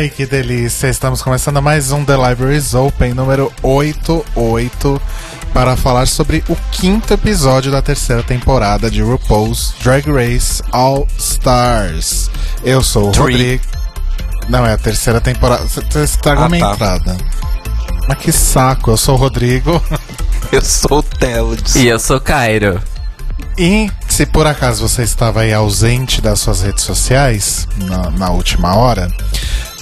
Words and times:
Ai, 0.00 0.08
que 0.08 0.24
delícia! 0.24 0.88
Estamos 0.88 1.20
começando 1.20 1.60
mais 1.60 1.92
um 1.92 2.02
The 2.02 2.16
Libraries 2.16 2.72
Open 2.72 3.12
número 3.12 3.52
88 3.62 4.98
para 5.52 5.76
falar 5.76 6.06
sobre 6.06 6.42
o 6.48 6.56
quinto 6.72 7.12
episódio 7.12 7.70
da 7.70 7.82
terceira 7.82 8.22
temporada 8.22 8.90
de 8.90 9.02
RuPaul's 9.02 9.74
Drag 9.82 10.10
Race 10.10 10.62
All 10.72 11.06
Stars. 11.18 12.30
Eu 12.64 12.82
sou 12.82 13.10
o 13.10 13.12
Three. 13.12 13.22
Rodrigo. 13.24 13.64
Não, 14.48 14.64
é 14.64 14.72
a 14.72 14.78
terceira 14.78 15.20
temporada. 15.20 15.66
Você 15.68 16.02
estragou 16.02 16.44
Ah, 16.44 16.48
minha 16.48 16.64
tá. 16.64 16.72
entrada. 16.72 17.16
Mas 18.08 18.18
que 18.20 18.32
saco, 18.32 18.92
eu 18.92 18.96
sou 18.96 19.16
o 19.16 19.18
Rodrigo. 19.18 19.82
Eu 20.50 20.62
sou 20.62 21.00
o 21.00 21.02
Telos. 21.02 21.76
E 21.76 21.86
eu 21.86 22.00
sou 22.00 22.18
Cairo. 22.18 22.80
E 23.56 23.90
se 24.08 24.24
por 24.26 24.46
acaso 24.46 24.88
você 24.88 25.02
estava 25.02 25.42
aí 25.42 25.52
ausente 25.52 26.20
das 26.20 26.40
suas 26.40 26.62
redes 26.62 26.82
sociais 26.82 27.68
na, 27.76 28.10
na 28.10 28.30
última 28.30 28.74
hora, 28.74 29.08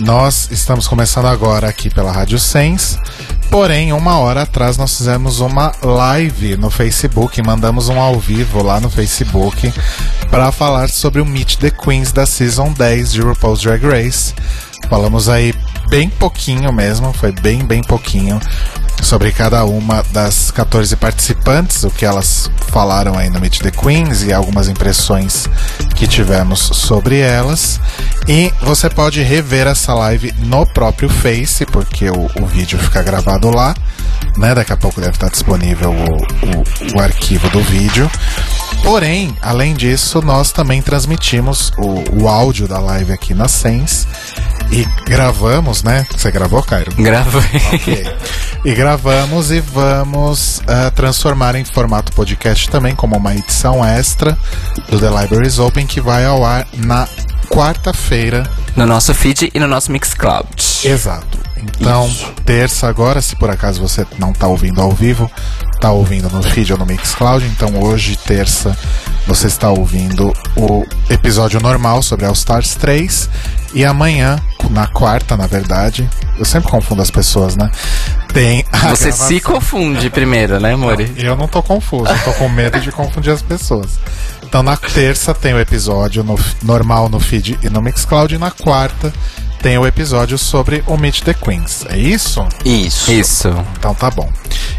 nós 0.00 0.48
estamos 0.50 0.86
começando 0.86 1.26
agora 1.26 1.68
aqui 1.68 1.90
pela 1.90 2.12
Rádio 2.12 2.38
Sense. 2.38 2.98
Porém, 3.50 3.92
uma 3.92 4.18
hora 4.18 4.42
atrás 4.42 4.76
nós 4.76 4.96
fizemos 4.96 5.40
uma 5.40 5.72
live 5.82 6.56
no 6.56 6.70
Facebook, 6.70 7.40
mandamos 7.42 7.88
um 7.88 7.98
ao 7.98 8.18
vivo 8.18 8.62
lá 8.62 8.78
no 8.80 8.90
Facebook 8.90 9.72
para 10.30 10.52
falar 10.52 10.88
sobre 10.88 11.20
o 11.20 11.26
Meet 11.26 11.56
the 11.56 11.70
Queens 11.70 12.12
da 12.12 12.26
Season 12.26 12.72
10 12.72 13.12
de 13.12 13.20
RuPaul's 13.22 13.60
Drag 13.60 13.84
Race. 13.84 14.34
Falamos 14.88 15.28
aí 15.28 15.54
bem 15.88 16.08
pouquinho 16.08 16.72
mesmo, 16.72 17.12
foi 17.12 17.32
bem, 17.32 17.64
bem 17.64 17.82
pouquinho 17.82 18.38
sobre 19.02 19.32
cada 19.32 19.64
uma 19.64 20.02
das 20.12 20.50
14 20.50 20.96
participantes, 20.96 21.84
o 21.84 21.90
que 21.90 22.04
elas 22.04 22.50
falaram 22.68 23.16
aí 23.16 23.30
no 23.30 23.40
Meet 23.40 23.60
the 23.60 23.70
Queens 23.70 24.22
e 24.22 24.32
algumas 24.32 24.68
impressões 24.68 25.46
que 25.94 26.06
tivemos 26.06 26.60
sobre 26.60 27.18
elas. 27.18 27.80
E 28.26 28.52
você 28.62 28.90
pode 28.90 29.22
rever 29.22 29.66
essa 29.66 29.94
live 29.94 30.32
no 30.38 30.66
próprio 30.66 31.08
Face, 31.08 31.64
porque 31.66 32.10
o, 32.10 32.30
o 32.40 32.46
vídeo 32.46 32.78
fica 32.78 33.02
gravado 33.02 33.50
lá. 33.50 33.74
Né? 34.36 34.54
Daqui 34.54 34.72
a 34.72 34.76
pouco 34.76 35.00
deve 35.00 35.14
estar 35.14 35.30
disponível 35.30 35.90
o, 35.90 36.96
o, 36.96 36.98
o 36.98 37.00
arquivo 37.00 37.48
do 37.50 37.60
vídeo. 37.62 38.10
Porém, 38.82 39.36
além 39.42 39.74
disso, 39.74 40.20
nós 40.22 40.52
também 40.52 40.80
transmitimos 40.80 41.72
o, 41.78 42.22
o 42.22 42.28
áudio 42.28 42.68
da 42.68 42.78
live 42.78 43.12
aqui 43.12 43.34
na 43.34 43.48
Sense. 43.48 44.06
E 44.70 44.84
gravamos, 45.06 45.82
né? 45.82 46.06
Você 46.10 46.30
gravou, 46.30 46.62
Cairo? 46.62 46.92
Gravei. 46.94 47.62
Ok. 47.72 48.16
E 48.64 48.74
gravamos 48.74 49.50
e 49.50 49.60
vamos 49.60 50.60
ah, 50.66 50.90
transformar 50.90 51.54
em 51.54 51.64
formato 51.64 52.12
podcast 52.12 52.68
também, 52.68 52.94
como 52.94 53.16
uma 53.16 53.34
edição 53.34 53.84
extra 53.84 54.36
do 54.90 54.98
The 54.98 55.08
Libraries 55.08 55.58
Open 55.58 55.86
que 55.86 56.00
vai 56.00 56.24
ao 56.24 56.44
ar 56.44 56.66
na 56.76 57.08
quarta-feira. 57.48 58.48
No 58.76 58.86
nosso 58.86 59.14
feed 59.14 59.50
e 59.54 59.58
no 59.58 59.66
nosso 59.66 59.90
Mixcloud. 59.90 60.48
Exato. 60.84 61.38
Então, 61.56 62.10
terça 62.44 62.88
agora, 62.88 63.20
se 63.20 63.34
por 63.36 63.50
acaso 63.50 63.80
você 63.80 64.06
não 64.18 64.32
tá 64.32 64.46
ouvindo 64.46 64.80
ao 64.80 64.92
vivo, 64.92 65.30
tá 65.78 65.90
ouvindo 65.92 66.28
no 66.30 66.42
feed 66.42 66.72
ou 66.72 66.78
no 66.78 66.86
Mixcloud, 66.86 67.44
então 67.46 67.80
hoje, 67.82 68.16
terça, 68.16 68.76
você 69.26 69.46
está 69.46 69.70
ouvindo 69.70 70.32
o 70.56 70.84
episódio 71.08 71.60
normal 71.60 72.02
sobre 72.02 72.26
All 72.26 72.32
Stars 72.32 72.74
3 72.74 73.28
e 73.74 73.84
amanhã, 73.84 74.38
na 74.70 74.86
quarta, 74.86 75.36
na 75.36 75.46
verdade, 75.46 76.08
eu 76.38 76.44
sempre 76.44 76.70
confundo 76.70 77.00
as 77.02 77.10
pessoas, 77.10 77.56
né? 77.56 77.70
Tem 78.32 78.64
a 78.72 78.88
Você 78.88 79.04
gravação- 79.04 79.28
se 79.28 79.40
confunde 79.40 80.10
primeiro, 80.10 80.58
né, 80.60 80.74
Mori? 80.76 81.12
eu 81.16 81.36
não 81.36 81.46
tô 81.48 81.62
confuso, 81.62 82.10
eu 82.10 82.18
tô 82.24 82.32
com 82.32 82.48
medo 82.48 82.80
de 82.80 82.90
confundir 82.90 83.32
as 83.32 83.42
pessoas. 83.42 83.98
Então 84.42 84.62
na 84.62 84.76
terça 84.76 85.34
tem 85.34 85.52
o 85.54 85.60
episódio 85.60 86.24
no- 86.24 86.38
normal 86.62 87.08
no 87.08 87.20
feed 87.20 87.58
e 87.62 87.68
no 87.68 87.82
Mixcloud, 87.82 88.34
e 88.34 88.38
na 88.38 88.50
quarta 88.50 89.12
tem 89.62 89.76
o 89.78 89.86
episódio 89.86 90.38
sobre 90.38 90.82
o 90.86 90.96
Meet 90.96 91.22
the 91.22 91.34
Queens. 91.34 91.84
É 91.88 91.96
isso? 91.96 92.46
Isso. 92.64 93.10
Isso. 93.10 93.48
Então 93.78 93.94
tá 93.94 94.10
bom. 94.10 94.30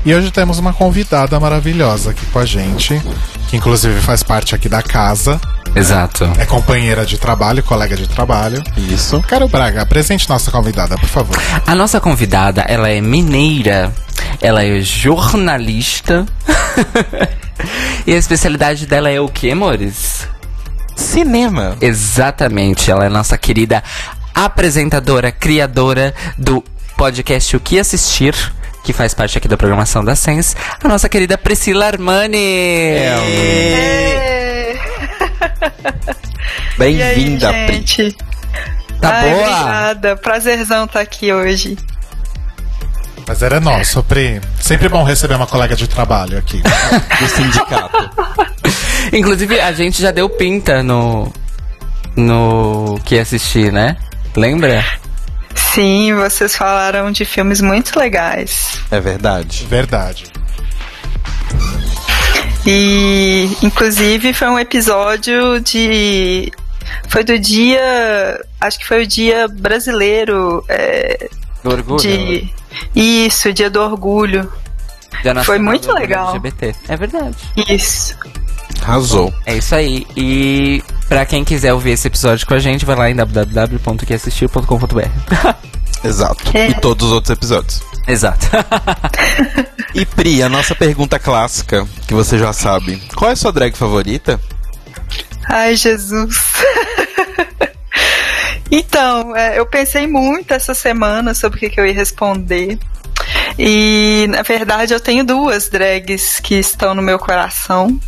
E 0.06 0.13
hoje 0.13 0.31
temos 0.31 0.57
uma 0.59 0.73
convidada 0.73 1.40
maravilhosa 1.40 2.12
aqui 2.12 2.25
com 2.28 2.40
a 2.40 2.45
gente, 2.45 3.01
que 3.50 3.57
inclusive 3.57 4.00
faz 4.01 4.23
parte 4.23 4.56
aqui 4.56 4.69
da 4.69 4.81
casa, 4.81 5.39
Exato. 5.75 6.29
é 6.38 6.45
companheira 6.45 7.06
de 7.06 7.18
trabalho, 7.18 7.62
colega 7.63 7.95
de 7.95 8.07
trabalho. 8.07 8.63
Isso. 8.78 9.22
Caro 9.28 9.47
Braga, 9.47 9.81
apresente 9.81 10.28
nossa 10.29 10.50
convidada, 10.51 10.97
por 10.97 11.09
favor. 11.09 11.35
A 11.66 11.75
nossa 11.75 12.00
convidada, 12.00 12.62
ela 12.62 12.89
é 12.89 13.01
mineira, 13.01 13.94
ela 14.41 14.63
é 14.63 14.79
jornalista. 14.79 16.25
e 18.07 18.13
a 18.13 18.18
especialidade 18.18 18.85
dela 18.85 19.09
é 19.09 19.19
o 19.19 19.28
quê, 19.28 19.53
Mores? 19.53 20.28
Cinema. 20.95 21.75
Exatamente, 21.81 22.89
ela 22.89 23.06
é 23.06 23.09
nossa 23.09 23.38
querida 23.38 23.84
apresentadora, 24.45 25.33
criadora 25.33 26.13
do 26.38 26.63
podcast 26.95 27.57
O 27.57 27.59
Que 27.59 27.77
Assistir, 27.77 28.33
que 28.85 28.94
faz 28.94 29.13
parte 29.13 29.38
aqui 29.38 29.50
da 29.50 29.57
programação 29.57 30.01
da 30.03 30.16
Sense, 30.16 30.55
a 30.81 30.88
nossa 30.88 31.09
querida 31.09 31.38
Priscila 31.38 31.88
Armani. 31.88 32.38
Aí, 32.38 34.79
Bem-vinda, 36.77 37.50
Pri. 37.50 37.73
gente? 37.75 38.16
Tá 39.01 39.09
Ai, 39.09 39.29
boa? 39.29 39.41
Obrigada. 39.44 40.16
Prazerzão 40.16 40.85
estar 40.85 41.01
aqui 41.01 41.33
hoje. 41.33 41.77
Prazer 43.25 43.51
é 43.51 43.59
nosso, 43.59 44.01
Pri. 44.03 44.39
Sempre 44.61 44.88
bom 44.88 45.03
receber 45.03 45.35
uma 45.35 45.47
colega 45.47 45.75
de 45.75 45.85
trabalho 45.88 46.38
aqui. 46.38 46.61
Do 47.19 47.27
sindicato. 47.27 48.09
Inclusive, 49.11 49.59
a 49.59 49.73
gente 49.73 50.01
já 50.01 50.11
deu 50.11 50.29
pinta 50.29 50.81
no. 50.81 51.31
no 52.16 53.00
que 53.03 53.19
assistir, 53.19 53.69
né? 53.71 53.97
Lembra? 54.35 54.84
Sim, 55.56 56.13
vocês 56.16 56.56
falaram 56.56 57.12
de 57.12 57.25
filmes 57.25 57.62
muito 57.62 57.97
legais. 58.00 58.79
É 58.91 59.00
verdade. 59.00 59.66
Verdade. 59.69 60.25
E, 62.66 63.50
inclusive, 63.63 64.34
foi 64.34 64.47
um 64.50 64.59
episódio 64.59 65.59
de. 65.62 66.51
Foi 67.07 67.23
do 67.23 67.38
dia. 67.39 68.44
Acho 68.59 68.79
que 68.79 68.88
foi 68.88 69.03
o 69.03 69.07
dia 69.07 69.47
brasileiro 69.47 70.63
é, 70.68 71.29
Do 71.63 71.72
orgulho. 71.72 72.00
de. 72.00 72.53
Isso, 72.95 73.51
dia 73.53 73.69
do 73.69 73.81
orgulho. 73.81 74.51
Dia 75.23 75.44
foi 75.44 75.57
muito 75.59 75.91
legal. 75.91 76.29
LGBT. 76.35 76.75
É 76.88 76.97
verdade. 76.97 77.35
Isso. 77.69 78.16
Arrasou. 78.81 79.34
É 79.45 79.57
isso 79.57 79.75
aí. 79.75 80.06
E 80.16 80.84
pra 81.09 81.25
quem 81.25 81.44
quiser 81.44 81.74
ouvir 81.74 81.90
esse 81.92 82.08
episódio 82.08 82.47
com 82.47 82.53
a 82.53 82.59
gente, 82.59 82.86
vai 82.86 82.96
lá 82.96 83.09
em 83.09 83.16
www.queassistir.com.br. 83.16 85.09
Exato. 86.06 86.58
É. 86.58 86.70
E 86.70 86.75
todos 86.75 87.08
os 87.08 87.14
outros 87.14 87.31
episódios. 87.36 87.81
Exato. 88.08 88.47
E 89.96 90.06
Pri, 90.06 90.44
a 90.44 90.50
nossa 90.50 90.75
pergunta 90.75 91.18
clássica, 91.18 91.84
que 92.08 92.14
você 92.14 92.38
já 92.38 92.53
sabe. 92.53 93.02
Qual 93.16 93.28
é 93.28 93.34
a 93.34 93.36
sua 93.36 93.52
drag 93.52 93.75
favorita? 93.75 94.40
Ai, 95.50 95.75
Jesus. 95.75 96.38
então, 98.69 99.36
é, 99.36 99.57
eu 99.57 99.66
pensei 99.66 100.06
muito 100.06 100.54
essa 100.54 100.75
semana 100.75 101.33
sobre 101.33 101.57
o 101.57 101.60
que, 101.60 101.72
que 101.72 101.80
eu 101.80 101.88
ia 101.88 101.94
responder. 101.94 102.78
E, 103.57 104.28
na 104.30 104.44
verdade, 104.44 104.94
eu 104.94 105.00
tenho 105.00 105.24
duas 105.24 105.69
drags 105.69 106.39
que 106.39 106.56
estão 106.56 106.94
no 106.94 107.01
meu 107.01 107.18
coração. 107.18 108.00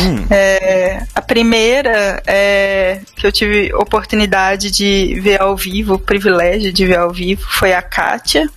Hum. 0.00 0.26
É, 0.30 1.02
a 1.14 1.20
primeira 1.20 2.22
é 2.26 3.00
que 3.16 3.26
eu 3.26 3.32
tive 3.32 3.72
oportunidade 3.74 4.70
de 4.70 5.18
ver 5.20 5.40
ao 5.40 5.56
vivo, 5.56 5.94
o 5.94 5.98
privilégio 5.98 6.72
de 6.72 6.86
ver 6.86 6.98
ao 6.98 7.10
vivo, 7.10 7.42
foi 7.48 7.72
a 7.72 7.82
Kátia. 7.82 8.48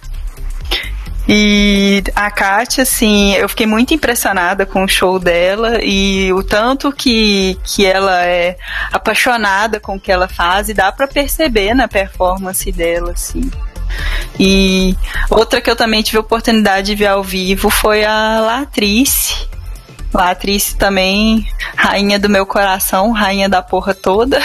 E 1.27 2.03
a 2.15 2.29
Kátia, 2.29 2.83
assim, 2.83 3.33
eu 3.33 3.50
fiquei 3.50 3.65
muito 3.65 3.94
impressionada 3.94 4.65
com 4.65 4.83
o 4.83 4.88
show 4.88 5.17
dela 5.17 5.79
e 5.83 6.31
o 6.33 6.44
tanto 6.44 6.91
que, 6.91 7.57
que 7.63 7.83
ela 7.83 8.23
é 8.23 8.57
apaixonada 8.91 9.79
com 9.79 9.95
o 9.95 10.00
que 10.00 10.12
ela 10.12 10.27
faz 10.27 10.69
e 10.69 10.73
dá 10.73 10.91
pra 10.91 11.07
perceber 11.07 11.73
na 11.73 11.88
performance 11.88 12.71
dela, 12.71 13.12
assim. 13.12 13.50
E 14.39 14.95
outra 15.29 15.62
que 15.62 15.69
eu 15.69 15.75
também 15.75 16.03
tive 16.03 16.19
oportunidade 16.19 16.88
de 16.88 16.95
ver 16.95 17.07
ao 17.07 17.23
vivo 17.23 17.71
foi 17.71 18.06
a 18.06 18.39
Latrice, 18.41 19.47
Latrice 20.13 20.75
também, 20.75 21.46
rainha 21.75 22.18
do 22.18 22.30
meu 22.30 22.46
coração, 22.46 23.12
rainha 23.12 23.50
da 23.50 23.62
porra 23.62 23.94
toda. 23.94 24.40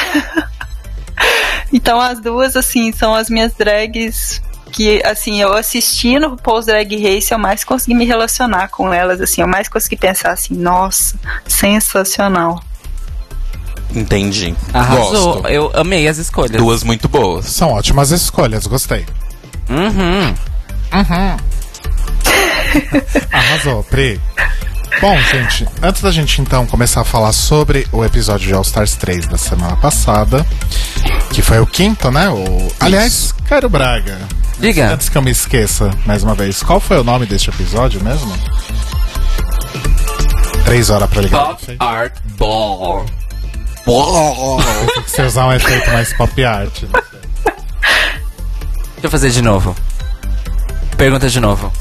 então 1.72 2.00
as 2.00 2.20
duas, 2.20 2.56
assim, 2.56 2.92
são 2.92 3.14
as 3.14 3.30
minhas 3.30 3.54
drags 3.54 4.42
que, 4.70 5.02
assim, 5.04 5.40
eu 5.40 5.52
assistindo 5.52 6.28
o 6.28 6.36
Paul's 6.36 6.66
Drag 6.66 6.96
Race, 6.96 7.32
eu 7.32 7.38
mais 7.38 7.64
consegui 7.64 7.94
me 7.94 8.04
relacionar 8.04 8.68
com 8.68 8.92
elas, 8.92 9.20
assim, 9.20 9.42
eu 9.42 9.48
mais 9.48 9.68
consegui 9.68 9.96
pensar 9.96 10.30
assim, 10.30 10.54
nossa, 10.54 11.18
sensacional. 11.46 12.62
Entendi. 13.94 14.54
Arrasou. 14.72 15.34
Gosto. 15.34 15.48
Eu 15.48 15.70
amei 15.74 16.06
as 16.06 16.18
escolhas. 16.18 16.52
Duas 16.52 16.84
muito 16.84 17.08
boas. 17.08 17.46
São 17.46 17.72
ótimas 17.72 18.12
escolhas, 18.12 18.66
gostei. 18.66 19.04
Uhum. 19.68 20.32
Arrasou, 23.32 23.82
Pri. 23.84 24.20
Bom, 25.00 25.18
gente, 25.32 25.66
antes 25.82 26.02
da 26.02 26.10
gente 26.10 26.42
então 26.42 26.66
começar 26.66 27.00
a 27.00 27.04
falar 27.04 27.32
sobre 27.32 27.86
o 27.90 28.04
episódio 28.04 28.46
de 28.46 28.52
All 28.52 28.60
Stars 28.60 28.96
3 28.96 29.28
da 29.28 29.38
semana 29.38 29.74
passada, 29.74 30.44
que 31.32 31.40
foi 31.40 31.58
o 31.58 31.66
quinto, 31.66 32.10
né? 32.10 32.28
O... 32.28 32.70
Aliás, 32.78 33.34
Cairo 33.48 33.70
Braga. 33.70 34.18
Diga. 34.58 34.92
Antes 34.92 35.08
que 35.08 35.16
eu 35.16 35.22
me 35.22 35.30
esqueça, 35.30 35.90
mais 36.04 36.22
uma 36.22 36.34
vez, 36.34 36.62
qual 36.62 36.78
foi 36.78 36.98
o 36.98 37.04
nome 37.04 37.24
deste 37.24 37.48
episódio 37.48 38.04
mesmo? 38.04 38.30
Três 40.66 40.90
horas 40.90 41.08
pra 41.08 41.22
ligar. 41.22 41.46
Pop 41.46 41.76
Art 41.78 42.14
Ball. 42.36 43.06
Tem 44.94 45.02
que 45.02 45.10
você 45.10 45.22
usar 45.22 45.46
um 45.46 45.52
efeito 45.54 45.90
mais 45.90 46.12
pop 46.12 46.44
art. 46.44 46.82
Deixa 46.82 47.02
eu 49.02 49.10
fazer 49.10 49.30
de 49.30 49.40
novo. 49.40 49.74
Pergunta 50.98 51.26
de 51.26 51.40
novo. 51.40 51.72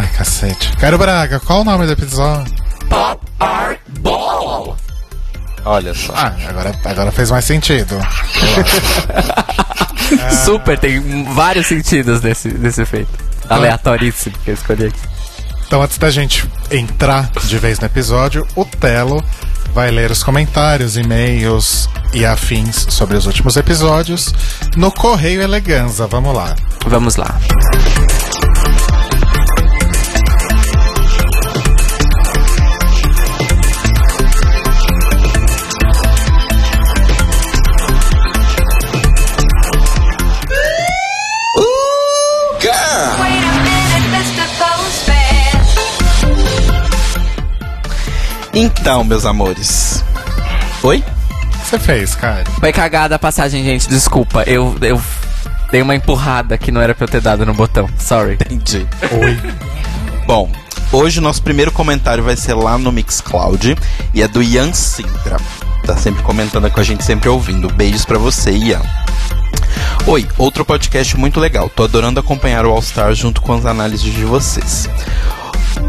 Ai, 0.00 0.08
cacete. 0.16 0.74
Cairo 0.78 0.96
Braga, 0.96 1.38
qual 1.40 1.60
o 1.60 1.64
nome 1.64 1.84
do 1.84 1.92
episódio? 1.92 2.54
Pop 2.88 3.20
Art 3.38 3.80
Ball. 4.00 4.74
Olha 5.62 5.92
só. 5.92 6.14
Ah, 6.16 6.34
agora, 6.48 6.74
agora 6.86 7.12
fez 7.12 7.30
mais 7.30 7.44
sentido. 7.44 7.98
Super, 10.42 10.78
tem 10.78 11.24
vários 11.34 11.66
sentidos 11.66 12.22
nesse, 12.22 12.48
nesse 12.48 12.80
efeito. 12.80 13.10
Aleatoríssimo 13.46 14.38
que 14.42 14.52
eu 14.52 14.54
escolhi 14.54 14.86
aqui. 14.86 15.00
Então, 15.66 15.82
antes 15.82 15.98
da 15.98 16.08
gente 16.08 16.48
entrar 16.70 17.30
de 17.44 17.58
vez 17.58 17.78
no 17.78 17.84
episódio, 17.84 18.46
o 18.56 18.64
Telo 18.64 19.22
vai 19.74 19.90
ler 19.90 20.10
os 20.10 20.22
comentários, 20.22 20.96
e-mails 20.96 21.90
e 22.14 22.24
afins 22.24 22.86
sobre 22.88 23.18
os 23.18 23.26
últimos 23.26 23.54
episódios 23.58 24.32
no 24.76 24.90
Correio 24.90 25.42
Eleganza. 25.42 26.06
Vamos 26.06 26.34
lá. 26.34 26.56
Vamos 26.86 27.16
lá. 27.16 27.38
Então, 48.62 49.02
meus 49.02 49.24
amores. 49.24 50.04
Oi? 50.82 50.98
O 50.98 51.58
que 51.60 51.66
você 51.66 51.78
fez, 51.78 52.14
cara? 52.14 52.44
Foi 52.60 52.70
cagada 52.70 53.14
a 53.14 53.18
passagem, 53.18 53.64
gente. 53.64 53.88
Desculpa. 53.88 54.42
Eu, 54.42 54.76
eu 54.82 55.00
dei 55.72 55.80
uma 55.80 55.94
empurrada 55.94 56.58
que 56.58 56.70
não 56.70 56.78
era 56.78 56.94
pra 56.94 57.04
eu 57.04 57.08
ter 57.08 57.22
dado 57.22 57.46
no 57.46 57.54
botão. 57.54 57.88
Sorry. 57.98 58.34
Entendi. 58.34 58.86
Oi. 59.12 59.40
Bom, 60.26 60.52
hoje 60.92 61.20
o 61.20 61.22
nosso 61.22 61.42
primeiro 61.42 61.72
comentário 61.72 62.22
vai 62.22 62.36
ser 62.36 62.52
lá 62.52 62.76
no 62.76 62.92
Mixcloud 62.92 63.78
e 64.12 64.22
é 64.22 64.28
do 64.28 64.42
Ian 64.42 64.74
Sintra. 64.74 65.38
Tá 65.86 65.96
sempre 65.96 66.22
comentando 66.22 66.70
com 66.70 66.80
a 66.80 66.84
gente, 66.84 67.02
sempre 67.02 67.30
ouvindo. 67.30 67.72
Beijos 67.72 68.04
pra 68.04 68.18
você, 68.18 68.50
Ian. 68.50 68.82
Oi, 70.06 70.28
outro 70.36 70.66
podcast 70.66 71.16
muito 71.16 71.40
legal. 71.40 71.70
Tô 71.70 71.84
adorando 71.84 72.20
acompanhar 72.20 72.66
o 72.66 72.70
All 72.72 72.80
Stars 72.80 73.16
junto 73.16 73.40
com 73.40 73.54
as 73.54 73.64
análises 73.64 74.12
de 74.12 74.24
vocês. 74.26 74.86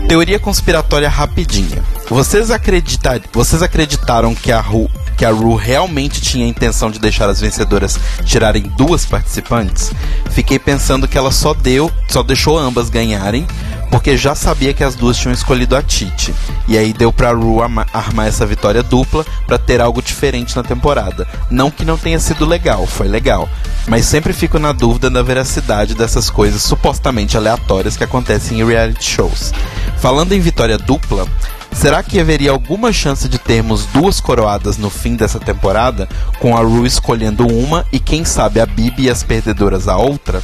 Teoria 0.08 0.40
conspiratória 0.40 1.10
rapidinha. 1.10 1.84
Vocês, 2.10 2.52
acreditar, 2.52 3.22
vocês 3.32 3.62
acreditaram 3.62 4.36
que 4.36 4.52
a 4.52 4.60
Ru 4.60 4.90
que 5.22 5.26
a 5.26 5.30
Ru 5.30 5.54
realmente 5.54 6.20
tinha 6.20 6.48
a 6.48 6.50
intenção 6.50 6.90
de 6.90 6.98
deixar 6.98 7.30
as 7.30 7.40
vencedoras 7.40 8.00
tirarem 8.26 8.64
duas 8.76 9.06
participantes? 9.06 9.92
Fiquei 10.32 10.58
pensando 10.58 11.08
que 11.08 11.16
ela 11.16 11.30
só 11.30 11.54
deu, 11.54 11.92
só 12.08 12.24
deixou 12.24 12.58
ambas 12.58 12.90
ganharem, 12.90 13.46
porque 13.92 14.18
já 14.18 14.34
sabia 14.34 14.74
que 14.74 14.84
as 14.84 14.96
duas 14.96 15.16
tinham 15.16 15.32
escolhido 15.32 15.76
a 15.76 15.84
Titi. 15.84 16.34
E 16.68 16.76
aí 16.76 16.92
deu 16.92 17.14
pra 17.14 17.34
Ru 17.34 17.62
armar 17.62 18.26
essa 18.26 18.48
vitória 18.48 18.82
dupla 18.82 19.24
pra 19.46 19.60
ter 19.60 19.80
algo 19.80 20.02
diferente 20.02 20.56
na 20.56 20.64
temporada. 20.64 21.28
Não 21.52 21.70
que 21.70 21.86
não 21.86 22.00
tenha 22.00 22.20
sido 22.20 22.44
legal, 22.44 22.88
foi 22.88 23.08
legal. 23.08 23.48
Mas 23.88 24.08
sempre 24.08 24.34
fico 24.34 24.58
na 24.58 24.72
dúvida 24.72 25.08
da 25.08 25.22
veracidade 25.22 25.94
dessas 25.94 26.32
coisas 26.32 26.64
supostamente 26.64 27.38
aleatórias 27.38 27.96
que 27.96 28.04
acontecem 28.04 28.60
em 28.60 28.66
reality 28.66 29.04
shows. 29.04 29.54
Falando 30.00 30.32
em 30.32 30.40
vitória 30.40 30.80
dupla, 30.80 31.28
será 31.74 32.04
que 32.04 32.20
haveria 32.20 32.52
alguma 32.52 32.92
chance 32.92 33.28
de 33.28 33.38
termos 33.38 33.86
duas 33.88 34.20
coroadas 34.20 34.78
no 34.78 34.90
fim 34.90 35.16
dessa 35.16 35.40
temporada, 35.40 36.08
com 36.40 36.56
a 36.56 36.62
Ru 36.62 36.86
escolhendo 36.86 37.48
uma 37.48 37.86
e 37.92 38.00
quem 38.00 38.24
sabe 38.24 38.60
a 38.60 38.66
Bibi 38.66 39.04
e 39.04 39.10
as 39.10 39.24
perdedoras 39.24 39.88
a 39.88 39.98
outra? 39.98 40.42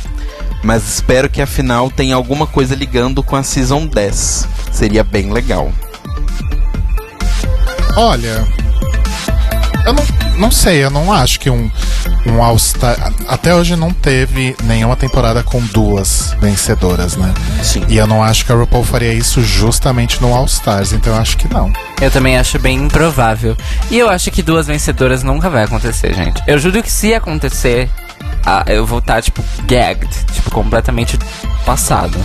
Mas 0.64 0.88
espero 0.88 1.30
que 1.30 1.42
afinal 1.42 1.90
tenha 1.90 2.16
alguma 2.16 2.48
coisa 2.48 2.76
ligando 2.76 3.22
com 3.22 3.36
a 3.36 3.44
Season 3.44 3.86
10. 3.86 4.48
Seria 4.72 5.04
bem 5.04 5.32
legal. 5.32 5.72
Olha. 7.96 8.46
Eu 9.86 9.94
não, 9.94 10.04
não 10.38 10.52
sei, 10.52 10.84
eu 10.84 10.90
não 10.90 11.12
acho 11.12 11.40
que 11.40 11.50
um, 11.50 11.70
um 12.26 12.44
All-Star. 12.44 13.14
Até 13.28 13.54
hoje 13.54 13.76
não 13.76 13.92
teve 13.92 14.56
nenhuma 14.64 14.96
temporada 14.96 15.44
com 15.44 15.60
duas 15.62 16.36
vencedoras, 16.40 17.16
né? 17.16 17.34
Sim. 17.64 17.84
E 17.88 17.98
eu 17.98 18.08
não 18.08 18.24
acho 18.24 18.46
que 18.46 18.52
a 18.52 18.56
RuPaul 18.56 18.84
faria 18.84 19.14
isso 19.14 19.42
justamente 19.42 20.22
no 20.22 20.34
All-Stars, 20.34 20.94
então 20.94 21.14
eu 21.14 21.20
acho 21.20 21.38
que 21.38 21.52
não. 21.52 21.72
Eu 22.02 22.12
também 22.12 22.38
acho 22.38 22.60
bem 22.60 22.78
improvável. 22.78 23.58
E 23.90 23.98
eu 23.98 24.10
acho 24.10 24.32
que 24.32 24.42
duas 24.42 24.68
vencedoras 24.68 25.24
nunca 25.24 25.50
vai 25.50 25.64
acontecer, 25.64 26.14
gente. 26.14 26.42
Eu 26.48 26.60
juro 26.60 26.82
que 26.84 26.92
se 26.92 27.14
acontecer, 27.14 27.90
ah, 28.46 28.64
eu 28.68 28.86
vou 28.86 29.00
estar, 29.00 29.22
tipo, 29.22 29.44
gagged. 29.66 30.10
Tipo, 30.34 30.52
completamente 30.52 31.18
passado. 31.66 32.18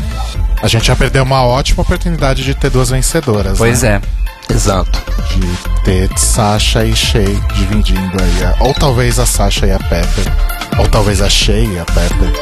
A 0.62 0.68
gente 0.68 0.86
já 0.86 0.94
perdeu 0.94 1.24
uma 1.24 1.42
ótima 1.42 1.82
oportunidade 1.82 2.44
de 2.44 2.54
ter 2.54 2.70
duas 2.70 2.90
vencedoras. 2.90 3.58
Pois 3.58 3.82
né? 3.82 4.00
é. 4.18 4.21
Exato. 4.50 5.02
De 5.34 5.82
ter 5.84 6.10
Sasha 6.18 6.84
e 6.84 6.94
Shay 6.94 7.38
dividindo 7.54 8.22
aí. 8.22 8.44
a- 8.44 8.56
Ou 8.64 8.74
talvez 8.74 9.18
a 9.18 9.26
Sasha 9.26 9.67
e 9.67 9.72
a 9.72 9.78
Pepper. 9.78 10.24
Ou 10.78 10.86
talvez 10.88 11.20
a 11.20 11.28
Shay 11.28 11.67
e 11.67 11.78
a 11.78 11.84
Pepper. 11.84 12.32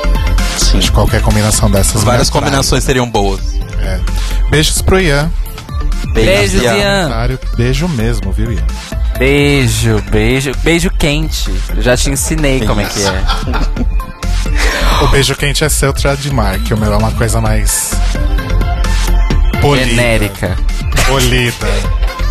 Sim. 0.58 0.78
Acho 0.78 0.88
que 0.88 0.94
qualquer 0.94 1.20
combinação 1.22 1.70
dessas. 1.70 2.02
Várias 2.02 2.28
combinações 2.30 2.84
seriam 2.84 3.08
boas. 3.08 3.40
É. 3.80 4.00
Beijos 4.50 4.82
pro 4.82 5.00
Ian. 5.00 5.30
Beijo, 6.12 6.58
Ian. 6.58 6.76
Ian. 6.76 7.38
Beijo 7.56 7.88
mesmo, 7.88 8.32
viu, 8.32 8.52
Ian? 8.52 8.66
Beijo, 9.18 10.02
beijo. 10.10 10.52
Beijo 10.62 10.90
quente. 10.90 11.50
Eu 11.76 11.82
já 11.82 11.96
te 11.96 12.10
ensinei 12.10 12.66
como 12.66 12.80
é 12.80 12.84
que 12.84 13.00
é. 13.02 13.22
O 15.02 15.08
beijo 15.08 15.34
quente 15.34 15.64
é 15.64 15.68
seu 15.68 15.92
trademark. 15.94 16.70
O 16.72 16.76
meu 16.76 16.92
é 16.92 16.96
uma 16.96 17.10
coisa 17.12 17.40
mais. 17.40 17.92
Polida, 19.62 19.86
Genérica. 19.86 20.56
Polida. 21.10 21.66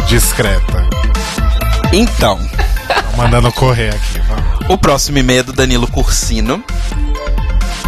Discreta. 0.07 0.87
Então, 1.91 2.39
Tô 3.11 3.17
mandando 3.17 3.51
correr 3.51 3.89
aqui. 3.89 4.21
Vamos. 4.25 4.69
O 4.69 4.77
próximo 4.77 5.17
e-mail 5.17 5.41
é 5.41 5.43
do 5.43 5.51
Danilo 5.51 5.85
Cursino. 5.85 6.63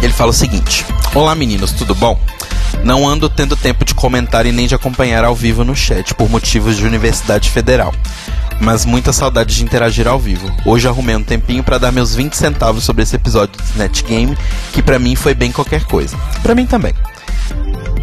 Ele 0.02 0.12
fala 0.12 0.32
o 0.32 0.34
seguinte: 0.34 0.84
Olá 1.14 1.34
meninos, 1.34 1.72
tudo 1.72 1.94
bom? 1.94 2.20
Não 2.84 3.08
ando 3.08 3.30
tendo 3.30 3.56
tempo 3.56 3.86
de 3.86 3.94
comentar 3.94 4.44
e 4.44 4.52
nem 4.52 4.66
de 4.66 4.74
acompanhar 4.74 5.24
ao 5.24 5.34
vivo 5.34 5.64
no 5.64 5.74
chat 5.74 6.14
por 6.14 6.28
motivos 6.28 6.76
de 6.76 6.84
Universidade 6.84 7.48
Federal. 7.48 7.94
Mas 8.60 8.84
muita 8.84 9.14
saudade 9.14 9.56
de 9.56 9.64
interagir 9.64 10.06
ao 10.06 10.18
vivo. 10.18 10.54
Hoje 10.66 10.86
arrumei 10.86 11.16
um 11.16 11.24
tempinho 11.24 11.64
para 11.64 11.78
dar 11.78 11.90
meus 11.90 12.14
20 12.14 12.34
centavos 12.34 12.84
sobre 12.84 13.02
esse 13.02 13.16
episódio 13.16 13.58
de 13.58 13.66
Snatch 13.70 14.02
Game, 14.02 14.36
que 14.74 14.82
pra 14.82 14.98
mim 14.98 15.16
foi 15.16 15.32
bem 15.32 15.52
qualquer 15.52 15.84
coisa. 15.84 16.18
Pra 16.42 16.54
mim 16.54 16.66
também. 16.66 16.92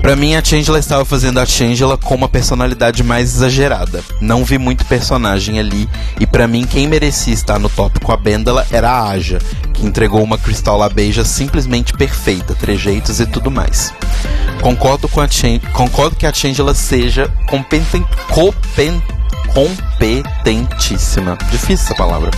Pra 0.10 0.16
mim, 0.16 0.34
a 0.34 0.44
Changela 0.44 0.80
estava 0.80 1.06
fazendo 1.06 1.40
a 1.40 1.46
Changela 1.46 1.96
com 1.96 2.16
uma 2.16 2.28
personalidade 2.28 3.04
mais 3.04 3.36
exagerada. 3.36 4.04
Não 4.20 4.44
vi 4.44 4.58
muito 4.58 4.84
personagem 4.86 5.60
ali, 5.60 5.88
e 6.20 6.26
pra 6.26 6.48
mim, 6.48 6.66
quem 6.66 6.88
merecia 6.88 7.32
estar 7.32 7.60
no 7.60 7.70
top 7.70 8.00
com 8.00 8.12
a 8.12 8.18
Bendela 8.18 8.66
era 8.72 8.90
a 8.90 9.10
Aja, 9.10 9.38
que 9.72 9.86
entregou 9.86 10.24
uma 10.24 10.36
Crystal 10.36 10.76
Labeija 10.76 11.24
simplesmente 11.24 11.94
perfeita, 11.94 12.56
trejeitos 12.56 13.20
e 13.20 13.28
tudo 13.28 13.52
mais. 13.52 13.94
Concordo, 14.64 15.08
com 15.08 15.22
a 15.22 15.28
Chan- 15.28 15.60
concordo 15.74 16.16
que 16.16 16.26
a 16.26 16.34
Changela 16.34 16.74
seja 16.74 17.32
competen 17.48 18.04
compen- 18.32 19.04
competentíssima. 19.54 21.38
Difícil 21.52 21.86
essa 21.86 21.96
palavra. 21.96 22.32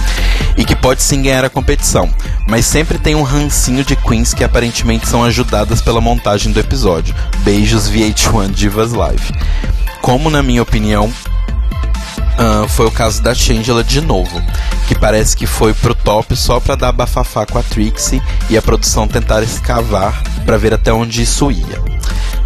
E 0.58 0.66
que 0.66 0.76
pode 0.76 1.02
sim 1.02 1.22
ganhar 1.22 1.46
a 1.46 1.50
competição. 1.50 2.10
Mas 2.48 2.66
sempre 2.66 2.98
tem 2.98 3.16
um 3.16 3.24
rancinho 3.24 3.84
de 3.84 3.96
queens 3.96 4.34
que 4.34 4.44
aparentemente 4.44 5.08
são 5.08 5.24
ajudadas 5.24 5.82
pela 5.82 6.02
montagem 6.02 6.52
do 6.52 6.60
episódio. 6.60 7.16
Beijos 7.40 7.90
VH1 7.90 8.52
Divas 8.52 8.94
Live. 8.94 9.34
Como, 10.02 10.30
na 10.30 10.42
minha 10.42 10.62
opinião, 10.62 11.12
ah, 12.38 12.68
foi 12.68 12.86
o 12.86 12.92
caso 12.92 13.22
da 13.22 13.34
Shangela 13.34 13.84
de 13.84 14.02
novo, 14.02 14.42
que 14.88 14.98
parece 14.98 15.36
que 15.36 15.46
foi 15.46 15.74
pro 15.74 15.94
top 15.94 16.36
só 16.36 16.60
pra 16.60 16.76
dar 16.76 16.92
bafafá 16.92 17.46
com 17.46 17.58
a 17.58 17.64
Trixie 17.64 18.22
e 18.50 18.58
a 18.58 18.62
produção 18.62 19.08
tentar 19.08 19.44
escavar 19.44 20.24
pra 20.46 20.58
ver 20.58 20.74
até 20.74 20.92
onde 20.92 21.22
isso 21.22 21.52
ia. 21.52 21.82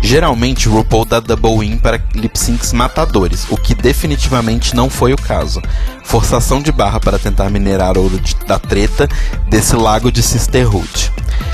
Geralmente, 0.02 0.68
RuPaul 0.68 1.06
dá 1.06 1.20
double 1.20 1.60
win 1.60 1.78
para 1.78 2.00
lip 2.14 2.38
syncs 2.38 2.74
matadores, 2.74 3.48
o 3.50 3.58
que 3.58 3.74
definitivamente 3.74 4.76
não 4.76 4.90
foi 4.90 5.14
o 5.14 5.18
caso. 5.18 5.62
Forçação 6.06 6.62
de 6.62 6.72
barra 6.72 7.00
para 7.00 7.20
tentar 7.20 7.50
minerar 7.50 7.98
ouro 7.98 8.20
de- 8.20 8.36
da 8.48 8.58
treta 8.58 9.08
desse 9.50 9.76
lago 9.76 10.12
de 10.12 10.22
Sisterhood. 10.24 11.12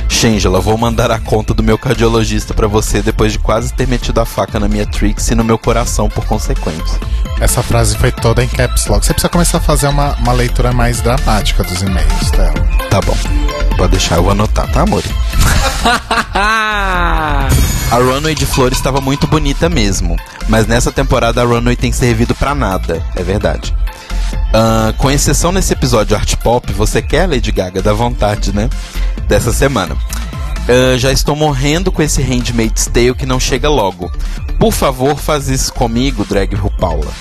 Shangela, 0.08 0.60
vou 0.60 0.78
mandar 0.78 1.10
a 1.10 1.18
conta 1.20 1.54
do 1.54 1.64
meu 1.64 1.78
cardiologista 1.78 2.54
pra 2.54 2.68
você 2.68 3.02
depois 3.02 3.32
de 3.32 3.40
quase 3.40 3.74
ter 3.74 3.88
metido 3.88 4.20
a 4.22 4.26
faca 4.26 4.60
na 4.60 4.68
minha 4.68 4.86
Trixie 4.86 5.34
e 5.34 5.36
no 5.36 5.44
meu 5.44 5.58
coração 5.58 6.10
por 6.10 6.26
consequência. 6.26 7.00
Essa 7.40 7.64
frase 7.64 7.98
foi 7.98 8.12
toda 8.12 8.44
em 8.44 8.48
caps 8.48 8.86
lock. 8.88 9.04
Você 9.06 9.14
precisa 9.14 9.30
começar 9.30 9.58
a 9.58 9.62
fazer 9.62 9.88
uma, 9.88 10.14
uma 10.18 10.34
leitura 10.34 10.72
mais 10.72 11.02
dramática 11.02 11.64
dos 11.64 11.82
e-mails 11.82 12.30
dela. 12.32 12.54
Tá 12.90 13.02
bom. 13.02 13.18
Pode 13.78 13.92
deixar, 13.92 14.18
eu 14.18 14.30
anotar, 14.30 14.70
tá, 14.72 14.82
amor? 14.82 15.02
A 17.92 17.98
runway 17.98 18.36
de 18.36 18.46
flores 18.46 18.78
estava 18.78 19.02
muito 19.02 19.28
bonita 19.28 19.68
mesmo, 19.68 20.16
mas 20.48 20.66
nessa 20.66 20.92
temporada 20.94 21.42
a 21.42 21.46
runway 21.46 21.76
tem 21.76 21.92
servido 21.92 22.34
pra 22.34 22.56
nada, 22.56 23.04
é 23.16 23.24
verdade. 23.24 23.76
Ah, 24.54 24.94
com 24.98 25.10
exceção 25.10 25.52
nesse 25.52 25.74
episódio 25.74 26.16
art 26.16 26.36
pop, 26.38 26.72
você 26.74 27.02
quer 27.02 27.28
Lady 27.28 27.52
Gaga 27.52 27.82
da 27.82 27.94
vontade, 27.94 28.54
né? 28.54 28.70
Dessa 29.28 29.52
semana. 29.54 29.96
Ah, 30.68 30.98
já 30.98 31.12
estou 31.12 31.36
morrendo 31.36 31.92
com 31.92 32.02
esse 32.02 32.22
Handmaid's 32.22 32.86
Tale 32.88 33.16
que 33.16 33.26
não 33.26 33.40
chega 33.40 33.70
logo. 33.70 34.12
Por 34.60 34.72
favor, 34.72 35.18
faz 35.18 35.48
isso 35.48 35.74
comigo, 35.74 36.26
drag 36.26 36.56
RuPaula. 36.56 37.12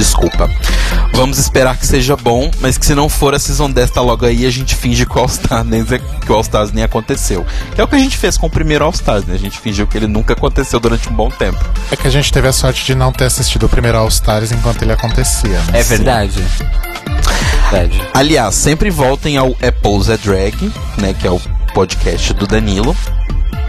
Desculpa. 0.00 0.48
Vamos 1.12 1.36
esperar 1.36 1.76
que 1.76 1.86
seja 1.86 2.16
bom, 2.16 2.50
mas 2.58 2.78
que 2.78 2.86
se 2.86 2.94
não 2.94 3.06
for 3.06 3.34
a 3.34 3.38
Season 3.38 3.70
10 3.70 3.90
tá 3.90 4.00
logo 4.00 4.24
aí, 4.24 4.46
a 4.46 4.50
gente 4.50 4.74
finge 4.74 5.04
que 5.04 5.14
o 5.14 5.20
All-Star 5.20 5.62
nem, 5.62 5.84
que 5.84 6.32
o 6.32 6.34
All-Stars 6.34 6.72
nem 6.72 6.82
aconteceu. 6.82 7.44
Que 7.74 7.82
é 7.82 7.84
o 7.84 7.86
que 7.86 7.96
a 7.96 7.98
gente 7.98 8.16
fez 8.16 8.38
com 8.38 8.46
o 8.46 8.50
primeiro 8.50 8.82
All-Stars, 8.82 9.26
né? 9.26 9.34
A 9.34 9.38
gente 9.38 9.58
fingiu 9.58 9.86
que 9.86 9.98
ele 9.98 10.06
nunca 10.06 10.32
aconteceu 10.32 10.80
durante 10.80 11.06
um 11.10 11.12
bom 11.12 11.28
tempo. 11.28 11.62
É 11.90 11.96
que 11.96 12.08
a 12.08 12.10
gente 12.10 12.32
teve 12.32 12.48
a 12.48 12.52
sorte 12.52 12.82
de 12.86 12.94
não 12.94 13.12
ter 13.12 13.26
assistido 13.26 13.64
o 13.66 13.68
primeiro 13.68 13.98
All 13.98 14.08
Stars 14.08 14.52
enquanto 14.52 14.80
ele 14.80 14.92
acontecia. 14.92 15.58
né? 15.70 15.80
É 15.80 15.82
verdade. 15.82 16.42
Verdade. 17.70 18.02
Aliás, 18.14 18.54
sempre 18.54 18.88
voltem 18.88 19.36
ao 19.36 19.48
Apple's 19.62 20.08
a 20.08 20.16
Drag, 20.16 20.72
né? 20.96 21.12
Que 21.12 21.26
é 21.26 21.30
o 21.30 21.38
podcast 21.74 22.32
do 22.32 22.46
Danilo. 22.46 22.96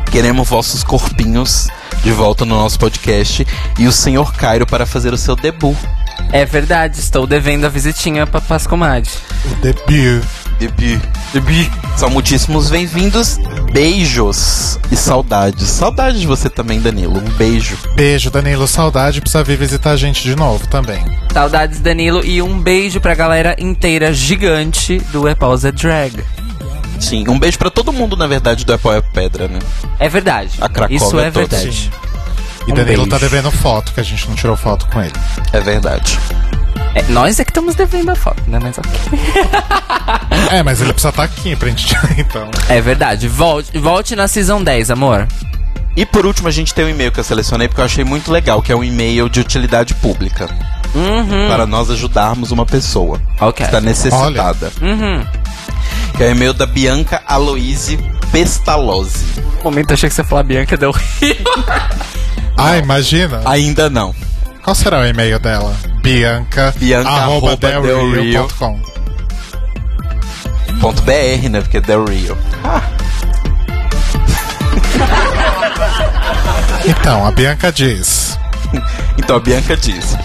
Queremos 0.09 0.47
vossos 0.47 0.81
corpinhos 0.81 1.67
de 2.01 2.11
volta 2.11 2.45
no 2.45 2.55
nosso 2.55 2.79
podcast 2.79 3.45
e 3.77 3.85
o 3.85 3.91
senhor 3.91 4.33
Cairo 4.33 4.65
para 4.65 4.85
fazer 4.85 5.13
o 5.13 5.17
seu 5.17 5.35
debut. 5.35 5.77
É 6.31 6.45
verdade, 6.45 6.99
estou 6.99 7.27
devendo 7.27 7.65
a 7.65 7.69
visitinha 7.69 8.25
pra 8.25 8.39
Pascomade. 8.39 9.09
O 9.45 9.55
debut. 9.55 10.23
Debut. 10.59 11.01
Debut. 11.33 11.69
São 11.97 12.09
muitíssimos 12.09 12.69
bem-vindos. 12.69 13.37
Beijos 13.73 14.79
e 14.91 14.95
saudades. 14.95 15.67
Saudades 15.67 16.21
de 16.21 16.27
você 16.27 16.49
também, 16.49 16.79
Danilo. 16.79 17.17
Um 17.19 17.29
beijo. 17.31 17.77
Beijo, 17.95 18.29
Danilo. 18.29 18.67
Saudade. 18.67 19.21
Precisa 19.21 19.43
vir 19.43 19.57
visitar 19.57 19.91
a 19.91 19.97
gente 19.97 20.23
de 20.23 20.35
novo 20.35 20.67
também. 20.67 21.03
Saudades, 21.33 21.79
Danilo, 21.79 22.23
e 22.23 22.41
um 22.41 22.59
beijo 22.59 23.01
pra 23.01 23.15
galera 23.15 23.55
inteira 23.59 24.13
gigante 24.13 24.99
do 25.11 25.27
Epausa 25.27 25.71
Drag. 25.71 26.23
Sim, 26.99 27.27
um 27.27 27.39
beijo 27.39 27.57
pra 27.57 27.71
todo 27.71 27.91
mundo, 27.91 28.15
na 28.15 28.27
verdade, 28.27 28.63
do 28.63 28.73
Apple 28.73 28.91
é 28.91 29.01
Pedra, 29.01 29.47
né? 29.47 29.57
É 29.99 30.07
verdade. 30.07 30.51
A 30.61 30.69
Cracóvia 30.69 30.95
Isso 30.97 31.19
é 31.19 31.31
toda. 31.31 31.47
verdade. 31.47 31.91
E 32.67 32.71
Um 32.71 32.75
Danilo 32.75 33.07
tá 33.07 33.17
beijo. 33.17 33.29
devendo 33.35 33.51
foto, 33.51 33.91
que 33.93 33.99
a 33.99 34.03
gente 34.03 34.27
não 34.27 34.35
tirou 34.35 34.55
foto 34.55 34.85
com 34.87 35.01
ele. 35.01 35.13
É 35.53 35.59
verdade. 35.59 36.19
É, 36.93 37.03
nós 37.09 37.39
é 37.39 37.43
que 37.45 37.51
estamos 37.51 37.73
devendo 37.75 38.09
a 38.11 38.15
foto, 38.15 38.43
né? 38.47 38.59
Mas 38.61 38.77
ok. 38.77 38.91
É, 40.51 40.61
mas 40.63 40.81
ele 40.81 40.91
precisa 40.91 41.09
estar 41.09 41.23
aqui 41.23 41.55
pra 41.55 41.69
gente 41.69 41.85
tirar, 41.87 42.19
então. 42.19 42.49
É 42.67 42.81
verdade. 42.81 43.27
Volte, 43.27 43.77
volte 43.77 44.15
na 44.15 44.27
Season 44.27 44.61
10, 44.61 44.91
amor. 44.91 45.27
E 45.95 46.05
por 46.05 46.25
último, 46.25 46.47
a 46.47 46.51
gente 46.51 46.73
tem 46.73 46.85
um 46.85 46.89
e-mail 46.89 47.11
que 47.11 47.19
eu 47.19 47.23
selecionei 47.23 47.67
porque 47.67 47.79
eu 47.81 47.85
achei 47.85 48.03
muito 48.03 48.31
legal, 48.31 48.61
que 48.61 48.71
é 48.71 48.75
um 48.75 48.83
e-mail 48.83 49.29
de 49.29 49.39
utilidade 49.39 49.93
pública. 49.95 50.47
Uhum. 50.93 51.47
Para 51.47 51.65
nós 51.65 51.89
ajudarmos 51.89 52.51
uma 52.51 52.65
pessoa 52.65 53.21
Ok. 53.39 53.53
que 53.53 53.63
está 53.63 53.79
necessitada. 53.79 54.71
Uhum. 54.81 55.25
Que 56.17 56.23
é 56.23 56.27
o 56.27 56.31
e-mail 56.31 56.53
da 56.53 56.65
Bianca 56.65 57.21
Aloise 57.25 57.97
Pestalozzi. 58.31 59.25
momento 59.63 59.93
achei 59.93 60.09
que 60.09 60.15
você 60.15 60.21
ia 60.21 60.27
falar 60.27 60.43
Bianca 60.43 60.75
Del 60.75 60.91
Rio. 61.21 61.35
Ah, 62.57 62.77
imagina. 62.77 63.41
Ainda 63.45 63.89
não. 63.89 64.13
Qual 64.63 64.75
será 64.75 64.99
o 64.99 65.05
e-mail 65.05 65.39
dela? 65.39 65.75
Bianca. 66.01 66.73
Bianca 66.77 67.09
arroba 67.09 67.51
arroba 67.53 67.57
delrio.com. 67.57 68.79
Ponto 70.79 71.01
.br, 71.03 71.49
né? 71.49 71.61
Porque 71.61 71.77
é 71.77 71.81
Del 71.81 72.05
Rio. 72.05 72.37
Então, 76.85 77.25
a 77.25 77.31
Bianca 77.31 77.71
diz. 77.71 78.37
Então 79.17 79.35
a 79.35 79.39
Bianca 79.39 79.75
diz: 79.75 80.15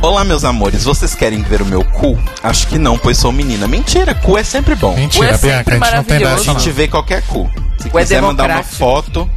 Olá, 0.00 0.22
meus 0.24 0.44
amores, 0.44 0.84
vocês 0.84 1.14
querem 1.14 1.42
ver 1.42 1.60
o 1.60 1.66
meu 1.66 1.82
cu? 1.84 2.16
Acho 2.42 2.68
que 2.68 2.78
não, 2.78 2.96
pois 2.96 3.18
sou 3.18 3.32
menina. 3.32 3.66
Mentira, 3.66 4.14
cu 4.14 4.38
é 4.38 4.44
sempre 4.44 4.74
bom. 4.76 4.94
Mentira, 4.94 5.34
é 5.34 5.36
Bianca, 5.38 5.44
a 5.48 5.74
sempre 5.74 5.74
gente 5.84 5.96
não 5.96 6.04
tem 6.04 6.16
A 6.16 6.30
dessa. 6.30 6.44
gente 6.44 6.68
Não. 6.68 6.74
vê 6.74 6.88
qualquer 6.88 7.22
cu. 7.22 7.50
Se 7.78 7.90
Cu 7.90 7.98
é 7.98 8.02
quiser 8.02 8.22
mandar 8.22 8.48
uma 8.48 8.62
foto, 8.62 9.28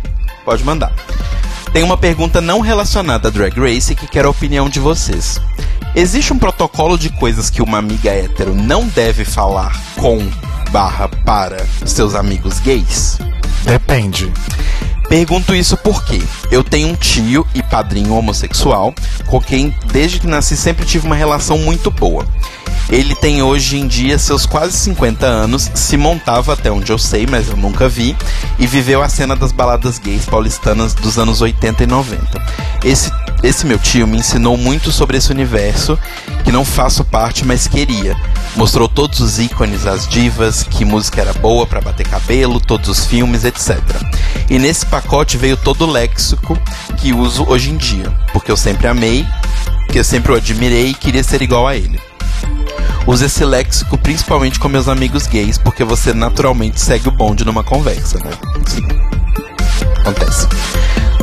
pode 0.46 0.64
mandar. 0.64 0.92
Tem 1.74 1.84
uma 1.84 1.98
pergunta 1.98 2.42
não 2.42 2.62
relacionada 2.62 3.28
a 3.28 3.32
Drag 3.32 3.60
Race 3.60 3.96
que 3.96 4.08
quero 4.08 4.28
a 4.28 4.32
opinião 4.32 4.68
de 4.68 4.80
vocês. 4.80 5.40
Existe 5.96 6.34
um 6.34 6.40
protocolo 6.40 6.98
de 6.98 7.10
coisas 7.10 7.50
que 7.50 7.62
uma 7.62 7.78
amiga 7.78 8.10
hétero 8.10 8.56
não 8.56 8.88
deve 8.88 9.24
falar 9.24 9.80
com 9.96 10.20
barra 10.72 11.08
para 11.08 11.66
seus 11.86 12.16
amigos 12.16 12.60
gays? 12.60 13.18
Depende. 13.64 14.32
Pergunto 15.10 15.56
isso 15.56 15.76
porque 15.76 16.22
eu 16.52 16.64
tenho 16.64 16.90
um 16.90 16.96
tio 16.96 17.46
e 17.56 17.64
padrinho 17.64 18.14
homossexual 18.14 18.94
com 19.26 19.42
quem, 19.42 19.76
desde 19.92 20.20
que 20.20 20.28
nasci, 20.28 20.56
sempre 20.56 20.86
tive 20.86 21.08
uma 21.08 21.16
relação 21.16 21.58
muito 21.58 21.90
boa. 21.90 22.26
Ele 22.92 23.16
tem 23.16 23.42
hoje 23.42 23.78
em 23.78 23.88
dia 23.88 24.18
seus 24.18 24.46
quase 24.46 24.78
50 24.78 25.26
anos, 25.26 25.70
se 25.74 25.98
montava 25.98 26.54
até 26.54 26.72
onde 26.72 26.92
eu 26.92 26.98
sei, 26.98 27.28
mas 27.28 27.48
eu 27.48 27.58
nunca 27.58 27.90
vi, 27.90 28.16
e 28.58 28.66
viveu 28.66 29.02
a 29.04 29.10
cena 29.10 29.36
das 29.36 29.52
baladas 29.52 30.00
gays 30.00 30.26
paulistanas 30.26 30.94
dos 30.94 31.18
anos 31.18 31.42
80 31.42 31.84
e 31.84 31.88
90. 31.88 32.42
Esse, 32.84 33.12
esse 33.42 33.66
meu 33.66 33.80
tio 33.80 34.06
me 34.06 34.18
ensinou 34.18 34.58
muito 34.58 34.92
sobre 34.92 35.18
esse 35.18 35.32
universo, 35.32 35.98
que 36.44 36.52
não 36.52 36.66
faço 36.66 37.04
parte, 37.04 37.46
mas 37.46 37.68
queria. 37.68 38.16
Mostrou 38.56 38.88
todos 38.88 39.20
os 39.20 39.40
ícones, 39.40 39.86
as 39.86 40.08
divas, 40.08 40.64
que 40.64 40.84
música 40.84 41.22
era 41.22 41.34
boa 41.34 41.66
pra 41.66 41.80
bater 41.80 42.08
cabelo, 42.08 42.60
todos 42.60 42.90
os 42.90 43.06
filmes, 43.06 43.46
etc. 43.46 43.80
E 44.50 44.60
nesse 44.60 44.86
pacote 44.86 45.38
veio 45.38 45.56
todo 45.56 45.86
o 45.86 45.92
léxico 45.92 46.58
que 46.98 47.14
uso 47.14 47.46
hoje 47.48 47.70
em 47.70 47.78
dia, 47.78 48.12
porque 48.34 48.52
eu 48.52 48.58
sempre 48.58 48.88
amei, 48.88 49.26
que 49.92 50.00
eu 50.00 50.04
sempre 50.04 50.32
o 50.32 50.36
admirei 50.36 50.90
e 50.90 50.94
queria 50.94 51.24
ser 51.24 51.42
igual 51.42 51.68
a 51.68 51.76
ele. 51.76 52.00
Uso 53.08 53.26
esse 53.26 53.44
léxico 53.46 53.98
principalmente 53.98 54.60
com 54.60 54.68
meus 54.68 54.88
amigos 54.88 55.26
gays, 55.26 55.58
porque 55.58 55.84
você 55.84 56.14
naturalmente 56.14 56.80
segue 56.80 57.08
o 57.08 57.12
bonde 57.12 57.46
numa 57.46 57.64
conversa, 57.64 58.20
né? 58.20 58.32
Sim. 58.68 58.88
Acontece. 60.02 60.48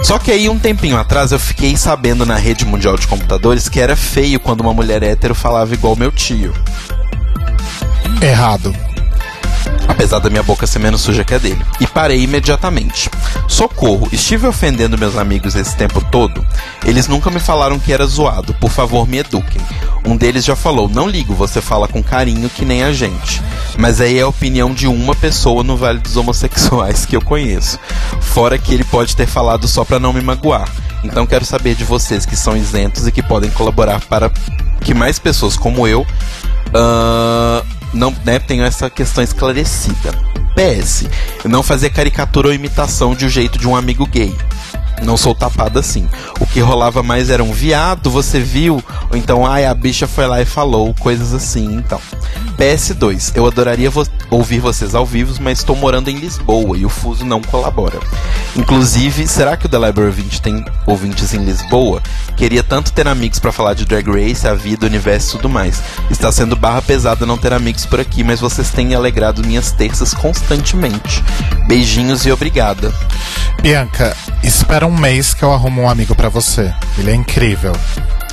Só 0.07 0.21
que 0.21 0.31
aí, 0.31 0.49
um 0.49 0.57
tempinho 0.57 0.97
atrás, 0.97 1.33
eu 1.33 1.39
fiquei 1.41 1.77
sabendo 1.77 2.25
na 2.25 2.37
rede 2.37 2.65
mundial 2.65 2.97
de 2.97 3.09
computadores 3.09 3.69
que 3.69 3.81
era 3.81 3.97
feio 3.97 4.39
quando 4.39 4.61
uma 4.61 4.73
mulher 4.73 5.03
hétero 5.03 5.35
falava 5.35 5.75
igual 5.75 5.97
meu 5.97 6.13
tio. 6.13 6.55
Errado. 8.23 8.73
Apesar 9.89 10.19
da 10.19 10.31
minha 10.31 10.43
boca 10.43 10.67
ser 10.67 10.79
menos 10.79 11.01
suja 11.01 11.25
que 11.25 11.35
a 11.35 11.39
dele. 11.39 11.65
E 11.81 11.87
parei 11.87 12.23
imediatamente. 12.23 13.11
Socorro, 13.49 14.09
estive 14.13 14.47
ofendendo 14.47 14.99
meus 14.99 15.17
amigos 15.17 15.55
esse 15.55 15.77
tempo 15.77 16.05
todo? 16.11 16.45
Eles 16.85 17.09
nunca 17.09 17.31
me 17.31 17.41
falaram 17.41 17.79
que 17.79 17.93
era 17.93 18.07
zoado, 18.07 18.55
por 18.55 18.71
favor 18.71 19.07
me 19.07 19.19
eduquem. 19.19 19.61
Um 20.05 20.17
deles 20.17 20.45
já 20.45 20.55
falou: 20.55 20.89
não 20.89 21.09
ligo, 21.09 21.35
você 21.35 21.61
fala 21.61 21.89
com 21.89 22.03
carinho 22.03 22.49
que 22.49 22.65
nem 22.65 22.83
a 22.83 22.93
gente. 22.93 23.43
Mas 23.79 24.01
aí 24.01 24.19
é 24.19 24.23
a 24.23 24.29
opinião 24.29 24.73
de 24.73 24.87
uma 24.87 25.15
pessoa 25.15 25.63
no 25.63 25.77
Vale 25.77 25.99
dos 25.99 26.17
Homossexuais 26.17 27.05
que 27.05 27.17
eu 27.17 27.21
conheço. 27.21 27.79
Fora 28.21 28.59
que 28.59 28.73
ele 28.73 28.85
pode 28.85 29.15
ter 29.17 29.27
falado 29.27 29.67
só 29.69 29.85
pra 29.85 29.99
não 29.99 30.13
me 30.13 30.21
magoar. 30.21 30.69
Então 31.05 31.27
quero 31.27 31.45
saber 31.45 31.75
de 31.75 31.85
vocês 31.85 32.25
que 32.25 32.37
são 32.37 32.57
isentos 32.57 33.07
e 33.07 33.13
que 33.13 33.23
podem 33.23 33.51
colaborar 33.51 34.01
para 34.09 34.31
que 34.81 34.95
mais 34.95 35.19
pessoas 35.19 35.57
como 35.57 35.87
eu 35.87 36.07
ah, 36.75 37.63
não 37.93 38.15
né, 38.25 38.39
tenham 38.39 38.65
essa 38.65 38.89
questão 38.91 39.23
esclarecida. 39.23 40.11
PS, 40.57 41.05
não 41.45 41.63
fazer 41.63 41.91
caricatura 41.91 42.49
ou 42.49 42.55
imitação 42.55 43.15
de 43.15 43.27
um 43.27 43.29
jeito 43.29 43.59
de 43.59 43.69
um 43.69 43.77
amigo 43.77 44.07
gay. 44.07 44.35
Não 45.03 45.17
sou 45.17 45.35
tapado 45.35 45.79
assim. 45.79 46.09
O 46.41 46.47
que 46.47 46.61
rolava 46.61 47.03
mais 47.03 47.29
era 47.29 47.45
um 47.45 47.53
viado, 47.53 48.11
você 48.11 48.41
viu? 48.41 48.83
Ou 49.11 49.17
então, 49.17 49.47
ai, 49.47 49.67
a 49.67 49.75
bicha 49.75 50.07
foi 50.07 50.27
lá 50.27 50.41
e 50.41 50.47
falou, 50.47 50.95
coisas 50.95 51.35
assim, 51.35 51.75
então. 51.75 52.01
PS2, 52.57 53.33
eu 53.35 53.47
adoraria 53.47 53.91
vo 53.91 54.07
ouvir 54.31 54.59
vocês 54.59 54.95
ao 54.95 55.05
vivo, 55.05 55.35
mas 55.41 55.59
estou 55.59 55.77
morando 55.77 56.09
em 56.09 56.17
Lisboa 56.17 56.77
e 56.77 56.87
o 56.87 56.89
fuso 56.89 57.25
não 57.25 57.43
colabora. 57.43 57.99
Inclusive, 58.57 59.27
será 59.29 59.57
que 59.57 59.67
o 59.67 59.69
The 59.69 59.79
Library 59.79 60.11
20 60.11 60.43
tem 60.43 60.65
ouvintes 60.87 61.35
em 61.35 61.45
Lisboa? 61.45 62.03
Queria 62.37 62.63
tanto 62.63 62.93
ter 62.93 63.07
amigos 63.07 63.39
para 63.39 63.53
falar 63.53 63.75
de 63.75 63.85
Drag 63.85 64.09
Race, 64.09 64.49
a 64.49 64.55
vida, 64.55 64.87
o 64.87 64.89
universo 64.89 65.37
e 65.37 65.39
tudo 65.39 65.49
mais. 65.49 65.83
Está 66.11 66.33
sendo 66.33 66.57
barra 66.57 66.81
pesada 66.81 67.27
não 67.27 67.37
ter 67.37 67.53
amigos 67.53 67.85
por 67.85 68.01
aqui, 68.01 68.25
mas 68.25 68.41
vocês 68.41 68.71
têm 68.71 68.95
alegrado 68.95 69.47
minhas 69.47 69.71
terças 69.71 70.15
constantemente. 70.51 71.23
Beijinhos 71.67 72.25
e 72.25 72.31
obrigada. 72.33 72.93
Bianca, 73.61 74.17
espera 74.43 74.87
um 74.87 74.97
mês 74.97 75.35
que 75.35 75.43
eu 75.43 75.53
arrumo 75.53 75.83
um 75.83 75.89
amigo 75.89 76.15
para 76.15 76.29
você. 76.29 76.73
Ele 76.99 77.11
é 77.11 77.15
incrível. 77.15 77.73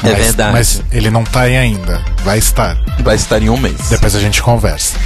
É 0.04 0.12
mas, 0.12 0.18
verdade. 0.18 0.52
Mas 0.54 0.84
ele 0.92 1.10
não 1.10 1.24
tá 1.24 1.42
aí 1.42 1.58
ainda. 1.58 2.02
Vai 2.24 2.38
estar. 2.38 2.78
Vai 3.00 3.16
estar 3.16 3.42
em 3.42 3.50
um 3.50 3.58
mês. 3.58 3.90
Depois 3.90 4.16
a 4.16 4.20
gente 4.20 4.42
conversa. 4.42 4.98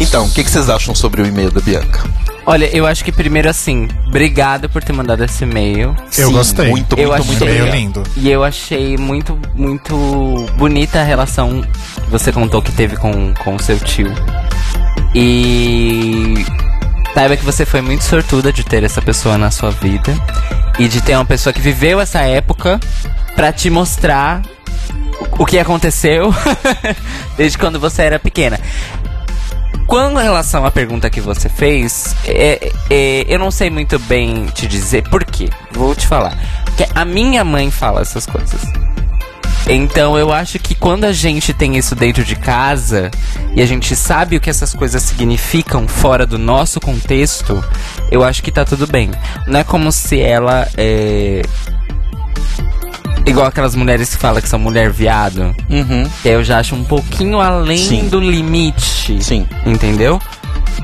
Então, 0.00 0.24
o 0.26 0.30
que, 0.30 0.42
que 0.42 0.50
vocês 0.50 0.70
acham 0.70 0.94
sobre 0.94 1.20
o 1.20 1.26
e-mail 1.26 1.50
da 1.50 1.60
Bianca? 1.60 2.02
Olha, 2.46 2.64
eu 2.74 2.86
acho 2.86 3.04
que 3.04 3.12
primeiro 3.12 3.50
assim, 3.50 3.86
obrigado 4.06 4.68
por 4.70 4.82
ter 4.82 4.94
mandado 4.94 5.22
esse 5.22 5.44
e-mail. 5.44 5.94
Eu 6.16 6.28
Sim, 6.28 6.32
gostei. 6.32 6.70
Muito, 6.70 6.96
Eu 6.98 7.08
muito, 7.08 7.14
achei- 7.20 7.26
muito 7.26 7.44
Meio 7.44 7.56
obrigado. 7.58 7.78
lindo. 7.78 8.02
E 8.16 8.30
eu 8.30 8.42
achei 8.42 8.96
muito, 8.96 9.38
muito 9.54 9.94
bonita 10.56 11.00
a 11.00 11.04
relação 11.04 11.60
que 11.62 12.10
você 12.10 12.32
contou 12.32 12.62
que 12.62 12.72
teve 12.72 12.96
com 12.96 13.34
com 13.44 13.56
o 13.56 13.60
seu 13.60 13.78
tio. 13.78 14.10
E 15.14 16.34
saiba 17.14 17.36
que 17.36 17.44
você 17.44 17.66
foi 17.66 17.80
muito 17.80 18.04
sortuda 18.04 18.52
de 18.52 18.64
ter 18.64 18.84
essa 18.84 19.02
pessoa 19.02 19.36
na 19.36 19.50
sua 19.50 19.70
vida 19.70 20.14
e 20.78 20.88
de 20.88 21.00
ter 21.00 21.14
uma 21.16 21.24
pessoa 21.24 21.52
que 21.52 21.60
viveu 21.60 22.00
essa 22.00 22.20
época 22.20 22.78
pra 23.34 23.52
te 23.52 23.68
mostrar 23.70 24.42
o 25.38 25.44
que 25.44 25.58
aconteceu 25.58 26.32
desde 27.36 27.58
quando 27.58 27.78
você 27.80 28.02
era 28.02 28.18
pequena. 28.18 28.58
Em 29.92 30.22
relação 30.22 30.64
à 30.64 30.70
pergunta 30.70 31.10
que 31.10 31.20
você 31.20 31.48
fez, 31.48 32.14
é- 32.24 32.70
é, 32.88 33.24
eu 33.28 33.40
não 33.40 33.50
sei 33.50 33.68
muito 33.70 33.98
bem 33.98 34.46
te 34.54 34.66
dizer 34.68 35.02
por 35.10 35.24
quê. 35.24 35.50
Vou 35.72 35.96
te 35.96 36.06
falar. 36.06 36.38
Porque 36.64 36.86
a 36.94 37.04
minha 37.04 37.42
mãe 37.44 37.72
fala 37.72 38.00
essas 38.00 38.24
coisas. 38.24 38.60
Então 39.68 40.18
eu 40.18 40.32
acho 40.32 40.58
que 40.58 40.74
quando 40.74 41.04
a 41.04 41.12
gente 41.12 41.52
tem 41.52 41.76
isso 41.76 41.94
dentro 41.94 42.24
de 42.24 42.34
casa 42.34 43.10
e 43.54 43.62
a 43.62 43.66
gente 43.66 43.94
sabe 43.94 44.36
o 44.36 44.40
que 44.40 44.50
essas 44.50 44.74
coisas 44.74 45.02
significam 45.02 45.86
fora 45.86 46.26
do 46.26 46.38
nosso 46.38 46.80
contexto, 46.80 47.62
eu 48.10 48.24
acho 48.24 48.42
que 48.42 48.50
tá 48.50 48.64
tudo 48.64 48.86
bem. 48.86 49.10
Não 49.46 49.60
é 49.60 49.64
como 49.64 49.92
se 49.92 50.20
ela 50.20 50.68
é. 50.76 51.42
Igual 53.26 53.46
aquelas 53.46 53.74
mulheres 53.74 54.14
que 54.14 54.20
falam 54.20 54.40
que 54.40 54.48
são 54.48 54.58
mulher 54.58 54.90
viado. 54.90 55.54
Uhum. 55.68 56.08
Que 56.22 56.28
eu 56.28 56.42
já 56.42 56.58
acho 56.58 56.74
um 56.74 56.82
pouquinho 56.82 57.38
além 57.38 57.78
Sim. 57.78 58.08
do 58.08 58.18
limite. 58.18 59.22
Sim. 59.22 59.46
Entendeu? 59.66 60.20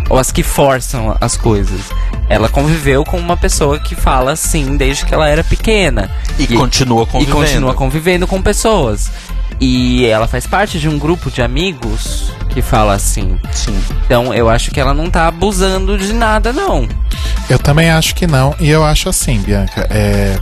Ou 0.08 0.18
as 0.18 0.30
que 0.30 0.42
forçam 0.42 1.16
as 1.20 1.36
coisas. 1.36 1.80
Ela 2.28 2.48
conviveu 2.48 3.04
com 3.04 3.18
uma 3.18 3.36
pessoa 3.36 3.78
que 3.78 3.94
fala 3.94 4.32
assim 4.32 4.76
desde 4.76 5.04
que 5.04 5.14
ela 5.14 5.28
era 5.28 5.44
pequena. 5.44 6.10
E, 6.38 6.46
continua 6.48 7.04
E 7.04 7.06
convivendo. 7.06 7.36
continua 7.36 7.74
convivendo 7.74 8.26
com 8.26 8.42
pessoas. 8.42 9.10
E 9.60 10.04
ela 10.06 10.26
faz 10.26 10.46
parte 10.46 10.78
de 10.78 10.88
um 10.88 10.98
grupo 10.98 11.30
de 11.30 11.40
amigos 11.40 12.30
que 12.50 12.60
fala 12.60 12.94
assim. 12.94 13.38
Sim. 13.52 13.78
Então 14.04 14.34
eu 14.34 14.50
acho 14.50 14.70
que 14.70 14.80
ela 14.80 14.92
não 14.92 15.08
tá 15.08 15.26
abusando 15.28 15.96
de 15.96 16.12
nada, 16.12 16.52
não. 16.52 16.88
Eu 17.48 17.58
também 17.58 17.90
acho 17.90 18.14
que 18.14 18.26
não. 18.26 18.54
E 18.58 18.68
eu 18.68 18.84
acho 18.84 19.08
assim, 19.08 19.38
Bianca, 19.38 19.86
é. 19.90 20.36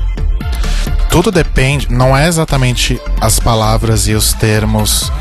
Tudo 1.10 1.30
depende, 1.30 1.86
não 1.90 2.16
é 2.16 2.26
exatamente 2.26 3.00
as 3.20 3.38
palavras 3.38 4.08
e 4.08 4.14
os 4.14 4.32
termos 4.32 5.12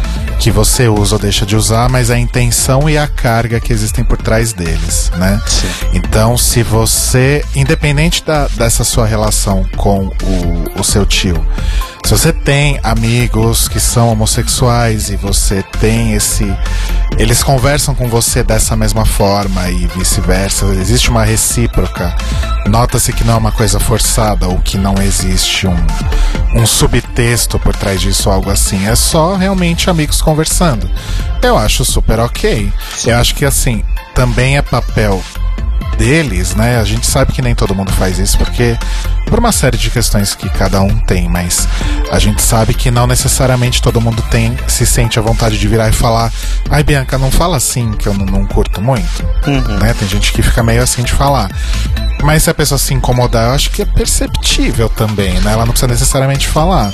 que 0.43 0.51
você 0.51 0.89
usa 0.89 1.15
ou 1.15 1.19
deixa 1.19 1.45
de 1.45 1.55
usar, 1.55 1.89
mas 1.89 2.11
a 2.11 2.19
intenção 2.19 2.89
e 2.89 2.97
a 2.97 3.07
carga 3.07 3.61
que 3.61 3.71
existem 3.71 4.03
por 4.03 4.17
trás 4.17 4.51
deles, 4.51 5.09
né? 5.15 5.41
Sim. 5.47 5.67
Então, 5.93 6.37
se 6.37 6.61
você, 6.61 7.45
independente 7.55 8.21
da, 8.25 8.49
dessa 8.49 8.83
sua 8.83 9.05
relação 9.05 9.65
com 9.77 10.07
o, 10.07 10.81
o 10.81 10.83
seu 10.83 11.05
tio, 11.05 11.41
se 12.03 12.11
você 12.11 12.33
tem 12.33 12.79
amigos 12.83 13.67
que 13.67 13.79
são 13.79 14.09
homossexuais 14.09 15.09
e 15.09 15.15
você 15.15 15.63
tem 15.79 16.13
esse. 16.13 16.45
Eles 17.17 17.41
conversam 17.41 17.95
com 17.95 18.09
você 18.09 18.43
dessa 18.43 18.75
mesma 18.75 19.05
forma 19.05 19.69
e 19.69 19.87
vice-versa, 19.87 20.65
existe 20.65 21.09
uma 21.09 21.23
recíproca. 21.23 22.13
Nota-se 22.67 23.13
que 23.13 23.23
não 23.23 23.35
é 23.35 23.37
uma 23.37 23.51
coisa 23.51 23.79
forçada 23.79 24.47
ou 24.47 24.59
que 24.59 24.77
não 24.77 24.95
existe 25.01 25.65
um, 25.67 25.77
um 26.55 26.65
subtexto 26.65 27.57
por 27.59 27.75
trás 27.75 28.01
disso, 28.01 28.29
algo 28.29 28.49
assim. 28.49 28.87
É 28.87 28.95
só 28.95 29.35
realmente 29.35 29.89
amigos 29.89 30.21
conversando. 30.21 30.89
Eu 31.41 31.57
acho 31.57 31.85
super 31.85 32.19
ok. 32.19 32.71
Eu 33.05 33.17
acho 33.17 33.33
que 33.35 33.45
assim, 33.45 33.83
também 34.13 34.57
é 34.57 34.61
papel 34.61 35.21
deles, 35.97 36.55
né? 36.55 36.77
A 36.79 36.83
gente 36.83 37.05
sabe 37.05 37.31
que 37.33 37.41
nem 37.41 37.55
todo 37.55 37.75
mundo 37.75 37.91
faz 37.93 38.19
isso 38.19 38.37
porque 38.37 38.77
por 39.27 39.39
uma 39.39 39.51
série 39.51 39.77
de 39.77 39.89
questões 39.89 40.35
que 40.35 40.49
cada 40.49 40.81
um 40.81 40.97
tem, 40.99 41.27
mas 41.29 41.67
a 42.11 42.19
gente 42.19 42.41
sabe 42.41 42.73
que 42.73 42.91
não 42.91 43.07
necessariamente 43.07 43.81
todo 43.81 43.99
mundo 44.01 44.21
tem 44.29 44.55
se 44.67 44.85
sente 44.85 45.17
a 45.17 45.21
vontade 45.21 45.57
de 45.57 45.67
virar 45.67 45.89
e 45.89 45.93
falar: 45.93 46.31
"Ai, 46.69 46.83
Bianca, 46.83 47.17
não 47.17 47.31
fala 47.31 47.57
assim 47.57 47.91
que 47.93 48.07
eu 48.07 48.13
não, 48.13 48.25
não 48.25 48.45
curto 48.45 48.81
muito", 48.81 49.23
Uhum. 49.47 49.77
né? 49.79 49.93
Tem 49.97 50.07
gente 50.07 50.31
que 50.33 50.41
fica 50.41 50.61
meio 50.63 50.83
assim 50.83 51.03
de 51.03 51.11
falar. 51.13 51.49
Mas 52.23 52.43
se 52.43 52.49
a 52.49 52.53
pessoa 52.53 52.77
se 52.77 52.93
incomodar, 52.93 53.47
eu 53.49 53.53
acho 53.53 53.69
que 53.71 53.81
é 53.81 53.85
perceptível 53.85 54.87
também, 54.87 55.33
né? 55.41 55.51
Ela 55.53 55.65
não 55.65 55.73
precisa 55.73 55.91
necessariamente 55.91 56.47
falar. 56.47 56.93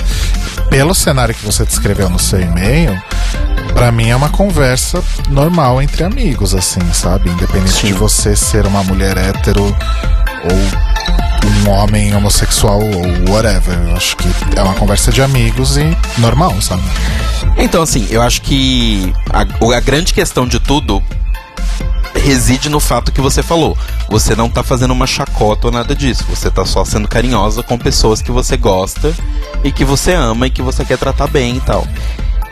Pelo 0.68 0.94
cenário 0.94 1.34
que 1.34 1.44
você 1.44 1.64
descreveu 1.64 2.08
no 2.08 2.18
seu 2.18 2.40
e-mail, 2.40 3.00
Pra 3.74 3.92
mim 3.92 4.08
é 4.08 4.16
uma 4.16 4.28
conversa 4.28 5.02
normal 5.28 5.80
entre 5.80 6.02
amigos, 6.02 6.54
assim, 6.56 6.80
sabe? 6.92 7.30
Independente 7.30 7.70
Sim. 7.82 7.86
de 7.86 7.92
você 7.92 8.34
ser 8.34 8.66
uma 8.66 8.82
mulher 8.90 9.16
hétero 9.16 9.64
ou 9.64 10.90
um 11.64 11.70
homem 11.70 12.14
homossexual 12.14 12.80
ou 12.80 13.32
whatever. 13.32 13.78
Eu 13.88 13.96
acho 13.96 14.16
que 14.16 14.28
é 14.56 14.62
uma 14.62 14.74
conversa 14.74 15.12
de 15.12 15.22
amigos 15.22 15.76
e 15.76 15.96
normal, 16.18 16.60
sabe? 16.60 16.82
Então, 17.56 17.82
assim, 17.82 18.06
eu 18.10 18.20
acho 18.20 18.42
que 18.42 19.12
a, 19.30 19.42
a 19.42 19.80
grande 19.80 20.12
questão 20.12 20.46
de 20.46 20.58
tudo 20.58 21.02
reside 22.14 22.68
no 22.68 22.80
fato 22.80 23.12
que 23.12 23.20
você 23.20 23.42
falou. 23.42 23.76
Você 24.08 24.34
não 24.34 24.50
tá 24.50 24.62
fazendo 24.62 24.92
uma 24.92 25.06
chacota 25.06 25.68
ou 25.68 25.72
nada 25.72 25.94
disso. 25.94 26.24
Você 26.28 26.50
tá 26.50 26.64
só 26.64 26.84
sendo 26.84 27.08
carinhosa 27.08 27.62
com 27.62 27.78
pessoas 27.78 28.20
que 28.20 28.32
você 28.32 28.56
gosta 28.56 29.14
e 29.62 29.70
que 29.70 29.84
você 29.84 30.12
ama 30.12 30.46
e 30.46 30.50
que 30.50 30.62
você 30.62 30.84
quer 30.84 30.98
tratar 30.98 31.28
bem 31.28 31.56
e 31.56 31.60
tal. 31.60 31.86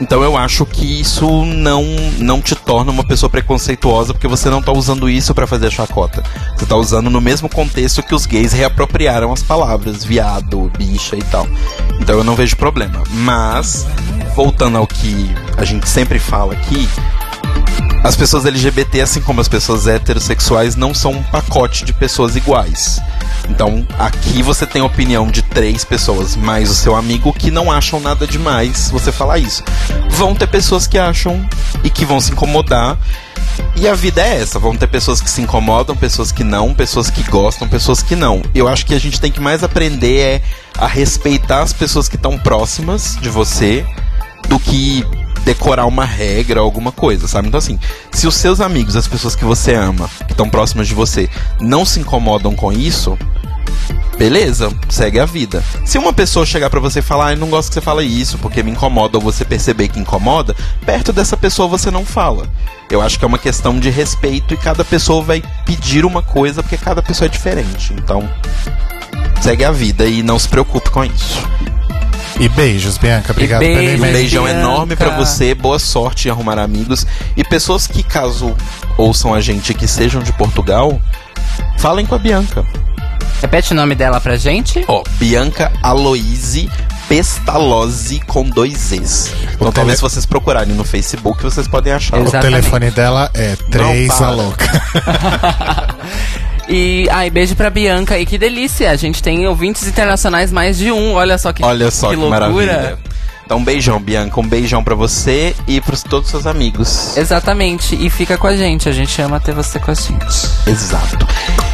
Então 0.00 0.22
eu 0.22 0.36
acho 0.36 0.64
que 0.64 1.00
isso 1.00 1.44
não, 1.44 1.84
não 2.18 2.40
te 2.40 2.54
torna 2.54 2.92
uma 2.92 3.04
pessoa 3.04 3.28
preconceituosa 3.28 4.14
porque 4.14 4.28
você 4.28 4.48
não 4.48 4.62
tá 4.62 4.72
usando 4.72 5.10
isso 5.10 5.34
pra 5.34 5.46
fazer 5.46 5.70
chacota. 5.70 6.22
Você 6.56 6.66
tá 6.66 6.76
usando 6.76 7.10
no 7.10 7.20
mesmo 7.20 7.48
contexto 7.48 8.02
que 8.02 8.14
os 8.14 8.24
gays 8.24 8.52
reapropriaram 8.52 9.32
as 9.32 9.42
palavras, 9.42 10.04
viado, 10.04 10.70
bicha 10.78 11.16
e 11.16 11.22
tal. 11.22 11.46
Então 12.00 12.16
eu 12.16 12.24
não 12.24 12.36
vejo 12.36 12.56
problema. 12.56 13.02
Mas, 13.10 13.86
voltando 14.36 14.78
ao 14.78 14.86
que 14.86 15.34
a 15.56 15.64
gente 15.64 15.88
sempre 15.88 16.18
fala 16.18 16.52
aqui, 16.52 16.88
as 18.02 18.16
pessoas 18.16 18.46
LGBT, 18.46 19.00
assim 19.00 19.20
como 19.20 19.40
as 19.40 19.48
pessoas 19.48 19.86
heterossexuais, 19.86 20.76
não 20.76 20.94
são 20.94 21.12
um 21.12 21.22
pacote 21.22 21.84
de 21.84 21.92
pessoas 21.92 22.36
iguais. 22.36 23.00
Então, 23.48 23.86
aqui 23.98 24.42
você 24.42 24.66
tem 24.66 24.82
a 24.82 24.84
opinião 24.84 25.26
de 25.26 25.42
três 25.42 25.84
pessoas, 25.84 26.36
mais 26.36 26.70
o 26.70 26.74
seu 26.74 26.94
amigo, 26.94 27.32
que 27.32 27.50
não 27.50 27.70
acham 27.70 28.00
nada 28.00 28.26
demais 28.26 28.90
você 28.90 29.10
falar 29.10 29.38
isso. 29.38 29.62
Vão 30.10 30.34
ter 30.34 30.46
pessoas 30.46 30.86
que 30.86 30.98
acham 30.98 31.44
e 31.82 31.90
que 31.90 32.04
vão 32.04 32.20
se 32.20 32.32
incomodar. 32.32 32.96
E 33.76 33.88
a 33.88 33.94
vida 33.94 34.22
é 34.22 34.40
essa. 34.40 34.58
Vão 34.58 34.76
ter 34.76 34.86
pessoas 34.86 35.20
que 35.20 35.30
se 35.30 35.40
incomodam, 35.40 35.96
pessoas 35.96 36.30
que 36.30 36.44
não, 36.44 36.74
pessoas 36.74 37.10
que 37.10 37.22
gostam, 37.24 37.68
pessoas 37.68 38.02
que 38.02 38.14
não. 38.14 38.42
Eu 38.54 38.68
acho 38.68 38.86
que 38.86 38.94
a 38.94 39.00
gente 39.00 39.20
tem 39.20 39.32
que 39.32 39.40
mais 39.40 39.62
aprender 39.62 40.18
é 40.18 40.42
a 40.76 40.86
respeitar 40.86 41.62
as 41.62 41.72
pessoas 41.72 42.08
que 42.08 42.16
estão 42.16 42.38
próximas 42.38 43.16
de 43.20 43.28
você 43.28 43.84
do 44.48 44.58
que 44.58 45.04
decorar 45.48 45.86
uma 45.86 46.04
regra 46.04 46.60
ou 46.60 46.66
alguma 46.66 46.92
coisa, 46.92 47.26
sabe? 47.26 47.48
Então 47.48 47.56
assim, 47.56 47.78
se 48.12 48.26
os 48.26 48.34
seus 48.34 48.60
amigos, 48.60 48.96
as 48.96 49.08
pessoas 49.08 49.34
que 49.34 49.46
você 49.46 49.72
ama, 49.72 50.06
que 50.26 50.32
estão 50.32 50.50
próximas 50.50 50.86
de 50.86 50.94
você, 50.94 51.26
não 51.58 51.86
se 51.86 52.00
incomodam 52.00 52.54
com 52.54 52.70
isso, 52.70 53.16
beleza, 54.18 54.70
segue 54.90 55.18
a 55.18 55.24
vida. 55.24 55.64
Se 55.86 55.96
uma 55.96 56.12
pessoa 56.12 56.44
chegar 56.44 56.68
pra 56.68 56.80
você 56.80 56.98
e 56.98 57.02
falar, 57.02 57.28
ah, 57.28 57.32
eu 57.32 57.38
não 57.38 57.48
gosto 57.48 57.70
que 57.70 57.74
você 57.74 57.80
fale 57.80 58.04
isso 58.04 58.36
porque 58.36 58.62
me 58.62 58.72
incomoda 58.72 59.16
ou 59.16 59.24
você 59.24 59.42
perceber 59.42 59.88
que 59.88 59.98
incomoda, 59.98 60.54
perto 60.84 61.14
dessa 61.14 61.34
pessoa 61.34 61.66
você 61.66 61.90
não 61.90 62.04
fala. 62.04 62.46
Eu 62.90 63.00
acho 63.00 63.18
que 63.18 63.24
é 63.24 63.28
uma 63.28 63.38
questão 63.38 63.80
de 63.80 63.88
respeito 63.88 64.52
e 64.52 64.56
cada 64.58 64.84
pessoa 64.84 65.24
vai 65.24 65.42
pedir 65.64 66.04
uma 66.04 66.20
coisa 66.20 66.62
porque 66.62 66.76
cada 66.76 67.02
pessoa 67.02 67.24
é 67.24 67.30
diferente. 67.30 67.94
Então, 67.94 68.28
segue 69.40 69.64
a 69.64 69.72
vida 69.72 70.04
e 70.04 70.22
não 70.22 70.38
se 70.38 70.46
preocupe 70.48 70.90
com 70.90 71.06
isso. 71.06 71.42
E 72.40 72.48
beijos, 72.48 72.96
Bianca. 72.98 73.32
Obrigado 73.32 73.60
beijo, 73.60 73.74
pelo 73.80 73.90
Um 73.90 73.94
e-mail. 73.96 74.12
beijão 74.14 74.44
Bianca. 74.44 74.60
enorme 74.60 74.96
pra 74.96 75.10
você, 75.10 75.54
boa 75.54 75.78
sorte 75.78 76.28
em 76.28 76.30
arrumar 76.30 76.58
amigos. 76.58 77.04
E 77.36 77.42
pessoas 77.42 77.86
que, 77.86 78.02
caso 78.02 78.54
ouçam 78.96 79.34
a 79.34 79.40
gente 79.40 79.74
que 79.74 79.88
sejam 79.88 80.22
de 80.22 80.32
Portugal, 80.32 81.00
falem 81.78 82.06
com 82.06 82.14
a 82.14 82.18
Bianca. 82.18 82.64
Repete 83.40 83.72
o 83.72 83.74
nome 83.76 83.94
dela 83.94 84.20
pra 84.20 84.36
gente. 84.36 84.84
Ó, 84.88 85.02
Bianca 85.18 85.72
Aloise 85.82 86.68
Pestalozzi 87.08 88.20
com 88.26 88.42
dois 88.44 88.92
Es. 88.92 89.32
Então 89.54 89.68
O 89.68 89.72
talvez 89.72 89.96
se 89.98 90.02
tele- 90.02 90.10
vocês 90.12 90.26
procurarem 90.26 90.74
no 90.74 90.84
Facebook, 90.84 91.42
vocês 91.42 91.66
podem 91.66 91.92
achar. 91.92 92.20
O 92.20 92.30
telefone 92.30 92.90
dela 92.90 93.30
é 93.32 93.56
3 93.70 94.12
para. 94.14 94.26
a 94.26 94.30
louca. 94.30 94.82
E, 96.68 97.08
ai, 97.10 97.30
beijo 97.30 97.56
pra 97.56 97.70
Bianca. 97.70 98.18
E 98.18 98.26
que 98.26 98.36
delícia, 98.36 98.90
a 98.90 98.96
gente 98.96 99.22
tem 99.22 99.46
ouvintes 99.46 99.86
internacionais 99.86 100.52
mais 100.52 100.76
de 100.76 100.92
um. 100.92 101.14
Olha 101.14 101.38
só 101.38 101.50
que, 101.52 101.64
Olha 101.64 101.90
só 101.90 102.10
que, 102.10 102.16
loucura. 102.16 102.40
maravilha. 102.48 102.98
Então 103.44 103.56
um 103.58 103.64
beijão, 103.64 103.98
Bianca. 103.98 104.38
Um 104.38 104.46
beijão 104.46 104.84
pra 104.84 104.94
você 104.94 105.56
e 105.66 105.80
pros 105.80 106.02
todos 106.02 106.26
os 106.26 106.30
seus 106.30 106.46
amigos. 106.46 107.16
Exatamente, 107.16 107.96
e 107.98 108.10
fica 108.10 108.36
com 108.36 108.46
a 108.46 108.54
gente. 108.54 108.86
A 108.90 108.92
gente 108.92 109.22
ama 109.22 109.40
ter 109.40 109.54
você 109.54 109.78
com 109.78 109.90
a 109.90 109.94
gente. 109.94 110.46
Exato. 110.66 111.26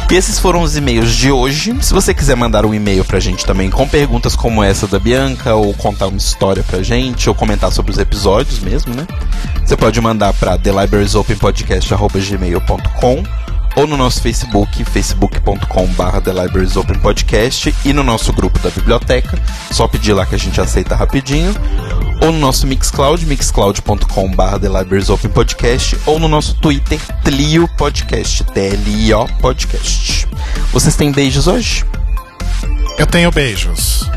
E 0.09 0.15
esses 0.15 0.39
foram 0.39 0.61
os 0.61 0.77
e-mails 0.77 1.13
de 1.13 1.29
hoje. 1.29 1.75
Se 1.81 1.93
você 1.93 2.13
quiser 2.13 2.37
mandar 2.37 2.65
um 2.65 2.73
e-mail 2.73 3.03
pra 3.03 3.19
gente 3.19 3.45
também 3.45 3.69
com 3.69 3.85
perguntas 3.85 4.37
como 4.37 4.63
essa 4.63 4.87
da 4.87 4.97
Bianca, 4.99 5.53
ou 5.55 5.73
contar 5.73 6.07
uma 6.07 6.15
história 6.17 6.63
pra 6.63 6.81
gente, 6.81 7.27
ou 7.27 7.35
comentar 7.35 7.69
sobre 7.73 7.91
os 7.91 7.97
episódios 7.97 8.59
mesmo, 8.59 8.95
né? 8.95 9.05
Você 9.65 9.75
pode 9.75 9.99
mandar 9.99 10.31
pra 10.31 10.57
thelibrariesopenpodcast.gmail.com 10.57 13.23
ou 13.75 13.85
no 13.85 13.97
nosso 13.97 14.21
Facebook, 14.21 14.83
facebook.com.br 14.85 16.21
thelibrariesopenpodcast 16.23 17.75
e 17.83 17.93
no 17.93 18.03
nosso 18.03 18.31
grupo 18.33 18.57
da 18.59 18.69
biblioteca, 18.69 19.37
só 19.71 19.87
pedir 19.87 20.13
lá 20.13 20.25
que 20.25 20.35
a 20.35 20.39
gente 20.39 20.59
aceita 20.61 20.95
rapidinho, 20.95 21.53
ou 22.21 22.31
no 22.31 22.39
nosso 22.39 22.65
Mixcloud, 22.65 23.25
mixcloud.com.br 23.25 24.59
thelibrariesopenpodcast 24.59 25.97
ou 26.05 26.19
no 26.19 26.27
nosso 26.27 26.55
Twitter, 26.55 26.99
Tlio 27.23 27.67
Podcast, 27.77 28.43
T-L-I-O 28.45 29.27
Podcast. 29.39 30.27
Vocês 30.71 30.95
têm 30.95 31.11
beijos 31.11 31.47
hoje? 31.47 31.85
Eu 32.97 33.05
tenho 33.05 33.29
beijos. 33.31 34.09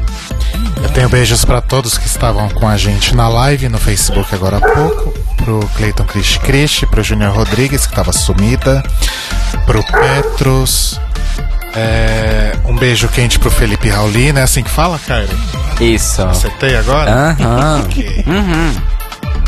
Eu 0.83 0.88
tenho 0.91 1.09
beijos 1.09 1.45
pra 1.45 1.61
todos 1.61 1.99
que 1.99 2.07
estavam 2.07 2.49
com 2.51 2.67
a 2.69 2.77
gente 2.77 3.14
na 3.14 3.29
live 3.29 3.69
no 3.69 3.79
Facebook 3.79 4.35
agora 4.35 4.59
há 4.59 4.61
pouco. 4.61 5.12
Pro 5.37 5.61
Cleiton 5.77 6.05
Cristi 6.05 6.38
Cristi, 6.41 6.87
pro 6.87 7.03
Júnior 7.03 7.35
Rodrigues, 7.35 7.87
que 7.87 7.95
tava 7.95 8.12
sumida. 8.12 8.83
Pro 9.67 9.83
Petros. 9.85 11.01
É, 11.75 12.53
um 12.64 12.75
beijo 12.77 13.09
quente 13.09 13.38
pro 13.38 13.51
Felipe 13.51 13.88
Rauli, 13.88 14.33
né? 14.33 14.43
Assim 14.43 14.62
que 14.62 14.71
fala, 14.71 14.99
Cairo? 14.99 15.37
Isso. 15.81 16.23
Acertei 16.23 16.77
agora? 16.77 17.11
Aham. 17.38 17.83
Ok. 17.88 18.25
Uhum. 18.27 18.75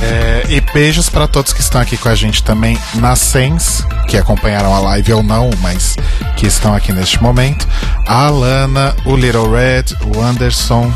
É, 0.02 0.44
e 0.48 0.60
beijos 0.60 1.08
pra 1.08 1.26
todos 1.26 1.52
que 1.52 1.60
estão 1.60 1.80
aqui 1.80 1.96
com 1.96 2.08
a 2.08 2.14
gente 2.14 2.42
também 2.42 2.78
na 2.94 3.14
Sens, 3.14 3.84
que 4.08 4.16
acompanharam 4.16 4.74
a 4.74 4.80
live 4.80 5.12
ou 5.12 5.22
não, 5.22 5.50
mas 5.60 5.96
que 6.36 6.46
estão 6.46 6.74
aqui 6.74 6.92
neste 6.92 7.22
momento. 7.22 7.68
A 8.06 8.26
Alana, 8.26 8.96
o 9.04 9.14
Little 9.14 9.50
Red, 9.50 9.96
o 10.14 10.22
Anderson, 10.22 10.92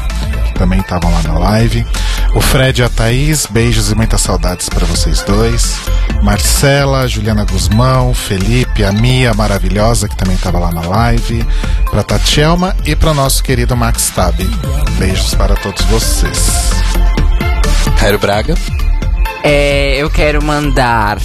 também 0.54 0.80
estavam 0.80 1.12
lá 1.12 1.22
na 1.22 1.38
live. 1.38 1.86
O 2.34 2.40
Fred 2.40 2.80
e 2.80 2.84
a 2.84 2.88
Thaís, 2.88 3.46
beijos 3.46 3.90
e 3.90 3.94
muitas 3.94 4.20
saudades 4.20 4.68
pra 4.68 4.86
vocês 4.86 5.22
dois. 5.22 5.78
Marcela, 6.22 7.06
Juliana 7.06 7.44
Guzmão, 7.44 8.14
Felipe, 8.14 8.82
a 8.82 8.90
Mia 8.90 9.34
maravilhosa, 9.34 10.08
que 10.08 10.16
também 10.16 10.34
estava 10.34 10.58
lá 10.58 10.72
na 10.72 10.80
live. 10.80 11.46
Pra 11.90 12.02
Tatielma 12.02 12.74
e 12.84 12.96
pro 12.96 13.14
nosso 13.14 13.42
querido 13.42 13.76
Max 13.76 14.10
Tab. 14.10 14.34
Beijos 14.98 15.34
para 15.34 15.54
todos 15.56 15.84
vocês. 15.84 16.72
Cairo 18.04 18.18
Braga. 18.18 18.54
É, 19.42 19.96
eu 19.96 20.10
quero 20.10 20.44
mandar 20.44 21.16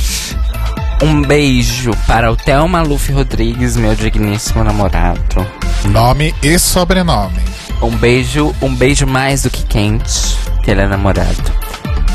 um 1.03 1.21
beijo 1.21 1.91
para 2.07 2.31
o 2.31 2.37
Theo 2.37 2.69
Maluf 2.69 3.11
Rodrigues, 3.11 3.75
meu 3.75 3.93
digníssimo 3.93 4.63
namorado. 4.63 5.45
Nome 5.89 6.33
e 6.41 6.57
sobrenome. 6.57 7.41
Um 7.81 7.93
beijo, 7.97 8.55
um 8.61 8.73
beijo 8.73 9.05
mais 9.05 9.43
do 9.43 9.49
que 9.49 9.63
quente, 9.63 10.37
que 10.63 10.71
ele 10.71 10.79
é 10.79 10.87
namorado. 10.87 11.51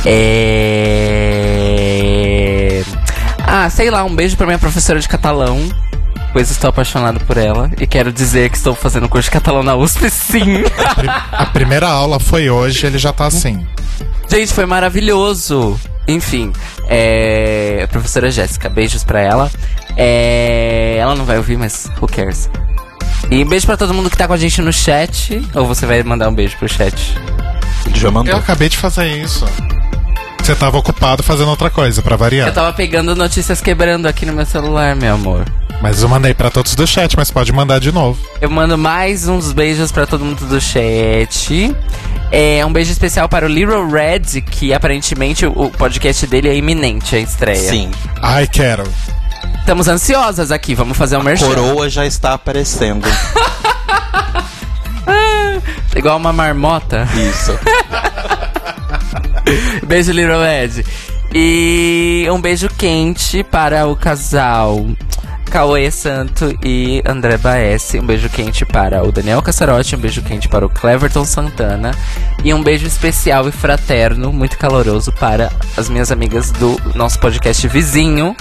É. 0.06 1.02
Ah, 3.46 3.68
sei 3.68 3.90
lá, 3.90 4.02
um 4.02 4.16
beijo 4.16 4.34
pra 4.34 4.46
minha 4.46 4.58
professora 4.58 4.98
de 4.98 5.06
catalão. 5.06 5.58
Pois 6.34 6.50
estou 6.50 6.68
apaixonado 6.68 7.20
por 7.20 7.36
ela. 7.36 7.70
E 7.80 7.86
quero 7.86 8.12
dizer 8.12 8.50
que 8.50 8.56
estou 8.56 8.74
fazendo 8.74 9.08
curso 9.08 9.28
de 9.28 9.30
catalão 9.30 9.62
na 9.62 9.76
USP, 9.76 10.10
sim. 10.10 10.64
A 11.30 11.46
primeira 11.46 11.88
aula 11.88 12.18
foi 12.18 12.50
hoje, 12.50 12.84
ele 12.84 12.98
já 12.98 13.12
tá 13.12 13.26
assim. 13.26 13.64
Gente, 14.28 14.52
foi 14.52 14.66
maravilhoso. 14.66 15.78
Enfim, 16.08 16.52
é. 16.88 17.82
a 17.84 17.86
Professora 17.86 18.32
Jéssica, 18.32 18.68
beijos 18.68 19.04
pra 19.04 19.20
ela. 19.20 19.48
É. 19.96 20.96
Ela 20.98 21.14
não 21.14 21.24
vai 21.24 21.36
ouvir, 21.36 21.56
mas 21.56 21.88
who 22.02 22.08
cares? 22.08 22.50
E 23.30 23.44
beijo 23.44 23.64
pra 23.64 23.76
todo 23.76 23.94
mundo 23.94 24.10
que 24.10 24.16
tá 24.16 24.26
com 24.26 24.32
a 24.34 24.36
gente 24.36 24.60
no 24.60 24.72
chat. 24.72 25.40
Ou 25.54 25.64
você 25.66 25.86
vai 25.86 26.02
mandar 26.02 26.28
um 26.28 26.34
beijo 26.34 26.56
pro 26.58 26.68
chat? 26.68 27.16
Já 27.94 28.08
Eu 28.08 28.12
mandou. 28.12 28.34
acabei 28.34 28.68
de 28.68 28.76
fazer 28.76 29.06
isso. 29.06 29.46
Você 30.42 30.54
tava 30.56 30.76
ocupado 30.78 31.22
fazendo 31.22 31.48
outra 31.48 31.70
coisa, 31.70 32.02
pra 32.02 32.16
variar. 32.16 32.48
Eu 32.48 32.52
tava 32.52 32.72
pegando 32.72 33.14
notícias 33.14 33.60
quebrando 33.60 34.06
aqui 34.06 34.26
no 34.26 34.32
meu 34.32 34.44
celular, 34.44 34.96
meu 34.96 35.14
amor. 35.14 35.44
Mas 35.80 36.02
eu 36.02 36.08
mandei 36.08 36.32
pra 36.32 36.50
todos 36.50 36.74
do 36.74 36.86
chat, 36.86 37.16
mas 37.16 37.30
pode 37.30 37.52
mandar 37.52 37.78
de 37.78 37.92
novo. 37.92 38.18
Eu 38.40 38.50
mando 38.50 38.78
mais 38.78 39.28
uns 39.28 39.52
beijos 39.52 39.92
pra 39.92 40.06
todo 40.06 40.24
mundo 40.24 40.46
do 40.46 40.60
chat. 40.60 41.74
É 42.30 42.64
um 42.64 42.72
beijo 42.72 42.90
especial 42.90 43.28
para 43.28 43.46
o 43.46 43.48
Little 43.48 43.88
Red, 43.88 44.40
que 44.42 44.72
aparentemente 44.72 45.46
o 45.46 45.70
podcast 45.70 46.26
dele 46.26 46.48
é 46.48 46.56
iminente 46.56 47.14
a 47.14 47.18
estreia. 47.18 47.70
Sim. 47.70 47.90
Ai, 48.22 48.46
quero. 48.46 48.84
Estamos 49.60 49.88
ansiosas 49.88 50.50
aqui, 50.50 50.74
vamos 50.74 50.96
fazer 50.96 51.16
um 51.16 51.22
merchan. 51.22 51.46
Coroa 51.46 51.88
já 51.88 52.06
está 52.06 52.34
aparecendo. 52.34 53.06
Igual 55.96 56.16
uma 56.16 56.32
marmota. 56.32 57.06
Isso. 57.14 57.58
Beijo, 59.86 60.12
Little 60.12 60.44
Ed. 60.44 60.84
E 61.32 62.26
um 62.30 62.40
beijo 62.40 62.68
quente 62.68 63.42
para 63.42 63.86
o 63.86 63.96
casal 63.96 64.86
Cauê 65.44 65.90
Santo 65.90 66.56
e 66.62 67.02
André 67.06 67.36
Baesse. 67.36 67.98
Um 68.00 68.06
beijo 68.06 68.28
quente 68.28 68.64
para 68.64 69.02
o 69.02 69.12
Daniel 69.12 69.42
Cassarotti. 69.42 69.96
Um 69.96 70.00
beijo 70.00 70.22
quente 70.22 70.48
para 70.48 70.66
o 70.66 70.68
Cleverton 70.68 71.24
Santana. 71.24 71.92
E 72.42 72.52
um 72.52 72.62
beijo 72.62 72.86
especial 72.86 73.48
e 73.48 73.52
fraterno, 73.52 74.32
muito 74.32 74.58
caloroso, 74.58 75.12
para 75.12 75.50
as 75.76 75.88
minhas 75.88 76.12
amigas 76.12 76.50
do 76.50 76.76
nosso 76.94 77.18
podcast 77.18 77.66
vizinho, 77.68 78.36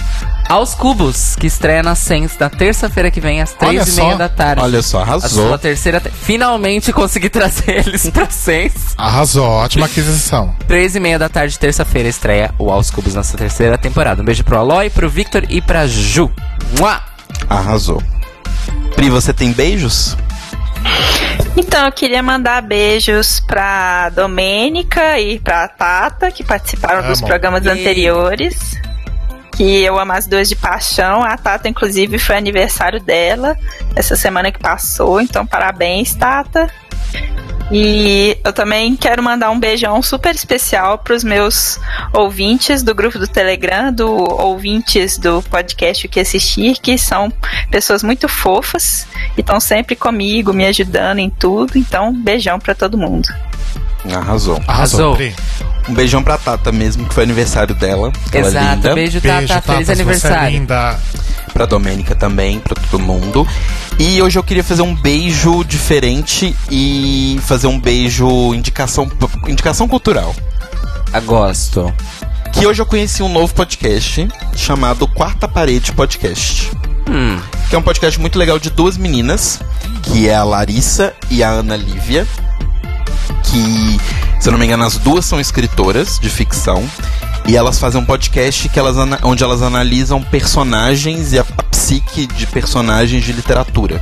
Aos 0.48 0.74
Cubos, 0.74 1.34
que 1.36 1.46
estreia 1.46 1.82
na 1.82 1.94
Sens 1.94 2.36
na 2.38 2.48
terça-feira 2.50 3.10
que 3.10 3.20
vem, 3.20 3.40
às 3.40 3.56
Olha 3.60 3.82
três 3.82 3.96
e 3.96 4.00
meia 4.00 4.12
só. 4.12 4.18
da 4.18 4.28
tarde. 4.28 4.62
Olha 4.62 4.82
só, 4.82 4.98
A 4.98 5.02
arrasou. 5.02 5.48
sua 5.48 5.58
terceira. 5.58 6.00
te- 6.00 6.10
Finalmente 6.10 6.92
consegui 6.92 7.28
trazer 7.30 7.86
eles 7.86 8.08
pra 8.10 8.28
Sens. 8.30 8.94
Arrasou, 8.96 9.46
ótima 9.48 9.86
aquisição. 9.86 10.54
Três 10.68 10.94
e 10.94 11.00
meia 11.00 11.18
da 11.18 11.28
tarde, 11.28 11.58
terça-feira, 11.58 12.08
estreia 12.08 12.54
o 12.58 12.70
Aos 12.70 12.90
Cubos 12.90 13.14
nessa 13.14 13.36
terceira 13.36 13.76
temporada. 13.78 14.20
Um 14.22 14.24
beijo 14.24 14.44
pro 14.44 14.58
Aloy, 14.58 14.90
pro 14.90 15.08
Victor 15.08 15.44
e 15.48 15.60
pra 15.60 15.86
Ju. 15.86 16.30
Mua! 16.78 17.00
Arrasou. 17.48 18.02
Pri, 18.94 19.10
você 19.10 19.32
tem 19.32 19.50
beijos? 19.52 20.16
Então, 21.56 21.86
eu 21.86 21.92
queria 21.92 22.22
mandar 22.22 22.60
beijos 22.62 23.40
pra 23.40 24.08
Domênica 24.10 25.18
e 25.18 25.38
pra 25.40 25.66
Tata, 25.68 26.30
que 26.30 26.44
participaram 26.44 27.08
dos 27.08 27.18
Amo. 27.18 27.26
programas 27.28 27.64
E- 27.64 27.68
anteriores. 27.70 28.56
Que 29.56 29.82
eu 29.82 29.98
amo 29.98 30.12
as 30.12 30.26
duas 30.26 30.48
de 30.48 30.56
paixão. 30.56 31.22
A 31.22 31.36
Tata, 31.36 31.68
inclusive, 31.68 32.18
foi 32.18 32.36
aniversário 32.36 33.00
dela 33.00 33.56
essa 33.94 34.16
semana 34.16 34.50
que 34.50 34.58
passou. 34.58 35.20
Então, 35.20 35.46
parabéns, 35.46 36.14
Tata. 36.14 36.68
E 37.70 38.36
eu 38.44 38.52
também 38.52 38.94
quero 38.94 39.22
mandar 39.22 39.50
um 39.50 39.58
beijão 39.58 40.02
super 40.02 40.34
especial 40.34 40.98
para 40.98 41.14
os 41.14 41.24
meus 41.24 41.78
ouvintes 42.12 42.82
do 42.82 42.94
grupo 42.94 43.18
do 43.18 43.26
Telegram, 43.26 43.92
do 43.92 44.08
ouvintes 44.08 45.16
do 45.16 45.42
podcast 45.42 46.06
O 46.06 46.10
que 46.10 46.20
assistir, 46.20 46.78
que 46.78 46.98
são 46.98 47.32
pessoas 47.70 48.02
muito 48.02 48.28
fofas 48.28 49.06
e 49.36 49.40
estão 49.40 49.58
sempre 49.60 49.96
comigo, 49.96 50.52
me 50.52 50.66
ajudando 50.66 51.20
em 51.20 51.30
tudo. 51.30 51.78
Então, 51.78 52.12
beijão 52.12 52.58
para 52.58 52.74
todo 52.74 52.98
mundo. 52.98 53.28
Arrasou. 54.12 54.60
Arrasou, 54.66 55.14
Arrasou. 55.14 55.18
Um 55.88 55.94
beijão 55.94 56.22
pra 56.22 56.38
Tata 56.38 56.72
mesmo, 56.72 57.06
que 57.06 57.14
foi 57.14 57.24
aniversário 57.24 57.74
dela. 57.74 58.10
Ela 58.32 58.46
é 58.46 58.48
Exato, 58.48 58.74
linda. 58.76 58.94
beijo, 58.94 59.20
Beijo, 59.20 59.48
Tata. 59.48 59.72
Feliz 59.72 59.86
você 59.86 59.92
é 59.92 59.94
aniversário. 59.94 60.58
linda. 60.58 60.98
Pra 61.52 61.66
Domênica 61.66 62.14
também, 62.14 62.58
pra 62.58 62.74
todo 62.74 62.98
mundo. 63.00 63.46
E 63.98 64.20
hoje 64.20 64.38
eu 64.38 64.42
queria 64.42 64.64
fazer 64.64 64.82
um 64.82 64.94
beijo 64.94 65.62
diferente 65.64 66.56
e 66.70 67.38
fazer 67.46 67.66
um 67.68 67.78
beijo 67.78 68.52
indicação, 68.54 69.08
indicação 69.46 69.86
cultural. 69.86 70.34
Ah, 71.12 71.20
Gosto. 71.20 71.94
Que 72.52 72.66
hoje 72.66 72.80
eu 72.82 72.86
conheci 72.86 73.22
um 73.22 73.28
novo 73.28 73.52
podcast 73.54 74.26
chamado 74.56 75.06
Quarta 75.06 75.46
Parede 75.46 75.92
Podcast. 75.92 76.70
Hum, 77.08 77.38
Que 77.68 77.76
é 77.76 77.78
um 77.78 77.82
podcast 77.82 78.18
muito 78.20 78.38
legal 78.38 78.58
de 78.58 78.70
duas 78.70 78.96
meninas, 78.96 79.60
que 80.02 80.28
é 80.28 80.34
a 80.34 80.42
Larissa 80.44 81.12
e 81.30 81.42
a 81.42 81.50
Ana 81.50 81.76
Lívia. 81.76 82.26
Que, 83.44 83.98
se 84.40 84.48
eu 84.48 84.52
não 84.52 84.58
me 84.58 84.66
engano, 84.66 84.84
as 84.84 84.96
duas 84.98 85.24
são 85.24 85.40
escritoras 85.40 86.18
de 86.18 86.28
ficção. 86.28 86.88
E 87.46 87.56
elas 87.56 87.78
fazem 87.78 88.00
um 88.00 88.04
podcast 88.04 88.68
que 88.70 88.78
elas, 88.78 88.96
onde 89.22 89.44
elas 89.44 89.60
analisam 89.60 90.22
personagens 90.22 91.32
e 91.32 91.38
a, 91.38 91.42
a 91.42 91.62
psique 91.64 92.26
de 92.26 92.46
personagens 92.46 93.22
de 93.22 93.32
literatura. 93.32 94.00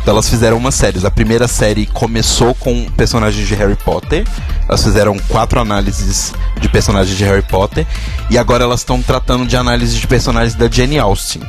Então 0.00 0.12
elas 0.12 0.28
fizeram 0.28 0.56
umas 0.56 0.74
séries. 0.74 1.04
A 1.04 1.10
primeira 1.10 1.48
série 1.48 1.86
começou 1.86 2.54
com 2.54 2.86
personagens 2.96 3.48
de 3.48 3.54
Harry 3.54 3.74
Potter. 3.74 4.24
Elas 4.68 4.84
fizeram 4.84 5.18
quatro 5.28 5.58
análises 5.60 6.32
de 6.60 6.68
personagens 6.68 7.16
de 7.16 7.24
Harry 7.24 7.42
Potter. 7.42 7.84
E 8.30 8.38
agora 8.38 8.62
elas 8.62 8.80
estão 8.80 9.02
tratando 9.02 9.44
de 9.44 9.56
análise 9.56 9.98
de 9.98 10.06
personagens 10.06 10.54
da 10.54 10.68
Jane 10.70 10.98
Austen. 10.98 11.42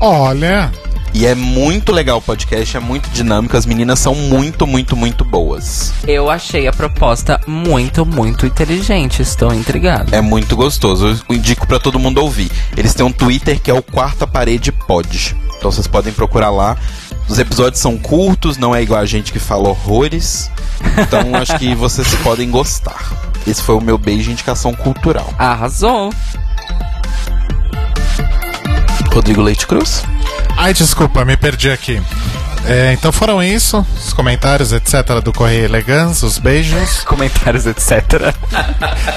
Olha, 0.00 0.72
E 1.14 1.26
é 1.26 1.34
muito 1.34 1.92
legal 1.92 2.18
o 2.18 2.20
podcast, 2.20 2.76
é 2.76 2.80
muito 2.80 3.08
dinâmico. 3.10 3.56
As 3.56 3.64
meninas 3.64 4.00
são 4.00 4.16
muito, 4.16 4.66
muito, 4.66 4.96
muito 4.96 5.24
boas. 5.24 5.94
Eu 6.08 6.28
achei 6.28 6.66
a 6.66 6.72
proposta 6.72 7.40
muito, 7.46 8.04
muito 8.04 8.44
inteligente. 8.44 9.22
Estou 9.22 9.54
intrigado. 9.54 10.12
É 10.12 10.20
muito 10.20 10.56
gostoso. 10.56 11.22
Eu 11.28 11.36
indico 11.36 11.68
pra 11.68 11.78
todo 11.78 12.00
mundo 12.00 12.18
ouvir. 12.18 12.50
Eles 12.76 12.94
têm 12.94 13.06
um 13.06 13.12
Twitter 13.12 13.60
que 13.60 13.70
é 13.70 13.74
o 13.74 13.80
Quarta 13.80 14.26
Parede 14.26 14.72
Pod. 14.72 15.36
Então 15.56 15.70
vocês 15.70 15.86
podem 15.86 16.12
procurar 16.12 16.50
lá. 16.50 16.76
Os 17.28 17.38
episódios 17.38 17.80
são 17.80 17.96
curtos, 17.96 18.56
não 18.56 18.74
é 18.74 18.82
igual 18.82 19.00
a 19.00 19.06
gente 19.06 19.32
que 19.32 19.38
fala 19.38 19.68
horrores. 19.68 20.50
Então 20.98 21.32
acho 21.40 21.56
que 21.60 21.76
vocês 21.76 22.12
podem 22.24 22.50
gostar. 22.50 23.12
Esse 23.46 23.62
foi 23.62 23.76
o 23.76 23.80
meu 23.80 23.96
beijo 23.96 24.24
de 24.24 24.32
indicação 24.32 24.74
cultural. 24.74 25.32
Arrasou. 25.38 26.12
Rodrigo 29.12 29.40
Leite 29.40 29.64
Cruz? 29.64 30.02
Ai 30.56 30.72
desculpa, 30.72 31.24
me 31.24 31.36
perdi 31.36 31.70
aqui. 31.70 32.02
É, 32.66 32.92
então 32.92 33.12
foram 33.12 33.42
isso, 33.42 33.86
os 33.96 34.12
comentários, 34.12 34.72
etc. 34.72 35.20
do 35.22 35.32
Correio 35.32 35.64
Elegância, 35.64 36.26
os 36.26 36.38
beijos. 36.38 37.00
Comentários, 37.04 37.66
etc. 37.66 38.34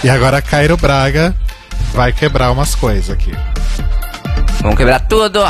E 0.04 0.10
agora 0.10 0.42
Cairo 0.42 0.76
Braga 0.76 1.34
vai 1.94 2.12
quebrar 2.12 2.52
umas 2.52 2.76
coisas 2.76 3.10
aqui. 3.10 3.34
Vamos 4.62 4.76
quebrar 4.78 5.00
tudo. 5.00 5.42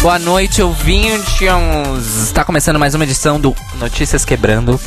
Boa 0.00 0.18
noite, 0.18 0.62
ouvintes. 0.62 1.42
Está 2.24 2.44
começando 2.44 2.78
mais 2.78 2.94
uma 2.94 3.04
edição 3.04 3.38
do 3.40 3.54
Notícias 3.78 4.24
Quebrando. 4.24 4.80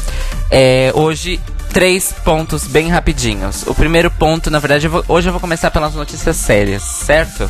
É, 0.49 0.91
hoje, 0.95 1.39
três 1.73 2.13
pontos 2.23 2.65
bem 2.65 2.89
rapidinhos. 2.89 3.63
O 3.67 3.75
primeiro 3.75 4.09
ponto, 4.09 4.49
na 4.49 4.59
verdade, 4.59 4.87
eu 4.87 4.91
vou- 4.91 5.05
hoje 5.07 5.27
eu 5.27 5.33
vou 5.33 5.39
começar 5.41 5.69
pelas 5.69 5.93
notícias 5.93 6.37
sérias, 6.37 6.81
certo? 6.83 7.49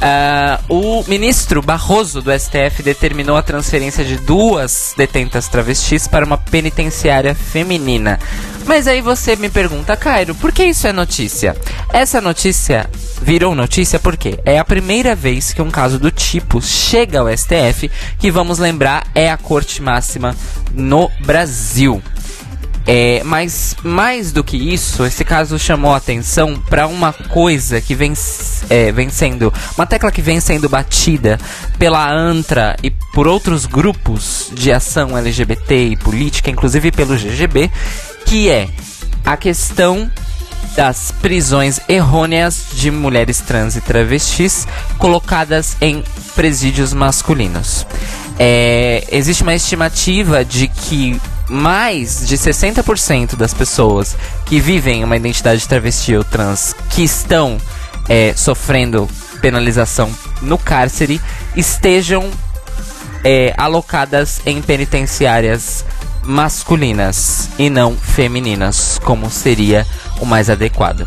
Ah, 0.00 0.60
o 0.68 1.02
ministro 1.08 1.62
Barroso 1.62 2.20
do 2.20 2.30
STF 2.30 2.82
determinou 2.82 3.36
a 3.36 3.42
transferência 3.42 4.04
de 4.04 4.16
duas 4.18 4.94
detentas 4.96 5.48
travestis 5.48 6.06
para 6.06 6.24
uma 6.24 6.36
penitenciária 6.36 7.34
feminina. 7.34 8.18
Mas 8.66 8.86
aí 8.86 9.00
você 9.00 9.36
me 9.36 9.48
pergunta, 9.48 9.96
Cairo, 9.96 10.34
por 10.34 10.52
que 10.52 10.64
isso 10.64 10.86
é 10.86 10.92
notícia? 10.92 11.56
Essa 11.92 12.20
notícia 12.20 12.90
virou 13.22 13.54
notícia 13.54 13.98
porque 13.98 14.38
é 14.44 14.58
a 14.58 14.64
primeira 14.64 15.14
vez 15.14 15.52
que 15.52 15.62
um 15.62 15.70
caso 15.70 15.98
do 15.98 16.10
tipo 16.10 16.60
chega 16.60 17.20
ao 17.20 17.28
STF, 17.28 17.90
que 18.18 18.30
vamos 18.30 18.58
lembrar 18.58 19.06
é 19.14 19.30
a 19.30 19.36
corte 19.36 19.80
máxima 19.80 20.36
no 20.74 21.10
Brasil. 21.24 22.02
É, 22.86 23.20
mas 23.24 23.74
mais 23.82 24.30
do 24.30 24.44
que 24.44 24.56
isso, 24.56 25.04
esse 25.04 25.24
caso 25.24 25.58
chamou 25.58 25.92
atenção 25.92 26.54
para 26.70 26.86
uma 26.86 27.12
coisa 27.12 27.80
que 27.80 27.96
vem, 27.96 28.12
é, 28.70 28.92
vem 28.92 29.08
sendo. 29.10 29.52
Uma 29.76 29.86
tecla 29.86 30.12
que 30.12 30.22
vem 30.22 30.38
sendo 30.38 30.68
batida 30.68 31.38
pela 31.78 32.08
ANTRA 32.08 32.76
e 32.82 32.90
por 33.12 33.26
outros 33.26 33.66
grupos 33.66 34.50
de 34.52 34.72
ação 34.72 35.18
LGBT 35.18 35.88
e 35.88 35.96
política, 35.96 36.48
inclusive 36.48 36.92
pelo 36.92 37.16
GGB, 37.16 37.70
que 38.24 38.48
é 38.48 38.68
a 39.24 39.36
questão 39.36 40.08
das 40.76 41.10
prisões 41.10 41.80
errôneas 41.88 42.66
de 42.72 42.90
mulheres 42.90 43.40
trans 43.40 43.76
e 43.76 43.80
travestis 43.80 44.68
colocadas 44.98 45.76
em 45.80 46.04
presídios 46.36 46.92
masculinos. 46.92 47.86
É, 48.38 49.04
existe 49.10 49.42
uma 49.42 49.54
estimativa 49.54 50.44
de 50.44 50.68
que 50.68 51.18
mais 51.48 52.26
de 52.26 52.36
60% 52.36 53.36
das 53.36 53.54
pessoas 53.54 54.16
que 54.44 54.60
vivem 54.60 55.04
uma 55.04 55.16
identidade 55.16 55.66
travesti 55.66 56.16
ou 56.16 56.24
trans 56.24 56.74
que 56.90 57.02
estão 57.02 57.58
é, 58.08 58.34
sofrendo 58.34 59.08
penalização 59.40 60.10
no 60.42 60.58
cárcere 60.58 61.20
estejam 61.54 62.28
é, 63.24 63.54
alocadas 63.56 64.40
em 64.44 64.60
penitenciárias 64.60 65.84
masculinas 66.24 67.48
e 67.58 67.70
não 67.70 67.96
femininas, 67.96 68.98
como 69.04 69.30
seria 69.30 69.86
o 70.20 70.26
mais 70.26 70.50
adequado. 70.50 71.06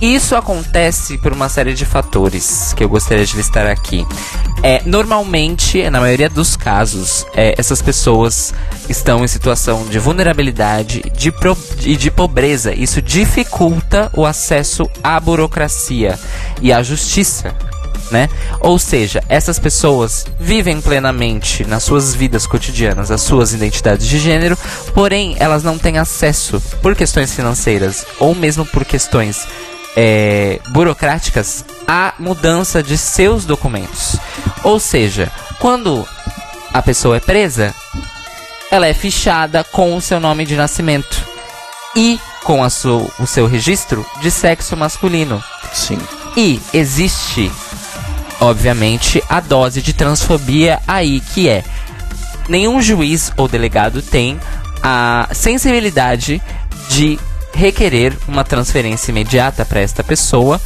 Isso 0.00 0.36
acontece 0.36 1.16
por 1.18 1.32
uma 1.32 1.48
série 1.48 1.72
de 1.72 1.84
fatores 1.86 2.72
que 2.74 2.84
eu 2.84 2.88
gostaria 2.88 3.24
de 3.24 3.36
listar 3.36 3.66
aqui. 3.66 4.06
É, 4.62 4.82
normalmente, 4.84 5.88
na 5.90 6.00
maioria 6.00 6.28
dos 6.28 6.54
casos, 6.56 7.26
é, 7.34 7.54
essas 7.56 7.80
pessoas 7.80 8.52
estão 8.88 9.24
em 9.24 9.28
situação 9.28 9.86
de 9.86 9.98
vulnerabilidade 9.98 11.02
de 11.16 11.30
pro- 11.32 11.56
e 11.82 11.96
de 11.96 12.10
pobreza. 12.10 12.74
Isso 12.74 13.00
dificulta 13.00 14.10
o 14.14 14.26
acesso 14.26 14.88
à 15.02 15.18
burocracia 15.18 16.18
e 16.60 16.72
à 16.72 16.82
justiça 16.82 17.54
né? 18.08 18.28
Ou 18.60 18.78
seja, 18.78 19.20
essas 19.28 19.58
pessoas 19.58 20.26
vivem 20.38 20.80
plenamente 20.80 21.64
nas 21.64 21.82
suas 21.82 22.14
vidas 22.14 22.46
cotidianas 22.46 23.10
as 23.10 23.20
suas 23.20 23.52
identidades 23.52 24.06
de 24.06 24.20
gênero, 24.20 24.56
porém 24.94 25.34
elas 25.40 25.64
não 25.64 25.76
têm 25.76 25.98
acesso 25.98 26.62
por 26.80 26.94
questões 26.94 27.34
financeiras 27.34 28.06
ou 28.20 28.32
mesmo 28.32 28.64
por 28.64 28.84
questões 28.84 29.44
é, 29.96 30.60
burocráticas 30.68 31.64
à 31.88 32.12
mudança 32.18 32.82
de 32.82 32.98
seus 32.98 33.44
documentos. 33.44 34.16
Ou 34.62 34.78
seja, 34.78 35.32
quando 35.58 36.06
a 36.72 36.82
pessoa 36.82 37.16
é 37.16 37.20
presa, 37.20 37.74
ela 38.70 38.86
é 38.86 38.92
fichada 38.94 39.64
com 39.64 39.96
o 39.96 40.00
seu 40.00 40.20
nome 40.20 40.44
de 40.44 40.54
nascimento 40.56 41.22
e 41.96 42.20
com 42.44 42.62
a 42.62 42.68
su- 42.68 43.10
o 43.18 43.26
seu 43.26 43.46
registro 43.46 44.04
de 44.20 44.30
sexo 44.30 44.76
masculino. 44.76 45.42
Sim. 45.72 45.98
E 46.36 46.60
existe, 46.74 47.50
obviamente, 48.40 49.22
a 49.28 49.40
dose 49.40 49.80
de 49.80 49.92
transfobia 49.92 50.80
aí, 50.86 51.20
que 51.20 51.48
é 51.48 51.64
nenhum 52.48 52.80
juiz 52.82 53.32
ou 53.36 53.48
delegado 53.48 54.02
tem 54.02 54.38
a 54.82 55.28
sensibilidade 55.32 56.40
de 56.90 57.18
requerer 57.56 58.16
uma 58.28 58.44
transferência 58.44 59.10
imediata 59.10 59.64
para 59.64 59.80
esta 59.80 60.04
pessoa 60.04 60.60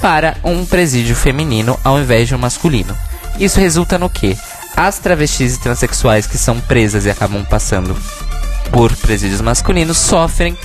para 0.00 0.36
um 0.44 0.64
presídio 0.64 1.16
feminino 1.16 1.78
ao 1.82 1.98
invés 1.98 2.28
de 2.28 2.34
um 2.34 2.38
masculino. 2.38 2.96
Isso 3.40 3.58
resulta 3.58 3.98
no 3.98 4.08
que? 4.08 4.36
As 4.76 4.98
travestis 4.98 5.56
e 5.56 5.60
transexuais 5.60 6.26
que 6.26 6.38
são 6.38 6.60
presas 6.60 7.04
e 7.04 7.10
acabam 7.10 7.44
passando 7.44 7.96
por 8.70 8.94
presídios 8.96 9.40
masculinos 9.40 9.96
sofrem 9.96 10.56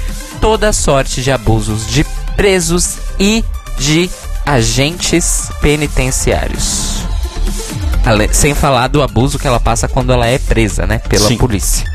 toda 0.42 0.74
sorte 0.74 1.24
de 1.24 1.32
abusos 1.32 1.88
de 1.88 2.04
presos 2.36 2.98
e 3.20 3.44
de 3.80 4.10
agentes 4.46 5.50
penitenciários. 5.62 6.98
Sem 8.34 8.54
falar 8.54 8.88
do 8.88 9.02
abuso 9.02 9.40
que 9.40 9.48
ela 9.48 9.60
passa 9.60 9.88
quando 9.88 10.12
ela 10.12 10.28
é 10.28 10.38
presa, 10.38 10.86
né? 10.86 11.00
Pela 11.00 11.30
Sim. 11.30 11.38
polícia. 11.38 11.88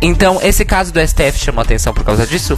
Então, 0.00 0.38
esse 0.42 0.64
caso 0.64 0.92
do 0.92 1.00
STF 1.00 1.38
chamou 1.38 1.62
atenção 1.62 1.92
por 1.92 2.04
causa 2.04 2.26
disso, 2.26 2.56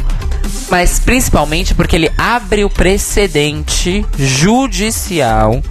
mas 0.71 1.01
principalmente 1.01 1.75
porque 1.75 1.97
ele 1.97 2.13
abre 2.17 2.65
o 2.65 2.71
precedente 2.71 4.05
judicial 4.19 5.63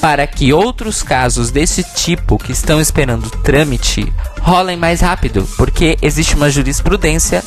para 0.00 0.26
que 0.26 0.52
outros 0.52 1.02
casos 1.02 1.50
desse 1.50 1.82
tipo 1.82 2.38
que 2.38 2.52
estão 2.52 2.80
esperando 2.80 3.28
trâmite 3.42 4.10
rolem 4.40 4.76
mais 4.76 5.00
rápido, 5.00 5.46
porque 5.56 5.98
existe 6.00 6.34
uma 6.34 6.50
jurisprudência 6.50 7.44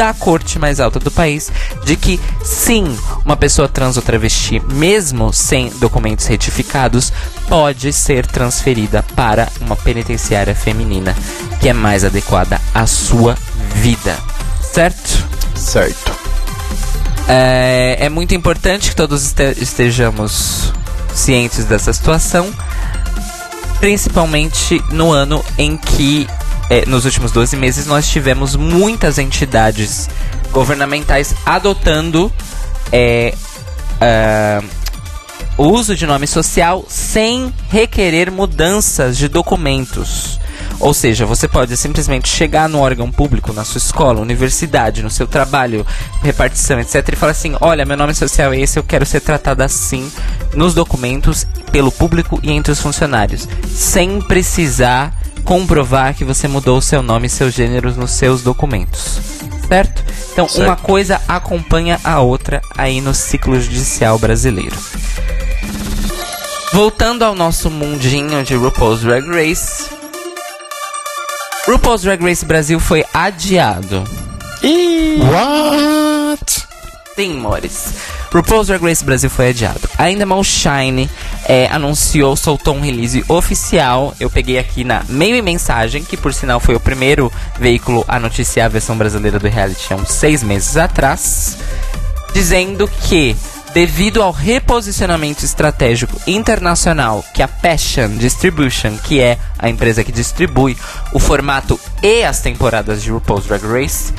da 0.00 0.14
corte 0.14 0.58
mais 0.58 0.80
alta 0.80 0.98
do 0.98 1.10
país 1.10 1.52
de 1.84 1.94
que 1.94 2.18
sim, 2.42 2.98
uma 3.22 3.36
pessoa 3.36 3.68
trans 3.68 3.98
ou 3.98 4.02
travesti, 4.02 4.58
mesmo 4.72 5.30
sem 5.30 5.68
documentos 5.78 6.24
retificados, 6.24 7.12
pode 7.50 7.92
ser 7.92 8.24
transferida 8.26 9.04
para 9.14 9.46
uma 9.60 9.76
penitenciária 9.76 10.54
feminina 10.54 11.14
que 11.60 11.68
é 11.68 11.74
mais 11.74 12.02
adequada 12.02 12.58
à 12.74 12.86
sua 12.86 13.36
vida. 13.74 14.16
Certo? 14.72 15.28
Certo. 15.54 16.12
É, 17.28 17.98
é 18.00 18.08
muito 18.08 18.34
importante 18.34 18.88
que 18.88 18.96
todos 18.96 19.22
este- 19.26 19.62
estejamos 19.62 20.72
cientes 21.14 21.66
dessa 21.66 21.92
situação, 21.92 22.50
principalmente 23.80 24.82
no 24.92 25.12
ano 25.12 25.44
em 25.58 25.76
que, 25.76 26.26
é, 26.70 26.86
nos 26.86 27.04
últimos 27.04 27.32
12 27.32 27.56
meses, 27.56 27.84
nós 27.84 28.08
tivemos 28.08 28.54
muitas 28.54 29.18
entidades 29.18 30.08
governamentais 30.52 31.34
adotando 31.44 32.32
é, 32.92 33.34
ah, 34.00 34.62
o 35.58 35.64
uso 35.64 35.96
de 35.96 36.06
nome 36.06 36.28
social 36.28 36.84
sem 36.88 37.52
requerer 37.68 38.30
mudanças 38.30 39.18
de 39.18 39.26
documentos. 39.26 40.38
Ou 40.78 40.94
seja, 40.94 41.26
você 41.26 41.48
pode 41.48 41.76
simplesmente 41.76 42.28
chegar 42.28 42.68
no 42.68 42.78
órgão 42.78 43.10
público, 43.10 43.52
na 43.52 43.64
sua 43.64 43.78
escola, 43.78 44.20
universidade, 44.20 45.02
no 45.02 45.10
seu 45.10 45.26
trabalho, 45.26 45.84
repartição, 46.22 46.78
etc., 46.80 47.10
e 47.12 47.16
falar 47.16 47.32
assim: 47.32 47.54
olha, 47.60 47.84
meu 47.84 47.96
nome 47.96 48.14
social 48.14 48.52
é 48.52 48.60
esse, 48.60 48.78
eu 48.78 48.82
quero 48.82 49.04
ser 49.04 49.20
tratado 49.20 49.62
assim 49.62 50.10
nos 50.54 50.72
documentos, 50.72 51.46
pelo 51.72 51.92
público 51.92 52.40
e 52.42 52.52
entre 52.52 52.72
os 52.72 52.80
funcionários, 52.80 53.48
sem 53.68 54.20
precisar 54.22 55.14
comprovar 55.40 56.14
que 56.14 56.24
você 56.24 56.46
mudou 56.46 56.78
o 56.78 56.82
seu 56.82 57.02
nome 57.02 57.26
e 57.26 57.30
seus 57.30 57.54
gêneros 57.54 57.96
nos 57.96 58.10
seus 58.12 58.42
documentos. 58.42 59.18
Certo? 59.68 60.04
Então, 60.32 60.48
Certo. 60.48 60.66
uma 60.66 60.76
coisa 60.76 61.20
acompanha 61.28 62.00
a 62.02 62.20
outra 62.20 62.60
aí 62.76 63.00
no 63.00 63.14
ciclo 63.14 63.60
judicial 63.60 64.18
brasileiro. 64.18 64.76
Voltando 66.72 67.24
ao 67.24 67.34
nosso 67.34 67.68
mundinho 67.70 68.42
de 68.44 68.54
RuPaul's 68.54 69.00
Drag 69.00 69.26
Race. 69.28 69.90
RuPaul's 71.66 72.02
Drag 72.02 72.22
Race 72.22 72.44
Brasil 72.44 72.78
foi 72.78 73.04
adiado. 73.12 74.04
What? 75.18 76.69
Sim, 77.20 77.34
mores. 77.34 77.92
RuPaul's 78.32 78.68
Drag 78.68 78.82
Race 78.82 79.04
Brasil 79.04 79.28
foi 79.28 79.50
adiado. 79.50 79.86
A 79.98 80.10
Endemol 80.10 80.42
Shine 80.42 81.06
é, 81.44 81.66
anunciou, 81.66 82.34
soltou 82.34 82.74
um 82.74 82.80
release 82.80 83.22
oficial. 83.28 84.14
Eu 84.18 84.30
peguei 84.30 84.58
aqui 84.58 84.84
na 84.84 85.04
Meio 85.06 85.36
e 85.36 85.42
Mensagem, 85.42 86.02
que 86.02 86.16
por 86.16 86.32
sinal 86.32 86.60
foi 86.60 86.74
o 86.74 86.80
primeiro 86.80 87.30
veículo 87.58 88.06
a 88.08 88.18
noticiar 88.18 88.64
a 88.64 88.68
versão 88.70 88.96
brasileira 88.96 89.38
do 89.38 89.48
reality 89.48 89.92
há 89.92 89.96
uns 89.96 90.12
seis 90.12 90.42
meses 90.42 90.78
atrás. 90.78 91.58
Dizendo 92.32 92.88
que, 92.88 93.36
devido 93.74 94.22
ao 94.22 94.32
reposicionamento 94.32 95.44
estratégico 95.44 96.18
internacional 96.26 97.22
que 97.34 97.42
a 97.42 97.48
Passion 97.48 98.16
Distribution, 98.16 98.96
que 98.96 99.20
é 99.20 99.36
a 99.58 99.68
empresa 99.68 100.02
que 100.02 100.10
distribui 100.10 100.74
o 101.12 101.18
formato 101.18 101.78
e 102.02 102.24
as 102.24 102.40
temporadas 102.40 103.02
de 103.02 103.10
RuPaul's 103.10 103.44
Drag 103.44 103.62
Race, 103.62 104.10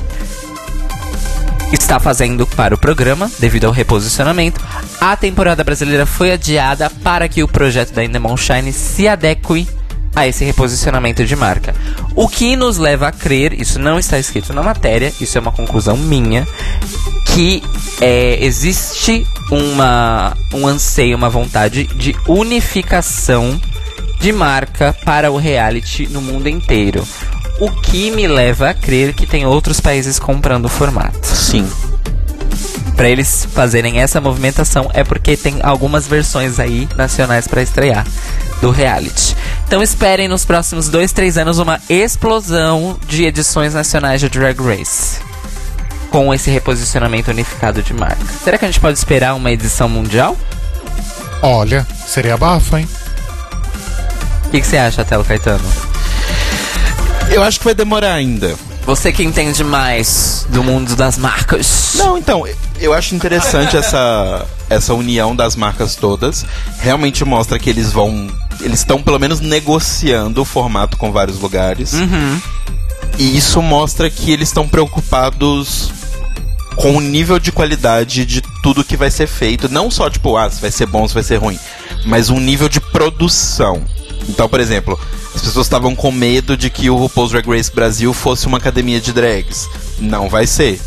está 1.71 1.99
fazendo 1.99 2.45
para 2.45 2.75
o 2.75 2.77
programa, 2.77 3.29
devido 3.39 3.65
ao 3.65 3.71
reposicionamento. 3.71 4.61
A 4.99 5.15
temporada 5.15 5.63
brasileira 5.63 6.05
foi 6.05 6.31
adiada 6.31 6.89
para 6.89 7.27
que 7.27 7.43
o 7.43 7.47
projeto 7.47 7.93
da 7.93 8.03
Endemol 8.03 8.37
Shine 8.37 8.73
se 8.73 9.07
adeque 9.07 9.67
a 10.15 10.27
esse 10.27 10.43
reposicionamento 10.43 11.23
de 11.23 11.35
marca. 11.35 11.73
O 12.15 12.27
que 12.27 12.55
nos 12.55 12.77
leva 12.77 13.07
a 13.07 13.11
crer, 13.11 13.59
isso 13.59 13.79
não 13.79 13.97
está 13.97 14.19
escrito 14.19 14.53
na 14.53 14.61
matéria, 14.61 15.13
isso 15.21 15.37
é 15.37 15.41
uma 15.41 15.51
conclusão 15.51 15.95
minha, 15.95 16.45
que 17.27 17.63
é, 18.01 18.43
existe 18.43 19.25
uma, 19.49 20.35
um 20.53 20.67
anseio, 20.67 21.15
uma 21.15 21.29
vontade 21.29 21.85
de 21.95 22.15
unificação 22.27 23.59
de 24.19 24.31
marca 24.31 24.95
para 25.05 25.31
o 25.31 25.37
reality 25.37 26.07
no 26.07 26.21
mundo 26.21 26.47
inteiro. 26.47 27.07
O 27.61 27.69
que 27.69 28.09
me 28.09 28.27
leva 28.27 28.71
a 28.71 28.73
crer 28.73 29.13
que 29.13 29.27
tem 29.27 29.45
outros 29.45 29.79
países 29.79 30.17
comprando 30.17 30.65
o 30.65 30.67
formato. 30.67 31.27
Sim. 31.27 31.69
Pra 32.95 33.07
eles 33.07 33.47
fazerem 33.53 34.01
essa 34.01 34.19
movimentação 34.19 34.89
é 34.95 35.03
porque 35.03 35.37
tem 35.37 35.59
algumas 35.61 36.07
versões 36.07 36.59
aí 36.59 36.89
nacionais 36.95 37.47
pra 37.47 37.61
estrear 37.61 38.03
do 38.61 38.71
reality. 38.71 39.37
Então 39.67 39.83
esperem 39.83 40.27
nos 40.27 40.43
próximos 40.43 40.89
dois, 40.89 41.11
três 41.11 41.37
anos 41.37 41.59
uma 41.59 41.79
explosão 41.87 42.97
de 43.07 43.25
edições 43.25 43.75
nacionais 43.75 44.19
de 44.19 44.27
Drag 44.27 44.59
Race. 44.59 45.19
Com 46.09 46.33
esse 46.33 46.49
reposicionamento 46.49 47.29
unificado 47.29 47.83
de 47.83 47.93
marca. 47.93 48.25
Será 48.43 48.57
que 48.57 48.65
a 48.65 48.67
gente 48.69 48.79
pode 48.79 48.97
esperar 48.97 49.35
uma 49.35 49.51
edição 49.51 49.87
mundial? 49.87 50.35
Olha, 51.43 51.85
seria 52.07 52.35
bafo, 52.37 52.75
hein? 52.75 52.89
O 54.45 54.49
que, 54.49 54.61
que 54.61 54.65
você 54.65 54.77
acha, 54.77 55.05
Telo 55.05 55.23
Caetano? 55.23 55.90
Eu 57.31 57.43
acho 57.43 57.59
que 57.59 57.65
vai 57.65 57.73
demorar 57.73 58.13
ainda. 58.13 58.55
Você 58.85 59.11
que 59.11 59.23
entende 59.23 59.63
mais 59.63 60.45
do 60.49 60.63
mundo 60.63 60.95
das 60.95 61.17
marcas. 61.17 61.93
Não, 61.95 62.17
então, 62.17 62.45
eu 62.79 62.93
acho 62.93 63.15
interessante 63.15 63.77
essa, 63.77 64.45
essa 64.69 64.93
união 64.93 65.35
das 65.35 65.55
marcas 65.55 65.95
todas. 65.95 66.45
Realmente 66.79 67.23
mostra 67.23 67.57
que 67.57 67.69
eles 67.69 67.91
vão. 67.91 68.27
Eles 68.59 68.79
estão 68.79 69.01
pelo 69.01 69.19
menos 69.19 69.39
negociando 69.39 70.41
o 70.41 70.45
formato 70.45 70.97
com 70.97 71.11
vários 71.11 71.39
lugares. 71.39 71.93
Uhum. 71.93 72.41
E 73.17 73.37
isso 73.37 73.61
mostra 73.61 74.09
que 74.09 74.31
eles 74.31 74.49
estão 74.49 74.67
preocupados 74.67 75.91
com 76.75 76.97
o 76.97 77.01
nível 77.01 77.37
de 77.39 77.51
qualidade 77.51 78.25
de 78.25 78.41
tudo 78.63 78.83
que 78.83 78.97
vai 78.97 79.11
ser 79.11 79.27
feito. 79.27 79.69
Não 79.69 79.91
só, 79.91 80.09
tipo, 80.09 80.35
ah, 80.35 80.49
se 80.49 80.59
vai 80.59 80.71
ser 80.71 80.87
bom, 80.87 81.07
se 81.07 81.13
vai 81.13 81.23
ser 81.23 81.37
ruim. 81.37 81.59
Mas 82.05 82.29
um 82.29 82.39
nível 82.39 82.67
de 82.67 82.79
produção. 82.79 83.81
Então, 84.31 84.47
por 84.47 84.61
exemplo, 84.61 84.97
as 85.35 85.41
pessoas 85.41 85.65
estavam 85.65 85.93
com 85.93 86.09
medo 86.09 86.55
de 86.55 86.69
que 86.69 86.89
o 86.89 86.95
RuPaul's 86.95 87.31
Drag 87.31 87.47
Race 87.47 87.71
Brasil 87.71 88.13
fosse 88.13 88.47
uma 88.47 88.57
academia 88.57 88.99
de 88.99 89.11
drags. 89.11 89.69
Não 89.99 90.29
vai 90.29 90.47
ser. 90.47 90.79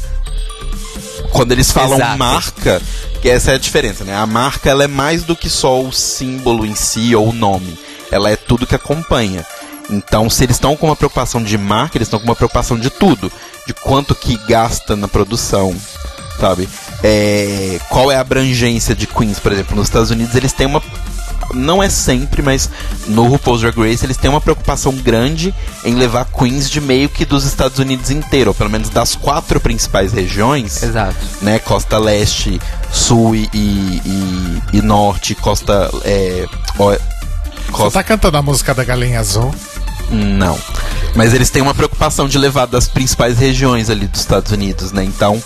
Quando 1.30 1.52
eles 1.52 1.70
falam 1.70 1.98
Exato. 1.98 2.18
marca, 2.18 2.82
que 3.20 3.28
essa 3.28 3.52
é 3.52 3.54
a 3.54 3.58
diferença, 3.58 4.02
né? 4.02 4.16
A 4.16 4.26
marca 4.26 4.70
ela 4.70 4.84
é 4.84 4.88
mais 4.88 5.24
do 5.24 5.36
que 5.36 5.50
só 5.50 5.80
o 5.82 5.92
símbolo 5.92 6.64
em 6.64 6.74
si 6.74 7.14
ou 7.14 7.28
o 7.28 7.32
nome. 7.32 7.78
Ela 8.10 8.30
é 8.30 8.36
tudo 8.36 8.66
que 8.66 8.74
acompanha. 8.74 9.44
Então, 9.90 10.30
se 10.30 10.42
eles 10.42 10.56
estão 10.56 10.74
com 10.74 10.86
uma 10.86 10.96
preocupação 10.96 11.42
de 11.42 11.58
marca, 11.58 11.98
eles 11.98 12.06
estão 12.08 12.18
com 12.18 12.24
uma 12.24 12.36
preocupação 12.36 12.78
de 12.78 12.88
tudo. 12.88 13.30
De 13.66 13.74
quanto 13.74 14.14
que 14.14 14.38
gasta 14.48 14.96
na 14.96 15.06
produção, 15.06 15.76
sabe? 16.40 16.66
É, 17.02 17.78
qual 17.90 18.10
é 18.10 18.16
a 18.16 18.20
abrangência 18.20 18.94
de 18.94 19.06
queens, 19.06 19.38
por 19.38 19.52
exemplo. 19.52 19.76
Nos 19.76 19.88
Estados 19.88 20.10
Unidos 20.10 20.34
eles 20.34 20.52
têm 20.52 20.66
uma... 20.66 20.82
Não 21.54 21.82
é 21.82 21.88
sempre, 21.88 22.42
mas 22.42 22.68
no 23.06 23.26
RuPaul's 23.26 23.60
Drag 23.60 23.76
Race 23.78 24.04
eles 24.04 24.16
têm 24.16 24.30
uma 24.30 24.40
preocupação 24.40 24.92
grande 24.92 25.54
em 25.84 25.94
levar 25.94 26.24
queens 26.26 26.68
de 26.70 26.80
meio 26.80 27.08
que 27.08 27.24
dos 27.24 27.44
Estados 27.44 27.78
Unidos 27.78 28.10
inteiro. 28.10 28.50
Ou 28.50 28.54
pelo 28.54 28.70
menos 28.70 28.88
das 28.90 29.14
quatro 29.14 29.60
principais 29.60 30.12
regiões 30.12 30.82
Exato. 30.82 31.16
né? 31.42 31.58
Costa 31.58 31.98
Leste, 31.98 32.60
Sul 32.92 33.34
e, 33.34 33.48
e, 33.54 34.62
e 34.74 34.82
Norte, 34.82 35.34
Costa. 35.34 35.90
É, 36.04 36.46
Você 36.76 36.98
costa 37.72 37.90
tá 38.00 38.04
cantando 38.04 38.36
a 38.36 38.42
música 38.42 38.74
da 38.74 38.84
Galinha 38.84 39.20
Azul? 39.20 39.54
Não. 40.10 40.58
Mas 41.14 41.32
eles 41.32 41.48
têm 41.48 41.62
uma 41.62 41.74
preocupação 41.74 42.28
de 42.28 42.36
levar 42.38 42.66
das 42.66 42.88
principais 42.88 43.38
regiões 43.38 43.88
ali 43.88 44.06
dos 44.06 44.20
Estados 44.20 44.50
Unidos, 44.50 44.90
né? 44.90 45.04
Então, 45.04 45.40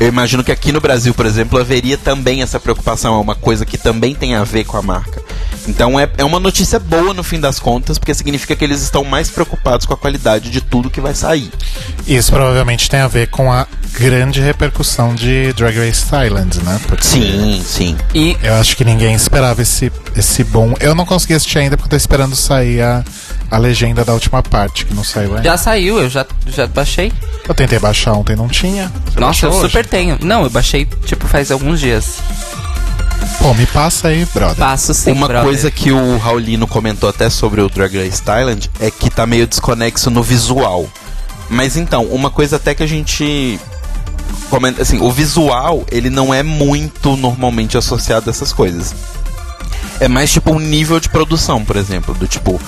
eu 0.00 0.08
imagino 0.08 0.42
que 0.42 0.50
aqui 0.50 0.72
no 0.72 0.80
Brasil, 0.80 1.14
por 1.14 1.24
exemplo, 1.24 1.58
haveria 1.58 1.96
também 1.96 2.42
essa 2.42 2.58
preocupação. 2.58 3.14
É 3.14 3.18
uma 3.18 3.36
coisa 3.36 3.64
que 3.64 3.78
também 3.78 4.14
tem 4.14 4.34
a 4.34 4.42
ver 4.42 4.64
com 4.64 4.76
a 4.76 4.82
marca. 4.82 5.22
Então, 5.68 5.98
é, 5.98 6.10
é 6.18 6.24
uma 6.24 6.40
notícia 6.40 6.78
boa 6.80 7.14
no 7.14 7.22
fim 7.22 7.38
das 7.38 7.58
contas, 7.60 7.96
porque 7.96 8.12
significa 8.12 8.56
que 8.56 8.64
eles 8.64 8.82
estão 8.82 9.04
mais 9.04 9.30
preocupados 9.30 9.86
com 9.86 9.94
a 9.94 9.96
qualidade 9.96 10.50
de 10.50 10.60
tudo 10.60 10.90
que 10.90 11.00
vai 11.00 11.14
sair. 11.14 11.50
Isso 12.06 12.32
provavelmente 12.32 12.90
tem 12.90 13.00
a 13.00 13.08
ver 13.08 13.28
com 13.28 13.52
a 13.52 13.66
grande 13.92 14.40
repercussão 14.40 15.14
de 15.14 15.52
Drag 15.52 15.78
Race 15.78 16.04
Thailand, 16.06 16.60
né? 16.62 16.80
Porque 16.86 17.04
Sim, 17.04 17.62
sim. 17.64 17.96
E 18.12 18.36
Eu 18.42 18.54
acho 18.54 18.76
que 18.76 18.84
ninguém 18.84 19.14
esperava 19.14 19.62
esse, 19.62 19.92
esse 20.16 20.42
bom. 20.42 20.74
Eu 20.80 20.94
não 20.94 21.06
consegui 21.06 21.34
assistir 21.34 21.58
ainda 21.58 21.76
porque 21.76 21.86
eu 21.86 21.90
tô 21.90 21.96
esperando 21.96 22.34
sair 22.34 22.82
a, 22.82 23.04
a 23.50 23.58
legenda 23.58 24.04
da 24.04 24.12
última 24.12 24.42
parte, 24.42 24.84
que 24.86 24.94
não 24.94 25.04
saiu 25.04 25.30
ainda. 25.36 25.42
já 25.44 25.56
saiu, 25.56 25.98
eu 26.00 26.08
já, 26.10 26.26
já 26.46 26.66
baixei. 26.66 27.12
Eu 27.48 27.54
tentei 27.54 27.78
baixar 27.78 28.12
ontem, 28.12 28.34
não 28.34 28.48
tinha. 28.48 28.90
Você 29.06 29.20
Nossa, 29.20 29.46
eu 29.46 29.50
baixou 29.50 29.68
super 29.68 29.80
hoje? 29.80 29.88
tenho. 29.88 30.18
Não, 30.22 30.42
eu 30.44 30.50
baixei, 30.50 30.86
tipo, 31.04 31.26
faz 31.26 31.50
alguns 31.50 31.78
dias. 31.80 32.18
Pô, 33.40 33.52
me 33.54 33.66
passa 33.66 34.08
aí, 34.08 34.26
brother. 34.32 34.56
Passo 34.56 34.94
sim, 34.94 35.12
Uma 35.12 35.26
brother. 35.26 35.44
coisa 35.44 35.70
que 35.70 35.92
o 35.92 36.16
Raulino 36.18 36.66
comentou 36.66 37.08
até 37.08 37.28
sobre 37.28 37.60
o 37.60 37.68
Drag 37.68 37.94
Race 37.96 38.22
Thailand 38.22 38.70
é 38.80 38.90
que 38.90 39.10
tá 39.10 39.26
meio 39.26 39.46
desconexo 39.46 40.10
no 40.10 40.22
visual. 40.22 40.88
Mas 41.50 41.76
então, 41.76 42.04
uma 42.06 42.30
coisa 42.30 42.56
até 42.56 42.74
que 42.74 42.82
a 42.82 42.86
gente 42.86 43.58
comenta, 44.48 44.82
assim, 44.82 44.98
o 45.00 45.10
visual, 45.10 45.84
ele 45.90 46.08
não 46.10 46.32
é 46.32 46.42
muito 46.42 47.16
normalmente 47.16 47.76
associado 47.76 48.28
a 48.28 48.30
essas 48.30 48.52
coisas. 48.52 48.94
É 50.00 50.08
mais 50.08 50.32
tipo 50.32 50.50
um 50.52 50.58
nível 50.58 50.98
de 50.98 51.08
produção, 51.08 51.64
por 51.64 51.76
exemplo, 51.76 52.14
do 52.14 52.26
tipo, 52.26 52.60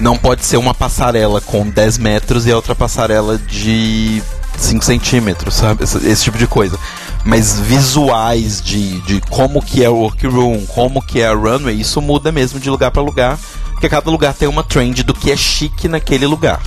não 0.00 0.16
pode 0.16 0.44
ser 0.44 0.56
uma 0.56 0.74
passarela 0.74 1.40
com 1.40 1.68
10 1.68 1.98
metros 1.98 2.46
e 2.46 2.52
a 2.52 2.56
outra 2.56 2.74
passarela 2.74 3.38
de 3.38 4.22
5 4.56 4.84
centímetros, 4.84 5.54
sabe? 5.54 5.84
Esse, 5.84 5.98
esse 6.06 6.24
tipo 6.24 6.38
de 6.38 6.46
coisa. 6.46 6.78
Mas 7.24 7.60
visuais 7.60 8.62
de, 8.62 9.00
de 9.02 9.20
como 9.28 9.62
que 9.62 9.84
é 9.84 9.90
o 9.90 9.96
workroom, 9.96 10.64
como 10.66 11.02
que 11.02 11.20
é 11.20 11.28
a 11.28 11.34
runway, 11.34 11.78
isso 11.78 12.00
muda 12.00 12.32
mesmo 12.32 12.58
de 12.58 12.70
lugar 12.70 12.90
pra 12.90 13.02
lugar, 13.02 13.38
porque 13.72 13.88
cada 13.88 14.10
lugar 14.10 14.32
tem 14.34 14.48
uma 14.48 14.62
trend 14.62 15.02
do 15.02 15.12
que 15.12 15.30
é 15.30 15.36
chique 15.36 15.86
naquele 15.86 16.26
lugar. 16.26 16.60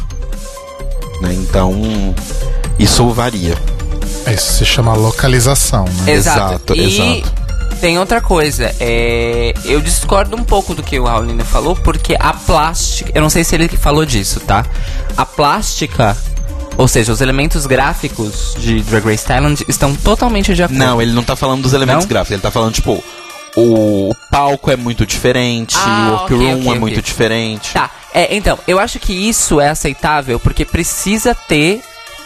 Né? 1.22 1.34
Então, 1.34 1.74
isso 2.78 3.10
varia. 3.10 3.58
Isso 4.32 4.54
se 4.54 4.66
chama 4.66 4.94
localização, 4.94 5.86
né? 5.86 6.14
Exato. 6.14 6.74
Exato, 6.74 6.76
e 6.76 7.22
exato. 7.22 7.43
Tem 7.84 8.00
outra 8.00 8.22
coisa. 8.22 8.74
É, 8.80 9.54
eu 9.66 9.82
discordo 9.82 10.38
um 10.38 10.44
pouco 10.46 10.74
do 10.74 10.82
que 10.82 10.98
o 10.98 11.04
Raulino 11.04 11.44
falou, 11.44 11.76
porque 11.76 12.16
a 12.18 12.32
plástica. 12.34 13.12
Eu 13.14 13.22
não 13.22 13.30
sei 13.30 13.44
se 13.44 13.54
ele 13.56 13.68
que 13.68 13.76
falou 13.76 14.06
disso, 14.06 14.40
tá? 14.40 14.66
A 15.18 15.26
plástica 15.26 16.16
Ou 16.78 16.88
seja, 16.88 17.12
os 17.12 17.20
elementos 17.20 17.66
gráficos 17.66 18.56
de 18.58 18.80
Drag 18.84 19.04
Race 19.06 19.26
Thailand 19.26 19.66
estão 19.68 19.94
totalmente 19.94 20.56
de 20.56 20.64
acordo. 20.64 20.80
Não, 20.80 21.02
ele 21.02 21.12
não 21.12 21.24
tá 21.24 21.36
falando 21.36 21.62
dos 21.62 21.74
elementos 21.74 22.06
Não? 22.06 22.10
gráficos, 22.10 22.32
ele 22.32 22.42
tá 22.42 22.50
falando, 22.50 22.74
tipo, 22.74 23.04
o 23.58 24.12
palco 24.32 24.72
é 24.72 24.78
muito 24.78 25.06
diferente, 25.06 25.76
Ah, 25.78 26.08
o 26.08 26.12
workroom 26.14 26.40
ok, 26.40 26.54
ok, 26.54 26.66
é 26.68 26.70
ok. 26.70 26.80
muito 26.80 27.02
diferente. 27.02 27.74
Tá, 27.74 27.92
é, 28.14 28.34
então, 28.34 28.58
eu 28.66 28.80
acho 28.80 28.98
que 28.98 29.12
isso 29.14 29.60
é 29.60 29.68
aceitável 29.70 30.40
porque 30.40 30.64
precisa 30.64 31.36
ter 31.36 31.82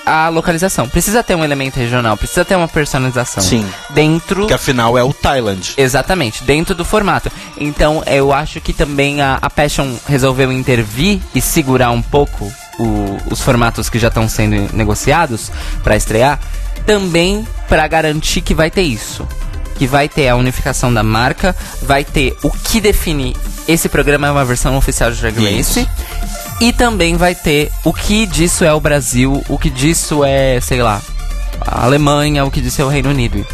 a 0.07 0.29
localização. 0.29 0.87
Precisa 0.87 1.21
ter 1.21 1.35
um 1.35 1.43
elemento 1.43 1.75
regional, 1.77 2.15
precisa 2.17 2.45
ter 2.45 2.55
uma 2.55 2.67
personalização. 2.67 3.43
Sim. 3.43 3.65
Dentro. 3.91 4.41
Porque 4.41 4.53
afinal 4.53 4.97
é 4.97 5.03
o 5.03 5.13
Thailand. 5.13 5.73
Exatamente, 5.77 6.43
dentro 6.43 6.73
do 6.73 6.85
formato. 6.85 7.31
Então, 7.57 8.01
eu 8.05 8.31
acho 8.31 8.61
que 8.61 8.71
também 8.73 9.21
a, 9.21 9.37
a 9.41 9.49
Passion 9.49 9.95
resolveu 10.07 10.51
intervir 10.51 11.19
e 11.35 11.41
segurar 11.41 11.91
um 11.91 12.01
pouco 12.01 12.51
o- 12.79 13.17
os 13.31 13.41
formatos 13.41 13.89
que 13.89 13.99
já 13.99 14.07
estão 14.07 14.29
sendo 14.29 14.73
negociados 14.73 15.51
para 15.83 15.95
estrear, 15.95 16.39
também 16.85 17.45
para 17.67 17.87
garantir 17.87 18.41
que 18.41 18.53
vai 18.53 18.71
ter 18.71 18.83
isso. 18.83 19.27
Que 19.75 19.85
vai 19.85 20.07
ter 20.09 20.27
a 20.27 20.35
unificação 20.35 20.91
da 20.93 21.03
marca, 21.03 21.55
vai 21.83 22.03
ter 22.03 22.35
o 22.43 22.49
que 22.49 22.79
define 22.81 23.35
esse 23.67 23.89
programa 23.89 24.27
é 24.27 24.31
uma 24.31 24.45
versão 24.45 24.77
oficial 24.77 25.11
de 25.11 25.19
Drag 25.19 25.35
Race. 25.37 25.81
Isso. 25.81 25.89
E 26.59 26.73
também 26.73 27.15
vai 27.15 27.35
ter 27.35 27.71
o 27.83 27.93
que 27.93 28.25
disso 28.25 28.63
é 28.63 28.73
o 28.73 28.79
Brasil, 28.79 29.43
o 29.47 29.57
que 29.59 29.69
disso 29.69 30.23
é, 30.23 30.59
sei 30.59 30.81
lá, 30.81 31.01
a 31.61 31.83
Alemanha, 31.83 32.43
o 32.45 32.51
que 32.51 32.59
disso 32.59 32.81
é 32.81 32.85
o 32.85 32.87
Reino 32.87 33.09
Unido. 33.09 33.45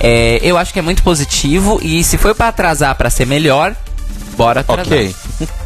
É, 0.00 0.38
eu 0.42 0.58
acho 0.58 0.72
que 0.72 0.78
é 0.78 0.82
muito 0.82 1.02
positivo 1.02 1.80
e 1.82 2.04
se 2.04 2.18
for 2.18 2.34
pra 2.34 2.48
atrasar 2.48 2.94
pra 2.96 3.08
ser 3.08 3.26
melhor, 3.26 3.74
bora 4.36 4.60
atrasar. 4.60 4.86
Ok. 4.86 5.16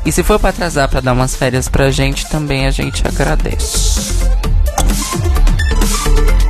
E 0.04 0.12
se 0.12 0.22
for 0.22 0.38
pra 0.38 0.50
atrasar 0.50 0.88
pra 0.88 1.00
dar 1.00 1.12
umas 1.12 1.34
férias 1.34 1.68
pra 1.68 1.90
gente, 1.90 2.26
também 2.26 2.66
a 2.66 2.70
gente 2.70 3.02
agradece. 3.06 4.28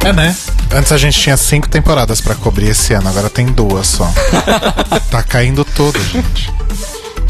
É, 0.05 0.13
né? 0.13 0.37
Antes 0.71 0.93
a 0.93 0.99
gente 0.99 1.19
tinha 1.19 1.37
cinco 1.37 1.69
temporadas 1.69 2.21
pra 2.21 2.35
cobrir 2.35 2.69
esse 2.69 2.93
ano, 2.93 3.09
agora 3.09 3.31
tem 3.31 3.47
duas 3.47 3.87
só. 3.87 4.11
tá 5.11 5.23
caindo 5.23 5.65
tudo, 5.65 5.99
gente. 6.05 6.53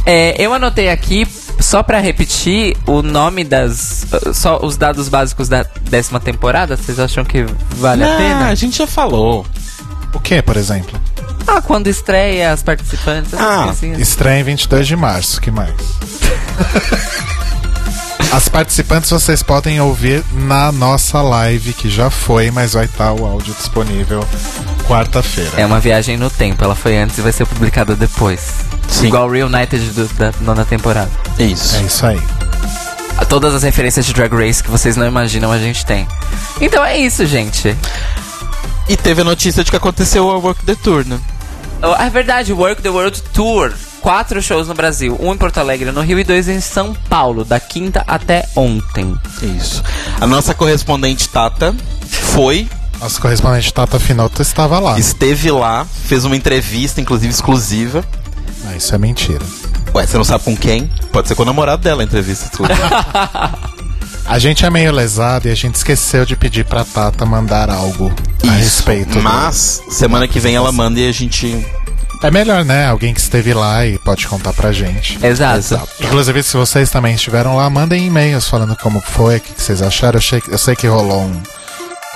É, 0.05 0.35
eu 0.39 0.53
anotei 0.53 0.89
aqui 0.89 1.27
só 1.61 1.83
pra 1.83 1.99
repetir 2.01 2.77
o 2.87 3.03
nome 3.03 3.45
das 3.45 4.07
só 4.33 4.59
os 4.63 4.77
dados 4.77 5.09
básicos 5.09 5.49
da 5.49 5.65
décima 5.91 6.21
temporada. 6.21 6.77
Vocês 6.77 6.99
acham 6.99 7.25
que 7.25 7.45
vale 7.77 8.05
a 8.05 8.15
Ah, 8.15 8.17
pena? 8.17 8.47
a 8.49 8.55
gente 8.55 8.79
já 8.79 8.87
falou. 8.87 9.45
O 10.15 10.21
que, 10.21 10.41
por 10.43 10.57
exemplo? 10.57 10.99
Ah, 11.47 11.61
quando 11.63 11.87
estreia 11.87 12.53
as 12.53 12.63
participantes. 12.63 13.33
Ah, 13.35 13.65
coisinhas. 13.67 14.01
Estreia 14.01 14.41
em 14.41 14.45
22 14.45 14.87
de 14.87 14.97
março, 14.97 15.41
que 15.41 15.51
mais? 15.51 15.73
As 18.33 18.47
participantes 18.49 19.11
vocês 19.11 19.43
podem 19.43 19.81
ouvir 19.81 20.23
na 20.33 20.71
nossa 20.71 21.23
live, 21.23 21.73
que 21.73 21.89
já 21.89 22.11
foi, 22.11 22.51
mas 22.51 22.75
vai 22.75 22.85
estar 22.85 23.13
o 23.13 23.25
áudio 23.25 23.55
disponível 23.55 24.23
quarta-feira. 24.87 25.53
É 25.57 25.65
uma 25.65 25.81
viagem 25.81 26.17
no 26.19 26.29
tempo, 26.29 26.63
ela 26.63 26.75
foi 26.75 26.99
antes 26.99 27.17
e 27.19 27.23
vai 27.23 27.33
ser 27.33 27.47
publicada 27.47 27.97
depois. 27.97 28.41
Sim. 28.87 29.07
Igual 29.09 29.31
Reunited 29.31 29.91
do, 29.91 30.07
da 30.15 30.33
nona 30.43 30.65
temporada. 30.65 31.11
Isso. 31.39 31.77
É 31.77 31.83
isso 31.83 32.07
aí. 32.07 32.21
Todas 33.29 33.55
as 33.55 33.63
referências 33.63 34.07
de 34.07 34.13
Drag 34.15 34.33
Race 34.35 34.63
que 34.63 34.71
vocês 34.71 34.97
não 34.97 35.07
imaginam 35.07 35.51
a 35.53 35.59
gente 35.59 35.85
tem. 35.85 36.07
Então 36.61 36.85
é 36.85 36.97
isso, 36.97 37.27
gente. 37.27 37.77
E 38.89 38.97
teve 38.97 39.21
a 39.21 39.25
notícia 39.25 39.63
de 39.65 39.71
que 39.71 39.77
aconteceu 39.77 40.31
a 40.31 40.39
Work 40.39 40.65
the 40.65 40.75
Tour, 40.75 41.05
né? 41.07 41.19
Oh, 41.83 41.95
É 41.95 42.09
verdade, 42.09 42.53
Work 42.53 42.81
the 42.81 42.89
World 42.89 43.21
Tour. 43.35 43.73
Quatro 44.01 44.41
shows 44.41 44.69
no 44.69 44.75
Brasil, 44.75 45.17
um 45.21 45.33
em 45.35 45.37
Porto 45.37 45.59
Alegre, 45.59 45.91
no 45.91 46.01
Rio 46.01 46.19
e 46.19 46.25
dois 46.25 46.49
em 46.49 46.61
São 46.61 46.95
Paulo, 47.09 47.45
da 47.45 47.59
quinta 47.61 48.05
até 48.07 48.47
ontem. 48.57 49.15
Isso. 49.43 49.83
A 50.21 50.27
nossa 50.27 50.55
correspondente 50.55 51.29
Tata 51.29 51.75
foi, 52.09 52.69
Nosso 53.01 53.21
correspondente 53.21 53.73
Tata 53.73 53.99
Finoto 53.99 54.41
estava 54.41 54.79
lá. 54.79 54.99
esteve 54.99 55.51
lá, 55.51 55.85
fez 56.05 56.25
uma 56.25 56.37
entrevista, 56.37 57.01
inclusive 57.01 57.33
exclusiva. 57.33 58.05
Ah, 58.67 58.77
isso 58.77 58.95
é 58.95 58.99
mentira. 58.99 59.45
Ué, 59.95 60.07
você 60.07 60.17
não 60.17 60.25
sabe 60.25 60.45
com 60.45 60.57
quem? 60.57 60.89
Pode 61.13 61.29
ser 61.29 61.35
com 61.35 61.43
o 61.43 61.47
namorado 61.47 61.83
dela 61.83 62.03
a 62.03 62.05
entrevista 62.05 62.45
exclusiva. 62.47 63.59
A 64.31 64.39
gente 64.39 64.63
é 64.67 64.69
meio 64.69 64.93
lesado 64.93 65.49
e 65.49 65.51
a 65.51 65.55
gente 65.55 65.77
esqueceu 65.77 66.27
de 66.27 66.37
pedir 66.37 66.63
pra 66.67 66.85
Tata 66.85 67.25
mandar 67.25 67.71
algo 67.71 68.13
a 68.47 68.51
respeito. 68.53 69.13
do- 69.15 69.23
Mas, 69.23 69.81
semana 69.89 70.29
que 70.29 70.39
vem 70.39 70.55
ela 70.55 70.71
manda 70.71 71.01
e 71.01 71.09
a 71.09 71.13
gente. 71.13 71.67
É 72.23 72.31
melhor, 72.31 72.65
né? 72.65 72.87
Alguém 72.87 73.15
que 73.15 73.21
esteve 73.21 73.55
lá 73.55 73.87
e 73.87 73.99
pode 73.99 74.27
contar 74.27 74.53
pra 74.53 74.73
gente. 74.73 75.19
Exato. 75.25 75.59
Exato. 75.59 75.89
Inclusive, 76.01 76.43
se 76.43 76.57
vocês 76.57 76.91
também 76.91 77.15
estiveram 77.15 77.57
lá, 77.57 77.69
mandem 77.71 78.07
e-mails 78.07 78.49
falando 78.49 78.77
como 78.77 79.01
foi, 79.01 79.37
o 79.37 79.41
que 79.41 79.53
que 79.55 79.63
vocês 79.63 79.81
acharam. 79.83 80.15
Eu, 80.15 80.19
achei- 80.19 80.43
eu 80.49 80.59
sei 80.59 80.75
que 80.75 80.87
rolou 80.87 81.23
um, 81.23 81.43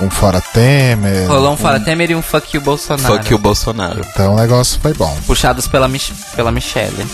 um 0.05 0.09
Fora 0.09 0.41
Temer. 0.41 1.27
Rolou 1.27 1.53
um 1.53 1.57
Fala 1.57 1.79
Temer 1.79 2.11
e 2.11 2.15
um 2.15 2.21
Fuck 2.21 2.55
You 2.55 2.61
Bolsonaro. 2.61 3.15
Fuck 3.15 3.33
o 3.33 3.37
Bolsonaro. 3.37 4.01
Então 4.11 4.33
o 4.33 4.37
negócio 4.37 4.79
foi 4.81 4.93
bom. 4.93 5.15
Puxados 5.25 5.67
pela, 5.67 5.87
Mich 5.87 6.11
pela 6.35 6.51
Michelle. 6.51 7.05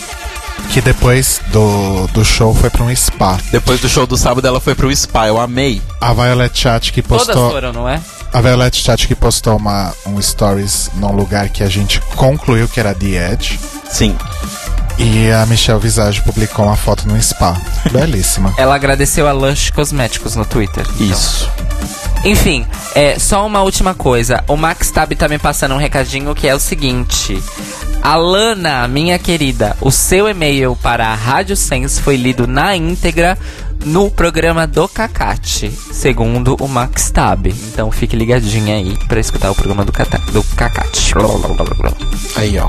Que 0.72 0.80
depois 0.80 1.40
do, 1.48 2.06
do 2.08 2.24
show 2.24 2.54
foi 2.54 2.70
pra 2.70 2.84
um 2.84 2.94
spa. 2.94 3.38
Depois 3.50 3.80
do 3.80 3.88
show 3.88 4.06
do 4.06 4.16
sábado 4.16 4.46
ela 4.46 4.60
foi 4.60 4.74
pro 4.74 4.94
Spa, 4.94 5.26
eu 5.26 5.40
amei. 5.40 5.82
A 6.00 6.12
Violet 6.12 6.56
Chat 6.56 6.92
que 6.92 7.02
Todas 7.02 7.26
postou. 7.26 7.50
foram, 7.50 7.72
não 7.72 7.88
é? 7.88 8.00
A 8.32 8.40
Violet 8.40 8.76
Chat 8.76 9.08
que 9.08 9.14
postou 9.16 9.56
uma, 9.56 9.92
um 10.06 10.20
stories 10.22 10.88
num 10.94 11.10
lugar 11.12 11.48
que 11.48 11.64
a 11.64 11.68
gente 11.68 12.00
concluiu 12.14 12.68
que 12.68 12.78
era 12.78 12.94
The 12.94 13.32
Edge. 13.32 13.58
Sim. 13.90 14.16
E 14.96 15.30
a 15.32 15.44
Michelle 15.46 15.80
Visage 15.80 16.22
publicou 16.22 16.64
uma 16.66 16.76
foto 16.76 17.08
no 17.08 17.20
spa. 17.20 17.56
Belíssima. 17.90 18.54
Ela 18.56 18.74
agradeceu 18.76 19.26
a 19.26 19.32
Lush 19.32 19.70
Cosméticos 19.70 20.36
no 20.36 20.44
Twitter. 20.44 20.84
então. 20.94 21.06
Isso. 21.06 21.50
Enfim, 22.24 22.66
é, 22.94 23.18
só 23.18 23.46
uma 23.46 23.62
última 23.62 23.94
coisa. 23.94 24.44
O 24.46 24.56
Max 24.56 24.90
Tab 24.90 25.12
tá 25.12 25.28
me 25.28 25.38
passando 25.38 25.74
um 25.74 25.78
recadinho 25.78 26.34
que 26.34 26.46
é 26.46 26.54
o 26.54 26.60
seguinte. 26.60 27.42
Alana, 28.02 28.86
minha 28.88 29.18
querida, 29.18 29.76
o 29.80 29.90
seu 29.90 30.28
e-mail 30.28 30.76
para 30.76 31.06
a 31.08 31.14
Rádio 31.14 31.56
Sense 31.56 32.00
foi 32.00 32.16
lido 32.16 32.46
na 32.46 32.76
íntegra 32.76 33.38
no 33.84 34.10
programa 34.10 34.66
do 34.66 34.86
Cacate, 34.88 35.70
segundo 35.70 36.56
o 36.60 36.68
Max 36.68 37.10
Tab. 37.10 37.46
Então 37.46 37.90
fique 37.90 38.16
ligadinha 38.16 38.76
aí 38.76 38.96
pra 39.08 39.20
escutar 39.20 39.50
o 39.50 39.54
programa 39.54 39.84
do, 39.84 39.92
Cata 39.92 40.18
do 40.32 40.42
Cacate. 40.56 41.14
Aí, 42.36 42.58
ó. 42.58 42.68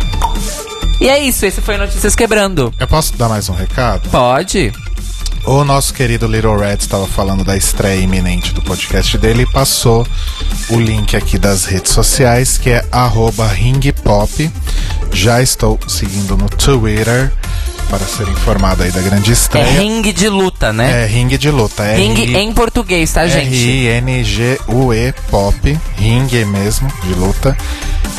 E 0.99 1.09
é 1.09 1.19
isso, 1.19 1.45
esse 1.45 1.61
foi 1.61 1.77
Notícias 1.77 2.15
Quebrando. 2.15 2.73
Eu 2.79 2.87
posso 2.87 3.17
dar 3.17 3.27
mais 3.27 3.49
um 3.49 3.53
recado? 3.53 4.09
Pode? 4.09 4.71
O 5.45 5.63
nosso 5.63 5.93
querido 5.93 6.27
Little 6.27 6.55
Red 6.57 6.77
estava 6.79 7.07
falando 7.07 7.43
da 7.43 7.57
estreia 7.57 7.99
iminente 7.99 8.53
do 8.53 8.61
podcast 8.61 9.17
dele 9.17 9.43
e 9.43 9.45
passou 9.51 10.05
o 10.69 10.79
link 10.79 11.15
aqui 11.15 11.37
das 11.37 11.65
redes 11.65 11.91
sociais, 11.91 12.57
que 12.57 12.69
é 12.69 12.85
arroba 12.91 13.47
ringpop. 13.47 14.49
Já 15.11 15.41
estou 15.41 15.79
seguindo 15.87 16.37
no 16.37 16.47
Twitter 16.47 17.31
para 17.89 18.05
ser 18.05 18.27
informado 18.29 18.83
aí 18.83 18.91
da 18.91 19.01
grande 19.01 19.31
É 19.31 19.33
estreia. 19.33 19.65
ringue 19.81 20.13
de 20.13 20.29
luta, 20.29 20.71
né? 20.71 21.03
É 21.03 21.05
ringue 21.07 21.37
de 21.37 21.49
luta. 21.51 21.83
É 21.83 21.97
ringue 21.97 22.33
em 22.37 22.53
português, 22.53 23.11
tá, 23.11 23.27
gente? 23.27 23.47
R-I-N-G-U-E 23.47 25.13
Pop. 25.29 25.79
Ringue 25.97 26.45
mesmo, 26.45 26.89
de 27.03 27.13
luta. 27.15 27.57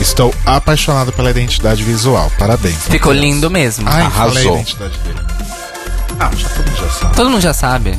Estou 0.01 0.35
apaixonado 0.45 1.13
pela 1.13 1.31
identidade 1.31 1.83
visual. 1.85 2.31
Parabéns. 2.39 2.77
Ficou 2.89 3.13
lindo 3.13 3.49
mesmo. 3.51 3.89
Ai, 3.89 4.03
Arrasou. 4.03 4.35
falei 4.35 4.49
a 4.49 4.53
identidade 4.55 4.99
dele. 4.99 5.32
Ah, 6.21 6.31
já 6.35 6.49
todo 6.49 6.61
mundo 6.67 6.77
já 6.81 6.91
sabe. 6.91 7.15
Todo 7.17 7.31
mundo 7.31 7.41
já 7.41 7.55
sabe. 7.55 7.99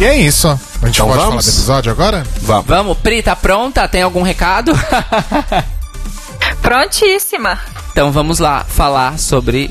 E 0.00 0.04
é 0.04 0.16
isso. 0.16 0.48
A 0.48 0.86
gente 0.86 0.96
Então 0.96 1.06
pode 1.06 1.18
vamos? 1.18 1.28
falar 1.30 1.42
do 1.42 1.48
episódio 1.48 1.92
agora? 1.92 2.24
Vamos. 2.42 2.66
Vamos, 2.66 2.98
Pri, 2.98 3.22
tá 3.22 3.36
pronta? 3.36 3.86
Tem 3.88 4.02
algum 4.02 4.22
recado? 4.22 4.72
Prontíssima. 6.60 7.58
então 7.90 8.10
vamos 8.12 8.38
lá 8.38 8.64
falar 8.64 9.18
sobre. 9.18 9.70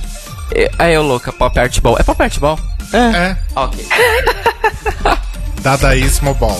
eh, 0.51 0.69
A 0.77 0.89
eu 0.89 1.01
louca, 1.03 1.31
Pop 1.33 1.57
Art 1.59 1.79
Ball. 1.81 1.97
É 1.99 2.03
Pop 2.03 2.21
Art 2.21 2.37
Ball? 2.39 2.59
É. 2.93 3.35
Ok. 3.55 3.87
Dadaísmo 5.61 6.33
Ball. 6.35 6.59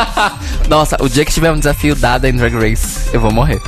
Nossa, 0.68 0.96
o 1.00 1.08
dia 1.08 1.24
que 1.24 1.32
tiver 1.32 1.50
um 1.52 1.58
desafio 1.58 1.94
dado 1.94 2.24
em 2.26 2.32
Drag 2.32 2.54
Race, 2.54 3.08
eu 3.12 3.20
vou 3.20 3.32
morrer. 3.32 3.60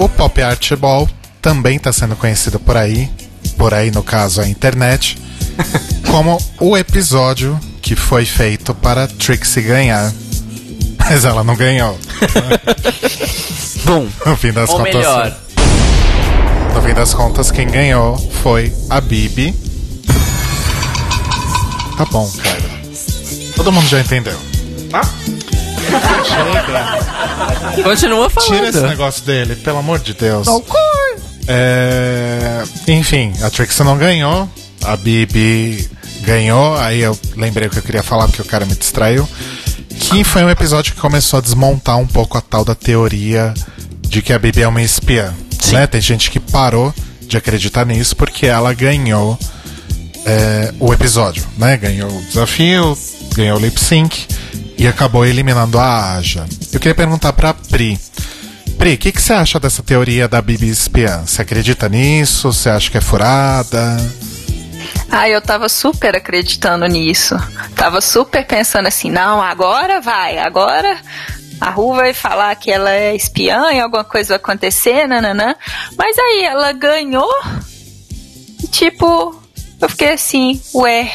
O 0.00 0.08
Pop 0.08 0.40
Art 0.42 0.72
Ball 0.76 1.06
também 1.42 1.76
está 1.76 1.92
sendo 1.92 2.16
conhecido 2.16 2.58
por 2.58 2.74
aí, 2.76 3.10
por 3.58 3.74
aí 3.74 3.90
no 3.90 4.02
caso 4.02 4.40
a 4.40 4.48
internet, 4.48 5.18
como 6.10 6.38
o 6.58 6.74
episódio 6.76 7.58
que 7.82 7.94
foi 7.94 8.24
feito 8.24 8.74
para 8.74 9.06
Trixie 9.06 9.62
ganhar. 9.62 10.10
Mas 10.98 11.24
ela 11.24 11.44
não 11.44 11.54
ganhou. 11.54 11.98
Bom, 13.84 14.06
No 14.24 14.36
fim 14.36 14.52
das 14.52 14.70
ou 14.70 14.76
contas. 14.78 14.94
melhor, 14.94 15.36
No 16.74 16.82
fim 16.82 16.94
das 16.94 17.12
contas, 17.12 17.50
quem 17.50 17.66
ganhou 17.66 18.16
foi 18.42 18.72
a 18.88 19.00
Bibi. 19.00 19.54
Tá 21.96 22.04
bom, 22.06 22.30
cara. 22.42 22.80
Todo 23.56 23.70
mundo 23.72 23.86
já 23.86 24.00
entendeu. 24.00 24.38
Chega. 26.24 27.82
continua 27.82 28.28
Tira 28.28 28.68
esse 28.68 28.72
falando. 28.72 28.90
negócio 28.90 29.24
dele, 29.24 29.56
pelo 29.56 29.78
amor 29.78 29.98
de 29.98 30.14
Deus. 30.14 30.46
É... 31.46 32.62
Enfim, 32.88 33.32
a 33.42 33.50
Trixie 33.50 33.84
não 33.84 33.96
ganhou. 33.96 34.48
A 34.84 34.96
Bibi 34.96 35.88
ganhou. 36.22 36.76
Aí 36.76 37.00
eu 37.00 37.18
lembrei 37.36 37.68
o 37.68 37.70
que 37.70 37.78
eu 37.78 37.82
queria 37.82 38.02
falar 38.02 38.26
porque 38.26 38.42
o 38.42 38.44
cara 38.44 38.64
me 38.64 38.74
distraiu. 38.74 39.28
Que 39.98 40.24
foi 40.24 40.44
um 40.44 40.50
episódio 40.50 40.94
que 40.94 41.00
começou 41.00 41.38
a 41.38 41.42
desmontar 41.42 41.98
um 41.98 42.06
pouco 42.06 42.38
a 42.38 42.40
tal 42.40 42.64
da 42.64 42.74
teoria 42.74 43.52
de 44.00 44.22
que 44.22 44.32
a 44.32 44.38
Bibi 44.38 44.62
é 44.62 44.68
uma 44.68 44.82
espiã. 44.82 45.32
Sim. 45.60 45.74
Né? 45.76 45.86
Tem 45.86 46.00
gente 46.00 46.30
que 46.30 46.40
parou 46.40 46.94
de 47.22 47.36
acreditar 47.36 47.84
nisso 47.84 48.16
porque 48.16 48.46
ela 48.46 48.72
ganhou 48.72 49.38
é, 50.26 50.72
o 50.80 50.92
episódio, 50.92 51.44
né? 51.56 51.76
Ganhou 51.76 52.10
o 52.10 52.22
desafio, 52.24 52.96
ganhou 53.34 53.58
o 53.58 53.60
lip 53.60 53.78
sync 53.78 54.26
e 54.80 54.88
acabou 54.88 55.26
eliminando 55.26 55.78
a 55.78 56.14
Aja. 56.16 56.46
Eu 56.72 56.80
queria 56.80 56.94
perguntar 56.94 57.34
pra 57.34 57.52
Pri. 57.52 58.00
Pri, 58.78 58.94
o 58.94 58.98
que, 58.98 59.12
que 59.12 59.20
você 59.20 59.34
acha 59.34 59.60
dessa 59.60 59.82
teoria 59.82 60.26
da 60.26 60.40
Bibi 60.40 60.70
espiã? 60.70 61.22
Você 61.26 61.42
acredita 61.42 61.86
nisso? 61.86 62.50
Você 62.50 62.70
acha 62.70 62.90
que 62.90 62.96
é 62.96 63.00
furada? 63.02 63.98
Ah, 65.10 65.28
eu 65.28 65.42
tava 65.42 65.68
super 65.68 66.16
acreditando 66.16 66.86
nisso. 66.86 67.36
Tava 67.76 68.00
super 68.00 68.46
pensando 68.46 68.86
assim, 68.86 69.10
não, 69.10 69.42
agora 69.42 70.00
vai, 70.00 70.38
agora 70.38 70.98
a 71.60 71.68
Ru 71.68 71.92
vai 71.94 72.14
falar 72.14 72.54
que 72.56 72.70
ela 72.70 72.90
é 72.90 73.14
espiã 73.14 73.70
e 73.72 73.80
alguma 73.80 74.02
coisa 74.02 74.28
vai 74.28 74.36
acontecer, 74.38 75.06
nananã. 75.06 75.54
Mas 75.94 76.18
aí 76.18 76.44
ela 76.44 76.72
ganhou 76.72 77.30
e 78.62 78.66
tipo, 78.66 79.38
eu 79.78 79.88
fiquei 79.90 80.14
assim, 80.14 80.58
ué, 80.74 81.12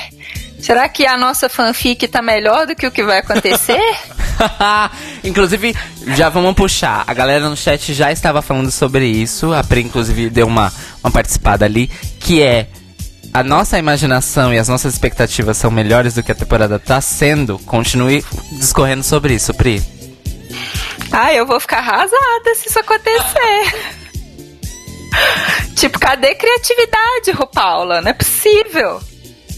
será 0.66 0.90
que 0.90 1.06
a 1.06 1.16
nossa 1.16 1.48
fanfic 1.48 2.08
tá 2.08 2.24
melhor 2.24 2.66
do 2.66 2.76
que 2.76 2.88
o 2.88 2.92
que 2.92 3.04
vai 3.04 3.20
acontecer? 3.20 3.80
inclusive, 5.24 5.76
já 6.16 6.28
vamos 6.28 6.56
puxar. 6.56 7.04
A 7.06 7.14
galera 7.14 7.48
no 7.48 7.56
chat 7.56 7.94
já 7.94 8.12
estava 8.12 8.42
falando 8.42 8.72
sobre 8.72 9.06
isso. 9.06 9.54
A 9.54 9.64
Pri, 9.64 9.82
inclusive, 9.82 10.28
deu 10.28 10.48
uma, 10.48 10.74
uma 11.04 11.12
participada 11.12 11.66
ali. 11.66 11.88
Que 12.20 12.42
é. 12.42 12.68
A 13.32 13.44
nossa 13.44 13.78
imaginação 13.78 14.52
e 14.52 14.58
as 14.58 14.68
nossas 14.68 14.94
expectativas 14.94 15.56
são 15.56 15.70
melhores 15.70 16.16
do 16.16 16.24
que 16.24 16.32
a 16.32 16.36
temporada 16.36 16.80
tá 16.80 17.00
sendo. 17.00 17.60
Continue 17.60 18.26
discorrendo 18.54 19.04
sobre 19.04 19.36
isso, 19.36 19.54
Pri. 19.54 19.84
ah, 21.12 21.32
eu 21.32 21.46
vou 21.46 21.60
ficar 21.60 21.78
arrasada 21.78 22.56
se 22.56 22.70
isso 22.70 22.80
acontecer. 22.80 23.94
tipo, 25.76 26.00
cadê 26.00 26.34
criatividade, 26.34 27.34
Paula? 27.54 28.02
Não 28.02 28.10
é 28.10 28.14
possível. 28.14 29.00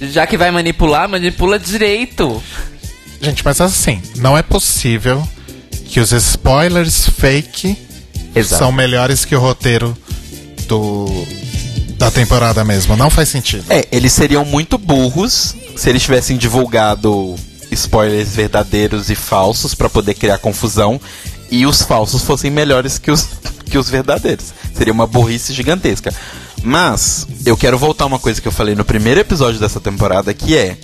Já 0.01 0.27
que 0.27 0.37
vai 0.37 0.51
manipular, 0.51 1.09
manipula 1.09 1.57
direito. 1.57 2.41
Gente, 3.21 3.43
mas 3.43 3.59
assim, 3.59 4.01
não 4.17 4.37
é 4.37 4.43
possível 4.43 5.27
que 5.87 5.99
os 5.99 6.11
spoilers 6.11 7.07
fake 7.07 7.77
Exato. 8.35 8.59
são 8.59 8.71
melhores 8.71 9.25
que 9.25 9.35
o 9.35 9.39
roteiro 9.39 9.97
do 10.67 11.07
da 11.97 12.11
temporada 12.11 12.63
mesmo. 12.63 12.95
Não 12.95 13.09
faz 13.09 13.29
sentido. 13.29 13.65
É, 13.69 13.87
eles 13.91 14.13
seriam 14.13 14.45
muito 14.45 14.77
burros 14.77 15.55
se 15.75 15.89
eles 15.89 16.03
tivessem 16.03 16.37
divulgado 16.37 17.35
spoilers 17.71 18.35
verdadeiros 18.35 19.09
e 19.09 19.15
falsos 19.15 19.73
pra 19.73 19.89
poder 19.89 20.13
criar 20.13 20.37
confusão 20.37 21.01
e 21.49 21.65
os 21.65 21.81
falsos 21.81 22.23
fossem 22.23 22.51
melhores 22.51 22.97
que 22.97 23.09
os, 23.11 23.27
que 23.65 23.77
os 23.77 23.89
verdadeiros. 23.89 24.53
Seria 24.75 24.93
uma 24.93 25.07
burrice 25.07 25.53
gigantesca. 25.53 26.13
Mas 26.67 27.25
eu 27.45 27.55
quero 27.55 27.77
voltar 27.77 28.03
a 28.03 28.07
uma 28.07 28.19
coisa 28.19 28.41
que 28.41 28.47
eu 28.47 28.51
falei 28.51 28.75
no 28.75 28.83
primeiro 28.83 29.21
episódio 29.21 29.57
dessa 29.57 29.79
temporada, 29.79 30.33
que 30.33 30.57
é 30.57 30.77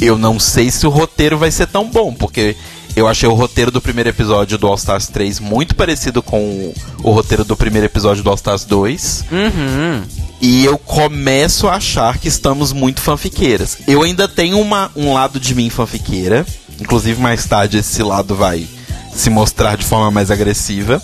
eu 0.00 0.16
não 0.16 0.40
sei 0.40 0.70
se 0.70 0.86
o 0.86 0.90
roteiro 0.90 1.36
vai 1.36 1.50
ser 1.50 1.66
tão 1.66 1.90
bom, 1.90 2.14
porque 2.14 2.56
eu 2.96 3.06
achei 3.06 3.28
o 3.28 3.34
roteiro 3.34 3.70
do 3.70 3.82
primeiro 3.82 4.08
episódio 4.08 4.56
do 4.56 4.66
All 4.66 4.74
Stars 4.76 5.08
3 5.08 5.40
muito 5.40 5.74
parecido 5.74 6.22
com 6.22 6.72
o, 7.02 7.10
roteiro 7.10 7.44
do 7.44 7.54
primeiro 7.54 7.84
episódio 7.84 8.22
do 8.22 8.30
All 8.30 8.34
Stars 8.34 8.64
2. 8.64 9.24
Uhum. 9.30 10.02
E 10.40 10.64
eu 10.64 10.78
começo 10.78 11.68
a 11.68 11.74
achar 11.74 12.16
que 12.16 12.26
estamos 12.26 12.72
muito 12.72 13.02
fanfiqueiras. 13.02 13.76
Eu 13.86 14.02
ainda 14.02 14.26
tenho 14.26 14.58
uma, 14.58 14.90
um 14.96 15.12
lado 15.12 15.38
de 15.38 15.54
mim 15.54 15.68
fanfiqueira. 15.68 16.46
Inclusive, 16.80 17.20
mais 17.20 17.44
tarde, 17.44 17.76
esse 17.76 18.02
lado 18.02 18.34
vai 18.34 18.66
se 19.14 19.28
mostrar 19.28 19.76
de 19.76 19.84
forma 19.84 20.10
mais 20.10 20.30
agressiva. 20.30 21.00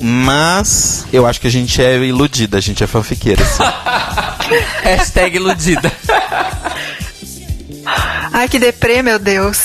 Mas 0.00 1.06
eu 1.12 1.26
acho 1.26 1.40
que 1.40 1.46
a 1.46 1.50
gente 1.50 1.82
é 1.82 1.96
iludida, 1.98 2.56
a 2.56 2.60
gente 2.60 2.82
é 2.82 2.86
fanfiqueira. 2.86 3.44
sim. 3.44 3.62
Hashtag 4.82 5.36
iludida. 5.36 5.92
Ai, 8.32 8.48
que 8.48 8.58
deprê, 8.58 9.02
meu 9.02 9.18
Deus. 9.18 9.58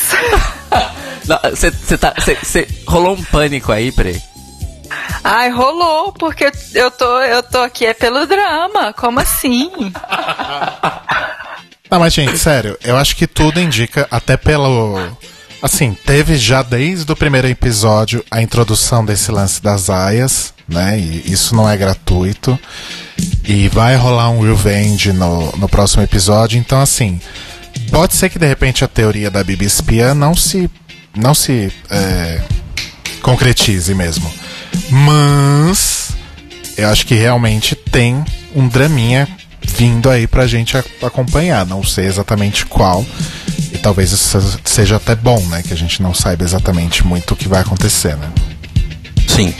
Você 1.55 1.97
tá. 1.97 2.13
Cê, 2.23 2.37
cê- 2.43 2.67
rolou 2.87 3.13
um 3.15 3.23
pânico 3.23 3.71
aí, 3.71 3.91
Pri? 3.91 4.21
Ai, 5.23 5.49
rolou, 5.49 6.11
porque 6.13 6.51
eu 6.75 6.91
tô, 6.91 7.19
eu 7.21 7.41
tô 7.41 7.59
aqui 7.59 7.85
é 7.85 7.93
pelo 7.93 8.25
drama. 8.27 8.93
Como 8.93 9.19
assim? 9.19 9.71
Não, 11.89 11.99
mas 11.99 12.13
gente, 12.13 12.37
sério, 12.37 12.77
eu 12.83 12.95
acho 12.97 13.15
que 13.15 13.25
tudo 13.25 13.59
indica, 13.59 14.07
até 14.11 14.37
pelo. 14.37 14.99
Assim, 15.65 15.97
teve 16.05 16.37
já 16.37 16.61
desde 16.61 17.11
o 17.11 17.15
primeiro 17.15 17.47
episódio 17.47 18.23
a 18.29 18.39
introdução 18.39 19.03
desse 19.03 19.31
lance 19.31 19.63
das 19.63 19.89
aias, 19.89 20.53
né? 20.69 20.99
E 20.99 21.23
isso 21.25 21.55
não 21.55 21.67
é 21.67 21.75
gratuito. 21.75 22.59
E 23.43 23.67
vai 23.69 23.95
rolar 23.95 24.29
um 24.29 24.41
revenge 24.41 25.11
no, 25.11 25.51
no 25.57 25.67
próximo 25.67 26.03
episódio. 26.03 26.59
Então, 26.59 26.79
assim, 26.79 27.19
pode 27.89 28.13
ser 28.13 28.29
que 28.29 28.37
de 28.37 28.45
repente 28.45 28.85
a 28.85 28.87
teoria 28.87 29.31
da 29.31 29.43
Bibi 29.43 29.65
Espiã 29.65 30.13
não 30.13 30.35
se. 30.35 30.69
não 31.17 31.33
se. 31.33 31.71
é, 31.89 32.43
concretize 33.23 33.91
mesmo. 33.95 34.31
Mas. 34.91 36.11
Eu 36.77 36.89
acho 36.89 37.07
que 37.07 37.15
realmente 37.15 37.73
tem 37.73 38.23
um 38.55 38.67
draminha 38.67 39.27
vindo 39.63 40.11
aí 40.11 40.27
pra 40.27 40.45
gente 40.45 40.77
acompanhar. 41.01 41.65
Não 41.65 41.83
sei 41.83 42.05
exatamente 42.05 42.67
qual. 42.67 43.03
E 43.75 43.77
talvez 43.77 44.11
isso 44.13 44.41
se- 44.41 44.57
seja 44.63 44.95
até 44.95 45.15
bom, 45.15 45.39
né? 45.47 45.61
Que 45.61 45.73
a 45.73 45.77
gente 45.77 46.01
não 46.01 46.13
saiba 46.13 46.43
exatamente 46.45 47.05
muito 47.05 47.33
o 47.33 47.35
que 47.35 47.47
vai 47.47 47.59
acontecer, 47.61 48.15
né? 48.15 48.31
Sim. 49.27 49.53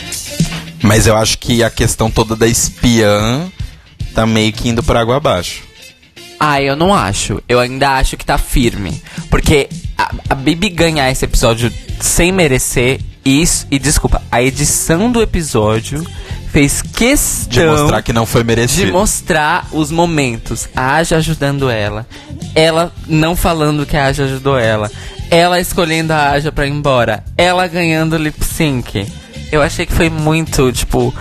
Mas 0.81 1.05
eu 1.05 1.17
acho 1.17 1.37
que 1.37 1.61
a 1.63 1.69
questão 1.69 2.09
toda 2.09 2.35
da 2.35 2.47
espiã 2.47 3.51
tá 4.13 4.25
meio 4.25 4.53
que 4.53 4.69
indo 4.69 4.81
por 4.81 4.95
água 4.95 5.17
abaixo. 5.17 5.63
Ah, 6.39 6.61
eu 6.61 6.75
não 6.75 6.93
acho. 6.93 7.41
Eu 7.49 7.59
ainda 7.59 7.91
acho 7.97 8.15
que 8.15 8.25
tá 8.25 8.37
firme. 8.37 9.01
Porque 9.29 9.67
a, 9.97 10.11
a 10.29 10.35
Bibi 10.35 10.69
ganhar 10.69 11.09
esse 11.11 11.25
episódio 11.25 11.71
sem 11.99 12.31
merecer 12.31 12.99
isso. 13.23 13.67
E 13.71 13.77
desculpa, 13.79 14.21
a 14.31 14.41
edição 14.41 15.11
do 15.11 15.21
episódio 15.21 16.05
fez 16.55 16.81
questão 16.81 17.49
De 17.49 17.65
mostrar 17.65 18.01
que 18.01 18.13
não 18.13 18.25
foi 18.25 18.39
de 18.41 18.47
merecido. 18.47 18.91
mostrar 18.93 19.67
os 19.73 19.91
momentos. 19.91 20.69
A 20.73 20.95
Aja 20.95 21.17
ajudando 21.17 21.69
ela. 21.69 22.07
Ela 22.55 22.93
não 23.07 23.35
falando 23.35 23.85
que 23.85 23.97
a 23.97 24.05
Aja 24.05 24.23
ajudou 24.23 24.57
ela. 24.57 24.89
Ela 25.29 25.59
escolhendo 25.59 26.13
a 26.13 26.29
Aja 26.29 26.53
pra 26.53 26.65
ir 26.65 26.69
embora. 26.71 27.25
Ela 27.37 27.67
ganhando 27.67 28.15
lip 28.15 28.41
sync. 28.41 29.05
Eu 29.51 29.61
achei 29.61 29.85
que 29.85 29.91
foi 29.91 30.09
muito, 30.09 30.71
tipo. 30.71 31.13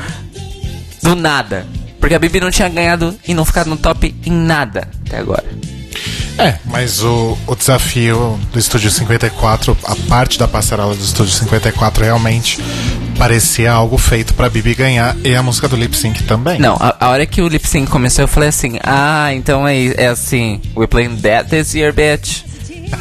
Do 1.02 1.16
nada. 1.16 1.66
Porque 1.98 2.14
a 2.14 2.18
Bibi 2.20 2.38
não 2.38 2.52
tinha 2.52 2.68
ganhado 2.68 3.18
e 3.26 3.34
não 3.34 3.44
ficado 3.44 3.68
no 3.68 3.76
top 3.76 4.14
em 4.24 4.30
nada 4.30 4.86
até 5.04 5.18
agora. 5.18 5.44
É, 6.38 6.56
mas 6.64 7.02
o, 7.02 7.38
o 7.46 7.54
desafio 7.54 8.38
do 8.52 8.58
Estúdio 8.58 8.90
54, 8.90 9.76
a 9.84 9.94
parte 10.08 10.38
da 10.38 10.48
passarela 10.48 10.94
do 10.94 11.02
Estúdio 11.02 11.32
54 11.32 12.04
realmente 12.04 12.60
parecia 13.16 13.70
algo 13.72 13.96
feito 13.96 14.34
pra 14.34 14.50
Bibi 14.50 14.74
ganhar 14.74 15.16
e 15.24 15.34
a 15.34 15.42
música 15.42 15.68
do 15.68 15.76
lip 15.76 15.96
sync 15.96 16.24
também. 16.24 16.58
Não, 16.58 16.76
a, 16.80 16.96
a 16.98 17.08
hora 17.10 17.24
que 17.24 17.40
o 17.40 17.46
lip 17.48 17.66
sync 17.66 17.88
começou, 17.90 18.24
eu 18.24 18.28
falei 18.28 18.48
assim: 18.48 18.78
ah, 18.82 19.32
então 19.32 19.66
é, 19.66 19.86
é 19.96 20.08
assim. 20.08 20.60
We're 20.76 20.88
playing 20.88 21.16
that 21.18 21.48
this 21.48 21.74
year, 21.74 21.92
bitch. 21.92 22.42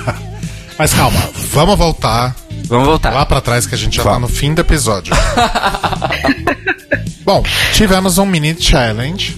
Mas 0.77 0.93
calma, 0.93 1.19
vamos 1.51 1.77
voltar 1.77 2.36
Vamos 2.67 2.88
voltar. 2.88 3.13
lá 3.13 3.25
pra 3.25 3.41
trás 3.41 3.67
que 3.67 3.75
a 3.75 3.77
gente 3.77 3.97
já 3.97 4.03
tá 4.03 4.19
no 4.19 4.27
fim 4.27 4.53
do 4.53 4.61
episódio. 4.61 5.13
Bom, 7.23 7.43
tivemos 7.73 8.17
um 8.17 8.25
mini 8.25 8.55
challenge. 8.59 9.38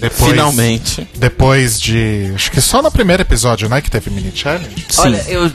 Depois, 0.00 0.30
Finalmente. 0.30 1.08
Depois 1.16 1.80
de. 1.80 2.32
Acho 2.34 2.50
que 2.50 2.60
só 2.60 2.82
no 2.82 2.90
primeiro 2.90 3.22
episódio, 3.22 3.68
né? 3.68 3.80
Que 3.80 3.90
teve 3.90 4.10
mini 4.10 4.32
challenge. 4.34 4.86
Sim. 4.88 5.00
Olha, 5.02 5.24
eu. 5.28 5.50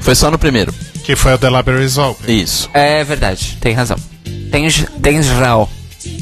Foi 0.00 0.14
só 0.14 0.30
no 0.30 0.38
primeiro. 0.38 0.72
Que 1.02 1.16
foi 1.16 1.34
o 1.34 1.38
The 1.38 1.50
Libraries 1.50 1.98
Open. 1.98 2.42
Isso. 2.42 2.70
É 2.72 3.04
verdade, 3.04 3.58
tem 3.60 3.74
razão. 3.74 3.98
Tem, 4.50 4.70
tem 5.02 5.22
Jral. 5.22 5.70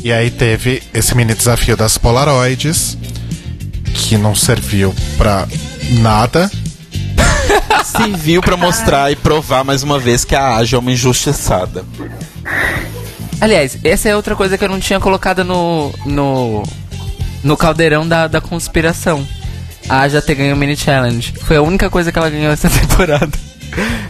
E 0.02 0.12
aí 0.12 0.30
teve 0.30 0.82
esse 0.92 1.14
mini 1.14 1.34
desafio 1.34 1.76
das 1.76 1.98
Polaroids, 1.98 2.96
que 3.94 4.16
não 4.16 4.34
serviu 4.34 4.94
pra 5.16 5.46
nada. 6.00 6.50
Serviu 7.84 8.40
pra 8.40 8.56
mostrar 8.56 9.10
e 9.10 9.16
provar 9.16 9.64
mais 9.64 9.82
uma 9.82 9.98
vez 9.98 10.24
que 10.24 10.34
a 10.34 10.56
Aja 10.56 10.76
é 10.76 10.78
uma 10.78 10.92
injustiçada. 10.92 11.84
Aliás, 13.40 13.76
essa 13.82 14.08
é 14.08 14.16
outra 14.16 14.36
coisa 14.36 14.56
que 14.56 14.64
eu 14.64 14.68
não 14.68 14.78
tinha 14.78 15.00
colocado 15.00 15.44
no. 15.44 15.92
no. 16.06 16.62
No 17.42 17.56
caldeirão 17.56 18.06
da, 18.06 18.26
da 18.26 18.40
conspiração. 18.40 19.26
A 19.88 20.00
Aja 20.00 20.22
ter 20.22 20.34
ganho 20.36 20.54
o 20.54 20.58
mini 20.58 20.76
challenge. 20.76 21.34
Foi 21.42 21.56
a 21.56 21.62
única 21.62 21.90
coisa 21.90 22.12
que 22.12 22.18
ela 22.18 22.30
ganhou 22.30 22.52
essa 22.52 22.68
temporada. 22.70 23.30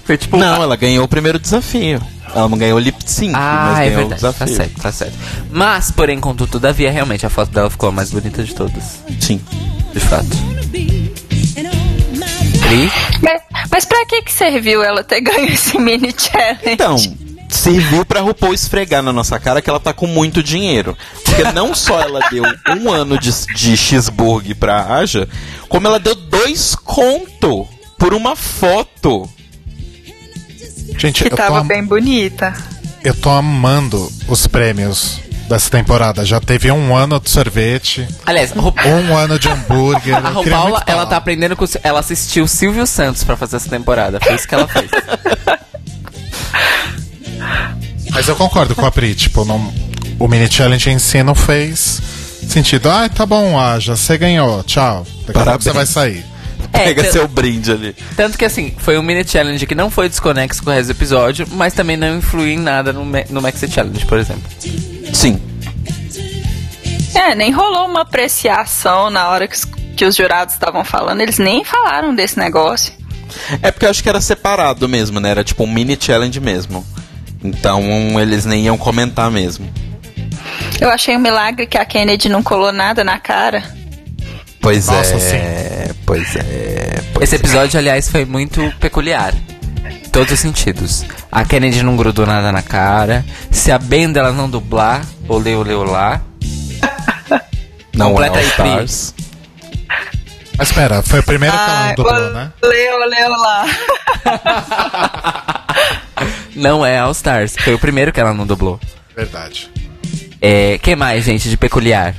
Foi 0.05 0.19
tipo. 0.19 0.37
Não, 0.37 0.63
ela 0.63 0.77
ganhou 0.77 1.05
o 1.05 1.09
primeiro 1.09 1.39
desafio. 1.39 2.01
Ela 2.35 2.49
não 2.49 2.57
ganhou 2.59 2.77
o 2.79 2.81
lip 2.81 2.97
sync, 3.05 3.35
Ah, 3.37 3.69
mas 3.73 3.79
é 3.79 3.85
ganhou 3.91 3.95
o 3.95 4.09
verdade. 4.09 4.21
Tá 4.23 4.45
desafio. 4.45 4.57
certo, 4.57 4.81
tá 4.83 4.93
certo. 4.93 5.15
Mas, 5.51 5.91
porém, 5.91 6.19
contudo, 6.19 6.51
todavia, 6.53 6.91
realmente 6.91 7.27
a 7.27 7.31
foto 7.31 7.53
dela 7.53 7.69
ficou 7.71 7.89
a 7.91 7.93
mais 7.93 8.11
bonita 8.11 8.43
de 8.43 8.55
todas. 8.55 9.01
Sim. 9.21 9.41
De 9.93 10.01
fato. 10.01 10.27
Mas, 13.21 13.43
mas 13.71 13.85
pra 13.85 14.05
que 14.07 14.23
que 14.23 14.33
serviu 14.33 14.83
ela 14.83 15.05
ter 15.05 15.21
ganho 15.23 15.53
esse 15.53 15.79
mini 15.79 16.15
challenge? 16.17 16.61
Então, 16.65 16.97
serviu 17.57 18.05
pra 18.05 18.21
RuPaul 18.21 18.55
esfregar 18.55 19.03
na 19.03 19.13
nossa 19.13 19.39
cara 19.39 19.61
que 19.63 19.69
ela 19.71 19.81
tá 19.81 19.93
com 19.93 20.07
muito 20.07 20.43
dinheiro. 20.43 20.97
Porque 21.25 21.45
não 21.53 21.75
só 21.75 22.01
ela 22.01 22.21
deu 22.31 22.43
um 22.77 22.91
ano 22.91 23.19
de, 23.19 23.31
de 23.55 23.77
cheeseburger 23.77 24.57
pra 24.57 24.97
Aja, 24.97 25.29
como 25.69 25.87
ela 25.87 25.99
deu 25.99 26.15
dois 26.15 26.75
conto 26.75 27.67
por 27.99 28.15
uma 28.15 28.35
foto. 28.37 29.29
Gente, 30.99 31.25
que 31.25 31.31
tava 31.31 31.61
am- 31.61 31.67
bem 31.67 31.85
bonita. 31.85 32.55
eu 33.03 33.15
tô 33.15 33.31
amando 33.31 34.11
os 34.29 34.47
prêmios 34.47 35.21
dessa 35.49 35.71
temporada. 35.71 36.25
Já 36.25 36.39
teve 36.41 36.71
um 36.71 36.95
ano 36.97 37.19
de 37.19 37.29
sorvete, 37.31 38.07
Aliás, 38.27 38.53
Ru- 38.53 38.73
um 39.11 39.17
ano 39.17 39.39
de 39.39 39.49
hambúrguer. 39.49 40.15
a 40.25 40.29
Eu 40.29 40.35
Ru 40.35 40.43
queria 40.43 40.59
Paula, 40.59 40.71
muito 40.79 40.89
ela 40.91 41.07
tá 41.07 41.17
aprendendo 41.17 41.57
com. 41.57 41.65
o- 41.65 41.69
Ela 41.83 42.01
assistiu 42.01 42.45
o 42.45 42.49
Silvio 42.49 42.87
Santos 42.87 43.25
pra 43.25 43.37
fazer 43.37 43.57
essa 43.57 43.69
temporada. 43.71 44.21
Foi 44.21 44.35
isso 44.35 44.47
que 44.47 44.55
ela 44.55 44.69
fez. 44.69 44.91
Mas 48.13 48.29
eu 48.29 48.37
concordo 48.37 48.75
com 48.75 48.85
a 48.85 48.91
Pri, 48.91 49.15
tipo, 49.15 49.45
não, 49.45 49.73
o 50.19 50.29
mini 50.29 50.51
challenge 50.51 50.91
em 50.91 50.99
si 50.99 51.23
não 51.23 51.35
fez 51.35 52.01
sentido. 52.49 52.91
Ah, 52.91 53.09
tá 53.09 53.25
bom, 53.25 53.59
Aja, 53.59 53.97
você 53.97 54.19
ganhou, 54.19 54.63
tchau. 54.65 55.07
Daqui 55.27 55.31
a 55.31 55.33
pouco 55.33 55.39
Parabéns. 55.39 55.65
você 55.65 55.73
vai 55.73 55.87
sair. 55.87 56.25
É, 56.73 56.85
Pega 56.85 57.11
seu 57.11 57.29
brinde 57.29 57.71
ali. 57.73 57.95
Tanto 58.17 58.39
que 58.39 58.45
assim, 58.45 58.75
foi 58.79 58.97
um 58.99 59.03
mini 59.03 59.27
challenge 59.27 59.67
que 59.67 59.75
não 59.75 59.91
foi 59.91 60.09
desconexo 60.09 60.63
com 60.63 60.71
o 60.71 60.73
resto 60.73 60.87
do 60.87 60.97
episódio, 60.97 61.47
mas 61.53 61.75
também 61.75 61.97
não 61.97 62.17
influiu 62.17 62.49
em 62.49 62.59
nada 62.59 62.93
no, 62.93 63.05
no 63.05 63.43
Maxi 63.43 63.69
Challenge, 63.69 64.05
por 64.07 64.19
exemplo. 64.19 64.45
Sim. 65.13 65.41
É, 67.15 67.35
nem 67.35 67.51
rolou 67.51 67.87
uma 67.87 68.03
apreciação 68.03 69.11
na 69.11 69.29
hora 69.29 69.47
que 69.47 69.55
os, 69.55 69.65
que 69.97 70.05
os 70.05 70.17
jurados 70.17 70.55
estavam 70.55 70.83
falando. 70.85 71.21
Eles 71.21 71.39
nem 71.39 71.63
falaram 71.65 72.15
desse 72.15 72.39
negócio. 72.39 72.93
É 73.61 73.71
porque 73.71 73.85
eu 73.87 73.91
acho 73.91 74.03
que 74.03 74.09
era 74.09 74.21
separado 74.21 74.89
mesmo, 74.89 75.21
né? 75.21 75.31
Era 75.31 75.45
tipo 75.45 75.65
um 75.65 75.71
mini 75.71 75.97
challenge 76.01 76.41
mesmo. 76.41 76.87
Então 77.43 77.83
eles 78.21 78.45
nem 78.45 78.65
iam 78.65 78.79
comentar 78.79 79.31
mesmo. 79.31 79.69
Eu 80.81 80.91
achei 80.91 81.17
um 81.17 81.21
milagre 81.21 81.67
que 81.67 81.79
a 81.79 81.85
Kennedy 81.85 82.29
não 82.29 82.43
colou 82.43 82.73
nada 82.73 83.05
na 83.05 83.19
cara. 83.19 83.63
Pois 84.61 84.87
Nossa, 84.87 85.15
é. 85.35 85.91
Pois 86.07 86.37
é. 86.37 87.01
Pois 87.13 87.25
Esse 87.25 87.37
é. 87.37 87.39
episódio, 87.39 87.79
aliás, 87.79 88.09
foi 88.09 88.25
muito 88.25 88.73
peculiar. 88.79 89.35
Em 89.85 90.09
todos 90.09 90.33
os 90.33 90.41
sentidos. 90.41 91.05
A 91.31 91.45
Kennedy 91.45 91.83
não 91.83 91.97
grudou 91.97 92.27
nada 92.27 92.53
na 92.53 92.63
cara. 92.63 93.25
Se 93.51 93.73
a 93.73 93.79
Benda 93.79 94.21
ela 94.21 94.33
não 94.33 94.49
dublar, 94.49 95.05
olê, 95.29 95.55
olê, 95.55 95.75
olá. 95.75 96.21
Não 97.95 98.09
Completa 98.09 98.39
é 98.39 98.43
aí, 98.43 98.51
Pri. 98.51 98.69
Stars. 98.69 99.15
Mas 100.57 100.69
espera, 100.69 101.03
foi 101.03 101.21
o 101.21 101.23
primeiro 101.23 101.55
que 101.55 101.63
ela 101.63 101.87
não 101.89 101.95
dublou, 101.95 102.31
né? 102.33 102.53
Leu, 102.63 102.99
leu 103.07 103.31
lá. 103.31 103.67
Não 106.55 106.85
é 106.85 106.99
All 106.99 107.13
Stars. 107.13 107.55
Foi 107.57 107.75
o 107.75 107.79
primeiro 107.79 108.13
que 108.13 108.21
ela 108.21 108.35
não 108.35 108.47
dublou. 108.47 108.79
Verdade. 109.17 109.71
É, 110.41 110.79
que 110.79 110.97
mais, 110.97 111.25
gente, 111.25 111.49
de 111.49 111.57
peculiar? 111.57 112.15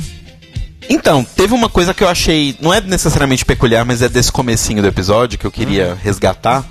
Então, 0.90 1.24
teve 1.24 1.54
uma 1.54 1.70
coisa 1.70 1.94
que 1.94 2.04
eu 2.04 2.10
achei, 2.10 2.56
não 2.62 2.74
é 2.74 2.82
necessariamente 2.82 3.46
peculiar, 3.46 3.86
mas 3.86 4.02
é 4.02 4.10
desse 4.10 4.32
comecinho 4.32 4.82
do 4.82 4.88
episódio 4.88 5.40
que 5.40 5.46
eu 5.46 5.52
queria 5.52 5.98
resgatar. 6.02 6.66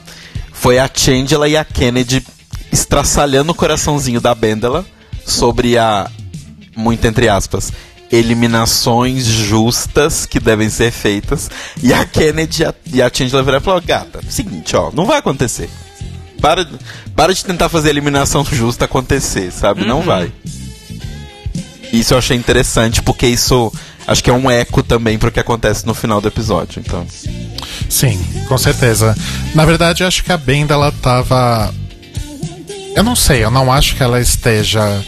Foi 0.53 0.79
a 0.79 0.89
Changela 0.93 1.49
e 1.49 1.57
a 1.57 1.65
Kennedy 1.65 2.25
estraçalhando 2.71 3.53
o 3.53 3.55
coraçãozinho 3.55 4.21
da 4.21 4.35
Bendela 4.35 4.85
sobre 5.25 5.77
a, 5.79 6.11
muito 6.77 7.07
entre 7.07 7.29
aspas, 7.29 7.73
eliminações 8.11 9.25
justas 9.25 10.27
que 10.27 10.39
devem 10.39 10.69
ser 10.69 10.91
feitas. 10.91 11.51
E 11.83 11.93
a 11.93 12.05
Kennedy 12.05 12.63
e 12.63 12.65
a, 12.67 12.75
e 12.95 13.03
a 13.03 13.11
Changela 13.13 13.43
viraram 13.43 13.63
e 13.63 13.65
falaram, 13.65 13.87
gata, 13.87 14.21
seguinte, 14.29 14.77
ó, 14.77 14.91
não 14.93 15.07
vai 15.07 15.19
acontecer. 15.19 15.69
Para, 16.43 16.67
para 17.17 17.33
de 17.33 17.45
tentar 17.45 17.71
fazer 17.71 17.89
a 17.89 17.91
eliminação 17.93 18.45
justa 18.45 18.85
acontecer, 18.85 19.51
sabe? 19.51 19.87
Não 19.87 20.03
vai. 20.03 20.31
Isso 21.93 22.13
eu 22.13 22.19
achei 22.19 22.37
interessante, 22.37 23.01
porque 23.01 23.27
isso 23.27 23.73
acho 24.07 24.23
que 24.23 24.29
é 24.29 24.33
um 24.33 24.51
eco 24.51 24.83
também 24.83 25.19
pro 25.19 25.31
que 25.31 25.41
acontece 25.41 25.87
no 25.87 25.95
final 25.95 26.21
do 26.21 26.29
episódio. 26.29 26.83
Então, 26.85 27.07
Sim, 27.89 28.19
com 28.49 28.57
certeza. 28.57 29.15
Na 29.55 29.67
verdade, 29.67 30.03
eu 30.03 30.09
acho 30.09 30.25
que 30.25 30.33
a 30.33 30.37
Benda 30.37 30.73
ela 30.73 30.91
tava. 30.91 31.73
Eu 32.97 33.03
não 33.05 33.15
sei, 33.15 33.45
eu 33.45 33.51
não 33.51 33.71
acho 33.71 33.95
que 33.95 34.03
ela 34.03 34.21
esteja 34.21 35.05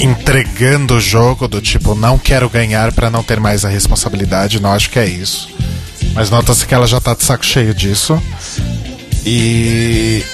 entregando 0.00 0.96
o 0.96 1.00
jogo 1.00 1.48
do 1.48 1.60
tipo, 1.60 1.94
não 1.94 2.18
quero 2.18 2.48
ganhar 2.48 2.92
pra 2.92 3.10
não 3.10 3.22
ter 3.22 3.40
mais 3.40 3.64
a 3.64 3.68
responsabilidade, 3.68 4.60
não 4.60 4.72
acho 4.72 4.90
que 4.90 4.98
é 4.98 5.06
isso. 5.06 5.48
Mas 6.12 6.30
nota-se 6.30 6.66
que 6.66 6.74
ela 6.74 6.86
já 6.86 7.00
tá 7.00 7.14
de 7.14 7.24
saco 7.24 7.44
cheio 7.44 7.74
disso. 7.74 8.22
E 9.24 10.24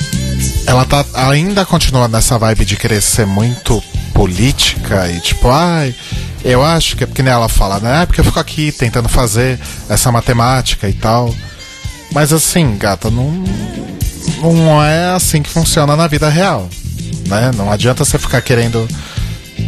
ela 0.66 0.84
tá 0.84 1.04
ainda 1.14 1.64
continua 1.64 2.08
nessa 2.08 2.38
vibe 2.38 2.64
de 2.64 2.76
querer 2.76 3.00
ser 3.00 3.26
muito 3.26 3.82
política 4.12 5.10
e 5.10 5.20
tipo, 5.20 5.48
ai, 5.50 5.94
eu 6.44 6.64
acho 6.64 6.96
que 6.96 7.04
é 7.04 7.06
porque 7.06 7.22
nem 7.22 7.32
ela 7.32 7.48
fala, 7.48 7.80
né? 7.80 8.02
É 8.02 8.06
porque 8.06 8.20
eu 8.20 8.24
fico 8.24 8.38
aqui 8.38 8.70
tentando 8.70 9.08
fazer 9.08 9.58
essa 9.88 10.12
matemática 10.12 10.88
e 10.88 10.92
tal. 10.92 11.34
Mas 12.12 12.32
assim, 12.32 12.76
gata, 12.78 13.10
não, 13.10 13.30
não 14.40 14.82
é 14.82 15.10
assim 15.14 15.42
que 15.42 15.50
funciona 15.50 15.96
na 15.96 16.06
vida 16.06 16.28
real, 16.28 16.68
né? 17.26 17.50
Não 17.56 17.70
adianta 17.72 18.04
você 18.04 18.18
ficar 18.18 18.40
querendo 18.40 18.86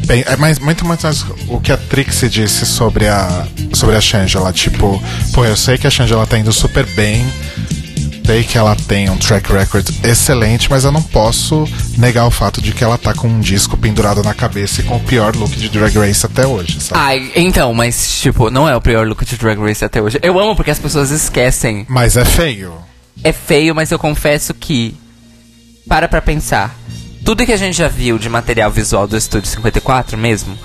Bem, 0.06 0.22
é 0.26 0.36
mais, 0.36 0.58
muito 0.60 0.84
mais 0.84 1.26
o 1.48 1.60
que 1.60 1.72
a 1.72 1.76
Trixie 1.76 2.28
disse 2.28 2.64
sobre 2.64 3.08
a, 3.08 3.46
sobre 3.72 3.96
a 3.96 4.00
Shangela. 4.00 4.52
Tipo, 4.52 5.02
pô, 5.32 5.44
eu 5.44 5.56
sei 5.56 5.76
que 5.78 5.86
a 5.86 5.90
Shangela 5.90 6.26
tá 6.26 6.38
indo 6.38 6.52
super 6.52 6.86
bem, 6.94 7.26
sei 8.26 8.42
que 8.42 8.58
ela 8.58 8.74
tem 8.74 9.08
um 9.08 9.16
track 9.16 9.52
record 9.52 9.88
excelente, 10.02 10.68
mas 10.68 10.82
eu 10.82 10.90
não 10.90 11.00
posso 11.00 11.64
negar 11.96 12.26
o 12.26 12.30
fato 12.30 12.60
de 12.60 12.72
que 12.72 12.82
ela 12.82 12.98
tá 12.98 13.14
com 13.14 13.28
um 13.28 13.40
disco 13.40 13.76
pendurado 13.76 14.20
na 14.20 14.34
cabeça 14.34 14.80
e 14.80 14.84
com 14.84 14.96
o 14.96 15.00
pior 15.00 15.36
look 15.36 15.54
de 15.56 15.68
Drag 15.68 15.96
Race 15.96 16.26
até 16.26 16.44
hoje, 16.44 16.80
sabe? 16.80 17.00
Ai, 17.00 17.32
então, 17.36 17.72
mas, 17.72 18.20
tipo, 18.20 18.50
não 18.50 18.68
é 18.68 18.74
o 18.74 18.80
pior 18.80 19.06
look 19.06 19.24
de 19.24 19.36
Drag 19.36 19.56
Race 19.60 19.84
até 19.84 20.02
hoje. 20.02 20.18
Eu 20.22 20.40
amo 20.40 20.56
porque 20.56 20.72
as 20.72 20.78
pessoas 20.78 21.12
esquecem. 21.12 21.86
Mas 21.88 22.16
é 22.16 22.24
feio. 22.24 22.74
É 23.22 23.32
feio, 23.32 23.74
mas 23.76 23.92
eu 23.92 23.98
confesso 23.98 24.52
que. 24.52 24.96
Para 25.88 26.08
pra 26.08 26.20
pensar. 26.20 26.76
Tudo 27.24 27.46
que 27.46 27.52
a 27.52 27.56
gente 27.56 27.76
já 27.76 27.86
viu 27.86 28.18
de 28.18 28.28
material 28.28 28.72
visual 28.72 29.06
do 29.06 29.16
Estúdio 29.16 29.48
54 29.48 30.18
mesmo, 30.18 30.58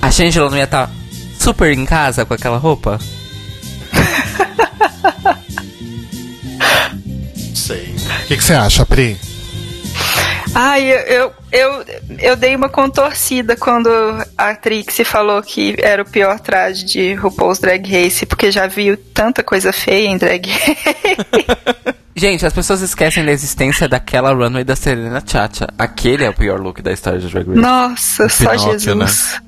a 0.00 0.10
Shangela 0.10 0.48
não 0.48 0.56
ia 0.56 0.64
estar 0.64 0.90
super 1.38 1.76
em 1.76 1.84
casa 1.84 2.24
com 2.24 2.32
aquela 2.32 2.56
roupa? 2.56 2.98
Sei. 7.54 7.94
O 8.24 8.26
que, 8.26 8.36
que 8.36 8.44
você 8.44 8.54
acha, 8.54 8.86
Pri? 8.86 9.18
Ai, 10.54 10.84
eu, 10.84 10.98
eu, 10.98 11.32
eu, 11.50 11.84
eu 12.18 12.36
dei 12.36 12.54
uma 12.54 12.68
contorcida 12.68 13.56
quando 13.56 13.88
a 14.36 14.54
Trixie 14.54 15.04
falou 15.04 15.42
que 15.42 15.76
era 15.78 16.02
o 16.02 16.04
pior 16.04 16.38
traje 16.40 16.84
de 16.84 17.14
RuPaul's 17.14 17.58
Drag 17.58 17.90
Race, 17.90 18.26
porque 18.26 18.50
já 18.50 18.66
viu 18.66 18.96
tanta 18.96 19.42
coisa 19.42 19.72
feia 19.72 20.08
em 20.08 20.18
Drag 20.18 20.46
Race. 20.46 21.96
Gente, 22.14 22.44
as 22.44 22.52
pessoas 22.52 22.82
esquecem 22.82 23.24
da 23.24 23.32
existência 23.32 23.88
daquela 23.88 24.34
runway 24.34 24.64
da 24.64 24.76
Serena 24.76 25.22
Chacha. 25.26 25.66
Aquele 25.78 26.24
é 26.24 26.28
o 26.28 26.34
pior 26.34 26.60
look 26.60 26.82
da 26.82 26.92
história 26.92 27.18
de 27.18 27.28
Drag 27.28 27.48
Race. 27.48 27.60
Nossa, 27.60 28.28
só 28.28 28.50
Pinóquio, 28.50 28.78
Jesus. 28.78 29.40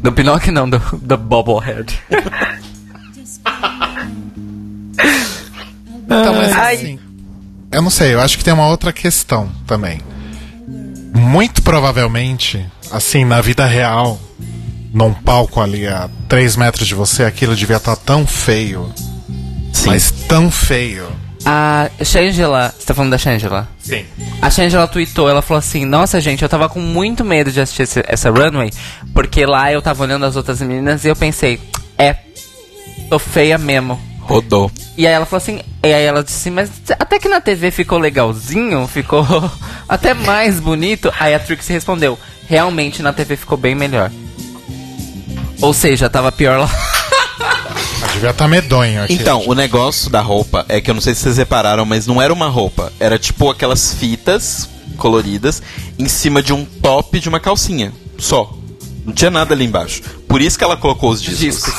Do 0.00 0.12
Pinóquio 0.12 0.52
não, 0.52 0.68
do, 0.68 0.78
do 0.78 1.16
Bobblehead. 1.16 2.00
Então, 6.04 6.34
mas 6.34 6.52
Ai. 6.52 6.74
assim. 6.76 6.98
Eu 7.72 7.82
não 7.82 7.90
sei, 7.90 8.14
eu 8.14 8.20
acho 8.20 8.38
que 8.38 8.44
tem 8.44 8.54
uma 8.54 8.68
outra 8.68 8.92
questão 8.92 9.50
também. 9.66 10.00
Muito 11.14 11.62
provavelmente, 11.62 12.64
assim, 12.90 13.24
na 13.24 13.40
vida 13.40 13.66
real, 13.66 14.18
num 14.92 15.12
palco 15.12 15.60
ali 15.60 15.86
a 15.86 16.08
3 16.28 16.56
metros 16.56 16.86
de 16.86 16.94
você, 16.94 17.24
aquilo 17.24 17.54
devia 17.56 17.76
estar 17.76 17.96
tão 17.96 18.26
feio. 18.26 18.92
sim. 19.72 19.86
Mas 19.90 20.10
tão 20.28 20.50
feio. 20.50 21.06
A 21.46 21.90
Shangela, 22.02 22.74
você 22.78 22.86
tá 22.86 22.94
falando 22.94 23.10
da 23.10 23.18
Shangela? 23.18 23.68
Sim. 23.78 24.04
A 24.40 24.48
Shangela 24.50 24.86
tweetou, 24.88 25.28
ela 25.28 25.42
falou 25.42 25.58
assim: 25.58 25.84
Nossa, 25.84 26.18
gente, 26.20 26.42
eu 26.42 26.48
tava 26.48 26.68
com 26.70 26.80
muito 26.80 27.22
medo 27.24 27.52
de 27.52 27.60
assistir 27.60 27.82
esse- 27.82 28.04
essa 28.08 28.30
runway, 28.30 28.70
porque 29.12 29.44
lá 29.44 29.70
eu 29.70 29.82
tava 29.82 30.02
olhando 30.04 30.24
as 30.24 30.36
outras 30.36 30.60
meninas 30.62 31.04
e 31.04 31.08
eu 31.08 31.14
pensei, 31.16 31.60
é, 31.98 32.16
tô 33.10 33.18
feia 33.18 33.58
mesmo. 33.58 34.00
Rodou. 34.24 34.70
E 34.96 35.06
aí 35.06 35.12
ela 35.12 35.26
falou 35.26 35.42
assim, 35.42 35.60
e 35.82 35.92
aí 35.92 36.04
ela 36.04 36.24
disse 36.24 36.38
assim, 36.38 36.50
mas 36.50 36.70
até 36.98 37.18
que 37.18 37.28
na 37.28 37.40
TV 37.40 37.70
ficou 37.70 37.98
legalzinho, 37.98 38.86
ficou 38.86 39.24
até 39.88 40.14
mais 40.14 40.58
bonito. 40.58 41.12
Aí 41.20 41.34
a 41.34 41.38
Trix 41.38 41.68
respondeu, 41.68 42.18
realmente 42.48 43.02
na 43.02 43.12
TV 43.12 43.36
ficou 43.36 43.58
bem 43.58 43.74
melhor. 43.74 44.10
Ou 45.60 45.72
seja, 45.72 46.08
tava 46.10 46.32
pior 46.32 46.58
lá. 46.58 46.70
Devia 48.14 48.30
estar 48.30 48.48
medonho 48.48 49.02
aqui. 49.02 49.12
Então, 49.12 49.42
o 49.46 49.54
negócio 49.54 50.10
da 50.10 50.20
roupa 50.20 50.64
é 50.68 50.80
que 50.80 50.90
eu 50.90 50.94
não 50.94 51.00
sei 51.00 51.14
se 51.14 51.22
vocês 51.22 51.36
repararam, 51.36 51.84
mas 51.84 52.06
não 52.06 52.22
era 52.22 52.32
uma 52.32 52.48
roupa. 52.48 52.92
Era 53.00 53.18
tipo 53.18 53.50
aquelas 53.50 53.94
fitas 53.94 54.68
coloridas 54.96 55.62
em 55.98 56.08
cima 56.08 56.42
de 56.42 56.52
um 56.52 56.64
top 56.64 57.18
de 57.18 57.28
uma 57.28 57.40
calcinha. 57.40 57.92
Só. 58.18 58.56
Não 59.04 59.12
tinha 59.12 59.30
nada 59.30 59.54
ali 59.54 59.64
embaixo. 59.64 60.00
Por 60.28 60.40
isso 60.40 60.56
que 60.56 60.64
ela 60.64 60.76
colocou 60.76 61.10
os 61.10 61.20
discos. 61.20 61.40
Discos. 61.40 61.74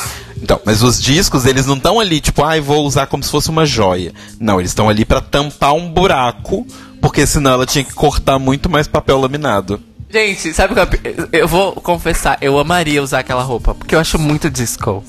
Então, 0.46 0.60
mas 0.64 0.80
os 0.80 1.02
discos, 1.02 1.44
eles 1.44 1.66
não 1.66 1.74
estão 1.74 1.98
ali, 1.98 2.20
tipo, 2.20 2.44
ai, 2.44 2.60
vou 2.60 2.86
usar 2.86 3.08
como 3.08 3.20
se 3.20 3.28
fosse 3.32 3.50
uma 3.50 3.66
joia. 3.66 4.12
Não, 4.38 4.60
eles 4.60 4.70
estão 4.70 4.88
ali 4.88 5.04
pra 5.04 5.20
tampar 5.20 5.74
um 5.74 5.90
buraco, 5.90 6.64
porque 7.02 7.26
senão 7.26 7.50
ela 7.50 7.66
tinha 7.66 7.82
que 7.82 7.92
cortar 7.92 8.38
muito 8.38 8.70
mais 8.70 8.86
papel 8.86 9.18
laminado. 9.18 9.82
Gente, 10.08 10.54
sabe 10.54 10.72
o 10.72 10.86
que 10.86 11.00
eu, 11.02 11.28
eu 11.32 11.48
vou 11.48 11.72
confessar, 11.72 12.38
eu 12.40 12.56
amaria 12.60 13.02
usar 13.02 13.18
aquela 13.18 13.42
roupa, 13.42 13.74
porque 13.74 13.92
eu 13.92 13.98
acho 13.98 14.20
muito 14.20 14.48
disco. 14.48 15.02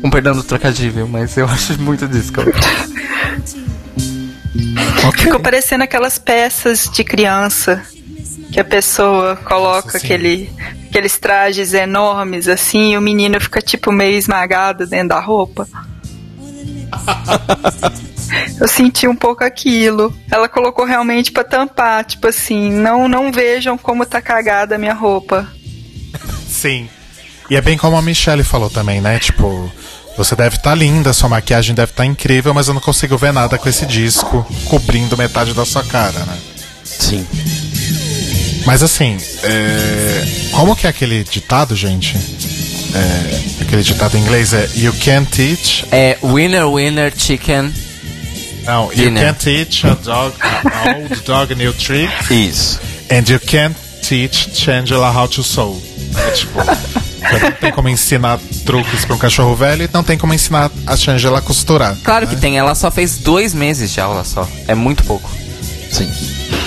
Com 0.00 0.10
perdão 0.10 0.32
do 0.32 0.44
trocadilho, 0.44 1.08
mas 1.08 1.36
eu 1.36 1.46
acho 1.50 1.76
muito 1.82 2.06
disco. 2.06 2.40
Ficou 5.18 5.40
parecendo 5.40 5.82
aquelas 5.82 6.20
peças 6.20 6.88
de 6.88 7.02
criança 7.02 7.82
que 8.52 8.60
a 8.60 8.64
pessoa 8.64 9.34
coloca 9.34 9.98
Sim. 9.98 10.06
aquele, 10.06 10.52
aqueles 10.96 11.18
trajes 11.18 11.74
enormes 11.74 12.48
assim 12.48 12.92
e 12.92 12.96
o 12.96 13.02
menino 13.02 13.38
fica 13.38 13.60
tipo 13.60 13.92
meio 13.92 14.16
esmagado 14.16 14.86
dentro 14.86 15.08
da 15.08 15.20
roupa. 15.20 15.68
Eu 18.58 18.66
senti 18.66 19.06
um 19.06 19.14
pouco 19.14 19.44
aquilo. 19.44 20.12
Ela 20.32 20.48
colocou 20.48 20.86
realmente 20.86 21.30
pra 21.30 21.44
tampar, 21.44 22.04
tipo 22.04 22.26
assim, 22.26 22.72
não 22.72 23.06
não 23.06 23.30
vejam 23.30 23.76
como 23.76 24.06
tá 24.06 24.22
cagada 24.22 24.74
a 24.74 24.78
minha 24.78 24.94
roupa. 24.94 25.46
Sim. 26.48 26.88
E 27.50 27.56
é 27.56 27.60
bem 27.60 27.76
como 27.76 27.96
a 27.96 28.02
Michelle 28.02 28.42
falou 28.42 28.70
também, 28.70 29.00
né? 29.00 29.18
Tipo, 29.18 29.70
você 30.16 30.34
deve 30.34 30.56
estar 30.56 30.74
linda, 30.74 31.12
sua 31.12 31.28
maquiagem 31.28 31.74
deve 31.74 31.92
estar 31.92 32.06
incrível, 32.06 32.54
mas 32.54 32.68
eu 32.68 32.74
não 32.74 32.80
consigo 32.80 33.18
ver 33.18 33.32
nada 33.32 33.58
com 33.58 33.68
esse 33.68 33.84
disco 33.84 34.44
cobrindo 34.64 35.16
metade 35.16 35.52
da 35.52 35.66
sua 35.66 35.84
cara, 35.84 36.18
né? 36.24 36.38
Sim. 36.82 37.26
Mas 38.66 38.82
assim, 38.82 39.16
é... 39.44 40.24
como 40.50 40.74
que 40.74 40.86
é 40.86 40.90
aquele 40.90 41.24
ditado, 41.24 41.74
gente? 41.76 42.16
É... 42.94 43.62
Aquele 43.62 43.82
ditado 43.82 44.16
em 44.16 44.20
inglês 44.20 44.52
é 44.52 44.68
You 44.74 44.92
can't 44.94 45.30
teach. 45.30 45.86
É 45.90 46.18
winner, 46.22 46.68
winner, 46.68 47.12
chicken. 47.16 47.72
Não, 48.64 48.90
you 48.90 48.96
Dinner. 48.96 49.24
can't 49.24 49.38
teach 49.38 49.86
a 49.86 49.94
dog, 49.94 50.34
a 50.42 50.96
old 50.98 51.20
dog 51.24 51.54
new 51.54 51.72
trick, 51.72 52.12
Isso. 52.28 52.80
and 53.08 53.22
you 53.28 53.38
can't 53.38 53.76
teach 54.02 54.50
Chandela 54.52 55.10
how 55.16 55.28
to 55.28 55.42
sew. 55.44 55.80
É 56.16 56.30
tipo, 56.32 56.58
não 56.58 57.52
tem 57.60 57.72
como 57.72 57.88
ensinar 57.88 58.40
truques 58.64 59.04
pra 59.04 59.14
um 59.14 59.18
cachorro 59.18 59.54
velho 59.54 59.84
e 59.84 59.90
não 59.92 60.02
tem 60.02 60.18
como 60.18 60.34
ensinar 60.34 60.70
a 60.84 60.96
Shangela 60.96 61.38
a 61.38 61.42
costurar. 61.42 61.96
Claro 62.02 62.26
que 62.26 62.34
tem, 62.36 62.58
ela 62.58 62.74
só 62.74 62.90
fez 62.90 63.18
dois 63.18 63.54
meses 63.54 63.92
de 63.92 64.00
aula 64.00 64.24
só. 64.24 64.48
É 64.66 64.74
muito 64.74 65.04
pouco. 65.04 65.30
Sim. 65.96 66.10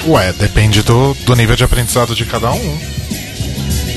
Ué, 0.08 0.34
depende 0.34 0.82
do, 0.82 1.14
do 1.26 1.36
nível 1.36 1.56
de 1.56 1.64
aprendizado 1.64 2.16
de 2.16 2.26
cada 2.26 2.52
um. 2.52 2.80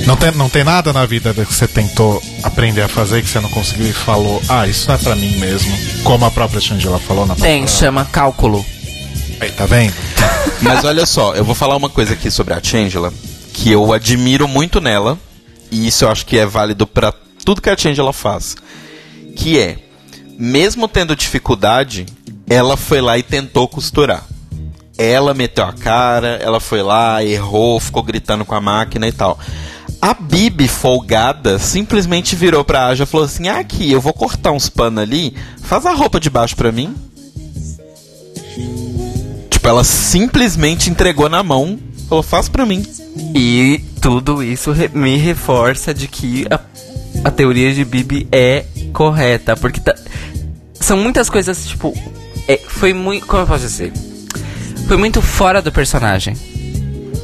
Não 0.06 0.16
tem, 0.16 0.30
não 0.32 0.48
tem 0.50 0.64
nada 0.64 0.92
na 0.92 1.06
vida 1.06 1.32
que 1.32 1.44
você 1.54 1.66
tentou 1.66 2.20
aprender 2.42 2.82
a 2.82 2.88
fazer 2.88 3.22
que 3.22 3.28
você 3.28 3.40
não 3.40 3.48
conseguiu 3.48 3.86
e 3.88 3.92
falou, 3.92 4.42
ah, 4.48 4.66
isso 4.66 4.88
não 4.88 4.96
é 4.96 4.98
pra 4.98 5.14
mim 5.14 5.36
mesmo. 5.36 5.72
Como 6.02 6.24
a 6.24 6.30
própria 6.30 6.60
Shangela 6.60 6.98
falou 6.98 7.24
na 7.24 7.34
Tem, 7.36 7.60
palavra. 7.62 7.68
chama 7.68 8.04
cálculo. 8.04 8.66
Aí, 9.40 9.50
tá 9.52 9.64
vendo? 9.64 9.94
Mas 10.60 10.84
olha 10.84 11.06
só, 11.06 11.34
eu 11.34 11.44
vou 11.44 11.54
falar 11.54 11.76
uma 11.76 11.88
coisa 11.88 12.12
aqui 12.14 12.30
sobre 12.30 12.52
a 12.52 12.60
Changela, 12.62 13.12
que 13.54 13.70
eu 13.70 13.92
admiro 13.92 14.46
muito 14.46 14.80
nela, 14.80 15.16
e 15.70 15.86
isso 15.86 16.04
eu 16.04 16.10
acho 16.10 16.26
que 16.26 16.36
é 16.36 16.44
válido 16.44 16.86
pra 16.86 17.12
tudo 17.44 17.62
que 17.62 17.70
a 17.70 17.76
Changela 17.76 18.12
faz. 18.12 18.56
Que 19.36 19.58
é, 19.58 19.78
mesmo 20.36 20.88
tendo 20.88 21.16
dificuldade, 21.16 22.06
ela 22.50 22.76
foi 22.76 23.00
lá 23.00 23.16
e 23.16 23.22
tentou 23.22 23.66
costurar. 23.68 24.26
Ela 25.02 25.34
meteu 25.34 25.64
a 25.64 25.72
cara, 25.72 26.38
ela 26.42 26.60
foi 26.60 26.82
lá, 26.82 27.24
errou, 27.24 27.80
ficou 27.80 28.02
gritando 28.02 28.44
com 28.44 28.54
a 28.54 28.60
máquina 28.60 29.08
e 29.08 29.12
tal. 29.12 29.38
A 30.00 30.14
Bibi, 30.14 30.66
folgada, 30.68 31.58
simplesmente 31.58 32.34
virou 32.36 32.64
pra 32.64 32.86
Aja 32.86 33.04
e 33.04 33.06
falou 33.06 33.26
assim: 33.26 33.48
ah, 33.48 33.58
aqui, 33.58 33.90
eu 33.90 34.00
vou 34.00 34.12
cortar 34.12 34.50
uns 34.52 34.68
panos 34.68 35.02
ali, 35.02 35.34
faz 35.62 35.86
a 35.86 35.92
roupa 35.92 36.18
de 36.20 36.28
baixo 36.30 36.56
pra 36.56 36.72
mim. 36.72 36.94
Tipo, 39.50 39.68
ela 39.68 39.84
simplesmente 39.84 40.90
entregou 40.90 41.28
na 41.28 41.42
mão, 41.42 41.78
falou: 42.08 42.22
faz 42.22 42.48
pra 42.48 42.66
mim. 42.66 42.84
E 43.34 43.80
tudo 44.00 44.42
isso 44.42 44.72
re- 44.72 44.90
me 44.92 45.16
reforça 45.16 45.92
de 45.94 46.08
que 46.08 46.46
a, 46.50 46.60
a 47.24 47.30
teoria 47.30 47.72
de 47.72 47.84
Bibi 47.84 48.26
é 48.32 48.64
correta. 48.92 49.56
Porque 49.56 49.80
tá- 49.80 49.94
são 50.80 50.96
muitas 50.96 51.30
coisas, 51.30 51.64
tipo. 51.66 51.94
é, 52.48 52.56
foi 52.56 52.92
muito. 52.92 53.26
Como 53.26 53.42
eu 53.42 53.46
posso 53.46 53.60
dizer? 53.66 53.92
Foi 54.86 54.96
muito 54.96 55.22
fora 55.22 55.62
do 55.62 55.72
personagem. 55.72 56.36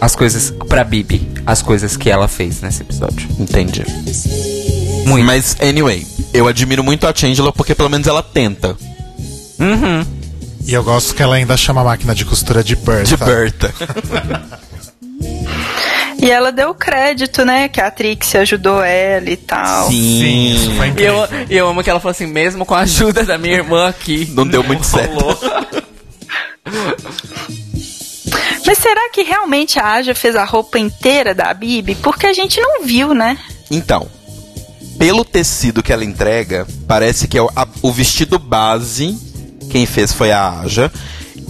As 0.01 0.15
coisas. 0.15 0.53
Pra 0.69 0.85
Bibi. 0.85 1.29
As 1.47 1.61
coisas 1.63 1.97
que 1.97 2.09
ela 2.11 2.29
fez 2.29 2.61
nesse 2.61 2.83
episódio. 2.83 3.29
Entendi. 3.39 3.85
Muito. 5.07 5.25
Mas, 5.27 5.57
anyway, 5.61 6.07
eu 6.33 6.47
admiro 6.47 6.83
muito 6.85 7.07
a 7.07 7.15
Changela 7.15 7.53
porque 7.53 7.75
pelo 7.75 7.89
menos 7.89 8.07
ela 8.07 8.23
tenta. 8.23 8.77
Uhum. 9.59 10.05
E 10.67 10.73
eu 10.75 10.85
gosto 10.85 11.15
que 11.15 11.23
ela 11.23 11.37
ainda 11.37 11.57
chama 11.57 11.81
a 11.81 11.85
máquina 11.85 12.15
de 12.15 12.25
costura 12.25 12.63
de 12.63 12.77
Bertha. 12.77 13.05
De 13.05 13.17
Berta. 13.17 13.75
E 16.21 16.29
ela 16.33 16.51
deu 16.51 16.75
crédito, 16.75 17.45
né, 17.45 17.69
que 17.69 17.81
a 17.81 17.89
Trix 17.93 18.35
ajudou 18.35 18.83
ela 18.83 19.31
e 19.31 19.37
tal. 19.37 19.89
Sim, 19.89 20.53
isso 20.53 20.73
foi 20.73 20.89
E 20.89 20.91
incrível. 20.91 21.15
eu, 21.15 21.29
e 21.49 21.57
eu 21.57 21.69
amo 21.69 21.81
que 21.81 21.89
ela 21.89 22.01
falou 22.01 22.11
assim, 22.11 22.27
mesmo 22.27 22.67
com 22.67 22.75
a 22.75 22.81
ajuda 22.81 23.25
da 23.25 23.39
minha 23.39 23.55
irmã 23.55 23.87
aqui. 23.89 24.29
Não 24.35 24.45
deu 24.45 24.65
muito 24.65 24.85
certo. 24.85 25.15
Mas 28.67 28.79
será 28.79 29.09
que 29.11 29.23
realmente 29.23 29.79
a 29.79 29.87
Aja 29.93 30.15
fez 30.15 30.37
a 30.37 30.45
roupa 30.45 30.79
inteira 30.79 31.35
da 31.35 31.53
Bibi? 31.55 31.95
Porque 31.95 32.27
a 32.27 32.33
gente 32.33 32.61
não 32.61 32.85
viu, 32.85 33.15
né? 33.15 33.39
Então, 33.71 34.07
pelo 34.99 35.25
tecido 35.25 35.83
que 35.83 35.93
ela 35.93 36.05
entrega, 36.05 36.67
parece 36.87 37.27
que 37.27 37.39
é 37.39 37.43
o, 37.43 37.51
a- 37.57 37.67
o 37.83 37.91
vestido 37.93 38.39
base, 38.39 39.17
quem 39.71 39.87
fez 39.87 40.13
foi 40.13 40.33
a 40.33 40.61
Aja. 40.61 40.93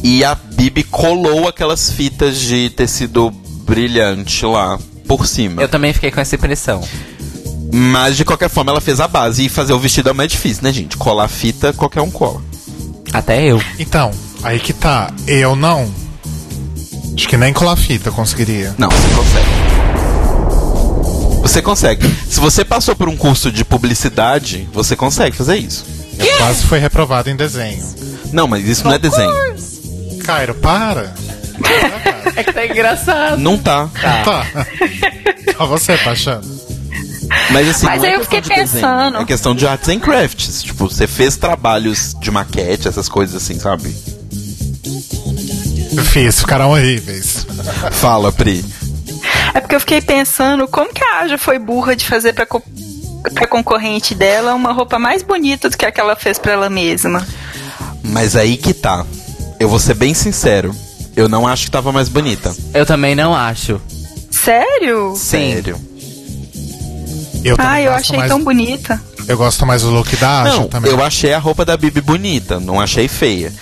E 0.02 0.22
a 0.24 0.34
Bibi 0.36 0.84
colou 0.84 1.48
aquelas 1.48 1.90
fitas 1.90 2.38
de 2.38 2.70
tecido 2.70 3.30
brilhante 3.30 4.46
lá 4.46 4.78
por 5.08 5.26
cima. 5.26 5.60
Eu 5.60 5.68
também 5.68 5.92
fiquei 5.92 6.10
com 6.12 6.20
essa 6.20 6.36
impressão. 6.36 6.80
Mas 7.72 8.16
de 8.16 8.24
qualquer 8.24 8.48
forma 8.48 8.70
ela 8.70 8.80
fez 8.80 9.00
a 9.00 9.08
base. 9.08 9.44
E 9.44 9.48
fazer 9.48 9.72
o 9.72 9.78
vestido 9.78 10.08
é 10.08 10.12
mais 10.12 10.30
difícil, 10.30 10.62
né, 10.62 10.72
gente? 10.72 10.96
Colar 10.96 11.26
fita, 11.28 11.72
qualquer 11.72 12.00
um 12.00 12.10
cola. 12.10 12.40
Até 13.12 13.44
eu. 13.44 13.60
Então, 13.78 14.10
aí 14.42 14.58
que 14.58 14.72
tá. 14.72 15.12
Eu 15.26 15.54
não. 15.56 15.92
Acho 17.14 17.28
que 17.28 17.36
nem 17.36 17.52
colar 17.52 17.76
fita 17.76 18.08
eu 18.08 18.12
conseguiria. 18.12 18.74
Não, 18.78 18.88
você 18.88 19.08
consegue. 19.14 19.48
Você 21.42 21.62
consegue. 21.62 22.16
Se 22.28 22.40
você 22.40 22.64
passou 22.64 22.94
por 22.94 23.08
um 23.08 23.16
curso 23.16 23.50
de 23.50 23.64
publicidade, 23.64 24.68
você 24.72 24.94
consegue 24.94 25.36
fazer 25.36 25.56
isso. 25.56 25.84
Eu 26.18 26.36
quase 26.36 26.64
fui 26.64 26.78
reprovado 26.78 27.30
em 27.30 27.36
desenho. 27.36 27.84
Não, 28.32 28.46
mas 28.46 28.66
isso 28.66 28.84
não 28.84 28.92
é 28.92 28.98
desenho. 28.98 29.32
Cairo, 30.24 30.54
para! 30.54 31.14
É 32.36 32.44
que 32.44 32.52
tá 32.52 32.64
engraçado. 32.66 33.38
Não 33.38 33.58
tá. 33.58 33.88
Tá. 34.00 34.46
Só 35.56 35.66
você 35.66 35.96
tá 35.98 36.12
achando. 36.12 36.46
Mas 37.50 37.68
assim, 37.68 37.86
Mas 37.86 38.02
não 38.02 38.08
é 38.08 38.08
aí 38.10 38.14
eu 38.14 38.20
questão 38.20 38.24
fiquei 38.24 38.40
de 38.40 38.48
desenho, 38.48 38.82
pensando. 38.82 39.18
É 39.18 39.24
questão 39.24 39.54
de 39.54 39.66
arts 39.66 39.88
and 39.88 39.98
crafts. 39.98 40.62
Tipo, 40.62 40.88
você 40.88 41.06
fez 41.06 41.36
trabalhos 41.36 42.14
de 42.20 42.30
maquete, 42.30 42.86
essas 42.86 43.08
coisas 43.08 43.42
assim, 43.42 43.58
sabe? 43.58 43.92
Fiz, 46.04 46.40
ficaram 46.40 46.70
horríveis. 46.70 47.46
Fala, 47.92 48.32
Pri. 48.32 48.64
É 49.54 49.60
porque 49.60 49.74
eu 49.74 49.80
fiquei 49.80 50.00
pensando 50.00 50.68
como 50.68 50.92
que 50.92 51.02
a 51.02 51.20
Aja 51.20 51.38
foi 51.38 51.58
burra 51.58 51.96
de 51.96 52.06
fazer 52.06 52.32
pra, 52.32 52.46
co 52.46 52.62
pra 53.34 53.46
concorrente 53.46 54.14
dela 54.14 54.54
uma 54.54 54.72
roupa 54.72 54.98
mais 54.98 55.22
bonita 55.22 55.68
do 55.68 55.76
que 55.76 55.84
a 55.84 55.90
que 55.92 56.00
ela 56.00 56.14
fez 56.16 56.38
pra 56.38 56.52
ela 56.52 56.70
mesma. 56.70 57.26
Mas 58.02 58.36
aí 58.36 58.56
que 58.56 58.72
tá. 58.72 59.04
Eu 59.58 59.68
vou 59.68 59.78
ser 59.78 59.94
bem 59.94 60.14
sincero. 60.14 60.74
Eu 61.16 61.28
não 61.28 61.46
acho 61.46 61.64
que 61.64 61.70
tava 61.70 61.90
mais 61.90 62.08
bonita. 62.08 62.54
Eu 62.72 62.86
também 62.86 63.14
não 63.14 63.34
acho. 63.34 63.80
Sério? 64.30 65.14
Sim. 65.16 65.52
Sério. 65.54 65.80
Eu 67.44 67.56
Ai, 67.58 67.86
eu 67.86 67.92
achei 67.92 68.16
mais, 68.16 68.30
tão 68.30 68.42
bonita. 68.42 69.00
Eu 69.26 69.36
gosto 69.36 69.64
mais 69.66 69.82
do 69.82 69.90
look 69.90 70.14
da 70.16 70.42
Aja 70.42 70.56
Não, 70.56 70.68
também. 70.68 70.90
eu 70.90 71.02
achei 71.02 71.32
a 71.32 71.38
roupa 71.38 71.64
da 71.64 71.76
Bibi 71.76 72.00
bonita, 72.00 72.58
não 72.60 72.80
achei 72.80 73.08
feia. 73.08 73.52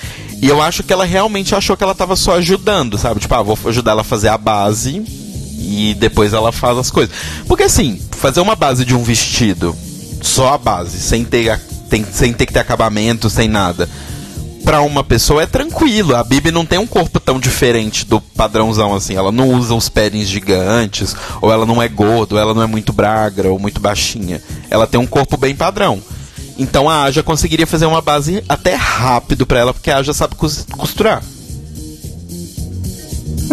E 0.43 0.49
eu 0.49 0.61
acho 0.61 0.82
que 0.82 0.93
ela 0.93 1.05
realmente 1.05 1.55
achou 1.55 1.76
que 1.76 1.82
ela 1.82 1.95
tava 1.95 2.14
só 2.16 2.37
ajudando, 2.37 2.99
sabe? 2.99 3.20
Tipo, 3.20 3.34
ah, 3.34 3.43
vou 3.43 3.59
ajudar 3.66 3.93
ela 3.93 4.03
a 4.03 4.05
fazer 4.05 4.28
a 4.28 4.37
base 4.39 5.03
e 5.59 5.97
depois 5.99 6.32
ela 6.32 6.53
faz 6.53 6.76
as 6.78 6.91
coisas. 6.91 7.14
Porque 7.49 7.64
assim, 7.64 8.01
fazer 8.12 8.41
uma 8.41 8.55
base 8.55 8.84
de 8.84 8.95
um 8.95 9.03
vestido, 9.03 9.74
só 10.22 10.53
a 10.55 10.59
base, 10.59 10.99
sem 11.01 11.24
ter, 11.24 11.59
tem- 11.89 12.05
sem 12.12 12.32
ter 12.32 12.47
que 12.47 12.53
ter 12.53 12.61
acabamento, 12.61 13.30
sem 13.30 13.49
nada. 13.49 13.89
Pra 14.62 14.80
uma 14.82 15.05
pessoa 15.05 15.43
é 15.43 15.47
tranquilo. 15.47 16.14
A 16.16 16.24
Bibi 16.24 16.51
não 16.51 16.66
tem 16.66 16.78
um 16.78 16.89
corpo 16.89 17.20
tão 17.20 17.39
diferente 17.39 18.05
do 18.05 18.20
padrãozão 18.20 18.95
assim. 18.97 19.14
Ela 19.14 19.30
não 19.30 19.51
usa 19.51 19.72
os 19.74 19.89
paddings 19.89 20.28
gigantes, 20.28 21.14
ou 21.41 21.53
ela 21.53 21.64
não 21.64 21.80
é 21.80 21.89
gordo, 21.89 22.32
ou 22.34 22.39
ela 22.41 22.53
não 22.53 22.62
é 22.62 22.66
muito 22.66 22.93
braga 22.93 23.49
ou 23.49 23.61
muito 23.61 23.80
baixinha. 23.80 24.43
Ela 24.68 24.87
tem 24.87 24.99
um 25.01 25.07
corpo 25.07 25.37
bem 25.37 25.55
padrão. 25.55 26.03
Então 26.59 26.89
a 26.89 27.03
Aja 27.05 27.23
conseguiria 27.23 27.67
fazer 27.67 27.87
uma 27.87 28.01
base 28.01 28.43
até 28.49 28.75
rápido 28.75 29.47
pra 29.47 29.59
ela, 29.61 29.75
porque 29.75 29.91
a 29.91 29.99
Aja 29.99 30.13
sabe 30.15 30.35
cos- 30.37 30.67
costurar. 30.77 31.23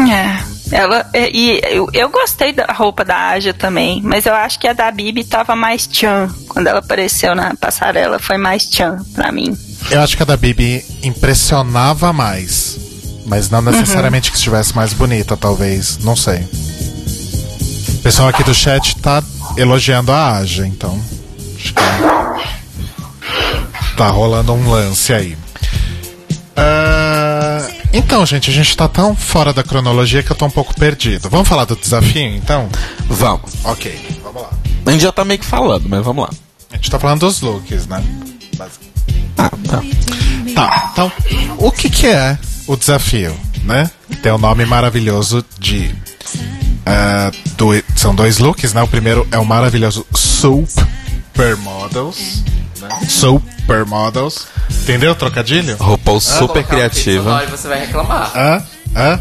É. 0.10 0.54
Ela, 0.72 1.06
é, 1.14 1.30
e 1.32 1.62
eu, 1.72 1.88
eu 1.94 2.10
gostei 2.10 2.52
da 2.52 2.66
roupa 2.66 3.06
da 3.06 3.28
Aja 3.28 3.54
também, 3.54 4.02
mas 4.02 4.26
eu 4.26 4.34
acho 4.34 4.58
que 4.58 4.68
a 4.68 4.74
da 4.74 4.90
Bibi 4.90 5.24
tava 5.24 5.56
mais 5.56 5.86
tchan. 5.86 6.34
Quando 6.48 6.66
ela 6.66 6.80
apareceu 6.80 7.36
na 7.36 7.54
passarela, 7.56 8.18
foi 8.18 8.38
mais 8.38 8.66
tchan 8.66 8.98
pra 9.14 9.32
mim. 9.32 9.56
Eu 9.92 10.02
acho 10.02 10.18
que 10.18 10.24
a 10.24 10.26
da 10.26 10.36
Bibi 10.38 10.84
impressionava 11.04 12.12
mais. 12.12 12.80
Mas 13.28 13.50
não 13.52 13.62
necessariamente 13.62 14.32
que 14.32 14.38
estivesse 14.38 14.76
mais 14.76 14.94
bonita, 14.94 15.38
talvez. 15.38 16.00
Não 16.00 16.16
sei. 16.16 16.40
O 17.90 17.98
pessoal 18.02 18.30
aqui 18.30 18.44
do 18.44 18.54
chat 18.54 18.98
tá 18.98 19.24
elogiando 19.56 20.12
a 20.12 20.38
Aja, 20.38 20.66
então. 20.66 21.00
Acho 21.56 21.74
que 21.74 21.82
tá 23.96 24.08
rolando 24.10 24.54
um 24.54 24.70
lance 24.70 25.14
aí. 25.14 25.38
Ah, 26.56 27.68
então, 27.92 28.26
gente, 28.26 28.50
a 28.50 28.54
gente 28.54 28.76
tá 28.78 28.88
tão 28.88 29.16
fora 29.16 29.52
da 29.54 29.64
cronologia 29.64 30.22
que 30.24 30.32
eu 30.32 30.36
tô 30.36 30.46
um 30.46 30.50
pouco 30.52 30.74
perdido. 30.76 31.30
Vamos 31.30 31.48
falar 31.48 31.66
do 31.66 31.76
desafio, 31.76 32.36
então? 32.36 32.70
Vamos. 33.08 33.52
Ok, 33.64 34.20
vamos 34.24 34.42
lá. 34.44 34.50
A 34.86 34.92
gente 34.92 35.02
já 35.02 35.12
tá 35.12 35.24
meio 35.26 35.40
que 35.40 35.46
falando, 35.46 35.88
mas 35.90 36.04
vamos 36.04 36.24
lá. 36.26 36.30
A 36.72 36.76
gente 36.76 36.90
tá 36.92 37.00
falando 37.00 37.22
dos 37.22 37.42
looks, 37.42 37.88
né? 37.88 38.04
Ah, 39.38 39.50
tá. 39.68 39.82
Tá, 40.54 40.90
então, 40.94 41.12
o 41.58 41.72
que 41.72 41.90
que 41.90 42.06
é 42.08 42.38
o 42.68 42.76
desafio, 42.76 43.36
né? 43.64 43.90
Tem 44.22 44.32
o 44.32 44.38
nome 44.38 44.66
maravilhoso 44.66 45.44
de... 45.58 45.96
ah, 46.86 47.32
do- 47.58 47.84
são 47.96 48.14
dois 48.14 48.38
looks, 48.38 48.74
né? 48.74 48.84
O 48.84 48.88
primeiro 48.88 49.28
é 49.32 49.40
o 49.40 49.46
maravilhoso 49.46 50.06
Supermodels, 51.34 52.44
né? 52.84 52.90
Supermodels. 53.08 54.48
Entendeu 54.70 55.12
o 55.12 55.16
trocadilho? 55.16 55.76
RuPaul 55.78 56.20
super 56.20 56.64
criativa. 56.64 57.34
Olha, 57.36 57.48
você 57.48 57.68
vai 57.68 57.80
reclamar. 57.80 58.32
Hã? 58.36 58.64
Hã? 58.96 59.20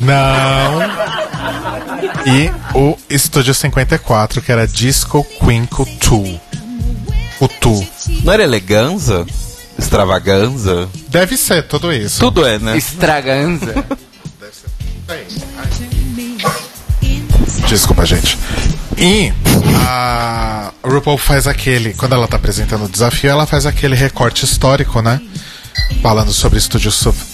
Não. 0.00 0.80
E 2.26 2.50
o 2.74 2.96
Estúdio 3.10 3.54
54, 3.54 4.40
que 4.40 4.52
era 4.52 4.66
Disco 4.66 5.26
Quinco 5.44 5.84
2. 6.08 6.40
O 7.40 7.48
Tu. 7.48 7.86
Não 8.24 8.32
era 8.32 8.42
eleganza? 8.42 9.26
Extravaganza? 9.78 10.88
Deve 11.08 11.36
ser 11.36 11.62
tudo 11.64 11.92
isso. 11.92 12.18
Tudo 12.20 12.46
é, 12.46 12.58
né? 12.58 12.76
Estraganza. 12.76 13.74
Desculpa, 17.68 18.04
gente. 18.04 18.38
E 18.96 19.32
a 19.86 20.72
RuPaul 20.82 21.18
faz 21.18 21.46
aquele, 21.46 21.94
quando 21.94 22.14
ela 22.14 22.26
tá 22.26 22.36
apresentando 22.36 22.84
o 22.84 22.88
desafio, 22.88 23.30
ela 23.30 23.46
faz 23.46 23.66
aquele 23.66 23.94
recorte 23.94 24.44
histórico, 24.44 25.00
né? 25.02 25.20
Falando 26.02 26.32
sobre 26.32 26.58
o 26.58 26.60
estúdio, 26.60 26.90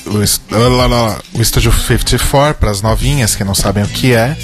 o, 0.07 1.38
o 1.38 1.42
estúdio 1.42 1.72
54 1.72 2.59
para 2.59 2.70
as 2.70 2.82
novinhas 2.82 3.34
que 3.34 3.44
não 3.44 3.55
sabem 3.55 3.82
o 3.82 3.88
que 3.88 4.14
é. 4.14 4.36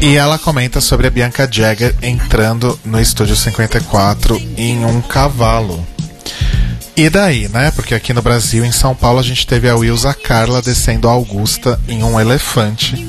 E 0.00 0.16
ela 0.16 0.38
comenta 0.38 0.80
sobre 0.80 1.06
a 1.06 1.10
Bianca 1.10 1.48
Jagger 1.50 1.94
entrando 2.02 2.78
no 2.84 3.00
estúdio 3.00 3.36
54 3.36 4.40
em 4.56 4.84
um 4.84 5.00
cavalo. 5.00 5.86
E 6.96 7.08
daí, 7.08 7.48
né? 7.48 7.70
Porque 7.70 7.94
aqui 7.94 8.12
no 8.12 8.22
Brasil, 8.22 8.64
em 8.64 8.72
São 8.72 8.94
Paulo, 8.94 9.18
a 9.18 9.22
gente 9.22 9.46
teve 9.46 9.68
a 9.68 9.74
Wilsa 9.74 10.14
Carla 10.14 10.62
descendo 10.62 11.08
a 11.08 11.12
Augusta 11.12 11.80
em 11.88 12.02
um 12.02 12.20
elefante 12.20 13.04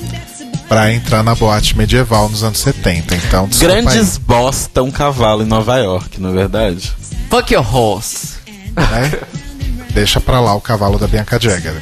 pra 0.68 0.93
entrar 0.93 1.24
na 1.24 1.36
boate 1.36 1.78
medieval 1.78 2.30
nos 2.30 2.43
anos 2.43 2.59
70. 2.59 3.16
Então, 3.16 3.47
desculpa 3.47 3.74
Grandes 3.74 4.18
bosta 4.18 4.84
um 4.84 4.91
cavalo 4.91 5.43
em 5.43 5.45
Nova 5.45 5.78
York, 5.78 6.20
não 6.20 6.30
é 6.30 6.34
verdade? 6.34 6.93
Fuck 7.30 7.53
your 7.53 7.76
horse. 7.76 8.36
aí, 8.76 9.09
né? 9.09 9.20
Deixa 9.93 10.20
pra 10.20 10.39
lá 10.39 10.53
o 10.53 10.61
cavalo 10.61 10.97
da 10.97 11.07
Bianca 11.07 11.39
Jagger. 11.39 11.82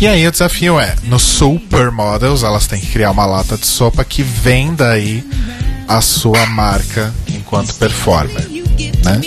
E 0.00 0.08
aí 0.08 0.26
o 0.26 0.32
desafio 0.32 0.78
é, 0.78 0.94
no 1.04 1.18
Supermodels, 1.18 2.42
elas 2.42 2.66
têm 2.66 2.80
que 2.80 2.88
criar 2.88 3.12
uma 3.12 3.24
lata 3.24 3.56
de 3.56 3.66
sopa 3.66 4.04
que 4.04 4.22
venda 4.22 4.90
aí 4.90 5.24
a 5.86 6.00
sua 6.00 6.44
marca 6.46 7.14
enquanto 7.28 7.74
performer, 7.74 8.44
né? 9.04 9.20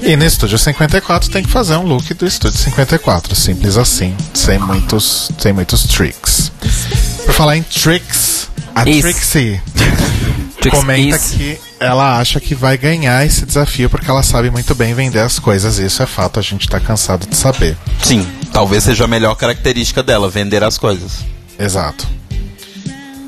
E 0.00 0.16
no 0.16 0.24
Estúdio 0.24 0.58
54 0.58 1.30
tem 1.30 1.42
que 1.42 1.50
fazer 1.50 1.76
um 1.76 1.82
look 1.82 2.12
do 2.14 2.26
Estúdio 2.26 2.58
54, 2.58 3.34
simples 3.34 3.76
assim, 3.76 4.14
sem 4.34 4.58
muitos, 4.58 5.30
sem 5.38 5.52
muitos 5.52 5.84
tricks. 5.84 6.52
Por 7.24 7.34
falar 7.34 7.56
em 7.56 7.62
tricks, 7.62 8.48
a 8.74 8.88
Isso. 8.88 9.02
Trixie 9.02 9.60
comenta 10.70 11.16
is- 11.16 11.30
que 11.32 11.58
ela 11.80 12.18
acha 12.18 12.38
que 12.40 12.54
vai 12.54 12.76
ganhar 12.78 13.24
esse 13.26 13.44
desafio 13.44 13.90
porque 13.90 14.08
ela 14.08 14.22
sabe 14.22 14.50
muito 14.50 14.74
bem 14.74 14.94
vender 14.94 15.18
as 15.20 15.38
coisas. 15.38 15.78
E 15.78 15.86
isso 15.86 16.02
é 16.02 16.06
fato, 16.06 16.38
a 16.38 16.42
gente 16.42 16.68
tá 16.68 16.78
cansado 16.78 17.26
de 17.26 17.34
saber. 17.36 17.76
Sim, 18.02 18.26
talvez 18.52 18.84
seja 18.84 19.04
a 19.04 19.08
melhor 19.08 19.34
característica 19.34 20.02
dela, 20.02 20.28
vender 20.30 20.62
as 20.62 20.78
coisas. 20.78 21.24
Exato. 21.58 22.06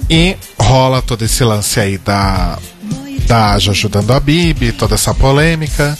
E 0.09 0.36
rola 0.59 1.01
todo 1.03 1.24
esse 1.24 1.42
lance 1.42 1.80
aí 1.80 1.99
da, 1.99 2.59
da 3.26 3.55
Aja 3.55 3.70
ajudando 3.72 4.12
a 4.12 4.20
Bibi, 4.20 4.70
toda 4.72 4.95
essa 4.95 5.14
polêmica. 5.14 5.97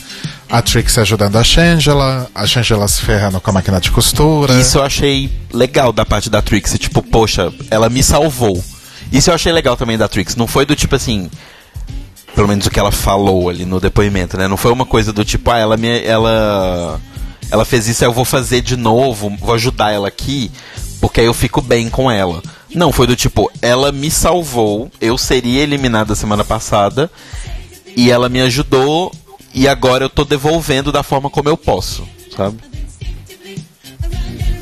A 0.55 0.63
Trix 0.63 0.97
ajudando 0.99 1.35
a 1.35 1.43
Shangela, 1.43 2.31
a 2.33 2.47
Shangela 2.47 2.87
se 2.87 3.03
ferrando 3.03 3.41
com 3.41 3.51
a 3.51 3.55
máquina 3.55 3.81
de 3.81 3.91
costura. 3.91 4.55
Isso 4.55 4.79
eu 4.79 4.85
achei 4.85 5.29
legal 5.53 5.93
da 5.93 6.07
parte 6.07 6.31
da 6.31 6.41
Trixie, 6.41 6.79
tipo, 6.79 7.03
poxa, 7.03 7.53
ela 7.73 7.89
me 7.89 8.05
salvou. 8.05 8.63
Isso 9.11 9.31
eu 9.31 9.35
achei 9.35 9.51
legal 9.51 9.77
também 9.77 9.99
da 9.99 10.07
Trix. 10.07 10.37
Não 10.37 10.47
foi 10.47 10.65
do 10.65 10.77
tipo 10.77 10.95
assim. 10.95 11.29
Pelo 12.37 12.47
menos 12.47 12.67
o 12.67 12.71
que 12.71 12.79
ela 12.79 12.93
falou 12.93 13.49
ali 13.49 13.65
no 13.65 13.81
depoimento, 13.81 14.37
né? 14.37 14.47
Não 14.47 14.57
foi 14.57 14.71
uma 14.71 14.87
coisa 14.87 15.13
do 15.13 15.25
tipo, 15.25 15.51
ah, 15.51 15.59
ela 15.59 15.77
me. 15.77 16.05
Ela. 16.05 17.01
Ela 17.51 17.65
fez 17.65 17.89
isso, 17.89 18.05
eu 18.05 18.13
vou 18.13 18.25
fazer 18.25 18.61
de 18.61 18.77
novo, 18.77 19.37
vou 19.41 19.55
ajudar 19.55 19.91
ela 19.91 20.07
aqui, 20.07 20.53
porque 21.01 21.19
aí 21.21 21.27
eu 21.27 21.35
fico 21.35 21.61
bem 21.61 21.91
com 21.91 22.09
ela. 22.09 22.41
Não, 22.73 22.93
foi 22.93 23.09
do 23.09 23.17
tipo, 23.17 23.51
ela 23.61 23.91
me 23.91 24.09
salvou, 24.09 24.89
eu 25.01 25.19
seria 25.19 25.63
eliminada 25.63 26.15
semana 26.15 26.45
passada, 26.45 27.11
e 27.97 28.09
ela 28.09 28.29
me 28.29 28.41
ajudou, 28.41 29.13
e 29.55 29.69
agora 29.69 30.05
eu 30.05 30.11
tô 30.11 30.25
devolvendo 30.25 30.91
da 30.91 31.03
forma 31.03 31.31
como 31.31 31.49
eu 31.49 31.57
posso, 31.57 32.07
sabe? 32.37 32.59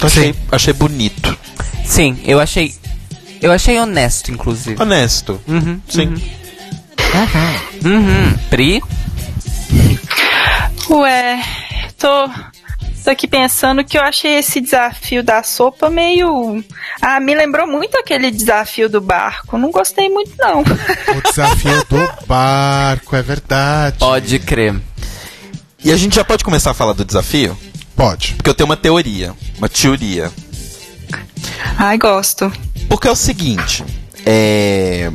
Achei, 0.01 0.35
achei 0.51 0.73
bonito. 0.75 1.37
Sim, 1.85 2.19
eu 2.25 2.39
achei. 2.39 2.75
Eu 3.41 3.51
achei 3.51 3.79
honesto, 3.79 4.31
inclusive. 4.31 4.81
Honesto. 4.81 5.41
Uhum, 5.49 5.81
Sim. 5.89 6.15
Uhum. 7.85 8.39
Pri? 8.51 8.83
Ué, 10.91 11.43
tô, 11.99 12.31
tô 13.03 13.11
aqui 13.11 13.27
pensando 13.27 13.85
que 13.85 13.99
eu 13.99 14.03
achei 14.03 14.39
esse 14.39 14.61
desafio 14.61 15.23
da 15.23 15.43
sopa 15.43 15.91
meio. 15.91 16.65
Ah, 17.01 17.21
me 17.21 17.35
lembrou 17.35 17.67
muito 17.67 17.97
aquele 17.97 18.31
desafio 18.31 18.89
do 18.89 19.01
barco. 19.01 19.59
Não 19.59 19.71
gostei 19.71 20.09
muito, 20.09 20.33
não. 20.39 20.61
O 20.61 21.23
desafio 21.29 21.85
do 21.89 22.13
barco, 22.27 23.17
é 23.17 23.23
verdade. 23.23 23.99
Pode 23.99 24.39
crer. 24.39 24.81
E 25.85 25.91
a 25.91 25.97
gente 25.97 26.15
já 26.15 26.25
pode 26.25 26.45
começar 26.45 26.71
a 26.71 26.75
falar 26.75 26.93
do 26.93 27.05
desafio? 27.05 27.59
Pode. 27.97 28.35
Porque 28.35 28.51
eu 28.51 28.55
tenho 28.55 28.69
uma 28.69 28.77
teoria, 28.77 29.35
uma 29.59 29.69
teoria. 29.69 30.31
Ai, 31.77 31.99
gosto. 31.99 32.53
Porque 32.89 33.09
é 33.09 33.11
o 33.11 33.17
seguinte, 33.17 33.85
é... 34.25 35.11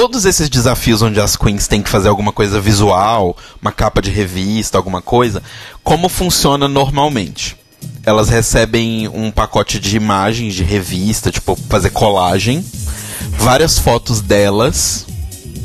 Todos 0.00 0.24
esses 0.24 0.48
desafios 0.48 1.02
onde 1.02 1.20
as 1.20 1.36
queens 1.36 1.68
têm 1.68 1.82
que 1.82 1.90
fazer 1.90 2.08
alguma 2.08 2.32
coisa 2.32 2.58
visual, 2.58 3.36
uma 3.60 3.70
capa 3.70 4.00
de 4.00 4.10
revista, 4.10 4.78
alguma 4.78 5.02
coisa, 5.02 5.42
como 5.84 6.08
funciona 6.08 6.66
normalmente? 6.66 7.54
Elas 8.06 8.30
recebem 8.30 9.08
um 9.08 9.30
pacote 9.30 9.78
de 9.78 9.94
imagens 9.98 10.54
de 10.54 10.64
revista, 10.64 11.30
tipo, 11.30 11.54
fazer 11.68 11.90
colagem, 11.90 12.64
várias 13.32 13.78
fotos 13.78 14.22
delas, 14.22 15.04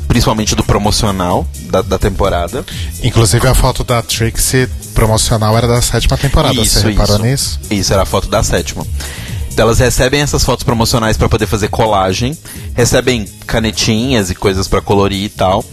principalmente 0.06 0.54
do 0.54 0.66
promocional 0.66 1.48
da, 1.70 1.82
da 1.82 1.98
temporada. 1.98 2.66
Inclusive 3.02 3.48
a 3.48 3.56
foto 3.56 3.86
da 3.86 4.02
Trixie 4.02 4.68
promocional 4.94 5.58
era 5.58 5.66
da 5.66 5.82
sétima 5.82 6.18
temporada, 6.18 6.60
Isso, 6.60 6.82
você 6.82 6.90
reparou 6.90 7.16
isso. 7.16 7.26
nisso? 7.26 7.60
Isso 7.72 7.94
era 7.94 8.02
a 8.02 8.06
foto 8.06 8.28
da 8.28 8.44
sétima. 8.44 8.86
Então 9.56 9.68
elas 9.68 9.80
recebem 9.80 10.20
essas 10.20 10.44
fotos 10.44 10.66
promocionais 10.66 11.16
para 11.16 11.30
poder 11.30 11.46
fazer 11.48 11.70
colagem, 11.70 12.38
recebem 12.74 13.24
canetinhas 13.48 14.30
e 14.30 14.36
coisas 14.36 14.68
para 14.68 14.82
colorir 14.82 15.24
e 15.24 15.30
tal. 15.30 15.64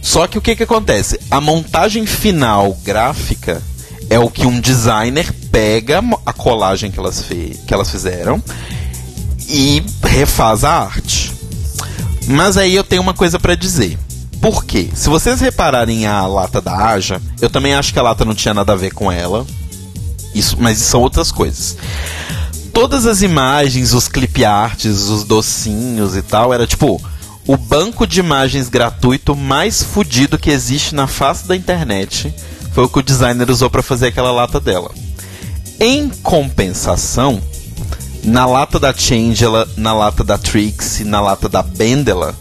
Só 0.00 0.26
que 0.26 0.38
o 0.38 0.40
que 0.40 0.56
que 0.56 0.62
acontece? 0.62 1.20
A 1.30 1.38
montagem 1.38 2.06
final 2.06 2.74
gráfica 2.82 3.62
é 4.08 4.18
o 4.18 4.30
que 4.30 4.46
um 4.46 4.58
designer 4.58 5.30
pega 5.52 6.02
a 6.24 6.32
colagem 6.32 6.90
que 6.90 6.98
elas, 6.98 7.20
que 7.20 7.74
elas 7.74 7.90
fizeram 7.90 8.42
e 9.50 9.82
refaz 10.02 10.64
a 10.64 10.72
arte. 10.72 11.30
Mas 12.26 12.56
aí 12.56 12.74
eu 12.74 12.84
tenho 12.84 13.02
uma 13.02 13.12
coisa 13.12 13.38
para 13.38 13.54
dizer. 13.54 13.98
Por 14.40 14.64
quê? 14.64 14.88
Se 14.94 15.10
vocês 15.10 15.42
repararem 15.42 16.06
a 16.06 16.26
lata 16.26 16.58
da 16.58 16.74
Aja, 16.74 17.20
eu 17.38 17.50
também 17.50 17.74
acho 17.74 17.92
que 17.92 17.98
a 17.98 18.02
lata 18.02 18.24
não 18.24 18.34
tinha 18.34 18.54
nada 18.54 18.72
a 18.72 18.76
ver 18.76 18.94
com 18.94 19.12
ela. 19.12 19.46
Isso, 20.34 20.56
mas 20.58 20.78
são 20.78 21.02
outras 21.02 21.30
coisas. 21.30 21.76
Todas 22.74 23.06
as 23.06 23.22
imagens, 23.22 23.94
os 23.94 24.08
clip 24.08 24.44
arts, 24.44 25.08
os 25.08 25.22
docinhos 25.22 26.16
e 26.16 26.22
tal, 26.22 26.52
era 26.52 26.66
tipo 26.66 27.00
o 27.46 27.56
banco 27.56 28.04
de 28.04 28.18
imagens 28.18 28.68
gratuito 28.68 29.36
mais 29.36 29.82
fudido 29.82 30.36
que 30.36 30.50
existe 30.50 30.94
na 30.94 31.06
face 31.06 31.46
da 31.46 31.54
internet. 31.54 32.34
Foi 32.72 32.84
o 32.84 32.88
que 32.88 32.98
o 32.98 33.02
designer 33.02 33.48
usou 33.48 33.70
para 33.70 33.82
fazer 33.82 34.08
aquela 34.08 34.32
lata 34.32 34.58
dela. 34.58 34.90
Em 35.78 36.08
compensação, 36.08 37.40
na 38.24 38.44
lata 38.44 38.80
da 38.80 38.92
Changela, 38.92 39.68
na 39.76 39.94
lata 39.94 40.24
da 40.24 40.36
Trixie, 40.36 41.04
na 41.04 41.20
lata 41.20 41.48
da 41.48 41.62
Bendela, 41.62 42.34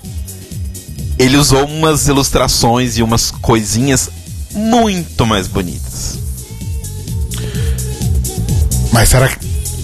ele 1.20 1.38
usou 1.38 1.66
umas 1.66 2.08
ilustrações 2.08 2.98
e 2.98 3.04
umas 3.04 3.30
coisinhas 3.30 4.10
muito 4.52 5.26
mais 5.28 5.48
bonitas. 5.48 6.18
Mas 8.92 9.10
será, 9.10 9.36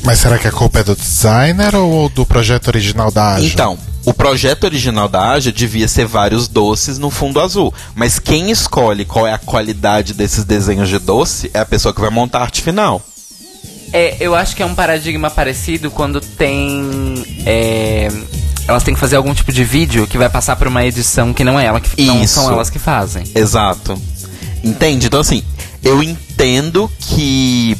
mas 0.03 0.19
será 0.19 0.37
que 0.37 0.47
a 0.47 0.51
culpa 0.51 0.79
é 0.79 0.83
do 0.83 0.95
designer 0.95 1.75
ou 1.75 2.09
do 2.09 2.25
projeto 2.25 2.67
original 2.67 3.11
da 3.11 3.35
Aja? 3.35 3.45
Então, 3.45 3.77
o 4.05 4.13
projeto 4.13 4.63
original 4.63 5.07
da 5.07 5.31
Aja 5.31 5.51
devia 5.51 5.87
ser 5.87 6.05
vários 6.05 6.47
doces 6.47 6.97
no 6.97 7.09
fundo 7.09 7.39
azul. 7.39 7.73
Mas 7.95 8.17
quem 8.17 8.49
escolhe 8.49 9.05
qual 9.05 9.27
é 9.27 9.33
a 9.33 9.37
qualidade 9.37 10.13
desses 10.13 10.43
desenhos 10.43 10.89
de 10.89 10.99
doce 10.99 11.51
é 11.53 11.59
a 11.59 11.65
pessoa 11.65 11.93
que 11.93 12.01
vai 12.01 12.09
montar 12.09 12.39
a 12.39 12.41
arte 12.43 12.61
final. 12.61 13.01
É, 13.91 14.17
eu 14.19 14.35
acho 14.35 14.55
que 14.55 14.63
é 14.63 14.65
um 14.65 14.75
paradigma 14.75 15.29
parecido 15.29 15.89
quando 15.89 16.21
tem. 16.21 17.23
É, 17.45 18.07
elas 18.67 18.83
têm 18.83 18.93
que 18.93 18.99
fazer 18.99 19.15
algum 19.15 19.33
tipo 19.33 19.51
de 19.51 19.63
vídeo 19.63 20.05
que 20.05 20.17
vai 20.17 20.29
passar 20.29 20.55
por 20.55 20.67
uma 20.67 20.85
edição 20.85 21.33
que 21.33 21.43
não 21.43 21.59
é 21.59 21.65
ela 21.65 21.81
que 21.81 22.05
não 22.05 22.21
Isso. 22.21 22.35
são 22.35 22.51
elas 22.51 22.69
que 22.69 22.77
fazem. 22.77 23.23
Exato. 23.33 23.99
Entende? 24.63 25.07
Então, 25.07 25.19
assim, 25.19 25.43
eu 25.83 26.03
entendo 26.03 26.89
que 26.99 27.75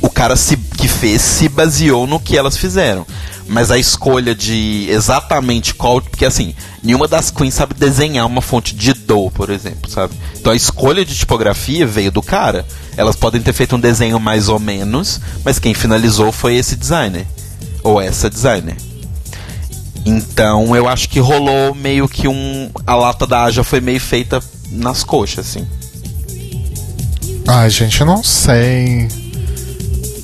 o 0.00 0.08
cara 0.08 0.36
se, 0.36 0.56
que 0.82 0.88
fez 0.88 1.22
se 1.22 1.48
baseou 1.48 2.08
no 2.08 2.18
que 2.18 2.36
elas 2.36 2.56
fizeram. 2.56 3.06
Mas 3.46 3.70
a 3.70 3.78
escolha 3.78 4.34
de 4.34 4.88
exatamente 4.90 5.74
qual. 5.74 6.00
Porque, 6.00 6.24
assim, 6.24 6.56
nenhuma 6.82 7.06
das 7.06 7.30
queens 7.30 7.54
sabe 7.54 7.72
desenhar 7.74 8.26
uma 8.26 8.42
fonte 8.42 8.74
de 8.74 8.92
do, 8.92 9.30
por 9.30 9.48
exemplo, 9.48 9.88
sabe? 9.88 10.14
Então 10.40 10.52
a 10.52 10.56
escolha 10.56 11.04
de 11.04 11.14
tipografia 11.14 11.86
veio 11.86 12.10
do 12.10 12.20
cara. 12.20 12.66
Elas 12.96 13.14
podem 13.14 13.40
ter 13.40 13.52
feito 13.52 13.76
um 13.76 13.80
desenho 13.80 14.18
mais 14.18 14.48
ou 14.48 14.58
menos, 14.58 15.20
mas 15.44 15.60
quem 15.60 15.72
finalizou 15.72 16.32
foi 16.32 16.56
esse 16.56 16.74
designer. 16.74 17.28
Ou 17.84 18.00
essa 18.00 18.28
designer. 18.28 18.76
Então 20.04 20.74
eu 20.74 20.88
acho 20.88 21.08
que 21.08 21.20
rolou 21.20 21.76
meio 21.76 22.08
que 22.08 22.26
um. 22.26 22.70
A 22.84 22.96
lata 22.96 23.24
da 23.24 23.44
Aja 23.44 23.62
foi 23.62 23.80
meio 23.80 24.00
feita 24.00 24.42
nas 24.72 25.04
coxas, 25.04 25.46
assim. 25.46 25.64
Ai, 27.46 27.70
gente, 27.70 28.00
eu 28.00 28.06
não 28.06 28.22
sei. 28.24 29.21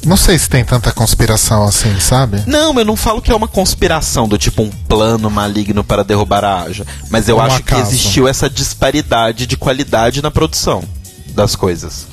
Não 0.08 0.16
sei 0.16 0.38
se 0.38 0.48
tem 0.48 0.64
tanta 0.64 0.90
conspiração 0.90 1.64
assim, 1.64 2.00
sabe? 2.00 2.42
Não, 2.46 2.76
eu 2.78 2.84
não 2.84 2.96
falo 2.96 3.20
que 3.20 3.30
é 3.30 3.34
uma 3.36 3.46
conspiração 3.46 4.26
do 4.26 4.38
tipo 4.38 4.62
um 4.62 4.70
plano 4.70 5.28
maligno 5.30 5.84
para 5.84 6.02
derrubar 6.02 6.44
a 6.44 6.62
Aja. 6.62 6.86
Mas 7.10 7.28
eu 7.28 7.36
Um 7.36 7.40
acho 7.42 7.62
que 7.62 7.74
acaso. 7.74 7.90
existiu 7.90 8.26
essa 8.26 8.48
disparidade 8.48 9.46
de 9.46 9.56
qualidade 9.56 10.22
na 10.22 10.30
produção 10.30 10.82
das 11.34 11.54
coisas. 11.54 12.06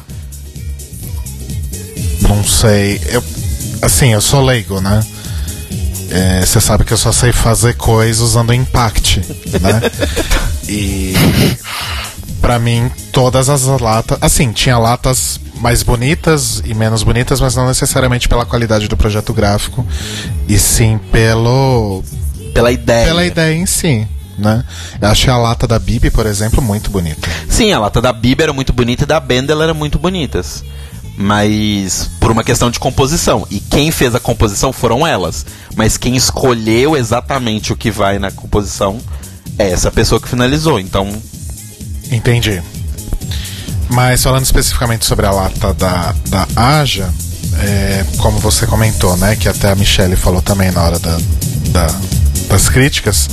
Não 2.22 2.44
sei. 2.44 3.02
Eu, 3.06 3.24
assim, 3.82 4.12
eu 4.14 4.20
sou 4.22 4.44
leigo, 4.44 4.82
né? 4.82 5.02
Você 6.46 6.60
sabe 6.60 6.84
que 6.84 6.92
eu 6.94 6.98
só 6.98 7.12
sei 7.14 7.32
fazer 7.32 7.76
coisa 7.76 8.24
usando 8.24 8.54
Impact, 8.54 9.22
né? 9.62 9.82
e 10.68 11.14
pra 12.42 12.60
mim, 12.60 12.92
todas 13.12 13.48
as 13.50 13.64
latas. 13.64 14.18
Assim, 14.22 14.52
tinha 14.52 14.78
latas 14.78 15.40
mais 15.60 15.84
bonitas 15.84 16.62
e 16.66 16.74
menos 16.74 17.04
bonitas, 17.04 17.40
mas 17.40 17.56
não 17.56 17.68
necessariamente 17.68 18.28
pela 18.28 18.46
qualidade 18.46 18.88
do 18.88 18.98
projeto 18.98 19.34
gráfico, 19.34 19.86
e 20.48 20.58
sim 20.60 21.00
pelo 21.12 22.04
Pela 22.54 22.72
ideia. 22.72 23.06
pela 23.08 23.26
ideia 23.26 23.54
em 23.56 23.66
si. 23.66 24.08
Né? 24.38 24.64
Eu 25.02 25.08
achei 25.08 25.32
a 25.32 25.38
lata 25.38 25.66
da 25.66 25.80
Bibi, 25.80 26.12
por 26.12 26.26
exemplo, 26.26 26.62
muito 26.62 26.90
bonita. 26.92 27.30
Sim, 27.48 27.72
a 27.72 27.80
lata 27.80 28.02
da 28.02 28.12
Bibi 28.12 28.44
era 28.44 28.52
muito 28.54 28.74
bonita 28.74 29.04
e 29.04 29.08
da 29.08 29.18
Bendel 29.20 29.62
era 29.62 29.74
muito 29.74 29.98
bonitas. 29.98 30.62
Mas 31.18 32.10
por 32.20 32.32
uma 32.32 32.44
questão 32.44 32.70
de 32.70 32.78
composição. 32.78 33.48
E 33.50 33.62
quem 33.62 33.92
fez 33.92 34.14
a 34.14 34.20
composição 34.20 34.74
foram 34.74 35.08
elas. 35.08 35.46
Mas 35.74 35.96
quem 35.96 36.18
escolheu 36.18 36.98
exatamente 36.98 37.72
o 37.72 37.78
que 37.78 37.90
vai 37.90 38.20
na 38.20 38.30
composição 38.30 39.00
é 39.58 39.70
essa 39.72 39.90
pessoa 39.90 40.20
que 40.20 40.28
finalizou. 40.28 40.78
Então, 40.82 41.10
Entendi. 42.12 42.62
Mas 43.96 44.22
falando 44.22 44.44
especificamente 44.44 45.06
sobre 45.06 45.26
a 45.26 45.32
lata 45.32 45.74
da, 45.74 46.14
da 46.28 46.46
Aja, 46.56 47.10
é, 47.60 48.04
como 48.18 48.38
você 48.40 48.68
comentou, 48.68 49.16
né? 49.16 49.38
Que 49.38 49.48
até 49.48 49.72
a 49.72 49.76
Michelle 49.76 50.18
falou 50.18 50.42
também 50.42 50.70
na 50.70 50.84
hora 50.84 51.00
da, 51.00 51.18
da- 51.70 51.96
das 52.50 52.68
críticas, 52.68 53.30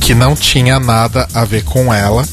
que 0.00 0.14
não 0.14 0.34
tinha 0.34 0.80
nada 0.80 1.28
a 1.34 1.44
ver 1.44 1.62
com 1.62 1.92
ela. 1.92 2.24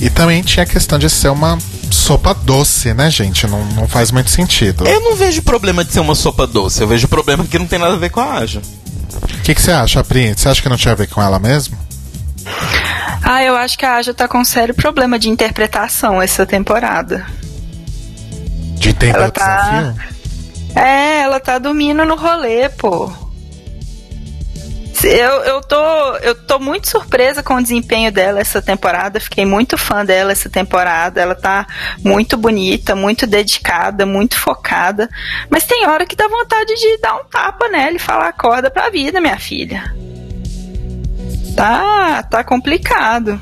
E 0.00 0.08
também 0.08 0.40
tinha 0.42 0.62
a 0.62 0.66
questão 0.66 0.98
de 1.00 1.10
ser 1.10 1.30
uma 1.30 1.58
sopa 1.90 2.32
doce, 2.32 2.94
né, 2.94 3.10
gente? 3.10 3.44
Não, 3.48 3.64
não 3.72 3.88
faz 3.88 4.12
muito 4.12 4.30
sentido. 4.30 4.86
eu 4.86 5.00
não 5.00 5.16
vejo 5.16 5.42
problema 5.42 5.84
de 5.84 5.92
ser 5.92 5.98
uma 6.00 6.14
sopa 6.14 6.46
doce. 6.46 6.80
Eu 6.80 6.86
vejo 6.86 7.08
problema 7.08 7.44
que 7.44 7.58
não 7.58 7.66
tem 7.66 7.78
nada 7.80 7.94
a 7.94 7.98
ver 7.98 8.10
com 8.10 8.20
a 8.20 8.34
Aja. 8.38 8.62
O 9.22 9.42
que, 9.42 9.52
que 9.52 9.60
você 9.60 9.72
acha, 9.72 10.02
Pri? 10.04 10.32
Você 10.36 10.48
acha 10.48 10.62
que 10.62 10.68
não 10.68 10.76
tinha 10.76 10.92
a 10.92 10.96
ver 10.96 11.08
com 11.08 11.20
ela 11.20 11.40
mesmo? 11.40 11.76
Ah, 13.32 13.44
eu 13.44 13.54
acho 13.54 13.78
que 13.78 13.86
a 13.86 13.94
Aja 13.94 14.12
tá 14.12 14.26
com 14.26 14.38
um 14.38 14.44
sério 14.44 14.74
problema 14.74 15.16
de 15.16 15.30
interpretação 15.30 16.20
essa 16.20 16.44
temporada. 16.44 17.24
De 18.74 18.88
entender 18.88 19.16
Ela 19.16 19.28
o 19.28 19.30
tá- 19.30 19.82
desafio? 19.92 20.10
É, 20.74 21.20
ela 21.20 21.38
tá 21.38 21.56
dormindo 21.60 22.04
no 22.04 22.16
rolê, 22.16 22.68
pô. 22.70 23.08
Eu, 25.04 25.42
eu, 25.44 25.60
tô, 25.60 26.16
eu 26.16 26.34
tô 26.44 26.58
muito 26.58 26.88
surpresa 26.88 27.40
com 27.40 27.54
o 27.54 27.62
desempenho 27.62 28.10
dela 28.10 28.40
essa 28.40 28.60
temporada. 28.60 29.20
Fiquei 29.20 29.46
muito 29.46 29.78
fã 29.78 30.04
dela 30.04 30.32
essa 30.32 30.50
temporada. 30.50 31.20
Ela 31.20 31.36
tá 31.36 31.68
muito 32.04 32.36
bonita, 32.36 32.96
muito 32.96 33.28
dedicada, 33.28 34.04
muito 34.04 34.36
focada. 34.36 35.08
Mas 35.48 35.62
tem 35.62 35.86
hora 35.86 36.04
que 36.04 36.16
dá 36.16 36.26
vontade 36.26 36.74
de 36.74 36.98
dar 37.00 37.14
um 37.14 37.24
tapa 37.30 37.68
nela 37.68 37.94
e 37.94 38.00
falar 38.00 38.26
acorda 38.26 38.72
pra 38.72 38.90
vida, 38.90 39.20
minha 39.20 39.38
filha. 39.38 39.94
Tá, 41.60 42.22
tá 42.22 42.42
complicado. 42.42 43.38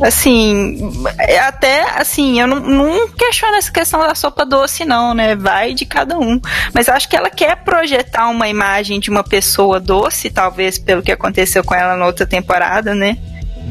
Assim, 0.00 0.78
é 1.18 1.40
até 1.40 1.98
assim, 1.98 2.40
eu 2.40 2.46
não, 2.46 2.60
não 2.60 3.08
questiono 3.08 3.56
essa 3.56 3.72
questão 3.72 4.00
da 4.00 4.14
sopa 4.14 4.46
doce, 4.46 4.84
não, 4.84 5.14
né? 5.14 5.34
Vai 5.34 5.74
de 5.74 5.84
cada 5.84 6.16
um. 6.16 6.40
Mas 6.72 6.88
acho 6.88 7.08
que 7.08 7.16
ela 7.16 7.30
quer 7.30 7.56
projetar 7.64 8.28
uma 8.28 8.48
imagem 8.48 9.00
de 9.00 9.10
uma 9.10 9.24
pessoa 9.24 9.80
doce, 9.80 10.30
talvez 10.30 10.78
pelo 10.78 11.02
que 11.02 11.10
aconteceu 11.10 11.64
com 11.64 11.74
ela 11.74 11.96
na 11.96 12.06
outra 12.06 12.24
temporada, 12.24 12.94
né? 12.94 13.18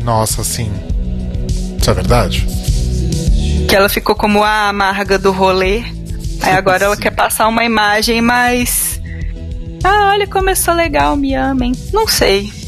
Nossa, 0.04 0.44
sim. 0.44 0.72
Isso 1.80 1.90
é 1.90 1.94
verdade? 1.94 2.46
Que 3.68 3.76
ela 3.76 3.88
ficou 3.88 4.16
como 4.16 4.44
a 4.44 4.68
amarga 4.68 5.18
do 5.18 5.32
rolê. 5.32 5.84
Aí 6.42 6.54
agora 6.54 6.84
ela 6.84 6.98
quer 6.98 7.12
passar 7.12 7.48
uma 7.48 7.64
imagem 7.64 8.22
mais. 8.22 9.00
Ah, 9.82 10.10
olha 10.12 10.28
como 10.28 10.50
eu 10.50 10.56
sou 10.56 10.74
legal, 10.74 11.16
me 11.16 11.34
amem. 11.34 11.74
Não 11.94 12.08
sei. 12.08 12.63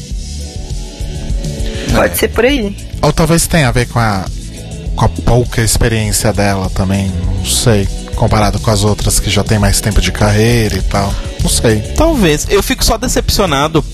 Pode 1.96 2.18
ser 2.18 2.28
por 2.28 2.44
aí. 2.44 2.76
Ou 3.02 3.12
talvez 3.12 3.46
tenha 3.46 3.68
a 3.68 3.72
ver 3.72 3.86
com 3.86 3.98
a, 3.98 4.24
com 4.94 5.04
a 5.04 5.08
pouca 5.08 5.62
experiência 5.62 6.32
dela 6.32 6.70
também, 6.70 7.10
não 7.24 7.44
sei. 7.44 7.88
Comparado 8.14 8.58
com 8.58 8.70
as 8.70 8.84
outras 8.84 9.20
que 9.20 9.28
já 9.28 9.44
tem 9.44 9.58
mais 9.58 9.80
tempo 9.80 10.00
de 10.00 10.10
carreira 10.10 10.76
e 10.76 10.82
tal. 10.82 11.12
Não 11.42 11.50
sei. 11.50 11.80
Talvez. 11.96 12.46
Eu 12.48 12.62
fico 12.62 12.84
só 12.84 12.96
decepcionado 12.96 13.84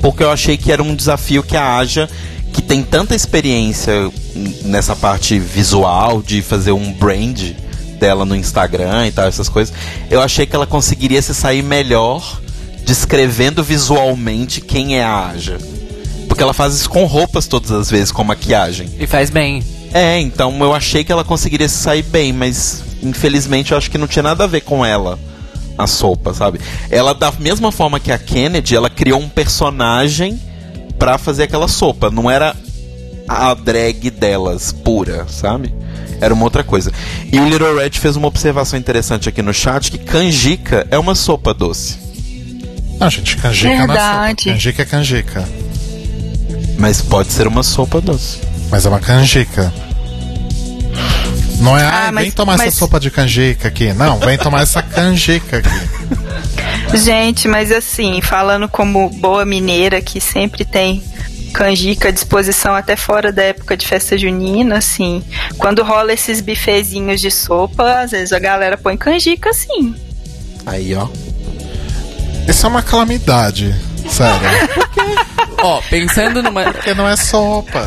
porque 0.00 0.22
eu 0.22 0.30
achei 0.30 0.56
que 0.56 0.72
era 0.72 0.82
um 0.82 0.94
desafio 0.94 1.42
que 1.42 1.56
a 1.56 1.76
Aja, 1.76 2.08
que 2.52 2.62
tem 2.62 2.82
tanta 2.82 3.14
experiência 3.14 4.10
nessa 4.64 4.96
parte 4.96 5.38
visual, 5.38 6.22
de 6.22 6.42
fazer 6.42 6.72
um 6.72 6.92
brand 6.92 7.40
dela 7.98 8.24
no 8.24 8.34
Instagram 8.34 9.08
e 9.08 9.12
tal, 9.12 9.26
essas 9.26 9.48
coisas, 9.48 9.74
eu 10.10 10.22
achei 10.22 10.46
que 10.46 10.56
ela 10.56 10.66
conseguiria 10.66 11.20
se 11.20 11.34
sair 11.34 11.62
melhor 11.62 12.40
descrevendo 12.84 13.62
visualmente 13.62 14.60
quem 14.60 14.98
é 14.98 15.04
a 15.04 15.28
Aja. 15.28 15.58
Porque 16.40 16.44
ela 16.44 16.54
faz 16.54 16.74
isso 16.74 16.88
com 16.88 17.04
roupas 17.04 17.46
todas 17.46 17.70
as 17.70 17.90
vezes, 17.90 18.10
com 18.10 18.24
maquiagem. 18.24 18.88
E 18.98 19.06
faz 19.06 19.28
bem. 19.28 19.62
É, 19.92 20.18
então 20.18 20.58
eu 20.60 20.72
achei 20.72 21.04
que 21.04 21.12
ela 21.12 21.22
conseguiria 21.22 21.68
se 21.68 21.76
sair 21.76 22.02
bem, 22.02 22.32
mas 22.32 22.82
infelizmente 23.02 23.72
eu 23.72 23.76
acho 23.76 23.90
que 23.90 23.98
não 23.98 24.06
tinha 24.06 24.22
nada 24.22 24.44
a 24.44 24.46
ver 24.46 24.62
com 24.62 24.82
ela 24.82 25.18
a 25.76 25.86
sopa, 25.86 26.32
sabe? 26.32 26.58
Ela 26.90 27.12
da 27.12 27.30
mesma 27.30 27.70
forma 27.70 28.00
que 28.00 28.10
a 28.10 28.18
Kennedy, 28.18 28.74
ela 28.74 28.88
criou 28.88 29.20
um 29.20 29.28
personagem 29.28 30.40
pra 30.98 31.18
fazer 31.18 31.42
aquela 31.42 31.68
sopa, 31.68 32.10
não 32.10 32.30
era 32.30 32.56
a 33.28 33.52
drag 33.52 34.08
delas 34.08 34.72
pura, 34.72 35.26
sabe? 35.28 35.70
era 36.22 36.32
uma 36.32 36.44
outra 36.44 36.64
coisa. 36.64 36.90
E 37.30 37.38
o 37.38 37.46
Little 37.46 37.76
Red 37.76 37.90
fez 37.90 38.16
uma 38.16 38.28
observação 38.28 38.78
interessante 38.78 39.28
aqui 39.28 39.42
no 39.42 39.52
chat 39.52 39.90
que 39.90 39.98
canjica 39.98 40.86
é 40.90 40.98
uma 40.98 41.14
sopa 41.14 41.52
doce. 41.52 41.98
Não, 42.98 43.10
gente, 43.10 43.36
canjica 43.36 43.68
não 43.68 43.74
é 43.74 43.78
sopa. 43.78 43.92
Verdade. 43.92 44.44
Canjica 44.44 44.82
é 44.82 44.84
canjica. 44.86 45.69
Mas 46.80 47.00
pode 47.02 47.30
ser 47.32 47.46
uma 47.46 47.62
sopa 47.62 48.00
doce. 48.00 48.38
Mas 48.70 48.86
é 48.86 48.88
uma 48.88 48.98
canjica. 48.98 49.72
Não 51.60 51.76
é, 51.76 51.84
Ah, 51.84 52.06
ah, 52.08 52.12
mas- 52.12 52.24
vem 52.24 52.32
tomar 52.32 52.56
mas- 52.56 52.68
essa 52.68 52.78
sopa 52.78 52.98
de 52.98 53.10
canjica 53.10 53.68
aqui. 53.68 53.92
Não, 53.92 54.18
vem 54.18 54.38
tomar 54.38 54.62
essa 54.62 54.82
canjica 54.82 55.58
aqui. 55.58 55.68
Gente, 56.96 57.46
mas 57.46 57.70
assim, 57.70 58.20
falando 58.22 58.66
como 58.68 59.10
boa 59.10 59.44
mineira 59.44 60.00
que 60.00 60.20
sempre 60.20 60.64
tem 60.64 61.04
canjica 61.52 62.08
à 62.08 62.10
disposição 62.10 62.74
até 62.74 62.96
fora 62.96 63.30
da 63.30 63.42
época 63.42 63.76
de 63.76 63.86
festa 63.86 64.16
junina, 64.16 64.78
assim, 64.78 65.22
quando 65.58 65.82
rola 65.82 66.12
esses 66.12 66.40
bifezinhos 66.40 67.20
de 67.20 67.30
sopa, 67.30 68.00
às 68.00 68.12
vezes 68.12 68.32
a 68.32 68.38
galera 68.38 68.78
põe 68.78 68.96
canjica 68.96 69.52
sim. 69.52 69.94
Aí, 70.64 70.94
ó. 70.94 71.06
Isso 72.48 72.64
é 72.66 72.68
uma 72.68 72.82
calamidade. 72.82 73.74
Sério. 74.10 74.40
Ó, 75.62 75.80
pensando 75.88 76.42
numa, 76.42 76.64
Porque 76.72 76.94
não 76.94 77.08
é 77.08 77.16
sopa. 77.16 77.86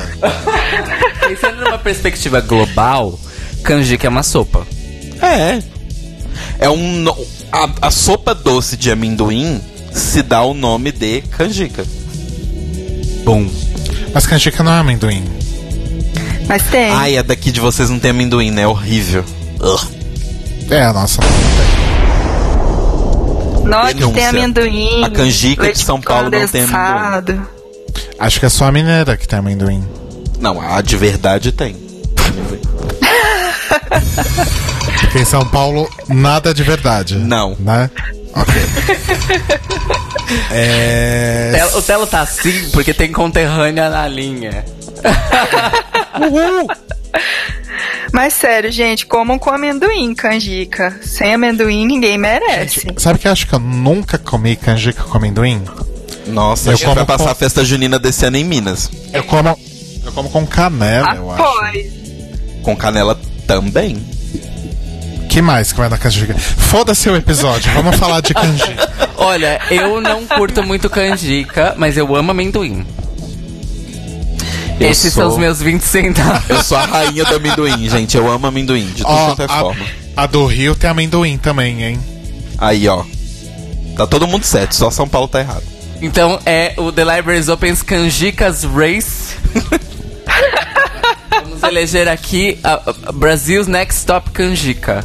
pensando 1.28 1.62
numa 1.64 1.78
perspectiva 1.78 2.40
global, 2.42 3.20
canjica 3.64 4.08
é 4.08 4.10
uma 4.10 4.24
sopa. 4.24 4.66
É. 5.22 5.60
É 6.60 6.70
um. 6.70 7.00
no- 7.00 7.18
A, 7.52 7.88
a 7.88 7.92
sopa 7.92 8.34
doce 8.36 8.78
de 8.78 8.92
amendoim 8.92 9.62
se 9.92 10.22
dá 10.22 10.42
o 10.44 10.54
nome 10.54 10.92
de 10.92 11.22
canjica. 11.22 11.86
Bum. 13.24 13.50
Mas 14.14 14.26
canjica 14.26 14.64
não 14.64 14.72
é 14.74 14.80
amendoim. 14.80 15.24
Mas 16.48 16.64
tem. 16.64 16.92
Ai, 16.92 17.18
a 17.18 17.22
daqui 17.22 17.52
de 17.52 17.60
vocês 17.60 17.90
não 17.90 18.00
tem 18.00 18.12
amendoim, 18.12 18.52
né? 18.52 18.64
É 18.64 18.68
horrível. 18.68 19.24
Ugh. 19.60 19.88
É, 20.70 20.84
a 20.84 20.94
nossa. 20.94 21.22
Nós 21.22 21.83
denúncia. 23.64 24.14
tem 24.14 24.26
amendoim. 24.26 25.04
A 25.04 25.10
canjica 25.10 25.72
de 25.72 25.80
São 25.80 26.00
Paulo 26.02 26.24
não 26.24 26.48
tem 26.48 26.66
condensado. 26.66 27.48
Acho 28.20 28.40
que 28.40 28.46
é 28.46 28.50
só 28.50 28.66
a 28.66 28.72
mineira 28.72 29.18
que 29.18 29.28
tem 29.28 29.40
amendoim. 29.40 29.84
Não, 30.40 30.60
a 30.62 30.82
de 30.82 30.98
verdade 30.98 31.52
tem. 31.52 31.76
Porque 35.02 35.20
em 35.20 35.26
São 35.26 35.46
Paulo, 35.46 35.90
nada 36.08 36.54
de 36.54 36.64
verdade. 36.64 37.16
Não. 37.16 37.56
Né? 37.60 37.90
Ok. 38.36 38.54
é. 40.52 41.70
O 41.76 41.82
Telo 41.82 42.08
tá 42.08 42.22
assim 42.22 42.70
porque 42.72 42.94
tem 42.94 43.12
conterrânea 43.12 43.90
na 43.90 44.08
linha. 44.08 44.66
Mas 48.14 48.34
sério, 48.36 48.72
gente, 48.72 49.06
comam 49.08 49.40
com 49.40 49.50
amendoim, 49.50 50.14
canjica. 50.14 50.98
Sem 51.02 51.34
amendoim 51.34 51.86
ninguém 51.88 52.16
merece. 52.18 52.86
Sabe 52.98 53.18
que 53.20 53.28
eu 53.28 53.32
acho 53.32 53.48
que 53.48 53.54
eu 53.56 53.60
nunca 53.60 54.18
comi 54.20 54.56
canjica 54.56 55.04
com 55.04 55.18
amendoim? 55.18 55.62
Nossa, 56.28 56.70
Eu 56.70 56.74
a 56.74 56.76
gente 56.78 56.94
vai 56.94 57.06
passar 57.06 57.24
com- 57.26 57.30
a 57.32 57.36
festa 57.36 57.66
junina 57.66 57.98
desse 57.98 58.24
ano 58.26 58.38
em 58.38 58.44
Minas. 58.44 58.90
Eu 59.12 59.24
como. 59.24 59.58
Eu 60.06 60.12
como 60.12 60.30
com 60.30 60.46
canela, 60.46 61.16
eu 61.16 61.32
acho. 61.32 61.42
Após. 61.44 61.86
Com 62.62 62.76
canela 62.76 63.20
também. 63.48 63.98
que 65.30 65.42
mais 65.42 65.72
que 65.74 65.80
vai 65.80 65.90
na 65.90 65.98
canjica? 65.98 66.36
Foda-se 66.38 67.10
o 67.10 67.16
episódio, 67.16 67.72
vamos 67.74 67.96
falar 67.98 68.22
de 68.22 68.34
canjica. 68.36 68.94
Olha, 69.18 69.60
eu 69.72 70.00
não 70.00 70.26
curto 70.28 70.62
muito 70.62 70.88
canjica, 70.90 71.74
mas 71.78 71.98
eu 71.98 72.16
amo 72.16 72.30
amendoim. 72.32 72.86
Eu 74.80 74.90
Esses 74.90 75.14
sou- 75.14 75.24
são 75.24 75.32
os 75.32 75.38
meus 75.38 75.62
20 75.62 75.82
centavos. 75.82 76.50
Eu 76.50 76.64
sou 76.64 76.78
a 76.78 76.86
rainha 76.86 77.24
do 77.26 77.36
amendoim, 77.36 77.88
gente. 77.90 78.18
Eu 78.18 78.30
amo 78.32 78.48
amendoim, 78.48 78.86
de 78.88 79.04
quanto 79.04 79.42
é 79.44 79.48
forma. 79.48 79.86
a, 80.18 80.24
a 80.24 80.26
do 80.26 80.46
Rio 80.46 80.76
tem 80.76 80.90
amendoim 80.90 81.38
também, 81.38 81.84
hein? 81.84 82.00
Aí, 82.58 82.88
ó. 82.88 83.04
Tá 83.96 84.08
todo 84.08 84.28
mundo 84.28 84.44
certo, 84.44 84.76
só 84.76 84.90
São 84.90 85.08
Paulo 85.08 85.28
tá 85.28 85.40
errado. 85.40 85.64
Então 86.02 86.40
é 86.46 86.74
o 86.78 86.92
The 86.92 87.04
Libraries 87.06 87.48
Opens 87.48 87.82
Canjicas 87.84 88.64
Race. 88.64 89.36
Vamos 91.44 91.64
eleger 91.64 92.08
aqui 92.08 92.60
a, 92.64 92.82
a 93.08 93.12
Brasil's 93.12 93.68
Next 93.68 94.06
Top 94.06 94.30
Canjica. 94.32 95.04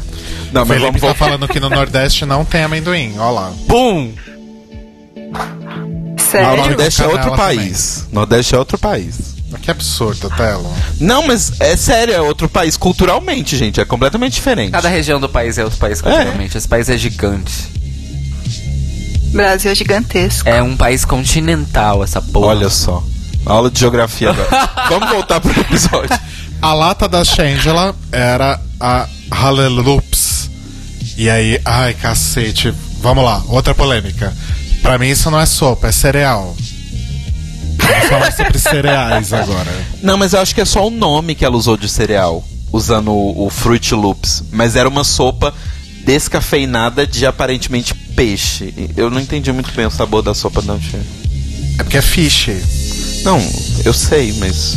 Não, 0.53 0.65
mas 0.65 0.79
Felipe 0.81 0.99
vamos 0.99 1.19
tá 1.19 1.25
falando 1.27 1.47
que 1.49 1.61
no 1.61 1.69
Nordeste 1.69 2.25
não 2.25 2.45
tem 2.45 2.63
amendoim, 2.63 3.15
ó 3.19 3.31
lá. 3.31 3.53
Bum! 3.67 4.13
Ah, 5.35 5.47
o 6.17 6.21
Sério? 6.21 6.57
Nordeste 6.57 7.03
é 7.03 7.07
outro 7.07 7.23
também. 7.31 7.37
país. 7.37 8.07
Nordeste 8.13 8.55
é 8.55 8.59
outro 8.59 8.79
país. 8.79 9.37
Que 9.63 9.71
absurdo, 9.71 10.31
Telo. 10.37 10.71
Não, 11.01 11.27
mas 11.27 11.53
é 11.61 11.77
sério, 11.77 12.15
é 12.15 12.21
outro 12.21 12.49
país 12.49 12.77
culturalmente, 12.77 13.57
gente. 13.57 13.81
É 13.81 13.85
completamente 13.85 14.35
diferente. 14.35 14.73
Cada 14.73 14.89
região 14.89 15.19
do 15.19 15.29
país 15.29 15.57
é 15.57 15.65
outro 15.65 15.79
país 15.79 16.03
culturalmente. 16.03 16.57
Esse 16.59 16.69
país 16.69 16.89
é 16.89 16.99
gigante. 16.99 17.69
Brasil 19.33 19.71
é 19.71 19.75
gigantesco. 19.75 20.49
É 20.49 20.63
um 20.63 20.77
país 20.77 21.05
continental, 21.05 22.03
essa 22.03 22.21
porra. 22.21 22.47
Olha 22.49 22.71
só. 22.71 23.03
Aula 23.45 23.71
de 23.71 23.81
geografia 23.81 24.31
agora. 24.31 24.71
Vamos 24.89 25.09
voltar 25.11 25.41
pro 25.41 25.59
episódio. 25.61 26.19
A 26.61 26.75
lata 26.75 27.09
da 27.09 27.25
Shangela 27.25 27.95
era 28.13 28.61
a 28.81 29.09
Halleloops. 29.31 30.51
E 31.17 31.29
aí, 31.29 31.61
ai 31.65 31.95
cacete. 31.95 32.73
Vamos 33.01 33.25
lá, 33.25 33.43
outra 33.49 33.75
polêmica. 33.75 34.35
Pra 34.83 34.99
mim 34.99 35.09
isso 35.09 35.31
não 35.31 35.41
é 35.41 35.47
sopa, 35.47 35.89
é 35.89 35.93
cereal. 35.93 36.57
Falar 38.09 38.33
sobre 38.33 38.59
cereais 38.59 39.33
agora. 39.33 39.71
Não, 40.03 40.17
mas 40.17 40.33
eu 40.33 40.41
acho 40.41 40.55
que 40.55 40.61
é 40.61 40.65
só 40.65 40.87
o 40.87 40.91
nome 40.91 41.35
que 41.35 41.45
ela 41.45 41.57
usou 41.57 41.77
de 41.77 41.89
cereal. 41.89 42.45
Usando 42.73 43.11
o, 43.13 43.47
o 43.47 43.51
Fruit 43.51 43.95
Loops. 43.95 44.45
Mas 44.53 44.77
era 44.77 44.89
uma 44.89 45.05
sopa 45.05 45.55
descafeinada 46.05 47.07
de 47.07 47.27
aparentemente 47.27 47.95
peixe. 47.95 48.73
Eu 48.97 49.11
não 49.11 49.21
entendi 49.21 49.53
muito 49.53 49.71
bem 49.73 49.87
o 49.87 49.91
sabor 49.91 50.23
da 50.23 50.35
sopa, 50.35 50.63
não, 50.63 50.79
tia. 50.79 51.01
É 51.79 51.83
porque 51.83 51.99
é 51.99 52.03
fish. 52.03 52.49
Não, 53.25 53.41
eu 53.85 53.93
sei, 53.93 54.33
mas. 54.39 54.77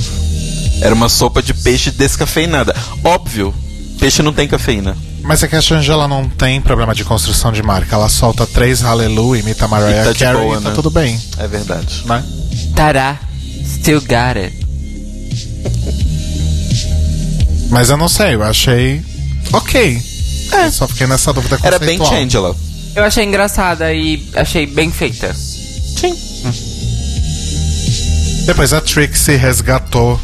Era 0.82 0.94
uma 0.96 1.10
sopa 1.10 1.42
de 1.42 1.54
peixe 1.54 1.92
descafeinada. 1.92 2.76
Óbvio, 3.04 3.54
peixe 4.00 4.22
não 4.24 4.34
tem 4.34 4.48
cafeína. 4.48 4.98
Mas 5.24 5.44
é 5.44 5.48
que 5.48 5.56
a 5.56 5.62
Shangela 5.62 6.08
não 6.08 6.28
tem 6.28 6.60
problema 6.60 6.96
de 6.96 7.04
construção 7.04 7.52
de 7.52 7.62
marca. 7.62 7.96
Ela 7.96 8.10
solta 8.10 8.46
três 8.48 8.82
Hallelujah, 8.82 9.44
imita 9.44 9.68
Mariah 9.68 10.10
E 10.10 10.14
tá 10.14 10.20
Carey 10.26 10.42
boa, 10.42 10.58
e 10.58 10.62
tá 10.62 10.70
né? 10.70 10.76
tudo 10.76 10.90
bem, 10.90 11.20
É 11.38 11.48
verdade. 11.48 12.02
né? 12.06 12.24
Tará. 12.76 13.20
Still 13.66 14.02
got 14.02 14.38
it. 14.38 14.54
Mas 17.70 17.90
eu 17.90 17.98
não 17.98 18.10
sei, 18.10 18.36
eu 18.36 18.44
achei 18.44 19.02
ok. 19.54 20.02
Só 20.72 20.88
fiquei 20.88 21.08
nessa 21.08 21.32
dúvida 21.32 21.58
Era 21.64 21.80
bem. 21.80 21.98
Changela. 21.98 22.56
Eu 22.96 23.04
achei 23.04 23.24
engraçada 23.24 23.94
e 23.94 24.28
achei 24.36 24.66
bem 24.66 24.92
feita. 24.92 25.34
Sim. 25.34 26.14
Depois 28.46 28.74
a 28.74 28.82
Trixie 28.82 29.36
resgatou 29.36 30.20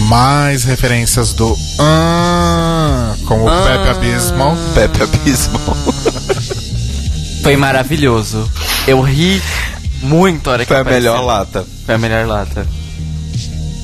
mais 0.00 0.64
referências 0.64 1.32
do 1.32 1.56
ah, 1.78 3.14
com 3.26 3.44
o 3.44 3.64
Pepe 3.64 3.88
Abismal. 3.88 4.56
Pepe 4.74 5.02
Abismo. 5.02 5.58
Foi 7.42 7.56
maravilhoso. 7.56 8.50
Eu 8.86 9.00
ri 9.00 9.40
muito 10.04 10.48
a 10.48 10.52
hora 10.54 10.62
que 10.64 10.68
Foi 10.68 10.76
a 10.76 10.80
apareceu. 10.80 11.12
melhor 11.12 11.24
lata. 11.24 11.64
Foi 11.86 11.94
a 11.94 11.98
melhor 11.98 12.26
lata. 12.26 12.66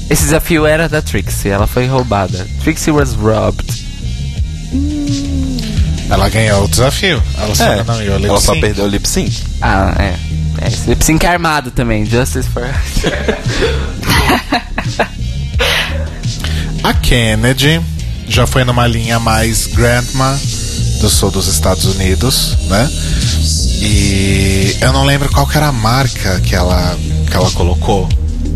Esse 0.08 0.24
desafio 0.24 0.66
era 0.66 0.88
da 0.88 1.00
Trixie, 1.00 1.48
ela 1.50 1.66
foi 1.66 1.86
roubada. 1.86 2.46
Trixie 2.62 2.90
was 2.92 3.14
robbed. 3.14 3.64
Ela 6.08 6.28
ganhou 6.28 6.64
o 6.64 6.68
desafio. 6.68 7.22
Ela 7.38 7.54
só 7.54 7.64
É, 7.64 7.84
não 7.84 7.96
ganhou 7.96 8.14
o 8.16 8.18
lip 8.18 8.28
ela 8.28 8.40
só 8.40 8.52
sync. 8.52 8.60
perdeu 8.60 8.84
o 8.84 8.88
lip 8.88 9.08
sync. 9.08 9.36
Ah, 9.62 9.94
é. 9.98 10.14
É, 10.64 10.68
esse 10.68 10.88
lip 10.90 11.04
sync 11.04 11.24
é 11.24 11.28
armado 11.28 11.70
também, 11.70 12.04
Justice 12.04 12.48
for 12.48 12.68
A 16.82 16.94
Kennedy 16.94 17.80
já 18.28 18.46
foi 18.46 18.64
numa 18.64 18.86
linha 18.86 19.18
mais 19.20 19.66
grandma 19.66 20.38
do 21.00 21.08
sul 21.10 21.30
dos 21.30 21.46
Estados 21.46 21.84
Unidos, 21.84 22.56
né? 22.68 22.88
E 23.82 24.76
eu 24.80 24.92
não 24.92 25.04
lembro 25.04 25.30
qual 25.32 25.46
que 25.46 25.56
era 25.56 25.68
a 25.68 25.72
marca 25.72 26.38
que 26.40 26.54
ela, 26.54 26.98
que 27.30 27.34
ela 27.36 27.50
colocou. 27.52 28.08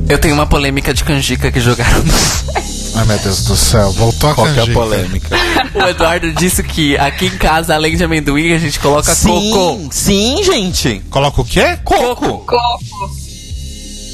Eu 0.08 0.18
tenho 0.18 0.34
uma 0.34 0.46
polêmica 0.46 0.92
de 0.92 1.02
canjica 1.02 1.50
que 1.50 1.60
jogaram 1.60 2.02
no... 2.02 2.12
Ai 2.96 3.04
meu 3.06 3.18
Deus 3.18 3.42
do 3.44 3.56
céu, 3.56 3.90
voltou 3.92 4.30
a 4.30 4.34
Qual 4.34 4.46
que 4.46 4.52
é 4.52 4.54
a 4.54 4.66
canjica. 4.66 4.78
polêmica? 4.78 5.36
O 5.74 5.88
Eduardo 5.88 6.32
disse 6.32 6.62
que 6.62 6.96
aqui 6.96 7.26
em 7.26 7.36
casa, 7.36 7.74
além 7.74 7.96
de 7.96 8.04
amendoim, 8.04 8.52
a 8.52 8.58
gente 8.58 8.78
coloca 8.78 9.12
cocô. 9.16 9.26
sim, 9.26 9.88
sim, 9.90 10.44
gente. 10.44 11.02
Coloca 11.10 11.40
o 11.40 11.44
quê? 11.44 11.76
Coco. 11.82 12.44
Coco. 12.46 13.10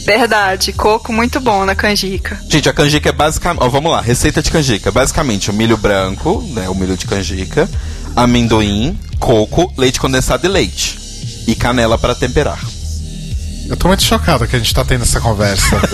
Verdade, 0.07 0.73
coco 0.73 1.13
muito 1.13 1.39
bom 1.41 1.67
na 1.67 1.75
canjica. 1.75 2.41
Gente, 2.49 2.69
a 2.69 2.73
canjica 2.73 3.11
é 3.11 3.13
basicamente. 3.13 3.63
Ó, 3.63 3.69
vamos 3.69 3.93
lá, 3.93 4.01
receita 4.01 4.43
de 4.43 4.51
canjica. 4.51 4.91
Basicamente, 4.91 5.51
o 5.51 5.53
milho 5.53 5.77
branco, 5.77 6.43
né? 6.55 6.67
O 6.71 6.75
milho 6.75 6.97
de 6.97 7.05
canjica, 7.07 7.69
amendoim, 8.17 8.99
coco, 9.19 9.71
leite 9.77 10.01
condensado 10.01 10.47
e 10.47 10.49
leite. 10.49 10.99
E 11.51 11.55
canela 11.57 11.99
para 11.99 12.15
temperar. 12.15 12.61
Eu 13.69 13.77
tô 13.77 13.89
muito 13.89 14.05
chocado 14.05 14.47
que 14.47 14.55
a 14.55 14.59
gente 14.61 14.73
tá 14.73 14.85
tendo 14.85 15.03
essa 15.03 15.21
conversa. 15.21 15.81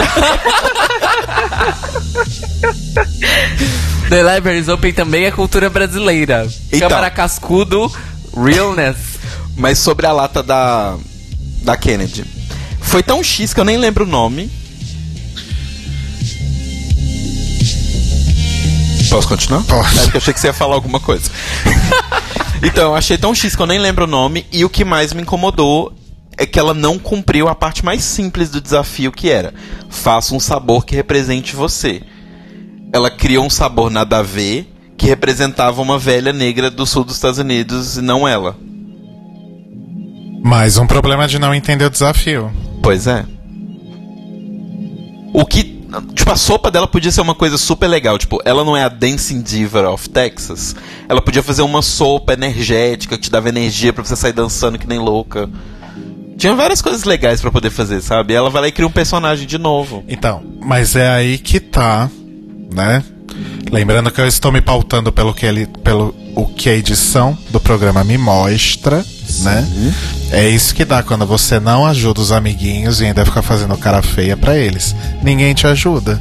The 4.10 4.34
Libraries 4.34 4.68
Open 4.68 4.92
também 4.92 5.24
é 5.24 5.30
cultura 5.30 5.70
brasileira. 5.70 6.46
Então. 6.70 6.90
Câmara 6.90 7.10
Cascudo, 7.10 7.90
Realness. 8.36 8.98
Mas 9.56 9.78
sobre 9.78 10.06
a 10.06 10.12
lata 10.12 10.42
da, 10.42 10.94
da 11.62 11.74
Kennedy. 11.74 12.26
Foi 12.82 13.02
tão 13.02 13.24
X 13.24 13.54
que 13.54 13.60
eu 13.60 13.64
nem 13.64 13.78
lembro 13.78 14.04
o 14.04 14.06
nome. 14.06 14.50
Posso 19.08 19.26
continuar? 19.26 19.62
Pode. 19.62 19.88
É 19.88 20.02
porque 20.02 20.16
eu 20.18 20.20
achei 20.20 20.34
que 20.34 20.40
você 20.40 20.48
ia 20.48 20.52
falar 20.52 20.74
alguma 20.74 21.00
coisa. 21.00 21.30
Então, 22.62 22.90
eu 22.90 22.94
achei 22.94 23.18
tão 23.18 23.34
X 23.34 23.54
que 23.54 23.62
eu 23.62 23.66
nem 23.66 23.78
lembro 23.78 24.04
o 24.04 24.08
nome. 24.08 24.46
E 24.52 24.64
o 24.64 24.70
que 24.70 24.84
mais 24.84 25.12
me 25.12 25.22
incomodou 25.22 25.92
é 26.38 26.44
que 26.44 26.58
ela 26.58 26.74
não 26.74 26.98
cumpriu 26.98 27.48
a 27.48 27.54
parte 27.54 27.84
mais 27.84 28.04
simples 28.04 28.50
do 28.50 28.60
desafio, 28.60 29.10
que 29.10 29.30
era 29.30 29.54
faça 29.88 30.34
um 30.34 30.40
sabor 30.40 30.84
que 30.84 30.94
represente 30.94 31.56
você. 31.56 32.02
Ela 32.92 33.10
criou 33.10 33.44
um 33.44 33.50
sabor 33.50 33.90
nada 33.90 34.18
a 34.18 34.22
ver 34.22 34.72
que 34.96 35.06
representava 35.06 35.82
uma 35.82 35.98
velha 35.98 36.32
negra 36.32 36.70
do 36.70 36.86
sul 36.86 37.04
dos 37.04 37.16
Estados 37.16 37.38
Unidos 37.38 37.96
e 37.96 38.02
não 38.02 38.26
ela. 38.26 38.56
Mais 40.42 40.78
um 40.78 40.86
problema 40.86 41.26
de 41.26 41.38
não 41.38 41.54
entender 41.54 41.84
o 41.84 41.90
desafio. 41.90 42.52
Pois 42.82 43.06
é. 43.06 43.24
O 45.32 45.44
que. 45.44 45.75
Tipo, 46.14 46.32
a 46.32 46.36
sopa 46.36 46.70
dela 46.70 46.86
podia 46.86 47.10
ser 47.10 47.20
uma 47.20 47.34
coisa 47.34 47.58
super 47.58 47.86
legal. 47.86 48.18
Tipo, 48.18 48.40
ela 48.44 48.64
não 48.64 48.76
é 48.76 48.84
a 48.84 48.88
Dancing 48.88 49.42
Diva 49.42 49.88
of 49.90 50.08
Texas. 50.08 50.74
Ela 51.08 51.20
podia 51.20 51.42
fazer 51.42 51.62
uma 51.62 51.82
sopa 51.82 52.32
energética 52.32 53.16
que 53.16 53.24
te 53.24 53.30
dava 53.30 53.48
energia 53.48 53.92
pra 53.92 54.04
você 54.04 54.16
sair 54.16 54.32
dançando 54.32 54.78
que 54.78 54.86
nem 54.86 54.98
louca. 54.98 55.48
Tinha 56.36 56.54
várias 56.54 56.82
coisas 56.82 57.04
legais 57.04 57.40
pra 57.40 57.50
poder 57.50 57.70
fazer, 57.70 58.02
sabe? 58.02 58.34
Ela 58.34 58.50
vai 58.50 58.62
lá 58.62 58.68
e 58.68 58.72
cria 58.72 58.86
um 58.86 58.92
personagem 58.92 59.46
de 59.46 59.56
novo. 59.56 60.04
Então, 60.06 60.42
mas 60.60 60.94
é 60.94 61.08
aí 61.08 61.38
que 61.38 61.58
tá, 61.58 62.10
né? 62.74 63.02
Lembrando 63.70 64.10
que 64.10 64.20
eu 64.20 64.26
estou 64.26 64.52
me 64.52 64.60
pautando 64.60 65.10
pelo 65.10 65.34
que 65.34 65.46
ele, 65.46 65.66
pelo 65.82 66.14
o 66.34 66.46
que 66.46 66.68
a 66.68 66.74
edição 66.74 67.36
do 67.50 67.58
programa 67.58 68.04
me 68.04 68.18
mostra, 68.18 69.04
né? 69.40 69.66
É 70.30 70.48
isso 70.48 70.74
que 70.74 70.84
dá 70.84 71.02
quando 71.02 71.26
você 71.26 71.58
não 71.60 71.86
ajuda 71.86 72.20
os 72.20 72.32
amiguinhos 72.32 73.00
e 73.00 73.06
ainda 73.06 73.24
fica 73.24 73.42
fazendo 73.42 73.76
cara 73.76 74.02
feia 74.02 74.36
pra 74.36 74.56
eles. 74.56 74.94
Ninguém 75.22 75.54
te 75.54 75.66
ajuda. 75.66 76.20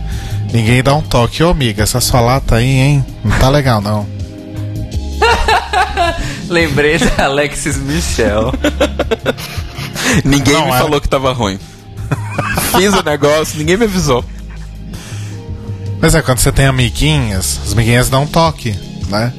Ninguém 0.52 0.82
dá 0.84 0.96
um 0.96 1.02
toque, 1.02 1.44
ô 1.44 1.50
amiga, 1.50 1.84
essa 1.84 2.00
sua 2.00 2.22
lata 2.22 2.56
aí, 2.56 2.66
hein? 2.80 3.06
Não 3.24 3.38
tá 3.40 3.50
legal 3.50 3.82
não. 3.82 4.08
Lembrei 6.50 6.98
da 7.00 7.26
Alexis 7.26 7.78
Michel. 7.78 8.54
Ninguém 10.24 10.54
Não, 10.54 10.66
me 10.66 10.72
é. 10.72 10.78
falou 10.78 11.02
que 11.02 11.10
tava 11.10 11.34
ruim. 11.34 11.60
Fiz 12.78 12.94
o 12.94 13.04
negócio, 13.04 13.58
ninguém 13.58 13.78
me 13.78 13.86
avisou. 13.86 14.24
Mas 16.00 16.14
é, 16.14 16.22
quando 16.22 16.40
você 16.40 16.52
tem 16.52 16.66
amiguinhas, 16.66 17.60
as 17.66 17.74
amiguinhas 17.74 18.10
dão 18.10 18.24
um 18.24 18.28
toque, 18.28 18.78
né? 19.08 19.34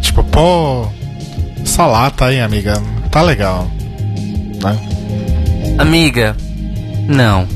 Tipo, 0.00 0.24
pô, 0.24 0.88
essa 1.64 1.86
lata 1.86 2.26
aí, 2.26 2.40
amiga, 2.40 2.80
tá 3.10 3.22
legal. 3.22 3.70
Né? 4.62 4.78
Amiga, 5.78 6.36
não. 7.08 7.46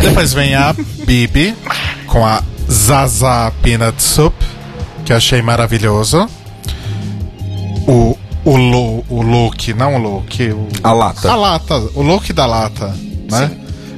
Depois 0.00 0.32
vem 0.32 0.54
a 0.54 0.74
Bibi 1.06 1.54
com 2.06 2.24
a 2.24 2.42
Zaza 2.70 3.52
Peanut 3.62 4.02
Soup, 4.02 4.34
que 5.04 5.12
eu 5.12 5.16
achei 5.16 5.42
maravilhoso. 5.42 6.28
O, 7.86 8.16
o, 8.44 8.56
lo, 8.56 9.04
o 9.08 9.22
look, 9.22 9.72
não 9.74 9.96
o 9.96 9.98
look, 9.98 10.42
o, 10.50 10.68
A 10.82 10.92
lata. 10.92 11.30
a 11.30 11.36
lata, 11.36 11.76
o 11.94 12.02
look 12.02 12.32
da 12.32 12.46
lata, 12.46 12.94
né? 13.30 13.50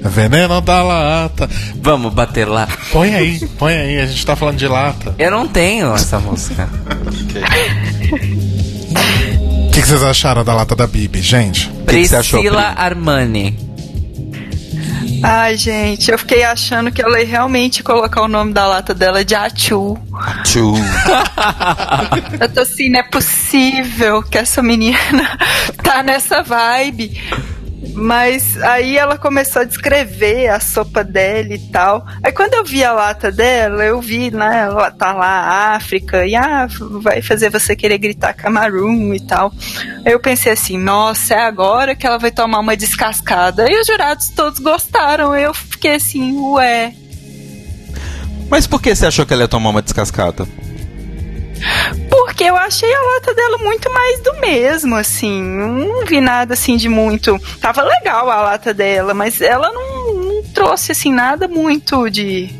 Veneno 0.02 0.60
da 0.60 0.82
lata. 0.82 1.48
Vamos 1.80 2.12
bater 2.12 2.46
lá. 2.46 2.68
Põe 2.92 3.14
aí, 3.14 3.46
põe 3.58 3.74
aí, 3.74 4.00
a 4.00 4.06
gente 4.06 4.24
tá 4.26 4.36
falando 4.36 4.58
de 4.58 4.68
lata. 4.68 5.14
Eu 5.18 5.30
não 5.30 5.48
tenho 5.48 5.94
essa 5.94 6.18
música. 6.18 6.68
O 8.53 8.53
que, 9.74 9.82
que 9.82 9.88
vocês 9.88 10.04
acharam 10.04 10.44
da 10.44 10.54
lata 10.54 10.76
da 10.76 10.86
Bibi, 10.86 11.20
gente? 11.20 11.68
que 11.68 11.96
que 11.96 12.06
você 12.06 12.14
achou, 12.14 12.38
Priscila 12.38 12.62
Pri? 12.62 12.84
Armani. 12.84 13.58
Ai, 15.20 15.56
gente, 15.56 16.12
eu 16.12 16.18
fiquei 16.18 16.44
achando 16.44 16.92
que 16.92 17.02
ela 17.02 17.18
ia 17.18 17.26
realmente 17.26 17.82
colocar 17.82 18.22
o 18.22 18.28
nome 18.28 18.52
da 18.52 18.68
lata 18.68 18.94
dela 18.94 19.24
de 19.24 19.34
Achu. 19.34 19.98
Tchu. 20.44 20.74
Eu 22.38 22.48
tô 22.52 22.60
assim, 22.60 22.90
não 22.90 23.00
é 23.00 23.02
possível 23.02 24.22
que 24.22 24.38
essa 24.38 24.62
menina 24.62 24.98
tá 25.82 26.04
nessa 26.04 26.42
vibe. 26.42 27.20
Mas 27.94 28.60
aí 28.60 28.98
ela 28.98 29.16
começou 29.16 29.62
a 29.62 29.64
descrever 29.64 30.48
a 30.48 30.58
sopa 30.58 31.04
dela 31.04 31.54
e 31.54 31.58
tal. 31.70 32.04
Aí 32.22 32.32
quando 32.32 32.54
eu 32.54 32.64
vi 32.64 32.82
a 32.82 32.92
lata 32.92 33.30
dela, 33.30 33.84
eu 33.84 34.00
vi, 34.00 34.32
né, 34.32 34.64
ela 34.66 34.90
tá 34.90 35.12
lá, 35.12 35.74
África, 35.74 36.26
e 36.26 36.34
ah, 36.34 36.66
vai 37.00 37.22
fazer 37.22 37.50
você 37.50 37.76
querer 37.76 37.98
gritar 37.98 38.34
Camarão 38.34 39.14
e 39.14 39.20
tal. 39.20 39.52
Aí 40.04 40.12
eu 40.12 40.18
pensei 40.18 40.52
assim, 40.52 40.76
nossa, 40.76 41.34
é 41.34 41.40
agora 41.40 41.94
que 41.94 42.06
ela 42.06 42.18
vai 42.18 42.32
tomar 42.32 42.58
uma 42.58 42.76
descascada. 42.76 43.70
E 43.70 43.80
os 43.80 43.86
jurados 43.86 44.28
todos 44.30 44.58
gostaram. 44.58 45.36
Eu 45.36 45.54
fiquei 45.54 45.94
assim, 45.94 46.36
ué, 46.52 46.92
Mas 48.50 48.66
por 48.66 48.82
que 48.82 48.94
você 48.94 49.06
achou 49.06 49.24
que 49.24 49.32
ela 49.32 49.42
ia 49.42 49.48
tomar 49.48 49.70
uma 49.70 49.82
descascada? 49.82 50.46
Porque 52.10 52.44
eu 52.44 52.56
achei 52.56 52.92
a 52.92 53.00
lata 53.14 53.34
dela 53.34 53.58
muito 53.58 53.90
mais 53.92 54.20
do 54.22 54.34
mesmo, 54.40 54.94
assim. 54.96 55.42
Não 55.42 56.04
vi 56.06 56.20
nada 56.20 56.54
assim 56.54 56.76
de 56.76 56.88
muito. 56.88 57.38
Tava 57.60 57.82
legal 57.82 58.30
a 58.30 58.40
lata 58.42 58.72
dela, 58.74 59.14
mas 59.14 59.40
ela 59.40 59.70
não, 59.72 60.14
não 60.14 60.42
trouxe 60.52 60.92
assim 60.92 61.12
nada 61.12 61.46
muito 61.48 62.08
de 62.10 62.50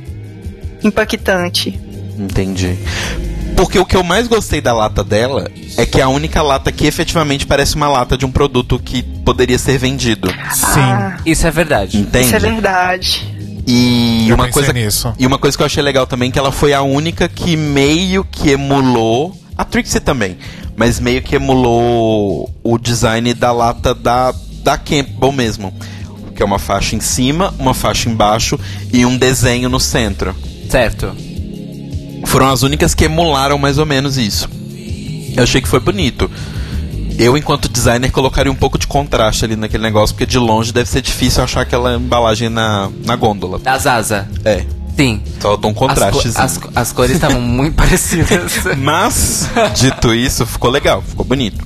impactante. 0.83 1.79
Entendi. 2.19 2.79
Porque 3.57 3.79
o 3.79 3.87
que 3.87 3.97
eu 3.97 4.03
mais 4.03 4.27
gostei 4.27 4.61
da 4.61 4.73
lata 4.73 5.05
dela 5.05 5.49
é 5.77 5.87
que 5.87 6.01
é 6.01 6.03
a 6.03 6.09
única 6.09 6.43
lata 6.43 6.73
que 6.73 6.87
efetivamente 6.87 7.47
parece 7.47 7.77
uma 7.77 7.89
lata 7.89 8.17
de 8.19 8.27
um 8.27 8.33
produto 8.33 8.79
que 8.81 9.03
poderia 9.03 9.59
ser 9.59 9.79
vendido. 9.79 10.29
Sim, 10.53 10.81
Ah, 10.81 11.17
Isso 11.25 11.47
é 11.47 11.51
verdade. 11.51 11.99
Entende? 11.99 12.27
isso 12.27 12.37
é 12.37 12.39
verdade. 12.41 13.35
E 13.67 14.29
eu 14.29 14.35
uma 14.35 14.51
coisa 14.51 14.73
nisso. 14.73 15.15
E 15.19 15.27
uma 15.27 15.39
coisa 15.39 15.57
que 15.57 15.63
eu 15.63 15.67
achei 15.67 15.83
legal 15.83 16.07
também 16.07 16.31
que 16.31 16.39
ela 16.39 16.53
foi 16.53 16.73
a 16.73 16.83
única 16.83 17.29
que 17.29 17.57
meio 17.57 18.25
que 18.25 18.51
emulou 18.51 19.37
a 19.57 19.65
Trixie 19.65 20.01
também, 20.01 20.37
mas 20.77 21.01
meio 21.01 21.23
que 21.23 21.37
emulou 21.37 22.51
o 22.63 22.79
design 22.79 23.33
da 23.33 23.53
lata 23.53 23.95
da 23.95 24.35
da 24.65 24.79
Campbell 24.79 25.31
mesmo, 25.31 25.75
que 26.35 26.43
é 26.43 26.45
uma 26.45 26.59
faixa 26.59 26.97
em 26.97 27.01
cima, 27.01 27.55
uma 27.59 27.75
faixa 27.75 28.09
embaixo 28.09 28.59
e 28.93 29.05
um 29.05 29.17
desenho 29.17 29.69
no 29.69 29.79
centro. 29.79 30.35
Certo. 30.71 31.15
Foram 32.25 32.49
as 32.49 32.63
únicas 32.63 32.95
que 32.95 33.05
emularam 33.05 33.59
mais 33.59 33.77
ou 33.77 33.85
menos 33.85 34.17
isso. 34.17 34.49
Eu 35.37 35.43
achei 35.43 35.61
que 35.61 35.69
foi 35.69 35.81
bonito. 35.81 36.31
Eu, 37.19 37.37
enquanto 37.37 37.69
designer, 37.69 38.11
colocaria 38.11 38.51
um 38.51 38.55
pouco 38.57 38.79
de 38.79 38.87
contraste 38.87 39.45
ali 39.45 39.57
naquele 39.57 39.83
negócio, 39.83 40.15
porque 40.15 40.27
de 40.27 40.39
longe 40.39 40.73
deve 40.73 40.89
ser 40.91 41.01
difícil 41.01 41.43
achar 41.45 41.61
aquela 41.61 41.97
embalagem 41.97 42.49
na, 42.49 42.91
na 43.05 43.15
gôndola. 43.17 43.61
A 43.65 43.79
Zaza. 43.79 44.29
É, 44.45 44.65
Sim. 44.97 45.23
faltou 45.39 45.71
um 45.71 45.73
As, 45.73 45.79
co- 45.79 45.87
contraste. 45.89 46.29
as, 46.37 46.61
as 46.75 46.93
cores 46.93 47.13
estavam 47.13 47.41
muito 47.41 47.77
parecidas. 47.77 48.53
Mas, 48.79 49.49
dito 49.77 50.13
isso, 50.13 50.45
ficou 50.45 50.71
legal, 50.71 51.03
ficou 51.03 51.25
bonito. 51.25 51.65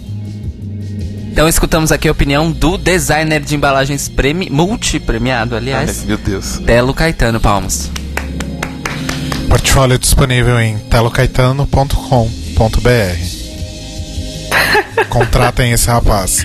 Então 1.32 1.48
escutamos 1.48 1.92
aqui 1.92 2.08
a 2.08 2.12
opinião 2.12 2.50
do 2.50 2.76
designer 2.76 3.40
de 3.40 3.54
embalagens 3.54 4.08
premi 4.08 4.50
multi-premiado, 4.50 5.54
aliás, 5.56 6.00
Ai, 6.00 6.06
meu 6.06 6.18
Deus. 6.18 6.58
Telo 6.66 6.92
Caetano 6.92 7.40
Palmas. 7.40 7.90
portfólio 9.48 9.98
disponível 9.98 10.60
em 10.60 10.76
telocaetano.com.br. 10.90 13.37
Contratem 15.08 15.72
esse 15.72 15.86
rapaz. 15.88 16.44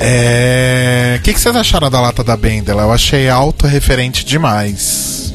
É, 0.00 1.16
O 1.18 1.22
que, 1.22 1.32
que 1.32 1.40
vocês 1.40 1.54
acharam 1.54 1.88
da 1.90 2.00
lata 2.00 2.24
da 2.24 2.36
Bendela? 2.36 2.82
Eu 2.82 2.92
achei 2.92 3.28
autorreferente 3.28 4.24
demais. 4.24 5.32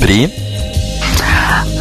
Pri, 0.00 0.32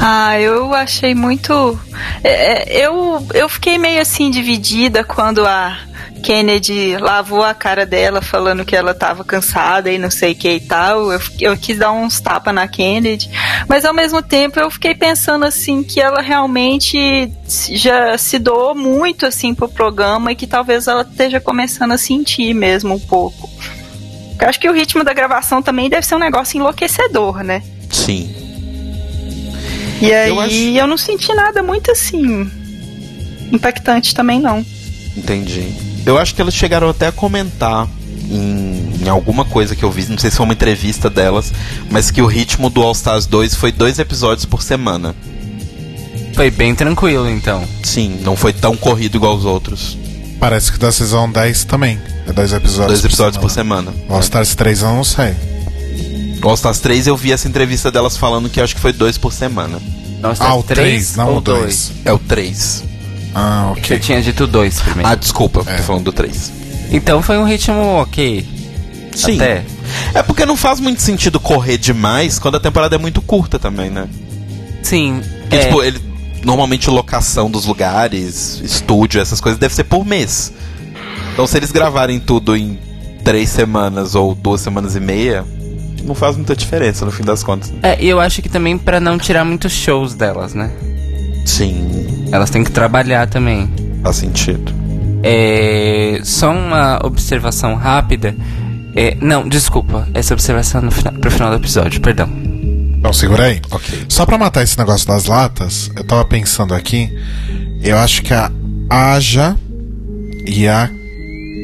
Ah, 0.01 0.39
eu 0.39 0.73
achei 0.73 1.13
muito. 1.15 1.79
é, 2.23 2.79
é, 2.79 2.85
eu, 2.85 3.25
eu 3.33 3.47
fiquei 3.49 3.77
meio 3.77 4.01
assim 4.01 4.29
dividida 4.31 5.03
quando 5.03 5.45
a 5.45 5.77
Kennedy 6.17 6.97
lavou 6.97 7.43
a 7.43 7.53
cara 7.53 7.85
dela 7.85 8.21
falando 8.21 8.65
que 8.65 8.75
ela 8.75 8.93
tava 8.93 9.23
cansada 9.23 9.91
e 9.91 9.97
não 9.97 10.09
sei 10.11 10.33
o 10.33 10.35
que 10.35 10.51
e 10.53 10.59
tal. 10.59 11.11
Eu, 11.11 11.21
eu 11.39 11.57
quis 11.57 11.77
dar 11.77 11.91
uns 11.91 12.19
tapas 12.19 12.53
na 12.53 12.67
Kennedy, 12.67 13.29
mas 13.67 13.85
ao 13.85 13.93
mesmo 13.93 14.21
tempo 14.21 14.59
eu 14.59 14.69
fiquei 14.71 14.93
pensando 14.95 15.45
assim 15.45 15.83
que 15.83 15.99
ela 16.01 16.21
realmente 16.21 17.31
já 17.71 18.17
se 18.17 18.37
doou 18.39 18.75
muito 18.75 19.25
assim 19.25 19.53
pro 19.53 19.69
programa 19.69 20.31
e 20.31 20.35
que 20.35 20.47
talvez 20.47 20.87
ela 20.87 21.03
esteja 21.03 21.39
começando 21.39 21.91
a 21.93 21.97
sentir 21.97 22.53
mesmo 22.53 22.95
um 22.95 22.99
pouco. 22.99 23.49
Eu 24.39 24.47
acho 24.49 24.59
que 24.59 24.69
o 24.69 24.73
ritmo 24.73 25.03
da 25.03 25.13
gravação 25.13 25.61
também 25.63 25.89
deve 25.89 26.05
ser 26.05 26.15
um 26.15 26.19
negócio 26.19 26.57
enlouquecedor, 26.57 27.43
né? 27.43 27.63
sim. 27.89 28.35
E 29.99 30.13
aí 30.13 30.29
Eu 30.29 30.35
eu, 30.35 30.41
acho- 30.41 30.87
não 30.87 30.97
senti 30.97 31.33
nada 31.33 31.63
muito 31.63 31.89
assim 31.91 32.47
impactante 33.51 34.13
também 34.13 34.39
não. 34.39 34.63
Entendi. 35.15 35.73
Eu 36.07 36.17
acho 36.17 36.33
que 36.33 36.41
elas 36.41 36.53
chegaram 36.53 36.89
até 36.89 37.07
a 37.07 37.11
comentar 37.11 37.87
em, 38.31 39.03
em 39.03 39.09
alguma 39.09 39.43
coisa 39.45 39.75
que 39.75 39.83
eu 39.83 39.91
vi, 39.91 40.05
não 40.09 40.17
sei 40.17 40.31
se 40.31 40.37
foi 40.37 40.45
uma 40.45 40.53
entrevista 40.53 41.09
delas, 41.09 41.51
mas 41.91 42.09
que 42.09 42.21
o 42.21 42.25
ritmo 42.25 42.69
do 42.69 42.81
All 42.81 42.93
Stars 42.93 43.25
2 43.25 43.55
foi 43.55 43.71
dois 43.71 43.99
episódios 43.99 44.45
por 44.45 44.61
semana. 44.63 45.13
Foi 46.33 46.49
bem 46.51 46.73
tranquilo, 46.75 47.29
então. 47.29 47.67
Sim, 47.83 48.19
não 48.23 48.35
foi 48.35 48.53
tão 48.53 48.77
corrido 48.77 49.15
igual 49.17 49.35
os 49.35 49.43
outros. 49.43 49.97
Parece 50.39 50.71
que 50.71 50.77
da 50.77 50.91
Season 50.91 51.31
10 51.31 51.63
também. 51.65 51.99
É 52.27 52.31
dois 52.31 52.53
episódios. 52.53 53.01
Dois 53.01 53.05
episódios 53.05 53.37
por 53.41 53.49
semana. 53.49 53.91
Por 53.91 53.97
semana. 54.01 54.13
All 54.15 54.21
Stars 54.21 54.53
3 54.55 54.81
eu 54.83 54.87
não 54.89 55.03
sei. 55.03 55.35
O 56.43 56.47
All 56.47 56.53
Stars 56.53 56.79
3 56.79 57.07
eu 57.07 57.17
vi 57.17 57.31
essa 57.31 57.47
entrevista 57.47 57.91
delas 57.91 58.15
falando 58.15 58.49
que 58.49 58.61
acho 58.61 58.75
que 58.75 58.81
foi 58.81 58.93
dois 58.93 59.17
por 59.17 59.33
semana. 59.33 59.81
Nossa, 60.21 60.43
Ah, 60.43 60.55
o 60.55 60.63
três 60.63 61.13
3, 61.13 61.15
não 61.17 61.31
ou 61.31 61.37
o 61.39 61.41
2. 61.41 61.91
É 62.05 62.13
o 62.13 62.19
3. 62.19 62.83
Ah, 63.39 63.71
Você 63.75 63.79
ok. 63.93 63.99
tinha 63.99 64.21
dito 64.21 64.47
dois 64.47 64.79
primeiro. 64.81 65.07
Ah, 65.07 65.13
desculpa, 65.15 65.61
É. 65.67 65.75
tô 65.77 65.83
falando 65.83 66.05
do 66.05 66.11
3. 66.11 66.51
Então 66.91 67.21
foi 67.21 67.37
um 67.37 67.43
ritmo 67.43 67.79
ok. 68.01 68.43
Sim. 69.13 69.35
Até. 69.35 69.63
É 70.13 70.23
porque 70.23 70.45
não 70.45 70.57
faz 70.57 70.79
muito 70.79 71.01
sentido 71.01 71.39
correr 71.39 71.77
demais 71.77 72.39
quando 72.39 72.55
a 72.55 72.59
temporada 72.59 72.95
é 72.95 72.99
muito 72.99 73.21
curta 73.21 73.59
também, 73.59 73.89
né? 73.91 74.07
Sim. 74.81 75.21
Porque, 75.41 75.55
é, 75.55 75.65
tipo, 75.65 75.83
ele. 75.83 76.01
Normalmente 76.43 76.89
locação 76.89 77.49
dos 77.51 77.65
lugares, 77.65 78.61
estúdio, 78.63 79.19
essas 79.21 79.41
coisas, 79.41 79.59
deve 79.59 79.73
ser 79.75 79.83
por 79.83 80.05
mês. 80.05 80.53
Então 81.33 81.45
se 81.45 81.57
eles 81.57 81.71
gravarem 81.71 82.19
tudo 82.19 82.55
em 82.55 82.79
três 83.23 83.49
semanas 83.49 84.15
ou 84.15 84.33
duas 84.33 84.61
semanas 84.61 84.95
e 84.95 84.99
meia, 84.99 85.43
não 86.03 86.15
faz 86.15 86.35
muita 86.37 86.55
diferença 86.55 87.03
no 87.05 87.11
fim 87.11 87.23
das 87.23 87.43
contas. 87.43 87.73
é, 87.83 88.01
e 88.01 88.07
eu 88.07 88.19
acho 88.19 88.41
que 88.41 88.47
também 88.49 88.77
pra 88.77 88.99
não 88.99 89.17
tirar 89.17 89.43
muitos 89.43 89.73
shows 89.73 90.13
delas, 90.13 90.53
né? 90.53 90.71
Sim, 91.47 92.27
Elas 92.31 92.49
têm 92.49 92.63
que 92.63 92.71
trabalhar 92.71 93.27
também. 93.27 93.69
faz 94.03 94.17
sentido. 94.17 94.71
É, 95.23 96.19
só 96.23 96.51
uma 96.51 96.99
observação 97.05 97.75
rápida. 97.75 98.35
É, 98.95 99.15
não, 99.21 99.47
desculpa. 99.47 100.07
Essa 100.13 100.33
observação 100.33 100.81
no 100.81 100.91
final, 100.91 101.13
pro 101.13 101.31
final 101.31 101.49
do 101.49 101.55
episódio, 101.55 102.01
perdão. 102.01 102.27
Então, 102.99 103.13
segura 103.13 103.45
aí. 103.45 103.61
Ok. 103.71 104.05
Só 104.09 104.25
pra 104.25 104.37
matar 104.37 104.63
esse 104.63 104.77
negócio 104.77 105.07
das 105.07 105.25
latas, 105.25 105.89
eu 105.95 106.03
tava 106.03 106.25
pensando 106.25 106.73
aqui. 106.73 107.09
Eu 107.81 107.97
acho 107.97 108.21
que 108.23 108.33
a 108.33 108.51
Aja 108.89 109.55
e 110.45 110.67
a 110.67 110.89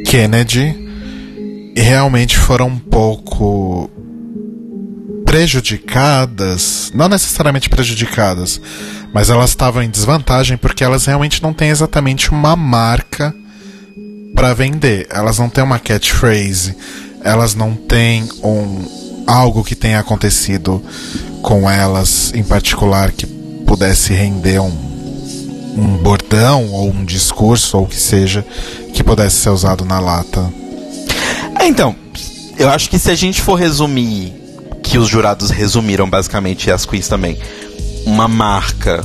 Kennedy 0.05 0.75
realmente 1.75 2.37
foram 2.37 2.67
um 2.67 2.77
pouco 2.79 3.89
prejudicadas. 5.33 6.91
Não 6.93 7.09
necessariamente 7.09 7.67
prejudicadas, 7.67 8.61
mas 9.11 9.31
elas 9.31 9.49
estavam 9.49 9.81
em 9.81 9.89
desvantagem 9.89 10.57
porque 10.57 10.83
elas 10.83 11.07
realmente 11.07 11.41
não 11.41 11.51
têm 11.51 11.69
exatamente 11.69 12.29
uma 12.29 12.55
marca 12.55 13.33
pra 14.35 14.53
vender. 14.53 15.07
Elas 15.09 15.39
não 15.39 15.49
têm 15.49 15.63
uma 15.63 15.79
catchphrase, 15.79 16.77
elas 17.23 17.55
não 17.55 17.73
têm 17.73 18.29
um 18.43 19.23
algo 19.25 19.63
que 19.63 19.73
tenha 19.73 19.99
acontecido 19.99 20.83
com 21.41 21.67
elas 21.67 22.31
em 22.35 22.43
particular 22.43 23.11
que 23.11 23.25
pudesse 23.65 24.13
render 24.13 24.59
um 24.59 24.93
um 25.75 25.97
bordão 25.97 26.69
ou 26.69 26.91
um 26.91 27.03
discurso 27.03 27.79
ou 27.79 27.85
o 27.85 27.87
que 27.87 27.99
seja 27.99 28.45
que 28.93 29.03
pudesse 29.03 29.37
ser 29.37 29.49
usado 29.49 29.83
na 29.83 29.99
lata. 29.99 30.53
É, 31.59 31.65
então, 31.65 31.95
eu 32.59 32.69
acho 32.69 32.87
que 32.87 32.99
se 32.99 33.09
a 33.09 33.15
gente 33.15 33.41
for 33.41 33.55
resumir, 33.55 34.42
que 34.93 34.97
os 34.99 35.09
jurados 35.09 35.49
resumiram 35.49 36.07
basicamente, 36.07 36.67
e 36.67 36.71
as 36.71 36.85
queens 36.85 37.07
também, 37.07 37.35
uma 38.05 38.27
marca 38.27 39.03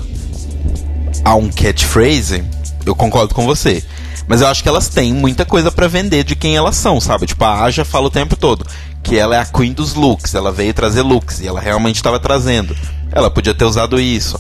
a 1.25 1.35
um 1.35 1.49
catchphrase, 1.49 2.45
eu 2.85 2.95
concordo 2.95 3.35
com 3.35 3.47
você. 3.47 3.83
Mas 4.27 4.43
eu 4.43 4.49
acho 4.49 4.63
que 4.63 4.69
elas 4.69 4.91
têm 4.91 5.15
muita 5.15 5.47
coisa 5.47 5.73
pra 5.73 5.89
vender 5.89 6.25
de 6.25 6.37
quem 6.37 6.55
elas 6.55 6.77
são, 6.77 7.01
sabe? 7.01 7.25
Tipo, 7.25 7.43
a 7.43 7.63
Aja 7.65 7.87
fala 7.87 8.09
o 8.09 8.11
tempo 8.11 8.37
todo 8.37 8.67
que 9.03 9.17
ela 9.17 9.35
é 9.37 9.39
a 9.41 9.47
queen 9.47 9.73
dos 9.73 9.95
looks, 9.95 10.35
ela 10.35 10.53
veio 10.53 10.75
trazer 10.75 11.01
looks, 11.01 11.41
e 11.41 11.47
ela 11.47 11.59
realmente 11.59 11.97
estava 11.97 12.21
trazendo. 12.21 12.77
Ela 13.11 13.31
podia 13.31 13.55
ter 13.55 13.65
usado 13.65 13.99
isso. 13.99 14.39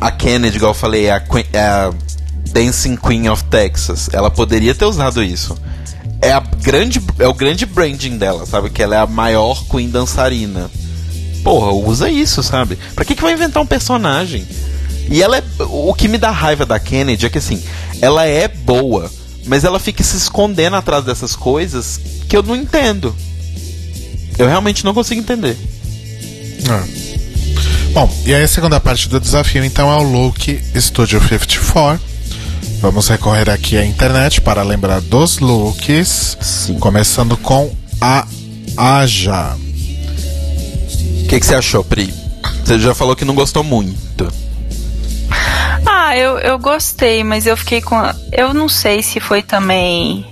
A 0.00 0.10
Kennedy, 0.10 0.56
igual 0.56 0.72
eu 0.72 0.74
falei, 0.74 1.06
é 1.06 1.12
a, 1.12 1.20
queen- 1.20 1.46
é 1.52 1.60
a 1.60 1.92
Dancing 2.50 2.96
Queen 2.96 3.28
of 3.28 3.44
Texas. 3.44 4.10
Ela 4.12 4.32
poderia 4.32 4.74
ter 4.74 4.84
usado 4.86 5.22
isso. 5.22 5.56
É, 6.20 6.32
a 6.32 6.40
grande, 6.40 7.00
é 7.20 7.28
o 7.28 7.34
grande 7.34 7.64
branding 7.64 8.18
dela, 8.18 8.44
sabe? 8.44 8.68
Que 8.70 8.82
ela 8.82 8.96
é 8.96 8.98
a 8.98 9.06
maior 9.06 9.62
queen 9.70 9.88
dançarina. 9.88 10.68
Porra, 11.48 11.72
usa 11.72 12.10
isso, 12.10 12.42
sabe? 12.42 12.78
Pra 12.94 13.06
que, 13.06 13.14
que 13.14 13.22
vai 13.22 13.32
inventar 13.32 13.62
um 13.62 13.66
personagem? 13.66 14.46
E 15.10 15.22
ela 15.22 15.38
é. 15.38 15.42
O 15.60 15.94
que 15.94 16.06
me 16.06 16.18
dá 16.18 16.30
raiva 16.30 16.66
da 16.66 16.78
Kennedy 16.78 17.24
é 17.24 17.30
que 17.30 17.38
assim, 17.38 17.62
ela 18.02 18.26
é 18.26 18.46
boa, 18.46 19.10
mas 19.46 19.64
ela 19.64 19.80
fica 19.80 20.04
se 20.04 20.14
escondendo 20.14 20.76
atrás 20.76 21.06
dessas 21.06 21.34
coisas 21.34 21.98
que 22.28 22.36
eu 22.36 22.42
não 22.42 22.54
entendo. 22.54 23.16
Eu 24.36 24.46
realmente 24.46 24.84
não 24.84 24.92
consigo 24.92 25.22
entender. 25.22 25.56
É. 26.68 27.92
Bom, 27.94 28.12
e 28.26 28.34
aí 28.34 28.42
a 28.42 28.48
segunda 28.48 28.78
parte 28.78 29.08
do 29.08 29.18
desafio 29.18 29.64
então 29.64 29.90
é 29.90 29.96
o 29.96 30.02
look 30.02 30.62
Studio 30.78 31.18
54. 31.18 31.98
Vamos 32.82 33.08
recorrer 33.08 33.48
aqui 33.48 33.78
à 33.78 33.86
internet 33.86 34.42
para 34.42 34.62
lembrar 34.62 35.00
dos 35.00 35.38
looks, 35.38 36.36
Sim. 36.42 36.78
começando 36.78 37.38
com 37.38 37.74
a 38.02 38.26
Aja. 38.76 39.56
O 41.28 41.30
que, 41.30 41.40
que 41.40 41.44
você 41.44 41.56
achou, 41.56 41.84
Pri? 41.84 42.10
Você 42.64 42.78
já 42.78 42.94
falou 42.94 43.14
que 43.14 43.22
não 43.22 43.34
gostou 43.34 43.62
muito. 43.62 44.32
Ah, 45.84 46.16
eu, 46.16 46.38
eu 46.38 46.58
gostei, 46.58 47.22
mas 47.22 47.46
eu 47.46 47.54
fiquei 47.54 47.82
com. 47.82 47.96
Eu 48.32 48.54
não 48.54 48.66
sei 48.66 49.02
se 49.02 49.20
foi 49.20 49.42
também 49.42 50.26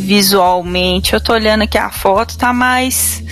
visualmente. 0.00 1.12
Eu 1.12 1.20
tô 1.20 1.32
olhando 1.32 1.62
aqui 1.62 1.78
a 1.78 1.90
foto, 1.90 2.36
tá 2.36 2.52
mais. 2.52 3.22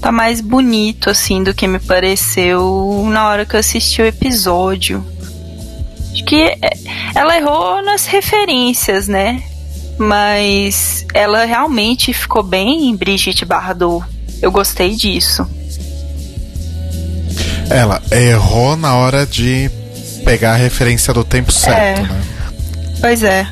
Tá 0.00 0.12
mais 0.12 0.40
bonito, 0.40 1.10
assim, 1.10 1.42
do 1.42 1.52
que 1.52 1.66
me 1.66 1.80
pareceu 1.80 3.04
na 3.10 3.26
hora 3.28 3.44
que 3.44 3.56
eu 3.56 3.60
assisti 3.60 4.00
o 4.00 4.06
episódio. 4.06 5.04
Acho 6.12 6.24
que 6.24 6.40
é, 6.40 6.70
ela 7.16 7.36
errou 7.36 7.82
nas 7.82 8.06
referências, 8.06 9.08
né? 9.08 9.42
Mas 9.98 11.04
ela 11.12 11.44
realmente 11.44 12.12
ficou 12.12 12.44
bem 12.44 12.88
em 12.88 12.94
Brigitte 12.94 13.44
Bardot. 13.44 14.06
Eu 14.40 14.52
gostei 14.52 14.94
disso. 14.94 15.44
Ela 17.70 18.02
errou 18.10 18.76
na 18.76 18.96
hora 18.96 19.24
de 19.24 19.70
pegar 20.24 20.52
a 20.52 20.56
referência 20.56 21.14
do 21.14 21.24
tempo 21.24 21.52
certo, 21.52 22.00
É. 22.00 22.02
né? 22.02 22.22
Pois 23.00 23.22
é. 23.22 23.46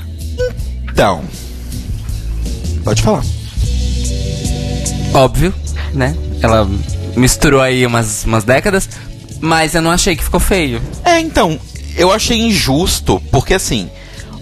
Então. 0.90 1.22
Pode 2.84 3.02
falar. 3.02 3.22
Óbvio, 5.14 5.54
né? 5.94 6.14
Ela 6.42 6.68
misturou 7.16 7.60
aí 7.60 7.84
umas, 7.86 8.24
umas 8.24 8.44
décadas, 8.44 8.88
mas 9.40 9.74
eu 9.74 9.82
não 9.82 9.90
achei 9.90 10.14
que 10.16 10.22
ficou 10.24 10.40
feio. 10.40 10.82
É, 11.04 11.18
então, 11.20 11.58
eu 11.96 12.12
achei 12.12 12.38
injusto, 12.40 13.20
porque 13.30 13.54
assim, 13.54 13.88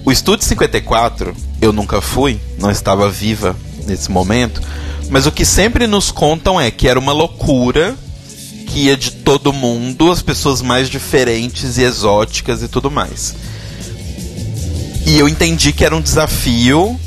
o 0.04 0.10
Estúdio 0.10 0.44
54, 0.46 1.34
eu 1.60 1.72
nunca 1.72 2.00
fui, 2.00 2.40
não 2.58 2.70
estava 2.70 3.08
viva 3.08 3.54
nesse 3.86 4.10
momento, 4.10 4.60
mas 5.10 5.26
o 5.26 5.32
que 5.32 5.44
sempre 5.44 5.86
nos 5.86 6.10
contam 6.10 6.60
é 6.60 6.70
que 6.70 6.88
era 6.88 6.98
uma 6.98 7.12
loucura 7.12 7.94
que 8.66 8.86
ia 8.86 8.96
de 8.96 9.10
todo 9.10 9.52
mundo, 9.52 10.10
as 10.10 10.22
pessoas 10.22 10.60
mais 10.60 10.88
diferentes 10.88 11.78
e 11.78 11.82
exóticas 11.82 12.62
e 12.62 12.68
tudo 12.68 12.90
mais. 12.90 13.34
E 15.06 15.18
eu 15.18 15.28
entendi 15.28 15.72
que 15.72 15.84
era 15.84 15.94
um 15.94 16.00
desafio 16.00 16.98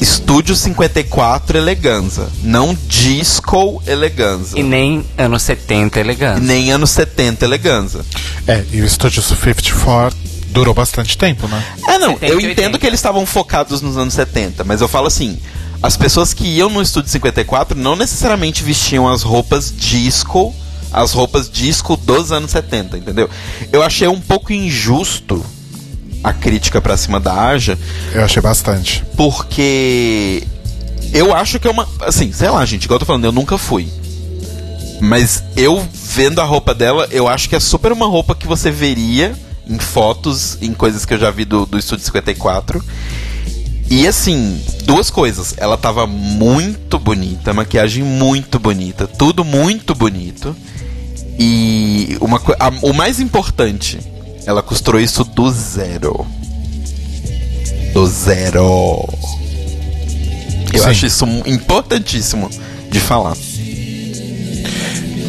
Estúdio 0.00 0.54
54 0.54 1.56
Eleganza, 1.56 2.30
não 2.42 2.76
Disco 2.86 3.82
Eleganza. 3.86 4.58
E 4.58 4.62
nem 4.62 5.02
anos 5.16 5.42
70 5.42 5.98
elegante. 5.98 6.42
Nem 6.42 6.70
anos 6.70 6.90
70 6.90 7.44
Eleganza. 7.44 8.04
É, 8.46 8.62
e 8.70 8.82
o 8.82 8.88
Studio 8.88 9.22
54 9.22 10.18
durou 10.48 10.74
bastante 10.74 11.16
tempo, 11.16 11.48
né? 11.48 11.64
É, 11.88 11.98
não, 11.98 12.14
70 12.14 12.26
eu 12.26 12.40
e 12.40 12.44
entendo 12.44 12.74
80. 12.74 12.78
que 12.78 12.86
eles 12.86 12.98
estavam 12.98 13.24
focados 13.24 13.80
nos 13.80 13.96
anos 13.96 14.12
70, 14.12 14.62
mas 14.62 14.82
eu 14.82 14.88
falo 14.88 15.06
assim, 15.06 15.38
as 15.84 15.98
pessoas 15.98 16.32
que 16.32 16.46
iam 16.46 16.70
no 16.70 16.80
Estúdio 16.80 17.10
54 17.10 17.78
não 17.78 17.94
necessariamente 17.94 18.62
vestiam 18.62 19.06
as 19.06 19.22
roupas 19.22 19.70
disco, 19.76 20.54
as 20.90 21.12
roupas 21.12 21.50
disco 21.50 21.94
dos 21.94 22.32
anos 22.32 22.52
70, 22.52 22.96
entendeu? 22.96 23.28
Eu 23.70 23.82
achei 23.82 24.08
um 24.08 24.18
pouco 24.18 24.50
injusto 24.50 25.44
a 26.22 26.32
crítica 26.32 26.80
pra 26.80 26.96
cima 26.96 27.20
da 27.20 27.34
Aja, 27.48 27.78
Eu 28.14 28.24
achei 28.24 28.40
bastante. 28.40 29.04
porque 29.14 30.44
eu 31.12 31.34
acho 31.34 31.60
que 31.60 31.68
é 31.68 31.70
uma, 31.70 31.86
assim, 32.00 32.32
sei 32.32 32.48
lá, 32.48 32.64
gente, 32.64 32.84
igual 32.84 32.96
eu 32.96 33.00
tô 33.00 33.04
falando, 33.04 33.26
eu 33.26 33.32
nunca 33.32 33.58
fui. 33.58 33.86
Mas 35.02 35.44
eu 35.54 35.86
vendo 35.92 36.40
a 36.40 36.44
roupa 36.44 36.74
dela, 36.74 37.06
eu 37.10 37.28
acho 37.28 37.46
que 37.46 37.56
é 37.56 37.60
super 37.60 37.92
uma 37.92 38.06
roupa 38.06 38.34
que 38.34 38.46
você 38.46 38.70
veria 38.70 39.34
em 39.68 39.78
fotos, 39.78 40.56
em 40.62 40.72
coisas 40.72 41.04
que 41.04 41.12
eu 41.12 41.18
já 41.18 41.30
vi 41.30 41.44
do, 41.44 41.66
do 41.66 41.78
Estúdio 41.78 42.06
54. 42.06 42.82
E 43.90 44.06
assim, 44.08 44.60
duas 44.84 45.10
coisas. 45.10 45.54
Ela 45.56 45.76
tava 45.76 46.06
muito 46.06 46.98
bonita, 46.98 47.52
maquiagem 47.52 48.02
muito 48.02 48.58
bonita, 48.58 49.06
tudo 49.06 49.44
muito 49.44 49.94
bonito. 49.94 50.56
E 51.38 52.16
uma 52.20 52.40
a- 52.58 52.72
o 52.82 52.92
mais 52.92 53.20
importante, 53.20 53.98
ela 54.46 54.62
costurou 54.62 55.00
isso 55.00 55.24
do 55.24 55.50
zero. 55.50 56.26
Do 57.92 58.06
zero. 58.06 59.08
Eu 60.72 60.80
Eu 60.80 60.86
acho 60.86 61.06
isso 61.06 61.24
importantíssimo 61.46 62.50
de 62.90 62.98
falar. 63.00 63.36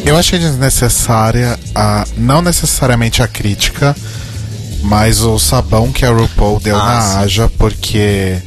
Eu 0.04 0.16
achei 0.16 0.38
desnecessária, 0.38 1.58
a, 1.74 2.06
não 2.16 2.40
necessariamente 2.40 3.22
a 3.22 3.28
crítica, 3.28 3.94
mas 4.86 5.20
o 5.20 5.38
sabão 5.38 5.92
que 5.92 6.04
a 6.04 6.10
RuPaul 6.10 6.60
deu 6.60 6.76
Ah, 6.76 6.84
na 6.86 7.02
sim. 7.02 7.18
Aja, 7.18 7.50
porque. 7.58 8.38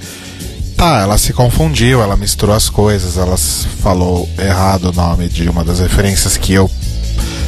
Tá, 0.76 1.02
ela 1.02 1.18
se 1.18 1.34
confundiu, 1.34 2.02
ela 2.02 2.16
misturou 2.16 2.56
as 2.56 2.70
coisas, 2.70 3.18
ela 3.18 3.36
falou 3.38 4.30
errado 4.38 4.86
o 4.86 4.94
nome 4.94 5.28
de 5.28 5.50
uma 5.50 5.62
das 5.62 5.80
referências 5.82 6.38
que 6.38 6.54
eu, 6.54 6.72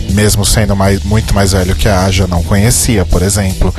mesmo 0.10 0.46
sendo 0.46 0.76
mais, 0.76 1.02
muito 1.04 1.34
mais 1.34 1.54
velho 1.54 1.74
que 1.74 1.88
a 1.88 2.04
Aja, 2.04 2.28
não 2.28 2.44
conhecia, 2.44 3.06
por 3.06 3.22
exemplo. 3.22 3.74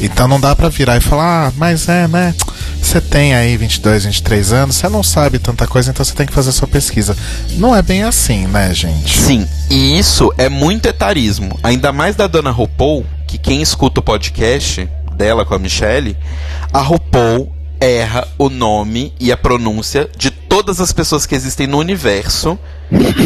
Então 0.00 0.28
não 0.28 0.38
dá 0.38 0.54
pra 0.54 0.68
virar 0.68 0.98
e 0.98 1.00
falar, 1.00 1.48
ah, 1.48 1.52
mas 1.56 1.88
é, 1.88 2.06
né? 2.06 2.32
Você 2.80 3.00
tem 3.00 3.34
aí 3.34 3.56
22, 3.56 4.04
23 4.04 4.52
anos, 4.52 4.76
você 4.76 4.88
não 4.88 5.02
sabe 5.02 5.40
tanta 5.40 5.66
coisa, 5.66 5.90
então 5.90 6.04
você 6.04 6.14
tem 6.14 6.26
que 6.26 6.32
fazer 6.32 6.50
a 6.50 6.52
sua 6.52 6.68
pesquisa. 6.68 7.16
Não 7.56 7.74
é 7.74 7.82
bem 7.82 8.04
assim, 8.04 8.46
né, 8.46 8.72
gente? 8.72 9.18
Sim, 9.18 9.48
e 9.68 9.98
isso 9.98 10.32
é 10.38 10.48
muito 10.48 10.86
etarismo. 10.86 11.58
Ainda 11.60 11.92
mais 11.92 12.14
da 12.14 12.28
dona 12.28 12.52
RuPaul, 12.52 13.04
que 13.32 13.38
quem 13.38 13.62
escuta 13.62 14.00
o 14.00 14.02
podcast 14.02 14.86
dela 15.14 15.42
com 15.46 15.54
a 15.54 15.58
Michelle, 15.58 16.14
a 16.70 16.80
RuPaul 16.80 17.50
erra 17.80 18.28
o 18.36 18.50
nome 18.50 19.14
e 19.18 19.32
a 19.32 19.38
pronúncia 19.38 20.06
de 20.14 20.30
todas 20.30 20.82
as 20.82 20.92
pessoas 20.92 21.24
que 21.24 21.34
existem 21.34 21.66
no 21.66 21.78
universo. 21.78 22.58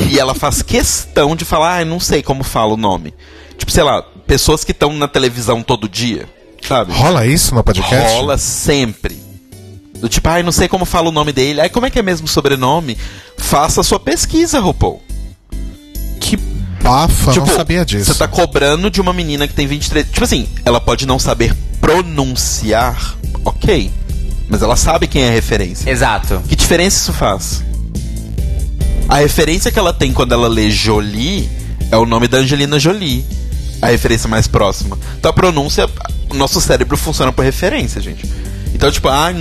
e 0.09 0.16
ela 0.16 0.33
faz 0.33 0.62
questão 0.62 1.35
de 1.35 1.45
falar, 1.45 1.74
ah, 1.74 1.81
eu 1.83 1.87
não 1.87 1.99
sei 1.99 2.23
como 2.23 2.45
fala 2.45 2.74
o 2.74 2.77
nome. 2.77 3.12
Tipo, 3.59 3.73
sei 3.73 3.83
lá, 3.83 4.01
pessoas 4.28 4.62
que 4.62 4.70
estão 4.70 4.93
na 4.93 5.09
televisão 5.09 5.61
todo 5.61 5.89
dia, 5.89 6.28
sabe? 6.62 6.93
Rola 6.93 7.27
isso 7.27 7.53
no 7.53 7.65
podcast? 7.65 8.15
Rola 8.15 8.39
sempre. 8.39 9.20
Do 9.97 10.09
tipo, 10.09 10.28
ai, 10.28 10.45
não 10.45 10.53
sei 10.53 10.69
como 10.69 10.85
fala 10.85 11.09
o 11.09 11.12
nome 11.12 11.33
dele. 11.33 11.61
Ai, 11.61 11.69
como 11.69 11.87
é 11.87 11.91
que 11.91 11.99
é 11.99 12.03
mesmo 12.03 12.27
o 12.27 12.31
sobrenome? 12.31 12.97
Faça 13.37 13.81
a 13.81 13.85
sua 13.85 13.99
pesquisa, 13.99 14.61
RuPaul. 14.61 15.03
Bafo, 16.86 17.30
eu 17.30 17.44
não 17.44 17.46
sabia 17.46 17.84
disso. 17.84 18.12
Você 18.12 18.18
tá 18.18 18.28
cobrando 18.28 18.88
de 18.88 19.00
uma 19.00 19.12
menina 19.12 19.48
que 19.48 19.54
tem 19.54 19.66
23. 19.66 20.06
Tipo 20.06 20.22
assim, 20.22 20.48
ela 20.64 20.80
pode 20.80 21.04
não 21.04 21.18
saber 21.18 21.52
pronunciar, 21.80 23.16
ok. 23.44 23.90
Mas 24.48 24.62
ela 24.62 24.76
sabe 24.76 25.08
quem 25.08 25.22
é 25.22 25.28
a 25.28 25.32
referência. 25.32 25.90
Exato. 25.90 26.40
Que 26.48 26.54
diferença 26.54 26.96
isso 26.96 27.12
faz? 27.12 27.64
A 29.08 29.16
referência 29.16 29.72
que 29.72 29.78
ela 29.78 29.92
tem 29.92 30.12
quando 30.12 30.32
ela 30.32 30.46
lê 30.46 30.70
Jolie 30.70 31.48
é 31.90 31.96
o 31.96 32.06
nome 32.06 32.28
da 32.28 32.38
Angelina 32.38 32.78
Jolie. 32.78 33.24
A 33.82 33.88
referência 33.88 34.28
mais 34.28 34.46
próxima. 34.46 34.96
Então 35.18 35.30
a 35.30 35.34
pronúncia, 35.34 35.90
o 36.30 36.34
nosso 36.34 36.60
cérebro 36.60 36.96
funciona 36.96 37.32
por 37.32 37.44
referência, 37.44 38.00
gente. 38.00 38.30
Então, 38.72 38.90
tipo, 38.92 39.08
ah, 39.08 39.32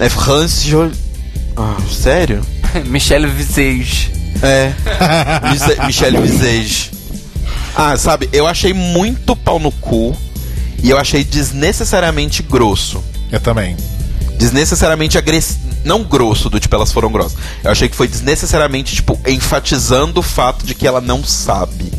é 0.00 0.08
France 0.08 0.68
Jolie. 0.68 0.96
Ah, 1.56 1.76
sério? 1.90 2.44
Michelle 2.86 3.28
Visage. 3.28 4.17
É. 4.42 4.72
Michelle 5.86 6.20
Visage. 6.20 6.90
Ah, 7.74 7.96
sabe, 7.96 8.28
eu 8.32 8.46
achei 8.46 8.72
muito 8.72 9.36
pau 9.36 9.58
no 9.58 9.70
cu 9.70 10.16
e 10.82 10.90
eu 10.90 10.98
achei 10.98 11.22
desnecessariamente 11.24 12.42
grosso. 12.42 13.02
Eu 13.30 13.40
também. 13.40 13.76
Desnecessariamente 14.38 15.18
agressivo. 15.18 15.60
Não 15.84 16.02
grosso, 16.02 16.50
do 16.50 16.58
tipo, 16.58 16.74
elas 16.74 16.92
foram 16.92 17.10
grossas. 17.10 17.38
Eu 17.62 17.70
achei 17.70 17.88
que 17.88 17.96
foi 17.96 18.08
desnecessariamente, 18.08 18.94
tipo, 18.96 19.18
enfatizando 19.26 20.20
o 20.20 20.22
fato 20.22 20.66
de 20.66 20.74
que 20.74 20.86
ela 20.86 21.00
não 21.00 21.22
sabe. 21.24 21.92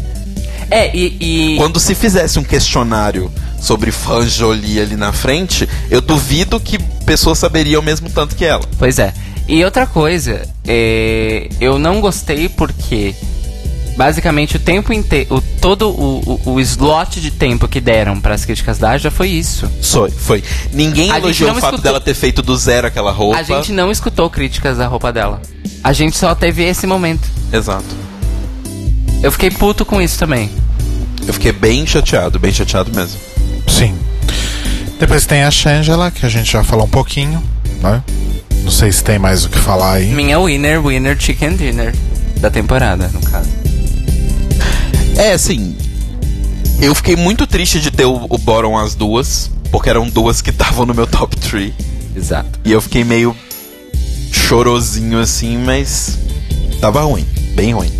É, 0.70 0.95
e. 0.95 1.18
e- 1.53 1.57
Quando 1.57 1.80
se 1.80 1.95
fizesse 1.95 2.38
um 2.38 2.44
questionário 2.44 3.32
sobre 3.60 3.91
Fran 3.91 4.28
Jolie 4.28 4.80
ali 4.82 4.95
na 4.95 5.11
frente, 5.11 5.68
eu 5.90 6.02
duvido 6.02 6.60
que 6.60 6.78
pessoas 7.06 7.40
saberiam 7.40 7.82
o 7.82 7.84
mesmo 7.84 8.10
tanto 8.10 8.36
que 8.36 8.45
ela. 8.45 8.64
Pois 8.78 8.99
é. 8.99 9.14
E 9.51 9.65
outra 9.65 9.88
coisa, 9.88 10.47
é, 10.67 11.49
eu 11.59 11.80
não 11.80 11.99
gostei 11.99 12.47
porque 12.47 13.15
basicamente 13.97 14.57
o 14.57 14.59
tempo 14.59 14.93
inteiro, 14.93 15.43
todo 15.59 15.89
o, 15.89 16.39
o, 16.45 16.51
o 16.53 16.59
slot 16.61 17.19
de 17.19 17.31
tempo 17.31 17.67
que 17.67 17.81
deram 17.81 18.21
para 18.21 18.35
as 18.35 18.45
críticas 18.45 18.77
da 18.77 18.91
Aja 18.91 19.09
foi 19.09 19.30
isso. 19.30 19.67
Foi, 19.81 20.11
foi. 20.11 20.43
Ninguém 20.71 21.11
A 21.11 21.17
elogiou 21.17 21.49
o 21.49 21.53
fato 21.55 21.63
escutou- 21.63 21.84
dela 21.84 21.99
ter 21.99 22.13
feito 22.13 22.43
do 22.43 22.55
zero 22.55 22.85
aquela 22.85 23.11
roupa. 23.11 23.39
A 23.39 23.43
gente 23.43 23.71
não 23.71 23.89
escutou 23.91 24.30
críticas 24.30 24.77
da 24.77 24.85
roupa 24.85 25.11
dela. 25.11 25.41
A 25.84 25.93
gente 25.93 26.15
só 26.15 26.35
teve 26.35 26.63
esse 26.63 26.85
momento. 26.85 27.27
Exato. 27.51 27.84
Eu 29.23 29.31
fiquei 29.31 29.49
puto 29.49 29.84
com 29.84 29.99
isso 29.99 30.19
também. 30.19 30.51
Eu 31.26 31.34
fiquei 31.34 31.51
bem 31.51 31.88
chateado, 31.88 32.38
bem 32.38 32.53
chateado 32.53 32.91
mesmo. 32.95 33.19
Sim. 33.67 33.97
Depois 34.99 35.26
tem 35.26 35.43
a 35.43 35.49
Shangela, 35.49 36.11
que 36.11 36.23
a 36.23 36.30
gente 36.30 36.51
já 36.51 36.63
falou 36.63 36.85
um 36.85 36.89
pouquinho, 36.89 37.43
né? 37.81 38.03
Não 38.70 38.76
sei 38.76 38.91
se 38.91 39.04
tem 39.04 39.18
mais 39.18 39.46
o 39.46 39.50
que 39.50 39.58
falar 39.58 39.94
aí. 39.94 40.12
Minha 40.14 40.40
winner, 40.40 40.80
winner, 40.80 41.20
chicken 41.20 41.56
dinner 41.56 41.91
da 42.40 42.52
temporada, 42.52 43.10
no 43.12 43.20
caso. 43.22 43.50
É, 45.18 45.32
assim. 45.32 45.76
Eu 46.80 46.94
fiquei 46.94 47.16
muito 47.16 47.48
triste 47.48 47.80
de 47.82 47.90
ter 47.90 48.06
o, 48.06 48.28
o 48.30 48.38
Boron 48.38 48.78
as 48.78 48.94
duas, 48.94 49.50
porque 49.72 49.90
eram 49.90 50.08
duas 50.08 50.40
que 50.40 50.52
estavam 50.54 50.86
no 50.86 50.94
meu 50.94 51.08
top 51.08 51.36
3. 51.36 51.74
Exato. 52.16 52.60
E 52.64 52.72
eu 52.72 52.80
fiquei 52.80 53.04
meio 53.04 53.36
chorosinho 54.32 55.20
assim, 55.20 55.58
mas 55.58 56.20
tava 56.80 57.02
ruim, 57.02 57.26
bem 57.56 57.74
ruim. 57.74 57.91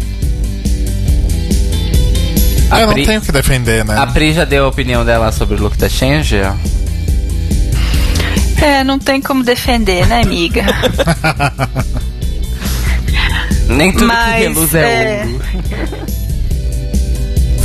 A 2.70 2.82
eu 2.82 2.86
não 2.86 2.94
Pri- 2.94 3.08
tenho 3.08 3.20
o 3.20 3.24
que 3.24 3.32
defender, 3.32 3.84
né? 3.84 3.98
A 3.98 4.06
Pri 4.06 4.34
já 4.34 4.46
deu 4.46 4.66
a 4.66 4.68
opinião 4.68 5.04
dela 5.04 5.32
sobre 5.32 5.56
o 5.56 5.60
look 5.64 5.76
da 5.80 5.90
Change. 5.90 6.36
É, 8.61 8.84
não 8.84 8.99
tem 8.99 9.22
como 9.22 9.44
defender, 9.44 10.06
né, 10.07 10.22
amiga? 10.22 10.64
Nem 13.68 13.91
tudo 13.91 14.07
Mas, 14.07 14.36
que 14.36 14.40
reluz 14.41 14.73
é, 14.76 15.22
é, 15.22 15.26
ouro. 15.26 15.41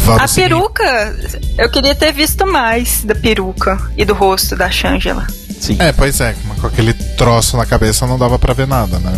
Vamos 0.05 0.23
A 0.23 0.27
seguir. 0.27 0.49
peruca, 0.49 1.17
eu 1.57 1.71
queria 1.71 1.95
ter 1.95 2.13
visto 2.13 2.47
mais 2.47 3.03
da 3.05 3.15
peruca 3.15 3.81
e 3.97 4.05
do 4.05 4.13
rosto 4.13 4.55
da 4.55 4.71
Shangela. 4.71 5.27
Sim. 5.59 5.77
É, 5.79 5.93
pois 5.93 6.21
é, 6.21 6.35
mas 6.47 6.61
com 6.61 6.67
aquele 6.67 6.93
troço 6.93 7.57
na 7.57 7.65
cabeça 7.65 8.07
não 8.07 8.19
dava 8.19 8.39
pra 8.39 8.53
ver 8.53 8.67
nada, 8.67 8.99
né? 8.99 9.13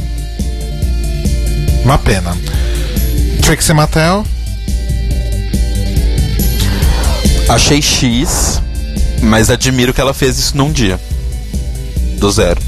Uma 1.85 1.99
pena. 1.99 2.37
Trixie 3.43 3.75
Mattel, 3.75 4.25
Achei 7.49 7.81
X, 7.81 8.61
mas 9.23 9.51
admiro 9.51 9.95
que 9.95 10.01
ela 10.01 10.13
fez 10.13 10.39
isso 10.39 10.57
num 10.57 10.73
dia. 10.73 10.99
Do 12.19 12.31
zero. 12.31 12.61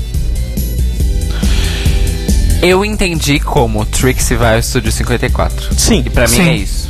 Eu 2.60 2.84
entendi 2.84 3.38
como 3.38 3.84
Trixie 3.86 4.36
vai 4.36 4.54
ao 4.54 4.58
Estúdio 4.60 4.90
54. 4.90 5.74
Sim. 5.78 6.02
E 6.06 6.10
pra 6.10 6.26
mim 6.26 6.34
Sim. 6.36 6.48
é 6.48 6.56
isso. 6.56 6.88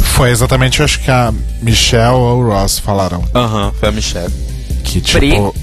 foi 0.00 0.30
exatamente, 0.30 0.80
eu 0.80 0.84
acho 0.84 1.00
que 1.00 1.10
a 1.10 1.32
Michelle 1.62 2.14
ou 2.16 2.40
o 2.42 2.48
Ross 2.48 2.78
falaram. 2.78 3.24
Aham, 3.34 3.72
foi 3.78 3.88
a 3.88 3.92
Michelle. 3.92 4.32
Que 4.82 5.00
Pri? 5.00 5.30
tipo. 5.30 5.54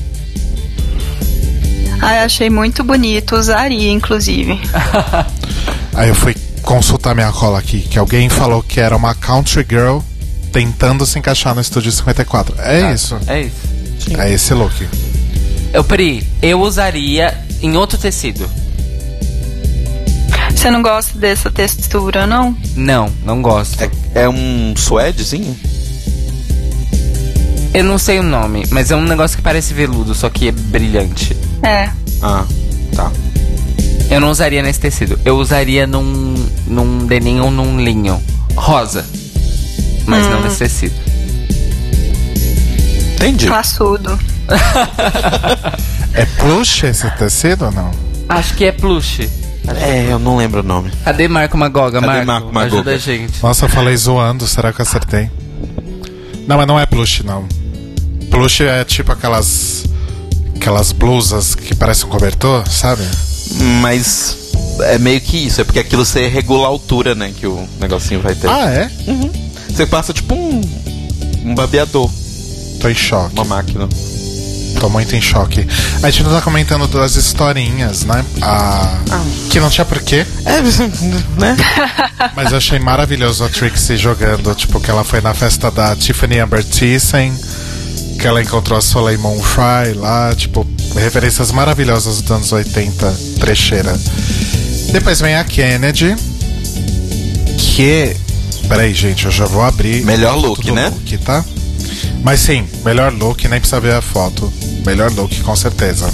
Ai, 2.02 2.20
achei 2.24 2.50
muito 2.50 2.84
bonito, 2.84 3.36
usaria, 3.36 3.92
inclusive. 3.92 4.60
Aí 5.94 6.10
eu 6.10 6.16
fui 6.16 6.36
consultar 6.64 7.14
minha 7.14 7.32
cola 7.32 7.60
aqui, 7.60 7.82
que 7.82 8.00
alguém 8.00 8.28
falou 8.30 8.64
que 8.64 8.80
era 8.80 8.96
uma 8.96 9.14
country 9.14 9.66
girl 9.70 10.00
tentando 10.52 11.06
se 11.06 11.20
encaixar 11.20 11.54
no 11.54 11.62
Estúdio 11.62 11.92
54. 11.92 12.56
É 12.60 12.94
isso. 12.94 13.18
É 13.28 13.42
isso. 13.42 14.18
É 14.18 14.32
esse 14.34 14.54
look. 14.54 14.74
Eu, 15.74 15.84
Pri, 15.84 16.28
eu 16.42 16.60
usaria 16.62 17.38
em 17.62 17.78
outro 17.78 17.98
tecido. 17.98 18.50
Você 20.50 20.70
não 20.70 20.82
gosta 20.82 21.18
dessa 21.18 21.50
textura, 21.50 22.28
não? 22.28 22.56
Não, 22.76 23.12
não 23.24 23.42
gosto. 23.42 23.82
É, 23.82 23.90
é 24.24 24.30
um 24.30 24.76
suedezinho? 24.76 25.58
Eu 27.74 27.86
não 27.86 27.98
sei 27.98 28.20
o 28.20 28.24
nome, 28.24 28.66
mas 28.70 28.92
é 28.92 28.96
um 28.96 29.04
negócio 29.04 29.38
que 29.38 29.44
parece 29.44 29.74
veludo, 29.74 30.14
só 30.14 30.30
que 30.30 30.50
é 30.50 30.52
brilhante. 30.52 31.36
É. 31.64 31.90
Ah, 32.22 32.46
tá. 32.94 33.10
Eu 34.10 34.20
não 34.20 34.30
usaria 34.30 34.62
nesse 34.62 34.80
tecido. 34.80 35.18
Eu 35.24 35.38
usaria 35.38 35.88
num, 35.88 36.36
num 36.68 37.06
denim 37.06 37.40
ou 37.40 37.50
num 37.50 37.80
linho. 37.80 38.22
Rosa. 38.56 39.06
Mas 40.06 40.28
não 40.28 40.42
nesse 40.42 40.60
tecido. 40.60 40.96
Entendi. 43.16 43.48
Classudo. 43.48 44.20
É 46.14 46.26
plush 46.26 46.84
esse 46.84 47.10
tecido 47.12 47.66
ou 47.66 47.72
não? 47.72 47.90
Acho 48.28 48.54
que 48.56 48.66
é 48.66 48.72
plush. 48.72 49.30
É, 49.80 50.08
eu 50.12 50.20
não 50.20 50.36
lembro 50.36 50.60
o 50.60 50.64
nome. 50.64 50.92
Cadê 51.06 51.28
Marco 51.28 51.58
Magoga? 51.58 52.02
Cadê 52.02 52.08
Marco, 52.08 52.26
Marco 52.26 52.54
Magoga? 52.54 52.76
ajuda 52.76 52.92
a 52.92 52.98
gente. 52.98 53.42
Nossa, 53.42 53.66
eu 53.66 53.70
falei 53.70 53.96
zoando, 53.96 54.46
será 54.48 54.74
que 54.74 54.82
eu 54.82 54.84
acertei? 54.84 55.30
Não, 56.48 56.58
mas 56.58 56.68
não 56.68 56.78
é 56.80 56.86
plush, 56.86 57.24
não. 57.24 57.48
Plush 58.30 58.62
é 58.62 58.84
tipo 58.84 59.12
aquelas. 59.12 59.86
Aquelas 60.56 60.92
blusas 60.92 61.56
que 61.56 61.74
parecem 61.76 62.06
um 62.06 62.10
cobertor, 62.10 62.68
sabe? 62.70 63.04
Mas 63.82 64.38
é 64.82 64.98
meio 65.00 65.20
que 65.22 65.38
isso, 65.48 65.60
é 65.62 65.64
porque 65.64 65.80
aquilo 65.80 66.06
você 66.06 66.28
regula 66.28 66.66
a 66.66 66.70
altura, 66.70 67.16
né? 67.16 67.34
Que 67.36 67.48
o 67.48 67.68
negocinho 67.80 68.20
vai 68.22 68.36
ter. 68.36 68.48
Ah, 68.48 68.70
é? 68.70 68.92
Você 69.70 69.88
passa 69.88 70.14
tipo 70.14 70.36
um, 70.36 70.62
um 71.46 71.56
babeador, 71.56 72.12
Tô 72.80 72.90
em 72.90 72.94
choque. 72.94 73.34
uma 73.34 73.46
máquina. 73.46 73.90
Tô 74.82 74.90
muito 74.90 75.16
em 75.16 75.22
choque. 75.22 75.68
A 76.02 76.10
gente 76.10 76.24
não 76.24 76.32
tá 76.32 76.42
comentando 76.42 76.88
das 76.88 77.16
historinhas, 77.16 78.04
né? 78.04 78.26
A... 78.42 78.98
Que 79.52 79.60
não 79.60 79.70
tinha 79.70 79.86
porquê, 79.86 80.26
É, 80.44 80.60
né? 81.40 81.56
mas 82.36 82.52
eu 82.52 82.58
achei 82.58 82.80
maravilhoso 82.80 83.44
a 83.44 83.50
Trixie 83.50 83.96
jogando. 83.96 84.56
Tipo, 84.56 84.82
que 84.82 84.90
ela 84.90 85.04
foi 85.04 85.22
na 85.22 85.36
festa 85.36 85.70
da 85.70 85.96
Tiffany 85.96 86.40
Amber 86.40 86.64
Thyssen, 86.64 87.32
que 88.20 88.26
ela 88.26 88.42
encontrou 88.42 88.76
a 88.76 88.82
Soleil 88.82 89.20
Monfry 89.20 89.94
lá. 89.96 90.34
Tipo, 90.36 90.66
referências 90.96 91.52
maravilhosas 91.52 92.20
dos 92.20 92.32
anos 92.32 92.52
80, 92.52 93.16
trecheira. 93.40 93.96
Depois 94.92 95.22
vem 95.22 95.36
a 95.36 95.44
Kennedy, 95.44 96.16
que. 97.60 98.16
Peraí, 98.68 98.96
gente, 98.96 99.26
eu 99.26 99.32
já 99.32 99.46
vou 99.46 99.62
abrir. 99.62 100.04
Melhor 100.06 100.36
look, 100.36 100.72
né? 100.72 100.90
Look, 100.90 101.18
tá? 101.20 101.46
Mas 102.24 102.40
sim, 102.40 102.68
melhor 102.84 103.14
look, 103.14 103.48
nem 103.48 103.60
precisa 103.60 103.80
ver 103.80 103.94
a 103.94 104.02
foto. 104.02 104.52
Melhor 104.86 105.12
look, 105.12 105.42
com 105.42 105.56
certeza. 105.56 106.10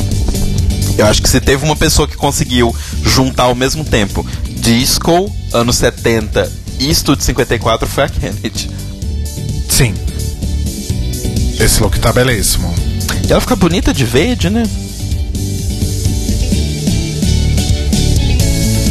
Eu 0.98 1.06
acho 1.06 1.22
que 1.22 1.30
se 1.30 1.40
teve 1.40 1.64
uma 1.64 1.76
pessoa 1.76 2.08
que 2.08 2.16
conseguiu 2.16 2.76
juntar 3.04 3.44
ao 3.44 3.56
mesmo 3.56 3.86
tempo 3.86 4.26
disco, 4.50 5.32
anos 5.54 5.78
70 5.78 6.52
e 6.80 6.90
Estúdio 6.90 7.24
54 7.24 7.88
foi 7.88 8.04
a 8.04 8.10
Kennedy. 8.10 8.70
Sim. 9.70 9.94
Esse 11.60 11.82
look 11.82 12.00
tá 12.00 12.12
belíssimo. 12.12 12.74
E 13.28 13.32
ela 13.32 13.42
fica 13.42 13.56
bonita 13.56 13.94
de 13.94 14.06
verde, 14.06 14.50
né? 14.50 14.64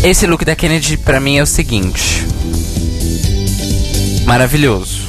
Esse 0.02 0.26
look 0.26 0.44
da 0.44 0.54
Kennedy 0.54 0.96
pra 0.96 1.20
mim 1.20 1.38
é 1.38 1.42
o 1.42 1.46
seguinte. 1.46 2.24
Maravilhoso. 4.24 5.06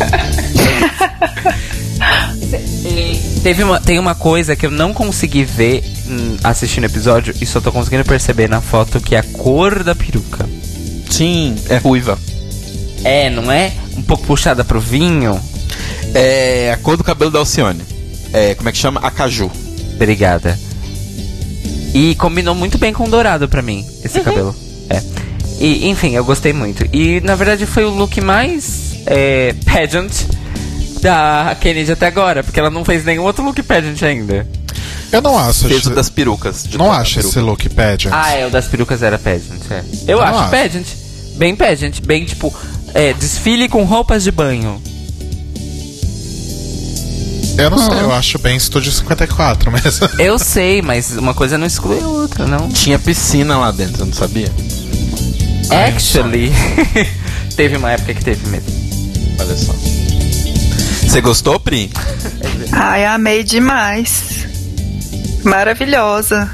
Teve 3.42 3.64
uma, 3.64 3.80
tem 3.80 3.98
uma 3.98 4.14
coisa 4.14 4.54
que 4.54 4.66
eu 4.66 4.70
não 4.70 4.92
consegui 4.92 5.44
ver 5.44 5.82
hum, 6.06 6.36
assistindo 6.44 6.84
o 6.84 6.86
episódio 6.86 7.34
e 7.40 7.46
só 7.46 7.58
tô 7.58 7.72
conseguindo 7.72 8.04
perceber 8.04 8.48
na 8.48 8.60
foto 8.60 9.00
que 9.00 9.14
é 9.14 9.18
a 9.18 9.22
cor 9.22 9.82
da 9.82 9.94
peruca. 9.94 10.46
Sim, 11.08 11.56
é 11.68 11.78
ruiva. 11.78 12.18
É, 13.02 13.30
não 13.30 13.50
é? 13.50 13.72
Um 13.96 14.02
pouco 14.02 14.26
puxada 14.26 14.62
pro 14.62 14.78
vinho. 14.78 15.40
É 16.14 16.72
a 16.72 16.76
cor 16.76 16.98
do 16.98 17.04
cabelo 17.04 17.30
da 17.30 17.38
Alcione. 17.38 17.82
É, 18.32 18.54
como 18.54 18.68
é 18.68 18.72
que 18.72 18.78
chama? 18.78 19.00
Acaju. 19.00 19.50
Obrigada. 19.94 20.58
E 21.94 22.14
combinou 22.16 22.54
muito 22.54 22.76
bem 22.76 22.92
com 22.92 23.04
o 23.04 23.08
dourado 23.08 23.48
pra 23.48 23.62
mim, 23.62 23.86
esse 24.04 24.20
cabelo. 24.20 24.54
É. 24.90 25.02
E, 25.58 25.88
enfim, 25.88 26.14
eu 26.14 26.24
gostei 26.24 26.52
muito. 26.52 26.84
E 26.94 27.20
na 27.22 27.34
verdade 27.34 27.64
foi 27.64 27.84
o 27.84 27.90
look 27.90 28.20
mais 28.20 28.96
é, 29.06 29.54
pageant 29.64 30.12
da 31.00 31.56
Kennedy 31.60 31.92
até 31.92 32.06
agora, 32.06 32.42
porque 32.44 32.58
ela 32.60 32.70
não 32.70 32.84
fez 32.84 33.04
nenhum 33.04 33.22
outro 33.24 33.44
look 33.44 33.62
pageant 33.62 34.02
ainda. 34.02 34.46
Eu 35.12 35.20
não 35.20 35.36
acho. 35.36 35.64
Peso 35.66 35.74
esse- 35.78 35.90
das 35.90 36.08
perucas. 36.08 36.64
de 36.64 36.78
não 36.78 36.92
acho 36.92 37.14
peruca. 37.16 37.28
esse 37.30 37.40
look 37.40 37.68
pageant. 37.70 38.12
Ah, 38.14 38.32
é, 38.32 38.46
o 38.46 38.50
das 38.50 38.66
perucas 38.68 39.02
era 39.02 39.18
pageant, 39.18 39.60
é. 39.70 39.82
Eu 40.06 40.18
Eu 40.18 40.22
acho 40.22 40.38
acho. 40.38 40.50
pageant. 40.50 40.86
Bem 41.36 41.56
pageant, 41.56 42.00
bem 42.04 42.24
tipo, 42.24 42.54
é, 42.94 43.12
desfile 43.14 43.68
com 43.68 43.82
roupas 43.84 44.22
de 44.24 44.30
banho. 44.30 44.80
Eu 47.58 47.68
não 47.70 47.78
sei, 47.78 48.00
eu 48.00 48.12
acho 48.12 48.38
bem 48.38 48.56
Estúdio 48.56 48.90
54 48.92 49.70
mesmo. 49.70 50.08
Eu 50.18 50.38
sei, 50.38 50.80
mas 50.80 51.10
uma 51.16 51.34
coisa 51.34 51.58
não 51.58 51.66
exclui 51.66 52.00
a 52.00 52.06
outra, 52.06 52.46
não. 52.46 52.68
Tinha 52.70 52.98
piscina 52.98 53.58
lá 53.58 53.70
dentro, 53.70 54.06
não 54.06 54.12
sabia? 54.14 54.50
Actually, 55.88 56.50
teve 57.56 57.76
uma 57.76 57.90
época 57.92 58.14
que 58.14 58.24
teve 58.24 58.46
mesmo. 58.48 58.70
Olha 59.38 59.56
só. 59.56 59.74
Você 61.10 61.20
gostou, 61.20 61.58
Pri? 61.58 61.90
Ai, 62.70 63.04
amei 63.04 63.42
demais. 63.42 64.46
Maravilhosa. 65.42 66.48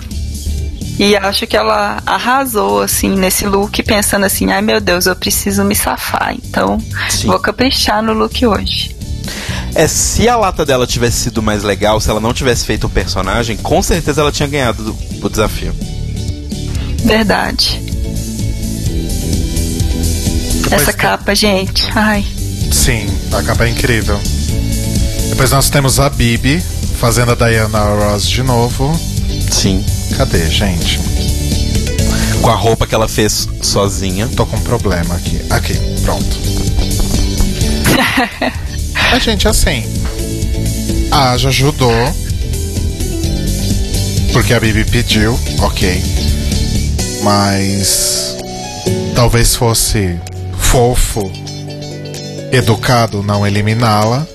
E 0.99 1.15
acho 1.15 1.47
que 1.47 1.55
ela 1.55 2.03
arrasou, 2.07 2.81
assim, 2.81 3.11
nesse 3.11 3.45
look, 3.47 3.83
pensando 3.83 4.25
assim, 4.25 4.51
ai 4.51 4.63
meu 4.63 4.81
Deus, 4.81 5.05
eu 5.05 5.15
preciso 5.15 5.63
me 5.63 5.75
safar. 5.75 6.35
Então, 6.35 6.79
Sim. 7.11 7.27
vou 7.27 7.39
caprichar 7.39 8.03
no 8.03 8.15
look 8.15 8.47
hoje. 8.47 8.97
É, 9.75 9.87
se 9.87 10.27
a 10.27 10.37
lata 10.39 10.65
dela 10.65 10.87
tivesse 10.87 11.19
sido 11.25 11.43
mais 11.43 11.63
legal, 11.63 12.01
se 12.01 12.09
ela 12.09 12.19
não 12.21 12.33
tivesse 12.33 12.65
feito 12.65 12.87
um 12.87 12.91
personagem, 12.91 13.59
com 13.59 13.83
certeza 13.83 14.23
ela 14.23 14.33
tinha 14.33 14.49
ganhado 14.49 14.83
do- 14.85 14.97
o 15.27 15.29
desafio. 15.29 15.75
Verdade. 17.05 17.79
Depois 20.63 20.73
Essa 20.83 20.93
tem- 20.93 21.01
capa, 21.01 21.35
gente. 21.35 21.85
Ai. 21.95 22.25
Sim, 22.73 23.07
a 23.33 23.43
capa 23.43 23.67
é 23.67 23.69
incrível. 23.69 24.19
Depois 25.29 25.51
nós 25.51 25.69
temos 25.69 26.01
a 26.01 26.09
Bibi 26.09 26.63
fazendo 26.99 27.33
a 27.33 27.35
Diana 27.35 27.81
Ross 27.81 28.29
de 28.29 28.43
novo. 28.43 28.99
Sim. 29.51 29.85
Cadê, 30.17 30.49
gente? 30.51 31.01
Com 32.41 32.51
a 32.51 32.55
roupa 32.55 32.87
que 32.87 32.95
ela 32.95 33.09
fez 33.09 33.49
sozinha. 33.63 34.29
Tô 34.37 34.47
com 34.47 34.57
um 34.57 34.63
problema 34.63 35.15
aqui. 35.15 35.41
Aqui, 35.51 35.75
pronto. 36.03 36.37
a 39.13 39.19
gente, 39.19 39.47
assim. 39.49 39.83
A 41.11 41.33
Aja 41.33 41.49
ajudou. 41.49 41.93
Porque 44.33 44.55
a 44.55 44.61
Bibi 44.61 44.85
pediu, 44.85 45.39
ok. 45.61 46.03
Mas. 47.23 48.37
Talvez 49.15 49.55
fosse 49.55 50.21
fofo, 50.59 51.31
educado 52.53 53.23
não 53.23 53.47
eliminá-la. 53.47 54.27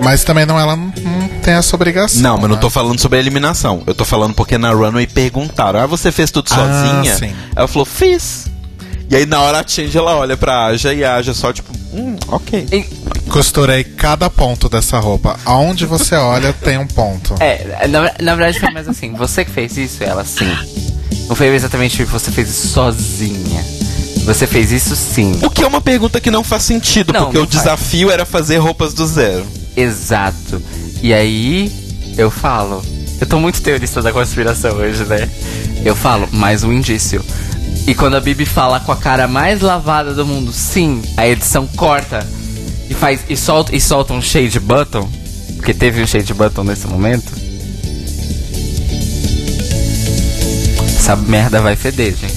Mas 0.00 0.24
também 0.24 0.46
não, 0.46 0.58
ela 0.58 0.76
não, 0.76 0.86
não 0.86 1.28
tem 1.42 1.54
essa 1.54 1.74
obrigação. 1.74 2.20
Não, 2.22 2.34
mas 2.36 2.48
não 2.48 2.56
né? 2.56 2.60
tô 2.60 2.70
falando 2.70 2.98
sobre 3.00 3.18
a 3.18 3.20
eliminação. 3.20 3.82
Eu 3.86 3.94
tô 3.94 4.04
falando 4.04 4.34
porque 4.34 4.56
na 4.58 4.70
Runway 4.72 5.06
perguntaram: 5.06 5.80
Ah, 5.80 5.86
você 5.86 6.12
fez 6.12 6.30
tudo 6.30 6.48
Ah, 6.52 6.54
sozinha? 6.54 7.16
sim. 7.16 7.34
Ela 7.54 7.66
falou: 7.68 7.84
Fiz. 7.86 8.46
E 9.08 9.14
aí 9.14 9.24
na 9.24 9.40
hora 9.40 9.60
a 9.60 9.64
Change 9.66 9.96
ela 9.96 10.16
olha 10.16 10.36
pra 10.36 10.66
Aja 10.66 10.92
e 10.92 11.04
a 11.04 11.14
Aja 11.16 11.32
só 11.34 11.52
tipo: 11.52 11.72
Hum, 11.92 12.16
ok. 12.28 12.88
Costurei 13.30 13.82
cada 13.84 14.28
ponto 14.30 14.68
dessa 14.68 14.98
roupa. 14.98 15.36
Aonde 15.44 15.86
você 15.86 16.14
olha, 16.14 16.52
tem 16.52 16.78
um 16.78 16.86
ponto. 16.86 17.34
É, 17.40 17.86
na, 17.88 18.12
na 18.20 18.34
verdade 18.34 18.60
foi 18.60 18.70
mais 18.72 18.88
assim, 18.88 19.12
você 19.14 19.44
que 19.44 19.50
fez 19.50 19.76
isso, 19.76 20.02
ela 20.04 20.24
sim. 20.24 20.46
Não 21.28 21.34
foi 21.34 21.48
exatamente 21.48 22.04
você 22.04 22.30
fez 22.30 22.48
isso 22.48 22.68
sozinha. 22.68 23.64
Você 24.24 24.46
fez 24.46 24.70
isso 24.72 24.94
sim. 24.96 25.38
O 25.42 25.50
que 25.50 25.62
é 25.62 25.66
uma 25.66 25.80
pergunta 25.80 26.20
que 26.20 26.30
não 26.30 26.42
faz 26.44 26.64
sentido, 26.64 27.12
Não, 27.12 27.24
porque 27.24 27.38
não 27.38 27.44
o 27.44 27.48
faz. 27.48 27.62
desafio 27.62 28.10
era 28.10 28.24
fazer 28.26 28.56
roupas 28.58 28.92
do 28.92 29.06
zero. 29.06 29.46
Exato. 29.76 30.62
E 31.02 31.12
aí, 31.12 31.70
eu 32.16 32.30
falo. 32.30 32.82
Eu 33.20 33.26
tô 33.26 33.38
muito 33.38 33.60
teorista 33.62 34.02
da 34.02 34.12
conspiração 34.12 34.76
hoje, 34.76 35.04
né? 35.04 35.28
Eu 35.84 35.94
falo, 35.94 36.28
mais 36.32 36.64
um 36.64 36.72
indício. 36.72 37.24
E 37.86 37.94
quando 37.94 38.16
a 38.16 38.20
Bibi 38.20 38.44
fala 38.44 38.80
com 38.80 38.90
a 38.90 38.96
cara 38.96 39.28
mais 39.28 39.60
lavada 39.60 40.12
do 40.12 40.26
mundo, 40.26 40.52
sim, 40.52 41.02
a 41.16 41.26
edição 41.26 41.66
corta 41.68 42.26
e 42.90 42.94
faz 42.94 43.20
e 43.28 43.36
solta, 43.36 43.74
e 43.74 43.80
solta 43.80 44.12
um 44.12 44.20
shade 44.20 44.58
button, 44.58 45.08
porque 45.56 45.72
teve 45.72 46.02
um 46.02 46.06
shade 46.06 46.34
button 46.34 46.64
nesse 46.64 46.86
momento. 46.86 47.32
Essa 50.98 51.14
merda 51.14 51.60
vai 51.60 51.76
feder, 51.76 52.16
gente. 52.16 52.35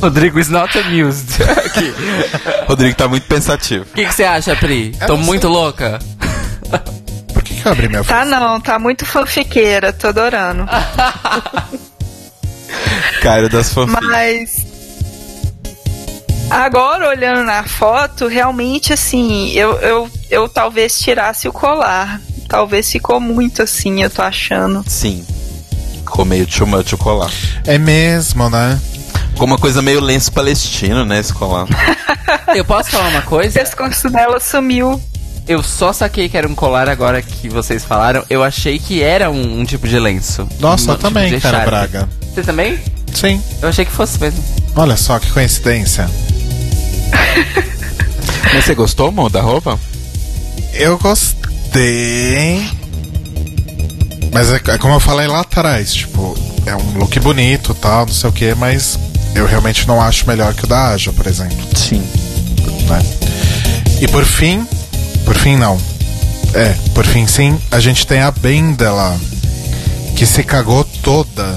Rodrigo 0.00 0.38
is 0.38 0.48
not 0.48 0.76
amused. 0.78 1.42
Aqui. 1.66 1.92
Rodrigo 2.66 2.96
tá 2.96 3.08
muito 3.08 3.26
pensativo. 3.26 3.84
O 3.84 3.94
que 3.94 4.06
você 4.12 4.24
acha, 4.24 4.56
Pri? 4.56 4.94
Eu 5.00 5.06
Tô 5.06 5.16
muito 5.16 5.42
sei. 5.46 5.50
louca? 5.50 5.98
Por 7.32 7.42
que, 7.42 7.54
que 7.54 7.66
eu 7.66 7.72
abri 7.72 7.88
minha 7.88 8.04
Tá 8.04 8.24
não, 8.24 8.60
tá 8.60 8.78
muito 8.78 9.04
fanfiqueira, 9.04 9.92
tô 9.92 10.08
adorando. 10.08 10.66
Cara 13.22 13.48
das 13.48 13.72
fanfics. 13.72 14.00
Mas 14.02 14.66
agora 16.48 17.08
olhando 17.08 17.44
na 17.44 17.62
foto, 17.64 18.26
realmente 18.26 18.92
assim, 18.92 19.50
eu, 19.52 19.72
eu, 19.80 20.10
eu 20.30 20.48
talvez 20.48 20.98
tirasse 20.98 21.48
o 21.48 21.52
colar. 21.52 22.20
Talvez 22.48 22.90
ficou 22.90 23.20
muito 23.20 23.62
assim, 23.62 24.02
eu 24.02 24.10
tô 24.10 24.22
achando. 24.22 24.82
Sim. 24.88 25.24
Ficou 25.96 26.24
meio 26.24 26.46
too 26.46 26.66
much 26.66 26.92
o 26.94 26.98
colar. 26.98 27.30
É 27.64 27.78
mesmo, 27.78 28.50
né? 28.50 28.80
Ficou 29.40 29.48
uma 29.48 29.56
coisa 29.58 29.80
meio 29.80 30.00
lenço 30.02 30.30
palestino, 30.32 31.02
né, 31.02 31.18
esse 31.18 31.32
colar. 31.32 31.66
Eu 32.54 32.62
posso 32.62 32.90
falar 32.90 33.08
uma 33.08 33.20
O 33.20 33.22
coisa? 33.22 33.58
pescoço 33.58 34.10
dela 34.10 34.38
sumiu. 34.38 35.00
Eu 35.48 35.62
só 35.62 35.94
saquei 35.94 36.28
que 36.28 36.36
era 36.36 36.46
um 36.46 36.54
colar 36.54 36.90
agora 36.90 37.22
que 37.22 37.48
vocês 37.48 37.82
falaram. 37.82 38.22
Eu 38.28 38.44
achei 38.44 38.78
que 38.78 39.02
era 39.02 39.30
um, 39.30 39.60
um 39.60 39.64
tipo 39.64 39.88
de 39.88 39.98
lenço. 39.98 40.46
Nossa, 40.58 40.90
Um 40.90 40.92
eu 40.92 40.98
tipo 40.98 41.08
também, 41.08 41.40
cara 41.40 41.56
echarpe. 41.56 41.70
Braga. 41.70 42.08
Você 42.34 42.42
também? 42.42 42.78
Sim. 43.14 43.42
Eu 43.62 43.70
achei 43.70 43.86
que 43.86 43.90
fosse 43.90 44.20
mesmo. 44.20 44.44
Olha 44.76 44.94
só 44.94 45.18
que 45.18 45.32
coincidência. 45.32 46.06
Mas 48.52 48.62
você 48.66 48.74
gostou, 48.74 49.08
amor, 49.08 49.30
da 49.30 49.40
roupa? 49.40 49.80
Eu 50.74 50.98
gostei. 50.98 52.62
Mas 54.34 54.52
é, 54.52 54.56
é 54.68 54.76
como 54.76 54.92
eu 54.92 55.00
falei 55.00 55.26
lá 55.26 55.40
atrás, 55.40 55.94
tipo, 55.94 56.36
é 56.66 56.76
um 56.76 56.98
look 56.98 57.18
bonito 57.20 57.72
tal, 57.72 58.04
não 58.04 58.12
sei 58.12 58.28
o 58.28 58.32
que, 58.34 58.54
mas 58.54 58.98
eu 59.34 59.46
realmente 59.46 59.86
não 59.86 60.00
acho 60.00 60.26
melhor 60.26 60.54
que 60.54 60.64
o 60.64 60.66
da 60.66 60.88
Aja, 60.88 61.12
por 61.12 61.26
exemplo. 61.26 61.56
Sim. 61.76 62.02
né? 62.88 63.02
E 64.00 64.08
por 64.08 64.24
fim, 64.24 64.66
Por 65.24 65.36
fim, 65.36 65.56
não. 65.56 65.78
É, 66.54 66.74
por 66.94 67.04
fim, 67.06 67.26
sim. 67.26 67.58
A 67.70 67.78
gente 67.78 68.06
tem 68.06 68.20
a 68.20 68.30
Bendela, 68.30 69.18
que 70.16 70.26
se 70.26 70.42
cagou 70.42 70.84
toda. 71.02 71.56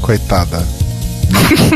Coitada. 0.00 0.62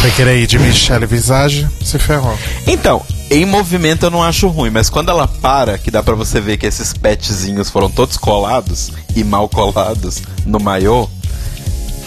Foi 0.00 0.10
querer 0.10 0.38
ir 0.42 0.46
de 0.46 0.58
Michelle 0.58 1.06
Visage, 1.06 1.66
se 1.82 1.98
ferrou. 1.98 2.36
Então, 2.66 3.02
em 3.30 3.44
movimento 3.46 4.04
eu 4.04 4.10
não 4.10 4.22
acho 4.22 4.46
ruim, 4.48 4.70
mas 4.70 4.90
quando 4.90 5.08
ela 5.10 5.26
para, 5.26 5.78
que 5.78 5.90
dá 5.90 6.02
pra 6.02 6.14
você 6.14 6.40
ver 6.40 6.58
que 6.58 6.66
esses 6.66 6.92
petzinhos 6.92 7.70
foram 7.70 7.90
todos 7.90 8.16
colados 8.16 8.92
e 9.16 9.24
mal 9.24 9.48
colados 9.48 10.22
no 10.44 10.60
maiô, 10.60 11.08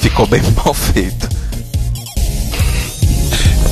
ficou 0.02 0.28
bem 0.28 0.42
mal 0.64 0.74
feito. 0.74 1.28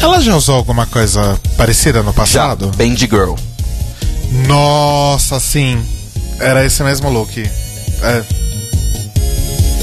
Ela 0.01 0.21
já 0.21 0.35
usou 0.35 0.55
alguma 0.55 0.85
coisa 0.85 1.39
parecida 1.57 2.03
no 2.03 2.11
Já, 2.11 2.17
passado? 2.17 2.71
Bendy 2.75 3.05
Girl. 3.07 3.35
Nossa, 4.47 5.39
sim. 5.39 5.83
Era 6.39 6.65
esse 6.65 6.83
mesmo 6.83 7.09
look. 7.09 7.39
É. 7.39 8.23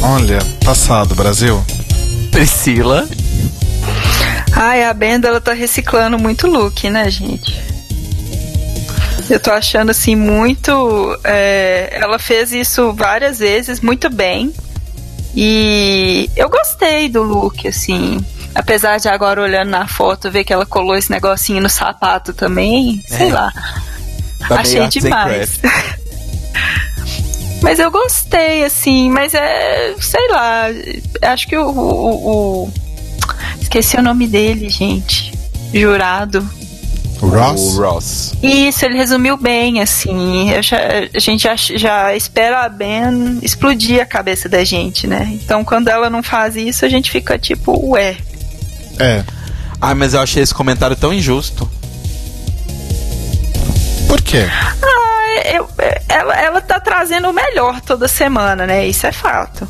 Olha, 0.03 0.39
passado, 0.65 1.15
Brasil. 1.15 1.65
Priscila. 2.31 3.09
Ai, 4.53 4.85
a 4.85 4.95
Benda 4.95 5.29
ela 5.29 5.41
tá 5.41 5.53
reciclando 5.53 6.19
muito 6.19 6.47
look, 6.47 6.89
né, 6.89 7.11
gente? 7.11 7.61
Eu 9.29 9.41
tô 9.41 9.51
achando 9.51 9.91
assim 9.91 10.15
muito. 10.15 11.19
é, 11.25 11.89
ela 11.93 12.19
fez 12.19 12.53
isso 12.53 12.93
várias 12.93 13.39
vezes, 13.39 13.81
muito 13.81 14.11
bem. 14.11 14.53
E 15.35 16.31
eu 16.37 16.49
gostei 16.49 17.09
do 17.09 17.23
look, 17.23 17.67
assim. 17.67 18.25
Apesar 18.55 18.99
de 18.99 19.09
agora 19.09 19.41
olhando 19.43 19.71
na 19.71 19.87
foto 19.89 20.31
ver 20.31 20.45
que 20.45 20.53
ela 20.53 20.65
colou 20.65 20.97
esse 20.97 21.11
negocinho 21.11 21.61
no 21.61 21.69
sapato 21.69 22.33
também, 22.33 23.03
sei 23.09 23.31
lá. 23.31 23.53
Tá 24.49 24.61
Achei 24.61 24.87
demais. 24.89 25.59
Mas 27.63 27.79
eu 27.79 27.91
gostei, 27.91 28.63
assim, 28.65 29.09
mas 29.11 29.33
é. 29.33 29.95
sei 29.99 30.29
lá. 30.29 30.67
Acho 31.23 31.49
que 31.49 31.57
o. 31.57 31.67
o- 31.67 32.29
o- 32.67 32.73
esqueci 33.61 33.97
o 33.97 34.03
nome 34.03 34.27
dele, 34.27 34.69
gente. 34.69 35.33
Jurado. 35.73 36.47
O 37.23 37.27
Ross? 37.29 37.61
O 37.61 37.81
Ross. 37.83 38.35
Isso, 38.43 38.85
ele 38.85 38.99
resumiu 38.99 39.39
bem, 39.39 39.81
assim. 39.81 40.51
Eu 40.51 40.63
já- 40.63 40.77
a 41.15 41.19
gente 41.19 41.43
já, 41.45 41.57
já 41.57 42.15
espera 42.15 42.67
a 42.67 42.69
Ben 42.69 43.39
explodir 43.41 43.99
a 44.03 44.05
cabeça 44.05 44.47
da 44.47 44.63
gente, 44.63 45.07
né? 45.07 45.31
Então 45.43 45.65
quando 45.65 45.89
ela 45.89 46.11
não 46.11 46.23
faz 46.23 46.57
isso, 46.57 46.85
a 46.85 46.89
gente 46.89 47.11
fica 47.11 47.39
tipo, 47.39 47.73
ué. 47.93 48.19
É. 48.99 49.25
Ah, 49.81 49.95
mas 49.95 50.15
eu 50.15 50.21
achei 50.21 50.43
esse 50.43 50.55
comentário 50.55 50.97
tão 50.97 51.13
injusto. 51.13 51.69
Por 54.09 54.21
quê? 54.23 54.47
Ah, 54.83 55.53
eu- 55.55 55.69
ela, 56.09 56.35
ela 56.35 56.61
tá 56.61 56.79
trazendo 56.81 57.29
o 57.29 57.33
melhor 57.33 57.81
toda 57.81 58.07
semana, 58.09 58.67
né? 58.67 58.87
Isso 58.87 59.07
é 59.07 59.13
fato. 59.13 59.67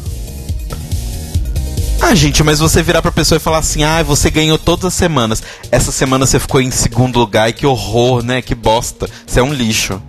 Ah, 2.01 2.15
gente, 2.15 2.43
mas 2.43 2.59
você 2.59 2.83
virar 2.83 3.01
pra 3.01 3.11
pessoa 3.11 3.39
e 3.39 3.41
falar 3.41 3.59
assim: 3.59 3.83
ah, 3.83 4.03
você 4.03 4.29
ganhou 4.31 4.59
todas 4.59 4.85
as 4.87 4.95
semanas. 4.95 5.43
Essa 5.71 5.91
semana 5.91 6.27
você 6.27 6.39
ficou 6.39 6.61
em 6.61 6.71
segundo 6.71 7.19
lugar 7.19 7.49
e 7.49 7.53
que 7.55 7.67
horror, 7.67 8.23
né? 8.23 8.43
Que 8.43 8.55
bosta. 8.55 9.09
Você 9.27 9.41
é 9.41 9.43
um 9.43 9.53
lixo. 9.55 10.01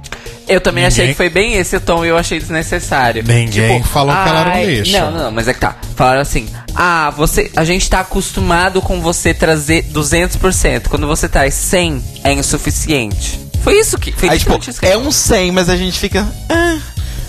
Eu 0.48 0.62
também 0.62 0.84
Ninguém- 0.84 0.88
achei 0.88 1.08
que 1.08 1.14
foi 1.16 1.30
bem 1.30 1.56
esse 1.56 1.76
o 1.76 1.80
tom 1.80 2.06
e 2.06 2.10
eu 2.10 2.18
achei 2.18 2.40
desnecessário. 2.40 3.24
Ninguém 3.24 3.82
falou 3.84 4.14
que 4.16 4.30
ela 4.30 4.42
era 4.42 4.60
um 4.60 4.66
lixo. 4.66 4.92
Não, 4.92 5.12
não, 5.12 5.32
mas 5.32 5.48
é 5.48 5.54
que 5.54 5.60
tá. 5.60 5.76
Falaram 5.96 6.22
assim: 6.22 6.48
ah, 6.76 7.12
você, 7.16 7.52
a 7.56 7.64
gente 7.64 7.90
tá 7.90 8.02
acostumado 8.02 8.82
com 8.82 9.02
você 9.02 9.34
trazer 9.34 9.84
200%. 9.92 10.88
Quando 10.88 11.08
você 11.08 11.28
traz 11.28 11.54
100, 11.56 12.04
é 12.24 12.32
insuficiente. 12.34 13.40
Foi 13.64 13.80
isso 13.80 13.98
que. 13.98 14.12
Foi 14.12 14.30
Aí, 14.30 14.38
tipo, 14.40 14.60
que 14.60 14.86
é 14.86 14.98
um 14.98 15.12
100, 15.12 15.52
mas 15.52 15.70
a 15.70 15.76
gente 15.78 15.98
fica. 16.00 16.28
ah. 16.50 16.78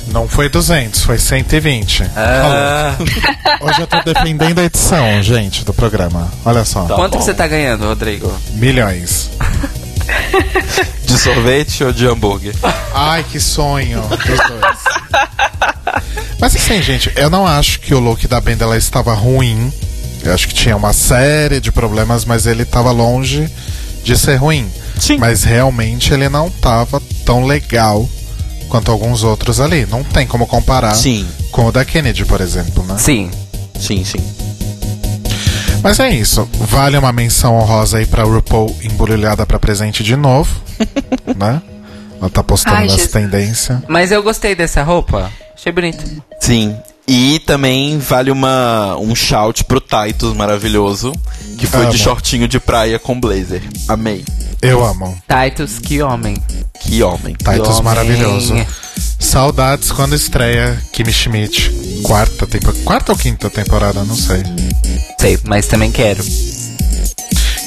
Não 0.08 0.28
foi 0.28 0.48
200, 0.48 1.02
foi 1.02 1.18
120. 1.18 2.04
Ah, 2.14 2.94
Falou. 2.96 3.68
Hoje 3.68 3.80
eu 3.80 3.86
tô 3.88 4.00
defendendo 4.02 4.60
a 4.60 4.64
edição, 4.64 5.20
gente, 5.20 5.64
do 5.64 5.74
programa. 5.74 6.30
Olha 6.44 6.64
só. 6.64 6.82
quanto 6.86 7.12
bom. 7.14 7.18
que 7.18 7.24
você 7.24 7.34
tá 7.34 7.46
ganhando, 7.48 7.86
Rodrigo? 7.86 8.32
Milhões. 8.52 9.30
De 11.04 11.18
sorvete 11.18 11.84
ou 11.84 11.92
de 11.92 12.06
hambúrguer? 12.06 12.54
Ai, 12.94 13.24
que 13.24 13.38
sonho 13.40 14.00
dos 14.02 14.18
dois. 14.18 16.02
Mas 16.38 16.54
assim, 16.54 16.82
gente, 16.82 17.12
eu 17.16 17.30
não 17.30 17.46
acho 17.46 17.80
que 17.80 17.94
o 17.94 17.98
look 17.98 18.26
da 18.26 18.40
Bendela 18.40 18.76
estava 18.76 19.14
ruim. 19.14 19.72
Eu 20.22 20.34
acho 20.34 20.48
que 20.48 20.54
tinha 20.54 20.76
uma 20.76 20.92
série 20.92 21.60
de 21.60 21.70
problemas, 21.70 22.24
mas 22.24 22.46
ele 22.46 22.62
estava 22.64 22.90
longe 22.90 23.48
de 24.02 24.16
ser 24.16 24.36
ruim. 24.36 24.70
Sim. 24.98 25.18
Mas 25.18 25.44
realmente 25.44 26.12
ele 26.12 26.28
não 26.28 26.48
estava 26.48 27.00
tão 27.24 27.44
legal 27.44 28.08
quanto 28.68 28.90
alguns 28.90 29.22
outros 29.22 29.60
ali. 29.60 29.86
Não 29.86 30.02
tem 30.02 30.26
como 30.26 30.46
comparar 30.46 30.94
Sim, 30.94 31.26
com 31.50 31.66
o 31.66 31.72
da 31.72 31.84
Kennedy, 31.84 32.24
por 32.24 32.40
exemplo, 32.40 32.84
né? 32.84 32.96
Sim. 32.98 33.30
sim, 33.78 34.04
sim. 34.04 34.18
Mas 35.82 36.00
é 36.00 36.08
isso. 36.10 36.48
Vale 36.52 36.96
uma 36.98 37.12
menção 37.12 37.56
honrosa 37.56 37.98
aí 37.98 38.06
pra 38.06 38.24
RuPaul 38.24 38.76
embrulhada 38.82 39.46
pra 39.46 39.58
presente 39.58 40.02
de 40.02 40.16
novo, 40.16 40.54
né? 41.36 41.62
Ela 42.20 42.30
tá 42.30 42.42
postando 42.42 42.76
Ai, 42.76 42.84
nas 42.84 42.92
Jesus. 42.92 43.12
tendências. 43.12 43.78
Mas 43.88 44.10
eu 44.10 44.22
gostei 44.22 44.54
dessa 44.54 44.82
roupa. 44.82 45.30
Achei 45.54 45.70
bonita. 45.72 46.02
Sim. 46.40 46.76
E 47.08 47.38
também 47.40 47.98
vale 47.98 48.30
uma, 48.30 48.96
um 48.98 49.14
shout 49.14 49.64
pro 49.64 49.80
Titus 49.80 50.34
maravilhoso, 50.34 51.12
que 51.56 51.66
foi 51.66 51.82
Amo. 51.82 51.92
de 51.92 51.98
shortinho 51.98 52.48
de 52.48 52.58
praia 52.58 52.98
com 52.98 53.18
blazer. 53.18 53.62
Amei. 53.88 54.24
Eu 54.60 54.84
amo. 54.84 55.16
Titus, 55.28 55.78
que 55.78 56.02
homem. 56.02 56.36
Que 56.80 57.02
homem. 57.02 57.34
Titus 57.34 57.68
homem. 57.68 57.82
maravilhoso. 57.82 58.54
Saudades 59.18 59.92
quando 59.92 60.14
estreia 60.14 60.82
Kimi 60.92 61.12
Schmidt. 61.12 61.70
Quarta 62.02 62.46
temporada. 62.46 62.82
Quarta 62.82 63.12
ou 63.12 63.18
quinta 63.18 63.48
temporada, 63.48 64.02
não 64.02 64.16
sei. 64.16 64.42
Sei, 65.20 65.38
mas 65.44 65.66
também 65.66 65.92
quero. 65.92 66.24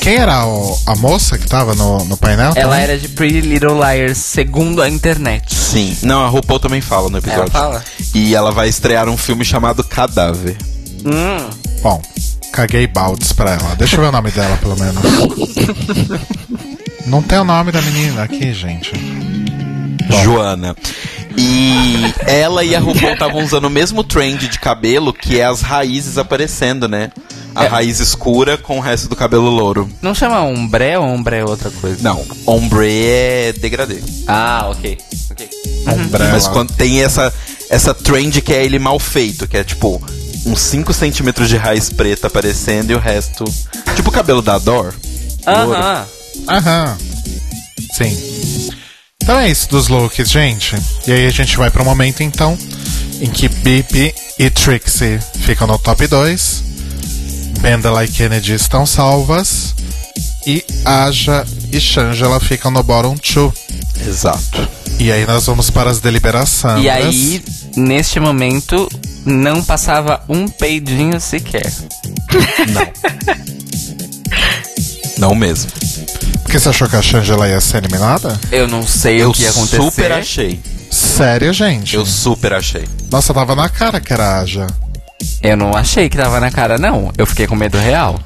Quem 0.01 0.15
era 0.15 0.45
o- 0.45 0.77
a 0.85 0.95
moça 0.95 1.38
que 1.38 1.45
tava 1.47 1.76
no, 1.76 2.03
no 2.05 2.17
painel? 2.17 2.53
Ela 2.55 2.69
também? 2.71 2.80
era 2.84 2.97
de 2.97 3.09
Pretty 3.09 3.41
Little 3.41 3.76
Liars, 3.80 4.17
segundo 4.17 4.81
a 4.81 4.89
internet. 4.89 5.53
Sim. 5.53 5.95
Não, 6.03 6.23
a 6.26 6.30
RuPaul 6.30 6.59
também 6.59 6.81
fala 6.81 7.09
no 7.09 7.17
episódio. 7.17 7.41
Ela 7.43 7.51
fala? 7.51 7.84
E 8.15 8.34
ela 8.34 8.51
vai 8.51 8.69
estrear 8.69 9.07
um 9.09 9.17
filme 9.17 9.43
chamado 9.43 9.84
Cadáver. 9.84 10.55
Hum. 11.05 11.49
Bom, 11.81 12.01
caguei 12.51 12.88
baldes 12.88 13.31
pra 13.34 13.51
ela. 13.51 13.76
Deixa 13.76 13.95
eu 13.97 14.01
ver 14.01 14.07
o 14.07 14.11
nome 14.11 14.31
dela, 14.31 14.57
pelo 14.57 14.77
menos. 14.77 15.03
não 17.05 17.21
tem 17.21 17.38
o 17.39 17.43
nome 17.43 17.71
da 17.71 17.81
menina 17.81 18.23
aqui, 18.23 18.53
gente. 18.53 18.91
Joana. 20.23 20.76
E 21.41 22.14
ela 22.28 22.64
e 22.66 22.76
a 22.76 22.80
RuPaul 22.80 23.14
estavam 23.14 23.41
usando 23.44 23.66
o 23.66 23.70
mesmo 23.70 24.03
trend 24.03 24.48
de 24.49 24.60
cabelo, 24.60 25.14
que 25.14 25.40
é 25.40 25.45
as 25.45 25.61
raízes 25.61 26.18
aparecendo, 26.18 26.86
né? 26.88 27.11
A 27.56 27.64
É. 27.66 27.68
raiz 27.68 27.99
escura 28.02 28.57
com 28.57 28.78
o 28.78 28.82
resto 28.82 29.07
do 29.07 29.16
cabelo 29.16 29.49
louro. 29.49 29.90
Não 30.02 30.14
chama 30.14 30.41
ombré 30.44 30.99
ou 30.99 31.06
ombré 31.06 31.40
é 31.40 31.45
outra 31.45 31.72
coisa? 31.72 31.98
Não, 32.02 32.24
ombre 32.45 32.90
é 33.06 33.53
degradê. 33.53 34.02
Ah, 34.28 34.68
ok. 34.70 34.98
Ok. 35.32 35.49
Umbrella. 35.88 36.32
Mas 36.34 36.48
quando 36.48 36.74
tem 36.74 37.02
essa, 37.02 37.34
essa 37.70 37.94
trend 37.94 38.41
que 38.41 38.53
é 38.53 38.64
ele 38.66 38.78
mal 38.78 38.99
feito, 38.99 39.48
que 39.48 39.56
é 39.57 39.64
tipo 39.64 40.02
uns 40.45 40.60
5 40.61 40.94
centímetros 40.94 41.48
de 41.49 41.56
raiz 41.57 41.90
preta 41.90 42.28
aparecendo 42.28 42.91
e 42.91 42.95
o 42.95 42.99
resto. 42.99 43.45
Tipo 43.95 44.10
o 44.10 44.11
cabelo 44.14 44.41
da 44.41 44.57
Dor. 44.57 44.94
Aham. 45.48 46.06
Aham. 46.48 46.98
Sim. 47.94 48.28
Então 49.30 49.39
é 49.41 49.51
isso 49.51 49.69
dos 49.69 49.89
looks, 49.89 50.27
gente. 50.27 50.76
E 51.06 51.11
aí 51.11 51.27
a 51.27 51.30
gente 51.30 51.56
vai 51.56 51.69
pro 51.69 51.85
momento 51.85 52.23
então 52.23 52.57
em 53.22 53.30
que 53.30 53.47
Bibi 53.47 54.11
e 54.39 54.49
Trixie 54.49 55.19
ficam 55.41 55.68
no 55.68 55.77
top 55.77 56.07
2. 56.07 56.64
Bendela 57.60 58.03
e 58.03 58.07
Kennedy 58.07 58.53
estão 58.53 58.88
salvas. 58.88 59.76
E 60.47 60.65
Aja 60.84 61.45
e 61.72 61.80
Shangela 61.80 62.39
ficam 62.39 62.72
no 62.72 62.81
bottom 62.81 63.14
2. 63.14 63.53
Exato. 64.07 64.68
E 64.97 65.11
aí 65.11 65.27
nós 65.27 65.45
vamos 65.45 65.69
para 65.69 65.91
as 65.91 65.99
deliberações. 65.99 66.84
E 66.84 66.89
aí, 66.89 67.43
neste 67.76 68.19
momento, 68.19 68.89
não 69.23 69.64
passava 69.64 70.23
um 70.27 70.47
peidinho 70.47 71.22
sequer. 71.22 71.72
Não 75.19 75.35
mesmo. 75.35 75.69
Por 76.49 76.53
que 76.53 76.59
você 76.61 76.69
achou 76.69 76.89
que 76.89 76.95
a 76.95 77.01
Shangela 77.03 77.47
ia 77.47 77.61
ser 77.61 77.77
eliminada? 77.77 78.39
Eu 78.51 78.67
não 78.67 78.81
sei 78.81 79.21
Eu 79.21 79.30
o 79.30 79.31
que 79.34 79.43
ia 79.43 79.51
acontecer. 79.51 79.80
super 79.84 80.11
achei. 80.11 80.59
Sério, 80.89 81.53
gente? 81.53 81.95
Eu 81.95 82.03
super 82.07 82.53
achei. 82.53 82.89
Nossa, 83.11 83.31
tava 83.35 83.53
na 83.55 83.69
cara 83.69 84.01
que 84.01 84.11
era 84.11 84.26
a 84.26 84.39
Aja. 84.39 84.65
Eu 85.43 85.55
não 85.55 85.76
achei 85.76 86.09
que 86.09 86.17
tava 86.17 86.39
na 86.39 86.49
cara, 86.49 86.80
não. 86.80 87.11
Eu 87.15 87.27
fiquei 87.27 87.45
com 87.45 87.55
medo 87.55 87.77
real. 87.77 88.19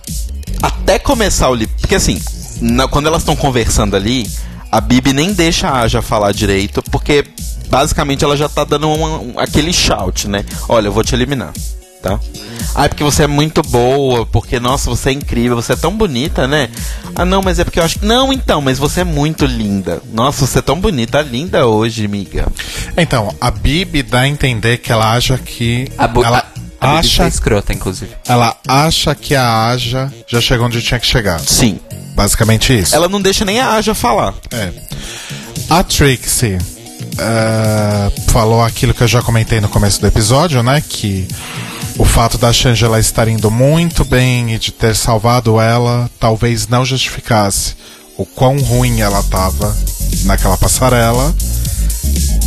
Até 0.62 0.98
começar 0.98 1.50
o 1.50 1.54
livro. 1.54 1.76
Porque 1.82 1.96
assim, 1.96 2.22
na- 2.62 2.88
quando 2.88 3.08
elas 3.08 3.24
estão 3.24 3.36
conversando 3.36 3.94
ali, 3.94 4.26
a 4.72 4.80
Bibi 4.80 5.12
nem 5.12 5.34
deixa 5.34 5.68
a 5.68 5.82
Aja 5.82 6.02
falar 6.02 6.32
direito, 6.32 6.82
porque 6.84 7.26
basicamente 7.70 8.24
ela 8.24 8.38
já 8.38 8.48
tá 8.48 8.64
dando 8.64 8.88
um- 8.88 9.32
um- 9.34 9.34
aquele 9.38 9.74
shout, 9.74 10.30
né? 10.30 10.46
Olha, 10.70 10.88
eu 10.88 10.94
vou 10.94 11.04
te 11.04 11.14
eliminar, 11.14 11.52
tá? 12.02 12.18
Ah, 12.76 12.86
é 12.86 12.88
porque 12.88 13.04
você 13.04 13.24
é 13.24 13.28
muito 13.28 13.62
boa, 13.62 14.26
porque, 14.26 14.60
nossa, 14.60 14.90
você 14.90 15.10
é 15.10 15.14
incrível, 15.14 15.56
você 15.56 15.74
é 15.74 15.76
tão 15.76 15.96
bonita, 15.96 16.48
né? 16.48 16.70
Ah, 17.16 17.24
não, 17.26 17.42
mas 17.42 17.60
é 17.60 17.64
porque 17.64 17.80
eu 17.80 17.84
acho 17.84 18.00
que. 18.00 18.06
Não, 18.06 18.34
então, 18.34 18.62
mas 18.62 18.78
você 18.80 19.02
é 19.02 19.04
muito 19.04 19.46
linda. 19.46 20.02
Nossa, 20.12 20.46
você 20.48 20.60
é 20.60 20.62
tão 20.62 20.80
bonita, 20.80 21.22
linda 21.22 21.68
hoje, 21.68 22.06
amiga. 22.06 22.48
Então, 22.98 23.34
a 23.40 23.52
Bibi 23.52 24.02
dá 24.04 24.22
a 24.22 24.28
entender 24.28 24.78
que 24.80 24.92
ela 24.92 25.14
acha 25.14 25.38
que. 25.38 25.92
A, 25.98 26.08
bu- 26.08 26.24
ela 26.24 26.40
a, 26.80 26.88
a 26.88 26.96
Bibi 26.96 27.00
acha, 27.00 27.18
foi 27.24 27.28
escrota, 27.28 27.74
inclusive. 27.74 28.12
ela 28.28 28.56
acha 28.68 29.14
que 29.16 29.36
a 29.36 29.68
Aja 29.70 30.12
já 30.28 30.42
chegou 30.42 30.66
onde 30.66 30.82
tinha 30.82 31.00
que 31.00 31.06
chegar. 31.08 31.40
Sim. 31.40 31.80
Basicamente 32.16 32.78
isso. 32.78 32.96
Ela 32.96 33.08
não 33.08 33.22
deixa 33.22 33.44
nem 33.46 33.60
a 33.60 33.74
Aja 33.74 33.94
falar. 33.96 34.34
É. 34.52 34.72
A 35.70 35.84
Trixie 35.84 36.58
eh, 37.18 38.12
falou 38.28 38.62
aquilo 38.62 38.94
que 38.94 39.04
eu 39.04 39.08
já 39.08 39.22
comentei 39.22 39.62
no 39.62 39.70
começo 39.70 40.02
do 40.02 40.08
episódio, 40.08 40.64
né? 40.64 40.82
Que 40.82 41.28
o 41.98 42.06
fato 42.06 42.38
da 42.38 42.52
Shangela 42.52 43.00
estar 43.00 43.28
indo 43.28 43.52
muito 43.52 44.04
bem 44.04 44.54
e 44.54 44.60
de 44.60 44.72
ter 44.72 44.96
salvado 44.96 45.60
ela 45.60 46.10
talvez 46.20 46.68
não 46.68 46.84
justificasse 46.84 47.76
o 48.18 48.26
quão 48.26 48.58
ruim 48.58 49.02
ela 49.02 49.22
tava 49.24 49.76
naquela 50.24 50.58
passarela. 50.58 51.34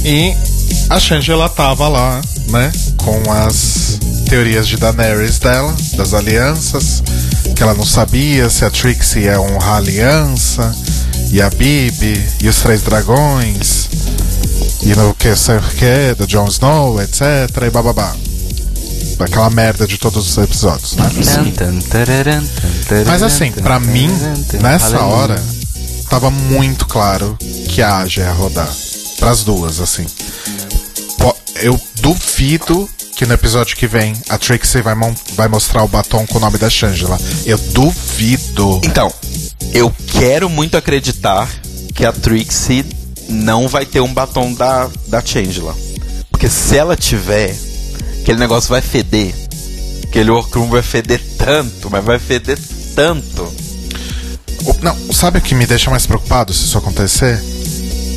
E 0.05 0.34
a 0.88 0.98
Shangela 1.01 1.48
tava 1.48 1.88
lá, 1.88 2.20
né? 2.48 2.72
Com 2.98 3.30
as 3.32 3.98
teorias 4.28 4.66
de 4.66 4.76
Daenerys 4.76 5.38
dela, 5.38 5.74
das 5.97 6.14
alianças, 6.14 7.02
que 7.55 7.62
ela 7.62 7.74
não 7.74 7.84
sabia 7.84 8.51
se 8.51 8.64
a 8.64 8.70
Trixie 8.70 9.22
ia 9.22 9.40
honrar 9.40 9.74
a 9.74 9.76
aliança, 9.76 10.74
e 11.30 11.43
a 11.43 11.51
Bibi, 11.51 12.24
e 12.40 12.48
os 12.48 12.60
Três 12.60 12.82
Dragões, 12.82 13.88
e 14.82 14.94
no 14.94 15.14
que 15.14 15.34
sei 15.36 15.56
o 15.56 15.62
que, 15.62 16.14
do 16.16 16.26
Jon 16.26 16.46
Snow, 16.48 17.00
etc. 17.00 17.22
e 17.66 17.70
bababá. 17.70 18.14
Aquela 19.18 19.48
merda 19.48 19.86
de 19.86 19.96
todos 19.96 20.28
os 20.28 20.36
episódios, 20.36 20.94
né? 20.94 21.10
Mas 23.06 23.22
assim, 23.22 23.50
pra 23.50 23.80
mim, 23.80 24.10
nessa 24.60 25.00
hora, 25.00 25.42
tava 26.10 26.30
muito 26.30 26.86
claro 26.86 27.36
que 27.68 27.80
a 27.80 27.98
Aja 27.98 28.22
ia 28.22 28.32
rodar. 28.32 28.68
Pras 29.18 29.42
duas, 29.42 29.80
assim. 29.80 30.06
Eu 31.62 31.80
duvido 32.02 32.88
que 33.16 33.24
no 33.24 33.32
episódio 33.32 33.74
que 33.76 33.86
vem 33.86 34.14
a 34.28 34.36
Trixie 34.36 34.82
vai, 34.82 34.94
vai 35.34 35.48
mostrar 35.48 35.82
o 35.82 35.88
batom 35.88 36.26
com 36.26 36.36
o 36.36 36.40
nome 36.40 36.58
da 36.58 36.68
Shangela. 36.68 37.18
Eu 37.46 37.56
duvido. 37.56 38.78
Então, 38.84 39.10
eu 39.72 39.90
quero 40.08 40.50
muito 40.50 40.76
acreditar 40.76 41.48
que 41.94 42.04
a 42.04 42.12
Trixie 42.12 42.84
não 43.28 43.68
vai 43.68 43.84
ter 43.84 44.00
um 44.00 44.12
batom 44.12 44.52
da, 44.52 44.88
da 45.08 45.24
Changela. 45.24 45.74
Porque 46.30 46.48
se 46.48 46.76
ela 46.76 46.96
tiver, 46.96 47.54
aquele 48.20 48.38
negócio 48.38 48.70
vai 48.70 48.82
feder. 48.82 49.34
Aquele 50.04 50.30
Horcrux 50.30 50.70
vai 50.70 50.82
feder 50.82 51.20
tanto, 51.38 51.90
mas 51.90 52.04
vai 52.04 52.18
feder 52.18 52.58
tanto. 52.94 53.52
Não, 54.82 55.12
sabe 55.12 55.38
o 55.38 55.42
que 55.42 55.54
me 55.54 55.66
deixa 55.66 55.90
mais 55.90 56.06
preocupado 56.06 56.52
se 56.52 56.64
isso 56.64 56.78
acontecer? 56.78 57.42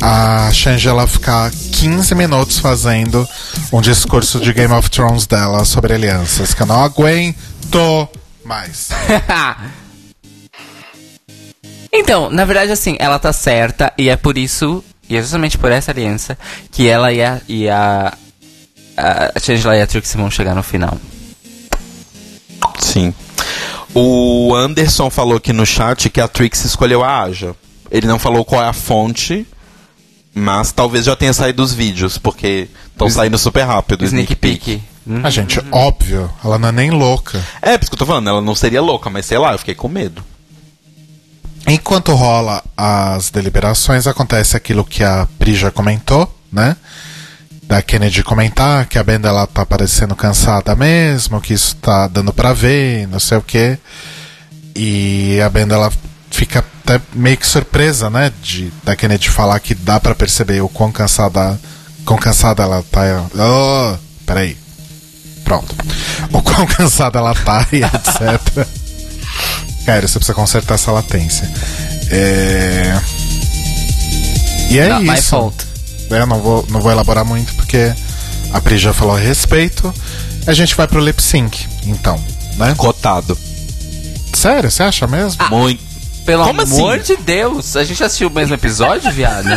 A 0.02 0.50
Shangela 0.52 1.06
ficar 1.06 1.50
15 1.50 2.14
minutos 2.14 2.58
fazendo 2.58 3.28
um 3.72 3.80
discurso 3.80 4.40
de 4.40 4.52
Game 4.52 4.72
of 4.72 4.90
Thrones 4.90 5.26
dela 5.26 5.64
sobre 5.64 5.94
alianças, 5.94 6.54
que 6.54 6.62
eu 6.62 6.66
não 6.66 6.82
aguento 6.82 8.08
mais. 8.44 8.88
então, 11.92 12.30
na 12.30 12.44
verdade, 12.44 12.72
assim, 12.72 12.96
ela 12.98 13.18
tá 13.18 13.32
certa 13.32 13.92
e 13.96 14.08
é 14.08 14.16
por 14.16 14.38
isso, 14.38 14.82
e 15.10 15.16
é 15.16 15.20
justamente 15.20 15.58
por 15.58 15.70
essa 15.72 15.90
aliança, 15.90 16.38
que 16.70 16.88
ela 16.88 17.12
e 17.12 17.22
a. 17.22 17.40
E 17.48 17.68
a 17.68 18.16
a 18.96 19.40
Shangela 19.40 19.76
e 19.76 19.80
a 19.80 19.86
Trixie 19.86 20.18
vão 20.18 20.30
chegar 20.30 20.54
no 20.54 20.62
final. 20.62 20.96
Sim. 22.78 23.14
O 23.94 24.54
Anderson 24.54 25.08
falou 25.08 25.36
aqui 25.38 25.52
no 25.52 25.64
chat 25.64 26.10
que 26.10 26.20
a 26.20 26.28
Trixie 26.28 26.66
escolheu 26.66 27.02
a 27.02 27.22
Aja. 27.22 27.56
Ele 27.90 28.06
não 28.06 28.18
falou 28.18 28.44
qual 28.44 28.62
é 28.62 28.68
a 28.68 28.72
fonte, 28.72 29.46
mas 30.34 30.70
talvez 30.70 31.06
já 31.06 31.16
tenha 31.16 31.32
saído 31.32 31.62
os 31.62 31.72
vídeos, 31.72 32.18
porque 32.18 32.68
estão 32.92 33.08
saindo 33.08 33.38
super 33.38 33.64
rápido. 33.64 34.04
Sneak 34.04 34.36
Peek. 34.36 34.82
Hum. 35.06 35.20
A 35.24 35.30
gente, 35.30 35.60
óbvio, 35.72 36.30
ela 36.44 36.58
não 36.58 36.68
é 36.68 36.72
nem 36.72 36.90
louca. 36.90 37.42
É, 37.62 37.76
por 37.76 37.84
isso 37.84 37.90
que 37.90 37.94
eu 37.94 37.98
tô 37.98 38.06
falando, 38.06 38.28
ela 38.28 38.42
não 38.42 38.54
seria 38.54 38.82
louca, 38.82 39.08
mas 39.08 39.26
sei 39.26 39.38
lá, 39.38 39.52
eu 39.52 39.58
fiquei 39.58 39.74
com 39.74 39.88
medo. 39.88 40.22
Enquanto 41.72 42.16
rola 42.16 42.64
as 42.76 43.30
deliberações, 43.30 44.08
acontece 44.08 44.56
aquilo 44.56 44.84
que 44.84 45.04
a 45.04 45.28
Pri 45.38 45.54
já 45.54 45.70
comentou, 45.70 46.28
né? 46.52 46.76
Da 47.62 47.80
Kennedy 47.80 48.24
comentar 48.24 48.86
que 48.86 48.98
a 48.98 49.04
Benda 49.04 49.28
ela 49.28 49.46
tá 49.46 49.64
parecendo 49.64 50.16
cansada 50.16 50.74
mesmo, 50.74 51.40
que 51.40 51.54
isso 51.54 51.76
tá 51.76 52.08
dando 52.08 52.32
pra 52.32 52.52
ver, 52.52 53.06
não 53.06 53.20
sei 53.20 53.38
o 53.38 53.42
que. 53.42 53.78
E 54.74 55.40
a 55.40 55.48
Benda 55.48 55.76
ela 55.76 55.92
fica 56.28 56.58
até 56.58 57.00
meio 57.14 57.36
que 57.36 57.46
surpresa, 57.46 58.10
né? 58.10 58.32
De, 58.42 58.72
da 58.82 58.96
Kennedy 58.96 59.30
falar 59.30 59.60
que 59.60 59.72
dá 59.72 60.00
pra 60.00 60.12
perceber 60.12 60.60
o 60.62 60.68
quão 60.68 60.90
cansada, 60.90 61.56
quão 62.04 62.18
cansada 62.18 62.64
ela 62.64 62.82
tá. 62.82 63.02
Oh, 63.32 63.96
peraí. 64.26 64.58
Pronto. 65.44 65.72
O 66.32 66.42
quão 66.42 66.66
cansada 66.74 67.20
ela 67.20 67.32
tá 67.32 67.64
e 67.72 67.84
etc. 67.84 68.79
Cara, 69.84 70.06
você 70.06 70.18
precisa 70.18 70.34
consertar 70.34 70.74
essa 70.74 70.92
latência. 70.92 71.50
É... 72.10 73.00
E 74.70 74.78
é 74.78 74.88
Not 74.88 75.18
isso. 75.18 75.52
É, 76.10 76.26
não 76.26 76.40
vou, 76.40 76.66
não 76.70 76.80
vou 76.80 76.90
elaborar 76.90 77.24
muito 77.24 77.54
porque 77.54 77.92
a 78.52 78.60
Pri 78.60 78.78
já 78.78 78.92
falou 78.92 79.16
a 79.16 79.18
respeito. 79.18 79.92
A 80.46 80.52
gente 80.52 80.74
vai 80.74 80.86
pro 80.86 81.00
lip 81.00 81.22
sync, 81.22 81.66
então, 81.86 82.22
né? 82.56 82.74
Cotado. 82.76 83.36
Sério, 84.34 84.70
você 84.70 84.82
acha 84.82 85.06
mesmo? 85.06 85.44
Muito. 85.50 85.90
Pelo 86.24 86.44
Como 86.44 86.60
amor 86.62 86.98
assim? 86.98 87.16
de 87.16 87.22
Deus, 87.22 87.76
a 87.76 87.84
gente 87.84 88.02
assistiu 88.04 88.28
o 88.28 88.30
mesmo 88.30 88.54
episódio, 88.54 89.10
viado? 89.10 89.48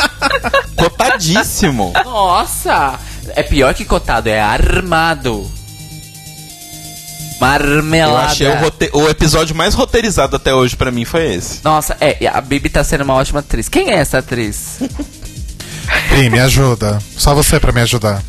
Cotadíssimo. 0.76 1.92
Nossa! 2.04 2.98
É 3.30 3.42
pior 3.42 3.72
que 3.74 3.84
cotado, 3.84 4.28
é 4.28 4.40
armado. 4.40 5.50
Eu 7.44 7.48
Marmelada. 7.50 8.26
achei 8.26 8.46
o, 8.48 8.58
rote- 8.58 8.90
o 8.92 9.08
episódio 9.08 9.54
mais 9.54 9.74
roteirizado 9.74 10.36
até 10.36 10.54
hoje 10.54 10.76
pra 10.76 10.90
mim 10.90 11.04
foi 11.04 11.34
esse. 11.34 11.60
Nossa, 11.62 11.96
é, 12.00 12.26
a 12.26 12.40
Bibi 12.40 12.68
tá 12.68 12.82
sendo 12.82 13.04
uma 13.04 13.14
ótima 13.14 13.40
atriz. 13.40 13.68
Quem 13.68 13.90
é 13.90 13.96
essa 13.98 14.18
atriz? 14.18 14.78
Pri, 16.08 16.30
me 16.30 16.40
ajuda. 16.40 16.98
Só 17.16 17.34
você 17.34 17.60
pra 17.60 17.72
me 17.72 17.80
ajudar. 17.82 18.22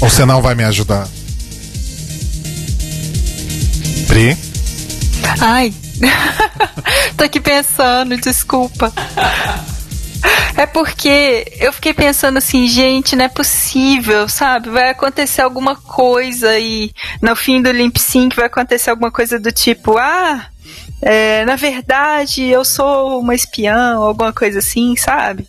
Ou 0.00 0.08
você 0.10 0.24
não 0.24 0.42
vai 0.42 0.54
me 0.54 0.64
ajudar? 0.64 1.06
Pri? 4.08 4.36
Ai. 5.40 5.72
Tô 7.16 7.24
aqui 7.24 7.40
pensando, 7.40 8.16
desculpa. 8.16 8.92
É 10.56 10.66
porque 10.66 11.44
eu 11.58 11.72
fiquei 11.72 11.92
pensando 11.92 12.38
assim, 12.38 12.68
gente, 12.68 13.16
não 13.16 13.24
é 13.24 13.28
possível, 13.28 14.28
sabe? 14.28 14.68
Vai 14.70 14.90
acontecer 14.90 15.42
alguma 15.42 15.74
coisa 15.74 16.58
e 16.58 16.92
no 17.20 17.34
fim 17.34 17.60
do 17.62 17.72
Limp 17.72 17.96
Sync 17.96 18.36
vai 18.36 18.46
acontecer 18.46 18.90
alguma 18.90 19.10
coisa 19.10 19.40
do 19.40 19.50
tipo, 19.50 19.98
ah, 19.98 20.46
é, 21.00 21.44
na 21.44 21.56
verdade 21.56 22.44
eu 22.44 22.64
sou 22.64 23.20
uma 23.20 23.34
espiã, 23.34 23.96
alguma 23.96 24.32
coisa 24.32 24.60
assim, 24.60 24.94
sabe? 24.96 25.48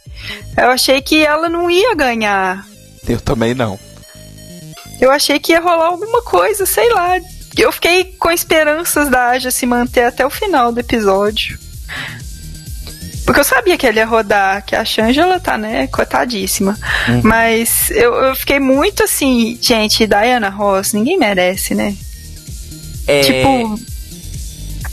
Eu 0.58 0.70
achei 0.70 1.02
que 1.02 1.24
ela 1.26 1.50
não 1.50 1.70
ia 1.70 1.94
ganhar. 1.94 2.66
Eu 3.08 3.20
também 3.20 3.54
não. 3.54 3.78
Eu 5.00 5.12
achei 5.12 5.40
que 5.40 5.52
ia 5.52 5.60
rolar 5.60 5.88
alguma 5.88 6.22
coisa, 6.22 6.66
sei 6.66 6.90
lá. 6.94 7.20
Eu 7.58 7.72
fiquei 7.72 8.06
com 8.18 8.32
esperanças 8.32 9.10
da 9.10 9.28
Aja 9.28 9.52
se 9.52 9.66
manter 9.66 10.06
até 10.06 10.26
o 10.26 10.30
final 10.30 10.72
do 10.72 10.80
episódio. 10.80 11.60
Porque 13.26 13.40
eu 13.40 13.44
sabia 13.44 13.78
que 13.78 13.86
ele 13.88 14.00
ia 14.00 14.06
rodar, 14.06 14.66
que 14.66 14.76
a 14.76 14.84
Shangela 14.84 15.40
tá, 15.40 15.58
né, 15.58 15.88
cotadíssima. 15.88 16.78
Mas 17.24 17.90
eu, 17.92 18.14
eu 18.16 18.36
fiquei 18.36 18.60
muito 18.60 19.04
assim, 19.04 19.58
gente, 19.62 20.06
Diana 20.06 20.50
Ross, 20.50 20.92
ninguém 20.94 21.18
merece, 21.18 21.74
né? 21.74 21.96
É, 23.08 23.22
Tipo, 23.22 23.80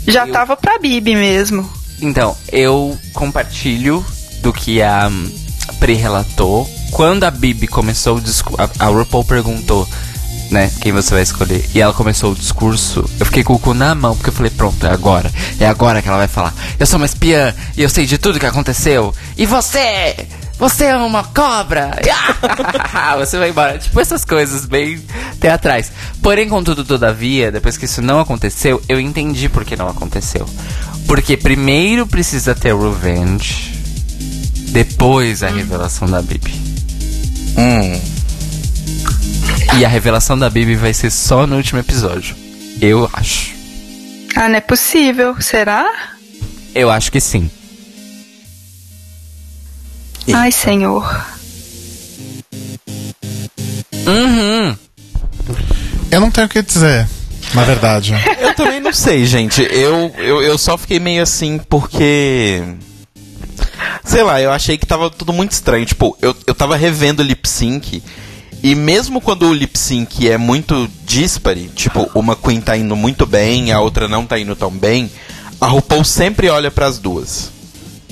já 0.07 0.27
eu- 0.27 0.33
tava 0.33 0.57
pra 0.57 0.79
Bibi 0.79 1.15
mesmo. 1.15 1.69
Então, 2.01 2.37
eu 2.53 2.97
compartilho 3.13 4.05
do 4.43 4.53
que 4.53 4.81
a 4.81 5.09
hum, 5.09 5.31
Pri 5.79 5.95
relatou. 5.95 6.69
Quando 6.93 7.25
a 7.25 7.31
Bibi 7.31 7.67
começou 7.67 8.21
a 8.79 8.87
RuPaul 8.87 9.25
perguntou, 9.25 9.89
né, 10.51 10.71
quem 10.81 10.93
você 10.93 11.15
vai 11.15 11.23
escolher. 11.23 11.65
E 11.75 11.81
ela 11.81 11.93
começou 11.93 12.33
o 12.33 12.35
discurso. 12.35 13.09
Eu 13.19 13.27
fiquei 13.27 13.45
com 13.45 13.55
o 13.55 13.59
cu 13.59 13.73
na 13.73 13.95
mão, 13.95 14.17
porque 14.17 14.31
eu 14.31 14.35
falei, 14.35 14.51
pronto, 14.51 14.85
é 14.87 14.91
agora. 14.91 15.31
É 15.59 15.67
agora 15.67 16.03
que 16.03 16.09
ela 16.09 16.19
vai 16.19 16.29
falar. 16.29 16.53
Eu 16.79 16.87
sou 16.87 16.99
uma 16.99 17.07
espiã 17.07 17.55
e 17.77 17.83
eu 17.83 17.89
sei 17.89 18.07
de 18.07 18.19
tudo 18.19 18.41
que 18.41 18.47
aconteceu. 18.47 19.15
E 19.37 19.47
você? 19.47 20.27
Você 20.59 20.85
é 20.85 20.97
uma 20.97 21.25
cobra! 21.25 21.93
você 23.19 23.39
vai 23.39 23.49
embora. 23.49 23.79
Tipo 23.79 23.99
essas 23.99 24.25
coisas 24.25 24.67
bem 24.67 25.03
teatrais. 25.41 25.91
Porém, 26.23 26.49
contudo, 26.49 26.85
todavia, 26.85 27.51
depois 27.51 27.79
que 27.79 27.87
isso 27.87 28.03
não 28.03 28.21
aconteceu, 28.21 28.83
eu 28.89 29.01
entendi 29.01 29.49
por 29.49 29.65
que 29.65 29.75
não 29.75 29.89
aconteceu. 29.89 30.47
Porque 31.07 31.37
primeiro 31.37 32.07
precisa 32.07 32.55
ter 32.55 32.77
revenge, 32.77 33.73
depois 34.69 35.43
a 35.43 35.49
revelação 35.49 36.07
da 36.07 36.21
Bibi. 36.21 36.53
Hum. 37.57 38.20
E 39.79 39.85
a 39.85 39.89
revelação 39.89 40.39
da 40.39 40.51
Bibi 40.51 40.75
vai 40.77 40.93
ser 40.93 41.11
só 41.11 41.47
no 41.47 41.57
último 41.57 41.79
episódio. 41.81 42.35
Eu 42.81 43.09
acho. 43.13 43.53
Ah, 44.37 44.49
não 44.49 44.57
é 44.57 44.61
possível. 44.61 45.41
Será? 45.41 45.87
Eu 46.75 46.91
acho 46.91 47.11
que 47.11 47.21
sim. 47.21 47.51
E- 50.27 50.35
Ai, 50.35 50.53
senhor. 50.53 51.25
Uhum. 54.07 54.77
Eu 56.11 56.21
não 56.21 56.31
tenho 56.31 56.47
o 56.47 56.51
que 56.51 56.63
dizer, 56.63 57.09
na 57.55 57.65
verdade. 57.65 58.13
Eu 58.41 58.55
também 58.55 58.81
não 58.81 58.93
sei, 58.93 59.25
gente. 59.25 59.63
Eu, 59.63 60.13
eu, 60.19 60.43
eu 60.43 60.59
só 60.59 60.77
fiquei 60.77 60.99
meio 60.99 61.23
assim 61.23 61.59
porque. 61.69 62.63
Sei 64.05 64.23
lá, 64.23 64.41
eu 64.41 64.51
achei 64.51 64.77
que 64.77 64.85
tava 64.87 65.09
tudo 65.09 65.33
muito 65.33 65.53
estranho. 65.53 65.87
Tipo, 65.87 66.17
eu, 66.21 66.35
eu 66.47 66.55
tava 66.55 66.77
revendo 66.77 67.23
o 67.23 67.25
lip 67.25 67.49
sync. 67.49 68.03
E 68.63 68.75
mesmo 68.75 69.21
quando 69.21 69.47
o 69.47 69.55
lip 69.55 69.79
sync 69.79 70.29
é 70.29 70.37
muito 70.37 70.89
dispare, 71.05 71.71
tipo, 71.75 72.11
uma 72.15 72.37
Queen 72.37 72.61
tá 72.61 72.77
indo 72.77 72.95
muito 72.95 73.25
bem, 73.25 73.73
a 73.73 73.81
outra 73.81 74.07
não 74.07 74.27
tá 74.27 74.39
indo 74.39 74.55
tão 74.55 74.71
bem, 74.71 75.11
a 75.61 75.67
RuPaul 75.67 76.05
sempre 76.05 76.49
olha 76.49 76.71
pras 76.71 76.99
duas. 76.99 77.51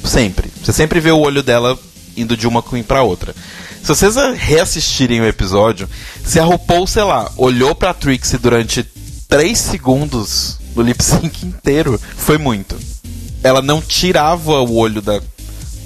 Sempre. 0.04 0.50
Você 0.62 0.72
sempre 0.72 1.00
vê 1.00 1.10
o 1.10 1.18
olho 1.18 1.42
dela 1.42 1.78
indo 2.16 2.36
de 2.36 2.46
uma 2.46 2.62
Queen 2.62 2.82
pra 2.82 3.02
outra. 3.02 3.34
Se 3.82 3.88
vocês 3.88 4.16
reassistirem 4.36 5.20
o 5.20 5.26
episódio, 5.26 5.88
se 6.24 6.40
a 6.40 6.44
RuPaul, 6.44 6.86
sei 6.86 7.02
lá, 7.04 7.30
olhou 7.36 7.74
pra 7.74 7.94
Trixie 7.94 8.38
durante 8.38 8.84
3 9.28 9.58
segundos 9.58 10.58
no 10.74 10.82
lip 10.82 11.02
sync 11.02 11.44
inteiro, 11.44 12.00
foi 12.16 12.38
muito. 12.38 12.76
Ela 13.42 13.60
não 13.60 13.80
tirava 13.80 14.60
o 14.60 14.76
olho 14.76 15.02
da 15.02 15.20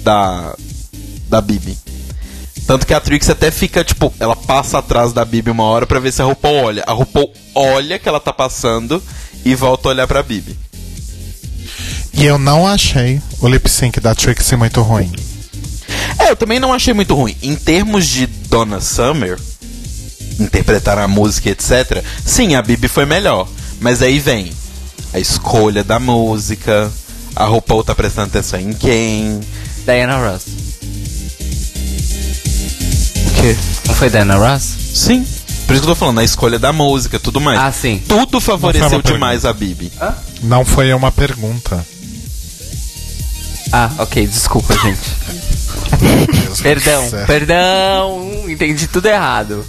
da 0.03 0.55
da 1.29 1.41
Bibi. 1.41 1.77
Tanto 2.65 2.87
que 2.87 2.93
a 2.93 2.99
Trixie 2.99 3.31
até 3.31 3.51
fica, 3.51 3.83
tipo, 3.83 4.13
ela 4.19 4.35
passa 4.35 4.77
atrás 4.77 5.11
da 5.11 5.25
Bibi 5.25 5.51
uma 5.51 5.63
hora 5.63 5.85
pra 5.85 5.99
ver 5.99 6.13
se 6.13 6.21
a 6.21 6.25
RuPaul 6.25 6.63
olha. 6.63 6.83
A 6.87 6.93
RuPaul 6.93 7.31
olha 7.53 7.99
que 7.99 8.07
ela 8.07 8.19
tá 8.19 8.31
passando 8.31 9.03
e 9.43 9.53
volta 9.53 9.89
a 9.89 9.91
olhar 9.91 10.07
pra 10.07 10.23
Bibi. 10.23 10.57
E 12.13 12.25
eu 12.25 12.37
não 12.37 12.65
achei 12.65 13.21
o 13.41 13.47
lip 13.47 13.69
sync 13.69 13.99
da 13.99 14.15
Trixie 14.15 14.55
muito 14.55 14.81
ruim. 14.81 15.11
É, 16.19 16.31
eu 16.31 16.35
também 16.35 16.59
não 16.59 16.73
achei 16.73 16.93
muito 16.93 17.13
ruim. 17.13 17.35
Em 17.41 17.55
termos 17.55 18.07
de 18.07 18.27
Donna 18.27 18.79
Summer, 18.79 19.37
interpretar 20.39 20.97
a 20.97 21.07
música, 21.07 21.49
etc., 21.49 22.03
sim, 22.25 22.55
a 22.55 22.61
Bibi 22.61 22.87
foi 22.87 23.05
melhor. 23.05 23.47
Mas 23.81 24.01
aí 24.01 24.19
vem 24.19 24.51
a 25.13 25.19
escolha 25.19 25.83
da 25.83 25.99
música, 25.99 26.89
a 27.35 27.45
RuPaul 27.45 27.83
tá 27.83 27.93
prestando 27.93 28.27
atenção 28.27 28.59
em 28.59 28.73
quem. 28.73 29.41
Diana 29.85 30.17
Ross. 30.17 30.62
Quê? 33.39 33.55
Não 33.87 33.95
foi 33.95 34.09
Diana 34.09 34.35
Ross? 34.35 34.63
Sim. 34.93 35.25
Por 35.67 35.73
isso 35.73 35.83
que 35.83 35.89
eu 35.89 35.93
tô 35.93 35.95
falando, 35.95 36.19
a 36.19 36.23
escolha 36.23 36.59
da 36.59 36.73
música, 36.73 37.19
tudo 37.19 37.39
mais. 37.39 37.59
Ah, 37.59 37.71
sim. 37.71 38.01
Tudo 38.07 38.39
favoreceu 38.41 39.01
demais 39.01 39.45
a 39.45 39.53
Bibi. 39.53 39.91
Não 40.41 40.65
foi 40.65 40.93
uma 40.93 41.11
pergunta. 41.11 41.85
Ah, 43.71 43.89
ok, 43.97 44.27
desculpa, 44.27 44.73
gente. 44.77 44.99
Perdão, 46.61 47.09
perdão. 47.25 48.43
Entendi 48.47 48.87
tudo 48.87 49.07
errado. 49.07 49.65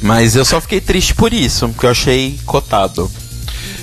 Mas 0.00 0.36
eu 0.36 0.44
só 0.44 0.60
fiquei 0.60 0.80
triste 0.80 1.14
por 1.14 1.32
isso, 1.32 1.68
porque 1.70 1.86
eu 1.86 1.90
achei 1.90 2.38
cotado. 2.44 3.10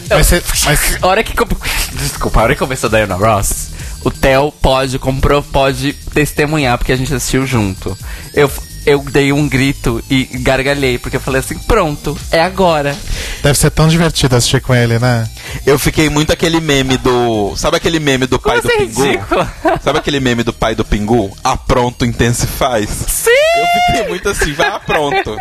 Mas, 0.10 0.28
cê- 0.28 0.44
mas 0.66 0.98
A 1.02 1.08
hora 1.08 1.24
que. 1.24 1.34
Desculpa, 1.96 2.40
a 2.40 2.44
hora 2.44 2.54
que 2.54 2.60
começou 2.60 2.88
a 2.88 2.92
Diana 2.92 3.16
Ross, 3.16 3.69
o 4.04 4.12
Theo 4.12 4.52
pode, 4.52 4.98
comprou, 4.98 5.44
pode 5.44 5.94
testemunhar, 6.14 6.78
porque 6.78 6.92
a 6.92 6.96
gente 6.96 7.14
assistiu 7.14 7.46
junto. 7.46 7.98
Eu, 8.34 8.50
eu 8.86 9.04
dei 9.04 9.32
um 9.34 9.48
grito 9.48 10.04
e 10.10 10.26
gargalhei, 10.26 10.98
porque 10.98 11.18
eu 11.18 11.22
falei 11.22 11.40
assim: 11.40 11.58
pronto, 11.60 12.18
é 12.32 12.42
agora. 12.42 12.96
deve 13.44 13.58
ser 13.58 13.70
tão 13.72 13.88
divertido 13.88 14.36
assistir 14.36 14.62
com 14.62 14.74
ele, 14.74 14.98
né? 15.00 15.28
Eu 15.66 15.78
fiquei 15.78 16.10
muito 16.10 16.32
aquele 16.32 16.60
meme 16.60 16.98
do. 16.98 17.54
Sabe 17.56 17.78
aquele 17.78 18.00
meme 18.00 18.26
do 18.26 18.40
pai 18.40 18.62
do 18.62 18.68
você 18.68 18.74
é 18.74 18.78
Pingu? 18.78 19.04
ridícula. 19.04 19.54
Sabe 19.84 20.00
aquele 20.00 20.20
meme 20.20 20.44
do 20.44 20.54
pai 20.54 20.76
do 20.76 20.86
Pingu? 20.86 21.36
A 21.44 21.58
pronto 21.58 22.06
intensifaz. 22.06 22.90
Sim! 22.90 23.30
Eu 23.30 23.68
fiquei 23.86 24.10
muito 24.10 24.30
assim, 24.30 24.54
vai 24.54 24.68
a 24.68 24.80
pronto. 24.80 25.38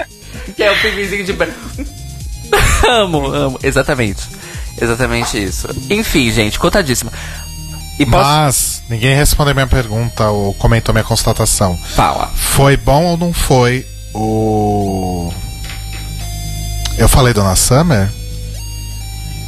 Que 0.56 0.62
é 0.62 0.72
o 0.72 0.80
pinguinzinho 0.80 1.24
de. 1.24 1.32
amo, 2.89 3.26
amo. 3.26 3.60
Exatamente. 3.62 4.22
Exatamente 4.80 5.43
isso. 5.43 5.68
Enfim, 5.90 6.30
gente, 6.30 6.59
contadíssima. 6.59 7.12
E 7.98 8.06
posso. 8.06 8.22
Mas 8.24 8.82
ninguém 8.88 9.14
respondeu 9.14 9.54
minha 9.54 9.66
pergunta 9.66 10.28
ou 10.28 10.54
comentou 10.54 10.92
minha 10.94 11.04
constatação. 11.04 11.76
Fala. 11.76 12.30
Foi 12.34 12.76
bom 12.76 13.04
ou 13.04 13.16
não 13.16 13.32
foi 13.32 13.84
o. 14.14 15.32
Eu 16.96 17.08
falei 17.08 17.32
Dona 17.34 17.56
Summer? 17.56 18.08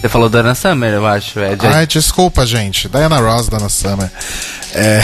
Você 0.01 0.09
falou 0.09 0.29
Dana 0.29 0.55
Summer, 0.55 0.95
eu 0.95 1.07
acho. 1.07 1.39
É 1.41 1.55
de... 1.55 1.67
Ai, 1.67 1.87
desculpa, 1.87 2.47
gente. 2.47 2.89
Diana 2.89 3.19
Ross, 3.21 3.49
Dona 3.49 3.69
Summer. 3.69 4.11
É, 4.75 5.01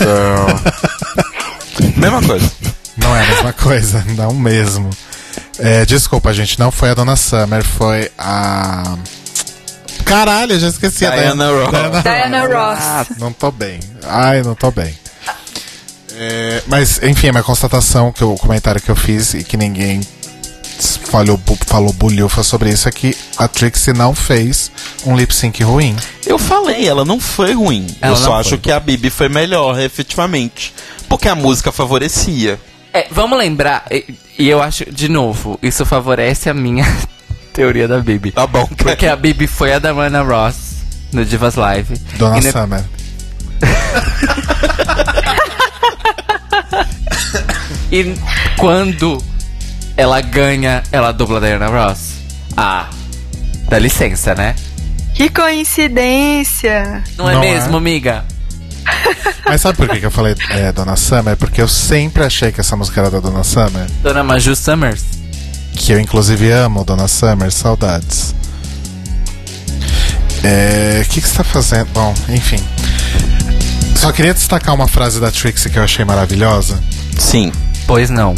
Mesma 1.96 2.22
coisa. 2.22 2.50
não 2.96 3.14
é 3.16 3.22
a 3.22 3.26
mesma 3.26 3.52
coisa, 3.52 4.04
não 4.16 4.34
mesmo. 4.34 4.90
É, 5.58 5.84
desculpa, 5.84 6.32
gente. 6.32 6.58
Não 6.58 6.70
foi 6.72 6.90
a 6.90 6.94
Dona 6.94 7.16
Summer, 7.16 7.62
foi 7.64 8.10
a. 8.18 8.96
Caralho, 10.10 10.54
eu 10.54 10.58
já 10.58 10.66
esqueci 10.66 11.06
a 11.06 11.10
Diana 11.10 11.46
Ross. 11.52 12.02
Diana 12.02 12.40
Ross. 12.48 13.16
Não 13.16 13.32
tô 13.32 13.52
bem. 13.52 13.78
Ai, 14.02 14.42
não 14.42 14.56
tô 14.56 14.72
bem. 14.72 14.92
É, 16.16 16.64
mas, 16.66 17.00
enfim, 17.00 17.28
a 17.28 17.32
minha 17.32 17.44
constatação, 17.44 18.10
que 18.10 18.24
o 18.24 18.34
comentário 18.34 18.82
que 18.82 18.90
eu 18.90 18.96
fiz 18.96 19.34
e 19.34 19.44
que 19.44 19.56
ninguém 19.56 20.00
falou, 21.04 21.40
falou 21.64 21.92
bulhufa 21.92 22.42
sobre 22.42 22.70
isso 22.70 22.88
é 22.88 22.90
que 22.90 23.16
a 23.38 23.46
Trixie 23.46 23.92
não 23.92 24.12
fez 24.12 24.72
um 25.06 25.16
lip 25.16 25.32
sync 25.32 25.62
ruim. 25.62 25.94
Eu 26.26 26.40
falei, 26.40 26.88
ela 26.88 27.04
não 27.04 27.20
foi 27.20 27.54
ruim. 27.54 27.86
Ela 28.02 28.14
eu 28.14 28.16
só 28.16 28.34
acho 28.34 28.48
foi. 28.48 28.58
que 28.58 28.72
a 28.72 28.80
Bibi 28.80 29.10
foi 29.10 29.28
melhor, 29.28 29.78
efetivamente. 29.78 30.74
Porque 31.08 31.28
a 31.28 31.36
música 31.36 31.70
favorecia. 31.70 32.58
É, 32.92 33.06
vamos 33.12 33.38
lembrar, 33.38 33.84
e, 33.88 34.12
e 34.36 34.48
eu 34.48 34.60
acho, 34.60 34.90
de 34.90 35.08
novo, 35.08 35.56
isso 35.62 35.86
favorece 35.86 36.50
a 36.50 36.54
minha 36.54 36.84
teoria 37.50 37.86
da 37.88 37.98
Bibi. 38.00 38.32
Tá 38.32 38.46
bom, 38.46 38.66
Porque 38.76 39.06
a 39.06 39.16
Bibi 39.16 39.46
foi 39.46 39.72
a 39.72 39.78
da 39.78 39.92
Diana 39.92 40.22
Ross 40.22 40.76
no 41.12 41.24
Divas 41.24 41.54
Live. 41.56 41.96
Dona 42.18 42.38
E 42.38 42.42
ne- 42.42 42.52
Summer. 42.52 42.84
E 47.92 48.14
quando 48.56 49.22
ela 49.96 50.20
ganha, 50.20 50.82
ela 50.92 51.12
dubla 51.12 51.38
a 51.38 51.40
Diana 51.40 51.66
Ross. 51.66 52.14
Ah, 52.56 52.88
dá 53.68 53.78
licença, 53.78 54.34
né? 54.34 54.54
Que 55.14 55.28
coincidência. 55.28 57.02
Não 57.18 57.28
é 57.28 57.34
Não 57.34 57.40
mesmo, 57.40 57.74
é? 57.74 57.78
amiga? 57.78 58.24
Mas 59.44 59.60
sabe 59.60 59.76
por 59.76 59.88
que, 59.88 60.00
que 60.00 60.06
eu 60.06 60.10
falei 60.10 60.34
é, 60.50 60.72
Dona 60.72 60.96
Summer? 60.96 61.36
Porque 61.36 61.60
eu 61.60 61.68
sempre 61.68 62.22
achei 62.24 62.52
que 62.52 62.60
essa 62.60 62.76
música 62.76 63.00
era 63.00 63.10
da 63.10 63.20
Dona 63.20 63.42
Summer. 63.44 63.86
Dona 64.02 64.22
Maju 64.22 64.54
Summers. 64.54 65.04
Que 65.82 65.92
eu 65.92 65.98
inclusive 65.98 66.50
amo 66.52 66.84
Dona 66.84 67.08
Summer, 67.08 67.50
saudades. 67.50 68.34
É, 70.44 71.02
O 71.04 71.08
que, 71.08 71.20
que 71.22 71.26
você 71.28 71.36
tá 71.38 71.42
fazendo? 71.44 71.88
Bom, 71.94 72.14
enfim. 72.28 72.60
Só 73.96 74.12
queria 74.12 74.34
destacar 74.34 74.74
uma 74.74 74.86
frase 74.86 75.18
da 75.18 75.30
Trixie 75.30 75.70
que 75.70 75.78
eu 75.78 75.82
achei 75.82 76.04
maravilhosa. 76.04 76.78
Sim. 77.18 77.50
Pois 77.86 78.10
não. 78.10 78.34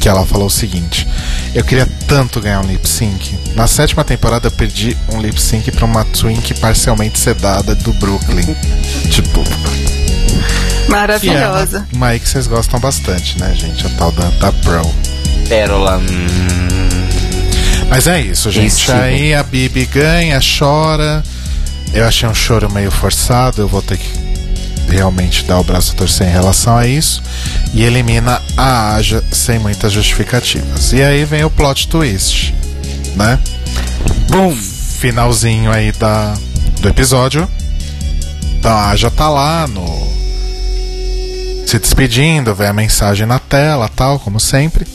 Que 0.00 0.08
ela 0.08 0.24
falou 0.26 0.46
o 0.46 0.50
seguinte: 0.50 1.06
Eu 1.54 1.62
queria 1.64 1.86
tanto 2.08 2.40
ganhar 2.40 2.60
um 2.60 2.66
lip 2.66 2.88
sync. 2.88 3.38
Na 3.54 3.66
sétima 3.66 4.02
temporada 4.02 4.46
eu 4.48 4.52
perdi 4.52 4.96
um 5.12 5.20
lip 5.20 5.40
sync 5.40 5.70
pra 5.72 5.84
uma 5.84 6.02
twink 6.06 6.54
parcialmente 6.54 7.18
sedada 7.18 7.74
do 7.74 7.92
Brooklyn. 7.94 8.56
tipo, 9.10 9.42
é 10.86 10.90
Maravilhosa. 10.90 11.86
uma 11.92 12.08
aí 12.08 12.18
que 12.20 12.28
vocês 12.28 12.46
gostam 12.46 12.80
bastante, 12.80 13.38
né, 13.38 13.54
gente? 13.54 13.86
A 13.86 13.90
tal 13.90 14.10
da, 14.12 14.28
da 14.40 14.50
Pro. 14.52 14.82
Pérola. 15.48 15.98
hum, 15.98 16.85
Mas 17.88 18.06
é 18.06 18.20
isso, 18.20 18.50
gente. 18.50 18.90
Aí 18.90 19.34
a 19.34 19.42
Bibi 19.42 19.86
ganha, 19.86 20.40
chora. 20.40 21.22
Eu 21.92 22.06
achei 22.06 22.28
um 22.28 22.34
choro 22.34 22.70
meio 22.70 22.90
forçado. 22.90 23.62
Eu 23.62 23.68
vou 23.68 23.82
ter 23.82 23.96
que 23.96 24.26
realmente 24.88 25.44
dar 25.44 25.58
o 25.58 25.64
braço 25.64 25.92
a 25.92 25.94
torcer 25.94 26.28
em 26.28 26.32
relação 26.32 26.76
a 26.76 26.86
isso. 26.86 27.22
E 27.72 27.82
elimina 27.82 28.42
a 28.56 28.94
Aja 28.96 29.22
sem 29.30 29.58
muitas 29.58 29.92
justificativas. 29.92 30.92
E 30.92 31.02
aí 31.02 31.24
vem 31.24 31.44
o 31.44 31.50
plot 31.50 31.88
twist, 31.88 32.54
né? 33.14 33.38
Bum. 34.28 34.56
Finalzinho 34.98 35.70
aí 35.70 35.92
da, 35.92 36.34
do 36.80 36.88
episódio. 36.88 37.48
Então 38.58 38.72
a 38.72 38.90
Aja 38.90 39.10
tá 39.10 39.28
lá 39.28 39.66
no. 39.66 39.84
Se 41.66 41.78
despedindo, 41.78 42.54
vê 42.54 42.66
a 42.66 42.72
mensagem 42.72 43.26
na 43.26 43.38
tela, 43.38 43.90
tal, 43.94 44.18
como 44.18 44.40
sempre. 44.40 44.86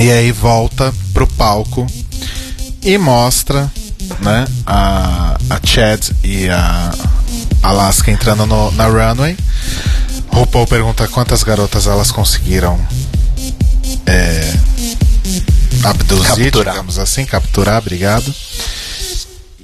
E 0.00 0.10
aí 0.10 0.32
volta 0.32 0.92
pro 1.12 1.26
palco 1.26 1.86
e 2.82 2.98
mostra, 2.98 3.70
né, 4.20 4.44
a, 4.66 5.36
a 5.48 5.60
Chad 5.66 6.10
e 6.22 6.48
a 6.48 6.92
Alaska 7.62 8.10
entrando 8.10 8.44
no- 8.46 8.70
na 8.72 8.86
runway. 8.86 9.36
RuPaul 10.32 10.66
pergunta 10.66 11.06
quantas 11.08 11.44
garotas 11.44 11.86
elas 11.86 12.10
conseguiram 12.10 12.78
é, 14.06 14.54
abduzir, 15.84 16.44
Capturar. 16.46 16.74
digamos 16.74 16.98
assim, 16.98 17.24
capturar, 17.24 17.78
obrigado. 17.78 18.34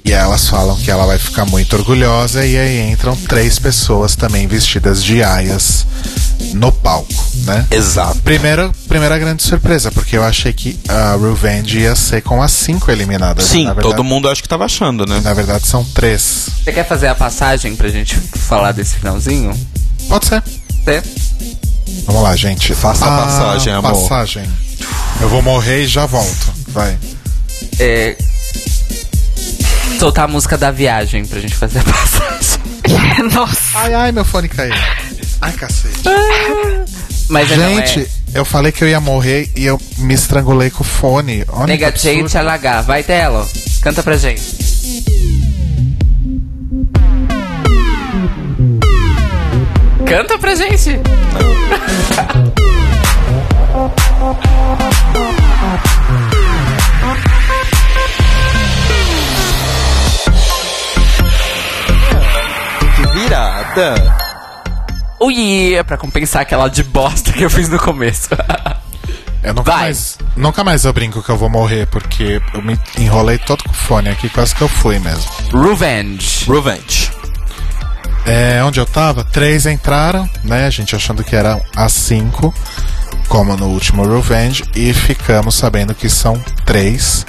E 0.03 0.11
elas 0.11 0.47
falam 0.49 0.75
que 0.77 0.89
ela 0.89 1.05
vai 1.05 1.17
ficar 1.17 1.45
muito 1.45 1.75
orgulhosa 1.75 2.45
e 2.45 2.57
aí 2.57 2.91
entram 2.91 3.15
três 3.15 3.59
pessoas 3.59 4.15
também 4.15 4.47
vestidas 4.47 5.03
de 5.03 5.23
aias 5.23 5.85
no 6.53 6.71
palco, 6.71 7.13
né? 7.45 7.67
Exato. 7.69 8.19
Primeiro, 8.21 8.73
primeira 8.87 9.17
grande 9.19 9.43
surpresa, 9.43 9.91
porque 9.91 10.17
eu 10.17 10.23
achei 10.23 10.51
que 10.51 10.79
a 10.89 11.15
Revenge 11.15 11.79
ia 11.79 11.95
ser 11.95 12.21
com 12.21 12.41
as 12.41 12.51
cinco 12.51 12.89
eliminadas. 12.91 13.45
Sim, 13.45 13.65
verdade, 13.65 13.81
todo 13.87 14.03
mundo 14.03 14.27
acho 14.27 14.41
que 14.41 14.49
tava 14.49 14.65
achando, 14.65 15.05
né? 15.05 15.21
Na 15.23 15.33
verdade, 15.33 15.67
são 15.67 15.83
três. 15.83 16.49
Você 16.63 16.71
quer 16.71 16.87
fazer 16.87 17.07
a 17.07 17.15
passagem 17.15 17.75
pra 17.75 17.87
gente 17.89 18.15
falar 18.15 18.71
desse 18.71 18.95
finalzinho? 18.95 19.53
Pode 20.09 20.25
ser. 20.25 20.43
Você? 20.83 21.03
Vamos 22.05 22.23
lá, 22.23 22.35
gente. 22.35 22.73
Faça 22.73 23.05
a 23.05 23.17
passagem, 23.17 23.71
amor. 23.73 23.93
Passagem. 23.93 24.49
Eu 25.21 25.29
vou 25.29 25.41
morrer 25.41 25.83
e 25.83 25.87
já 25.87 26.05
volto. 26.05 26.51
Vai. 26.69 26.97
É, 27.79 28.17
soltar 29.99 30.25
a 30.25 30.27
música 30.27 30.57
da 30.57 30.71
viagem 30.71 31.25
pra 31.25 31.39
gente 31.39 31.55
fazer 31.55 31.79
a 31.79 31.83
passagem. 31.83 32.61
Nossa. 33.33 33.77
Ai, 33.79 33.93
ai, 33.93 34.11
meu 34.11 34.25
fone 34.25 34.47
caiu. 34.47 34.73
Ai, 35.41 35.51
cacete. 35.53 36.01
Mas 37.29 37.49
é, 37.51 37.57
não, 37.57 37.75
Gente, 37.77 38.07
eu 38.33 38.43
falei 38.43 38.71
que 38.73 38.83
eu 38.83 38.89
ia 38.89 38.99
morrer 38.99 39.49
e 39.55 39.65
eu 39.65 39.79
me 39.99 40.13
estrangulei 40.13 40.69
com 40.69 40.81
o 40.81 40.85
fone. 40.85 41.45
Olha 41.47 41.73
é 41.73 41.77
que 41.77 41.83
Negatei 41.83 42.11
absurdo. 42.15 42.29
te 42.29 42.37
alagar. 42.37 42.83
Vai, 42.83 43.03
Telo. 43.03 43.47
Canta 43.81 44.03
pra 44.03 44.17
gente. 44.17 44.41
Canta 50.05 50.37
pra 50.37 50.55
gente. 50.55 50.99
virada. 63.73 64.17
Ui, 65.19 65.75
é 65.75 65.83
pra 65.83 65.97
compensar 65.97 66.41
aquela 66.41 66.67
de 66.67 66.83
bosta 66.83 67.31
que 67.31 67.43
eu 67.43 67.49
fiz 67.49 67.69
no 67.69 67.79
começo. 67.79 68.29
Eu 69.43 69.55
nunca 69.55 69.71
Vai. 69.71 69.81
mais, 69.85 70.19
nunca 70.35 70.63
mais 70.63 70.85
eu 70.85 70.93
brinco 70.93 71.23
que 71.23 71.29
eu 71.29 71.35
vou 71.35 71.49
morrer, 71.49 71.87
porque 71.87 72.39
eu 72.53 72.61
me 72.61 72.79
enrolei 72.95 73.39
todo 73.39 73.63
com 73.63 73.71
o 73.71 73.73
fone 73.73 74.07
aqui, 74.07 74.29
quase 74.29 74.53
que 74.53 74.61
eu 74.61 74.67
fui 74.67 74.99
mesmo. 74.99 75.25
Revenge. 75.51 76.45
Revenge. 76.47 77.11
É, 78.23 78.63
onde 78.63 78.79
eu 78.79 78.85
tava, 78.85 79.23
três 79.23 79.65
entraram, 79.65 80.29
né? 80.43 80.67
A 80.67 80.69
gente 80.69 80.95
achando 80.95 81.23
que 81.23 81.35
eram 81.35 81.59
as 81.75 81.91
cinco, 81.91 82.53
como 83.27 83.57
no 83.57 83.65
último 83.69 84.07
Revenge, 84.07 84.63
e 84.75 84.93
ficamos 84.93 85.55
sabendo 85.55 85.95
que 85.95 86.07
são 86.07 86.39
três. 86.63 87.25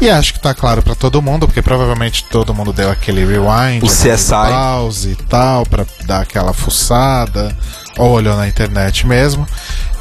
E 0.00 0.10
acho 0.10 0.34
que 0.34 0.40
tá 0.40 0.52
claro 0.52 0.82
pra 0.82 0.94
todo 0.94 1.22
mundo, 1.22 1.46
porque 1.46 1.62
provavelmente 1.62 2.24
todo 2.24 2.52
mundo 2.54 2.70
deu 2.72 2.90
aquele 2.90 3.24
rewind, 3.24 3.82
O 3.82 3.86
CSI. 3.86 4.28
pause 4.30 5.10
e 5.12 5.16
tal, 5.16 5.64
pra 5.64 5.86
dar 6.04 6.20
aquela 6.20 6.52
fuçada, 6.52 7.56
ou 7.96 8.10
olhou 8.10 8.36
na 8.36 8.46
internet 8.46 9.06
mesmo. 9.06 9.46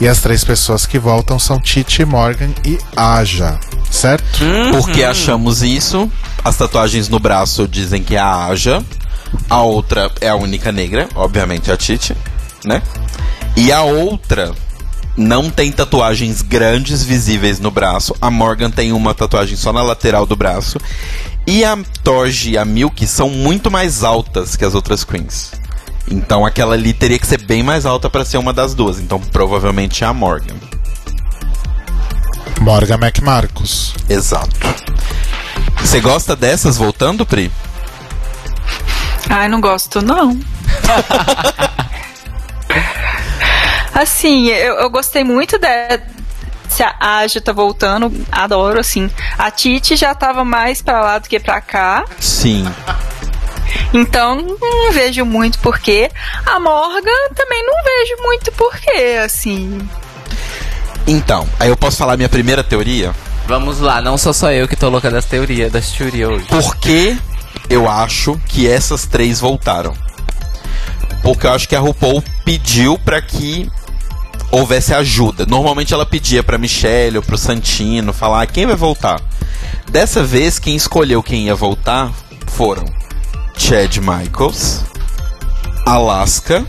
E 0.02 0.08
as 0.08 0.20
três 0.20 0.44
pessoas 0.44 0.86
que 0.86 1.00
voltam 1.00 1.40
são 1.40 1.60
Titi, 1.62 2.04
Morgan 2.04 2.50
e 2.66 2.78
Aja, 2.96 3.58
certo? 3.90 4.40
Por 4.74 4.90
que 4.90 5.02
achamos 5.02 5.64
isso? 5.64 6.12
As 6.44 6.58
tatuagens 6.58 7.08
no 7.08 7.18
braço 7.20 7.66
dizem 7.66 8.04
que 8.04 8.16
é 8.16 8.20
a 8.20 8.48
Aja. 8.48 8.84
A 9.50 9.62
outra 9.62 10.12
é 10.20 10.28
a 10.28 10.36
única 10.36 10.74
negra, 10.74 11.08
obviamente 11.16 11.72
a 11.72 11.78
Titi, 11.78 12.16
né? 12.66 12.82
E 13.56 13.72
a 13.72 13.82
outra 13.84 14.54
não 15.18 15.50
tem 15.50 15.72
tatuagens 15.72 16.42
grandes 16.42 17.04
visíveis 17.04 17.60
no 17.60 17.72
braço. 17.72 18.16
A 18.22 18.30
Morgan 18.30 18.70
tem 18.70 18.92
uma 18.92 19.14
tatuagem 19.14 19.56
só 19.56 19.72
na 19.72 19.82
lateral 19.82 20.26
do 20.26 20.36
braço. 20.36 20.78
E 21.48 21.64
a 21.64 21.78
Torge 22.04 22.52
e 22.52 22.58
a 22.58 22.66
Milk 22.66 23.06
são 23.08 23.30
muito 23.30 23.72
mais 23.72 24.04
altas 24.04 24.56
que 24.56 24.66
as 24.66 24.76
outras 24.76 25.04
queens. 25.04 25.54
Então 26.10 26.46
aquela 26.46 26.76
ali 26.76 26.94
teria 26.94 27.18
que 27.18 27.28
ser 27.28 27.42
bem 27.42 27.64
mais 27.64 27.86
alta 27.86 28.10
pra 28.10 28.26
ser 28.26 28.38
uma 28.38 28.54
das 28.54 28.74
duas. 28.74 29.00
Então 29.00 29.20
provavelmente 29.20 30.04
é 30.04 30.08
a 30.08 30.14
Morgan. 30.14 30.56
Morgan 32.60 32.96
McMarcos. 32.96 33.94
Exato. 34.10 34.56
Você 35.80 36.02
gosta 36.02 36.36
dessas 36.36 36.78
voltando, 36.78 37.26
Pri? 37.26 37.52
Ai, 39.30 39.48
não 39.48 39.62
gosto, 39.62 40.02
não. 40.02 40.40
assim, 43.96 44.48
eu, 44.50 44.76
eu 44.76 44.90
gostei 44.90 45.24
muito 45.24 45.58
da. 45.58 46.00
Se 46.70 46.84
a 46.84 46.96
Aja 47.00 47.40
tá 47.40 47.54
voltando, 47.54 48.12
adoro, 48.32 48.80
assim. 48.80 49.10
A 49.38 49.50
Titi 49.50 49.96
já 49.96 50.14
tava 50.14 50.44
mais 50.44 50.82
pra 50.82 51.02
lá 51.02 51.20
do 51.20 51.30
que 51.30 51.40
pra 51.40 51.62
cá. 51.62 52.04
Sim. 52.20 52.66
Então, 53.94 54.36
não 54.60 54.92
vejo 54.92 55.24
muito 55.24 55.60
porquê. 55.60 56.12
A 56.46 56.60
Morgan 56.60 57.34
também 57.34 57.64
não 57.64 57.84
vejo 57.84 58.22
muito 58.24 58.52
porquê, 58.52 59.20
assim. 59.24 59.88
Então, 61.08 61.48
aí 61.60 61.70
eu 61.70 61.78
posso 61.78 61.98
falar 61.98 62.18
minha 62.18 62.30
primeira 62.30 62.64
teoria? 62.64 63.14
Vamos 63.48 63.80
lá, 63.80 64.02
não 64.02 64.18
sou 64.18 64.34
só 64.34 64.52
eu 64.52 64.68
que 64.68 64.76
tô 64.76 64.90
louca 64.90 65.12
das 65.12 65.26
teorias, 65.26 65.72
das 65.72 65.92
teorias 65.92 66.30
hoje. 66.30 66.46
Por 66.46 66.76
que 66.78 67.16
eu 67.70 67.88
acho 67.90 68.40
que 68.48 68.68
essas 68.68 69.06
três 69.06 69.40
voltaram? 69.40 69.96
Porque 71.22 71.46
eu 71.46 71.52
acho 71.52 71.70
que 71.70 71.76
a 71.76 71.80
RuPaul 71.80 72.24
pediu 72.44 72.98
pra 72.98 73.22
que 73.22 73.70
houvesse 74.52 74.94
ajuda. 74.94 75.46
Normalmente 75.46 75.94
ela 75.94 76.06
pedia 76.06 76.44
pra 76.44 76.58
Michelle 76.58 77.18
ou 77.18 77.24
pro 77.24 77.38
Santino 77.38 78.14
falar 78.14 78.44
"Ah, 78.44 78.48
quem 78.48 78.66
vai 78.66 78.76
voltar. 78.76 79.22
Dessa 79.90 80.24
vez, 80.24 80.60
quem 80.60 80.76
escolheu 80.76 81.22
quem 81.22 81.46
ia 81.46 81.56
voltar 81.56 82.12
foram 82.48 82.86
Chad 83.58 83.98
Michaels, 83.98 84.82
Alaska 85.86 86.66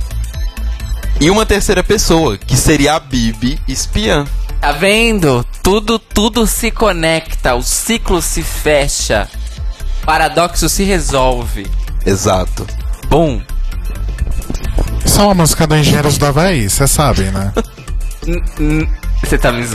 e 1.21 1.31
uma 1.31 1.47
terceira 1.47 1.83
pessoa, 1.83 2.37
que 2.37 2.57
seria 2.57 2.95
a 2.95 3.01
Bibi 3.01 3.59
espiã. 3.67 4.27
Tá 4.61 4.73
vendo? 4.73 5.45
Tudo, 5.63 5.99
tudo 5.99 6.47
se 6.47 6.71
conecta, 6.71 7.55
o 7.55 7.63
ciclo 7.63 8.21
se 8.21 8.43
fecha, 8.43 9.29
o 10.03 10.07
paradoxo 10.07 10.69
se 10.69 10.85
resolve. 10.85 11.67
Exato. 12.05 12.67
Bum. 13.09 13.41
É 15.19 15.23
uma 15.23 15.35
música 15.35 15.67
do 15.67 15.75
Engenheiros 15.75 16.19
do 16.19 16.27
Havaí, 16.27 16.69
você 16.69 16.87
sabe, 16.87 17.23
né? 17.25 17.51
Você 19.25 19.39
tá 19.39 19.51
me. 19.51 19.67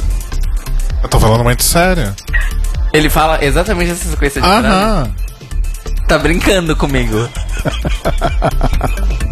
Eu 1.01 1.09
tô 1.09 1.19
falando 1.19 1.43
muito 1.43 1.63
sério. 1.63 2.15
Ele 2.93 3.09
fala 3.09 3.43
exatamente 3.43 3.91
essa 3.91 4.09
sequência 4.09 4.39
de. 4.39 4.47
Aham. 4.47 5.09
Tá 6.07 6.19
brincando 6.19 6.75
comigo. 6.75 7.27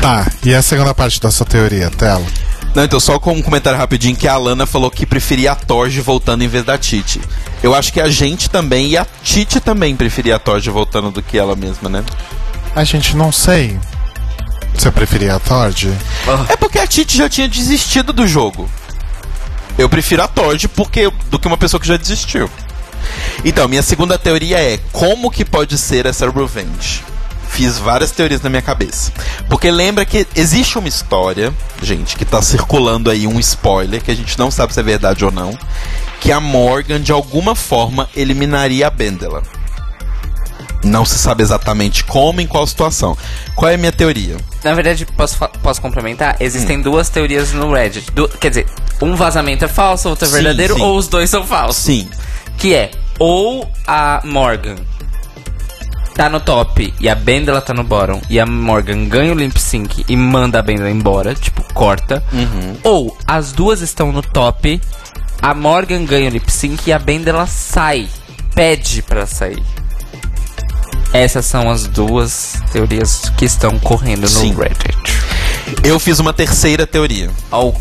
Tá, 0.00 0.30
e 0.44 0.54
a 0.54 0.60
segunda 0.60 0.92
parte 0.92 1.18
da 1.18 1.30
sua 1.30 1.46
teoria, 1.46 1.88
Telo? 1.88 2.26
Não, 2.74 2.84
então 2.84 3.00
só 3.00 3.18
com 3.18 3.32
um 3.32 3.40
comentário 3.40 3.78
rapidinho 3.78 4.14
que 4.14 4.28
a 4.28 4.34
Alana 4.34 4.66
falou 4.66 4.90
que 4.90 5.06
preferia 5.06 5.52
a 5.52 5.54
Torge 5.54 5.98
voltando 6.02 6.44
em 6.44 6.48
vez 6.48 6.62
da 6.62 6.76
Titi. 6.76 7.22
Eu 7.62 7.74
acho 7.74 7.90
que 7.90 7.98
a 7.98 8.10
gente 8.10 8.50
também 8.50 8.88
e 8.88 8.98
a 8.98 9.06
Titi 9.22 9.60
também 9.60 9.96
preferia 9.96 10.36
a 10.36 10.38
Torge 10.38 10.68
voltando 10.68 11.10
do 11.10 11.22
que 11.22 11.38
ela 11.38 11.56
mesma, 11.56 11.88
né? 11.88 12.04
A 12.76 12.84
gente 12.84 13.16
não 13.16 13.32
sei. 13.32 13.78
Você 14.76 14.90
preferia 14.90 15.36
a 15.36 15.38
Tord? 15.38 15.92
É 16.48 16.56
porque 16.56 16.78
a 16.78 16.86
Titi 16.86 17.16
já 17.16 17.28
tinha 17.28 17.48
desistido 17.48 18.12
do 18.12 18.26
jogo. 18.26 18.68
Eu 19.76 19.88
prefiro 19.88 20.22
a 20.22 20.28
Torge 20.28 20.68
porque 20.68 21.10
do 21.30 21.38
que 21.38 21.48
uma 21.48 21.56
pessoa 21.56 21.80
que 21.80 21.86
já 21.86 21.96
desistiu. 21.96 22.48
Então, 23.44 23.68
minha 23.68 23.82
segunda 23.82 24.18
teoria 24.18 24.58
é 24.58 24.78
como 24.92 25.30
que 25.30 25.44
pode 25.44 25.76
ser 25.76 26.06
essa 26.06 26.30
Revenge? 26.30 27.02
Fiz 27.48 27.78
várias 27.78 28.10
teorias 28.10 28.42
na 28.42 28.50
minha 28.50 28.62
cabeça. 28.62 29.12
Porque 29.48 29.70
lembra 29.70 30.04
que 30.04 30.26
existe 30.34 30.78
uma 30.78 30.88
história, 30.88 31.52
gente, 31.82 32.16
que 32.16 32.24
tá 32.24 32.42
circulando 32.42 33.10
aí 33.10 33.26
um 33.26 33.38
spoiler, 33.38 34.02
que 34.02 34.10
a 34.10 34.16
gente 34.16 34.38
não 34.38 34.50
sabe 34.50 34.72
se 34.74 34.80
é 34.80 34.82
verdade 34.82 35.24
ou 35.24 35.30
não, 35.30 35.56
que 36.20 36.32
a 36.32 36.40
Morgan, 36.40 37.00
de 37.00 37.12
alguma 37.12 37.54
forma, 37.54 38.08
eliminaria 38.16 38.86
a 38.86 38.90
Bendela. 38.90 39.42
Não 40.82 41.04
se 41.04 41.18
sabe 41.18 41.42
exatamente 41.42 42.04
como, 42.04 42.40
em 42.40 42.46
qual 42.46 42.66
situação. 42.66 43.16
Qual 43.54 43.70
é 43.70 43.74
a 43.74 43.78
minha 43.78 43.92
teoria? 43.92 44.36
Na 44.64 44.72
verdade, 44.74 45.04
posso, 45.06 45.36
posso 45.62 45.80
complementar? 45.82 46.36
Existem 46.40 46.80
duas 46.80 47.08
teorias 47.10 47.52
no 47.52 47.70
Reddit. 47.72 48.10
Du- 48.12 48.28
quer 48.28 48.48
dizer, 48.48 48.66
um 49.02 49.14
vazamento 49.14 49.64
é 49.64 49.68
falso, 49.68 50.08
outro 50.08 50.24
é 50.24 50.28
Sim, 50.28 50.34
verdadeiro, 50.34 50.74
sim. 50.76 50.80
ou 50.82 50.96
os 50.96 51.06
dois 51.06 51.28
são 51.28 51.44
falsos. 51.46 51.82
Sim, 51.84 52.08
Que 52.56 52.74
é, 52.74 52.90
ou 53.18 53.70
a 53.86 54.22
Morgan 54.24 54.76
tá 56.14 56.28
no 56.30 56.38
top 56.40 56.94
e 57.00 57.08
a 57.08 57.14
Bendela 57.14 57.60
tá 57.60 57.74
no 57.74 57.82
bottom, 57.84 58.22
e 58.30 58.38
a 58.40 58.46
Morgan 58.46 59.04
ganha 59.06 59.32
o 59.32 59.36
lip 59.36 59.60
sync 59.60 60.04
e 60.08 60.16
manda 60.16 60.60
a 60.60 60.62
Bendela 60.62 60.88
embora, 60.90 61.34
tipo, 61.34 61.62
corta. 61.74 62.22
Ou 62.84 63.16
as 63.26 63.52
duas 63.52 63.80
estão 63.80 64.12
no 64.12 64.22
top, 64.22 64.80
a 65.42 65.52
Morgan 65.52 66.04
ganha 66.04 66.30
o 66.30 66.32
lip 66.32 66.50
sync 66.50 66.88
e 66.88 66.92
a 66.92 66.98
Bendela 66.98 67.46
sai, 67.46 68.08
pede 68.54 69.02
pra 69.02 69.26
sair. 69.26 69.62
Essas 71.14 71.46
são 71.46 71.70
as 71.70 71.86
duas 71.86 72.60
teorias 72.72 73.30
que 73.38 73.44
estão 73.44 73.78
correndo 73.78 74.22
no 74.22 74.28
Sim. 74.28 74.52
Reddit. 74.52 74.98
eu 75.84 76.00
fiz 76.00 76.18
uma 76.18 76.32
terceira 76.32 76.88
teoria. 76.88 77.30
Ao 77.52 77.72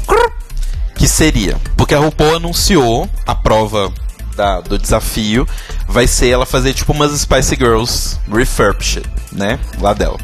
que 0.96 1.08
seria, 1.08 1.58
porque 1.76 1.96
a 1.96 2.00
RuPaul 2.00 2.36
anunciou 2.36 3.10
a 3.26 3.34
prova 3.34 3.92
da, 4.36 4.62
do 4.62 4.78
desafio 4.78 5.48
vai 5.88 6.06
ser 6.06 6.30
ela 6.30 6.46
fazer 6.46 6.76
tipo 6.76 6.92
umas 6.94 7.20
Spice 7.22 7.56
Girls 7.56 8.20
refurbished, 8.32 9.04
né? 9.32 9.60
Lá 9.82 9.94
dela. 9.94 10.20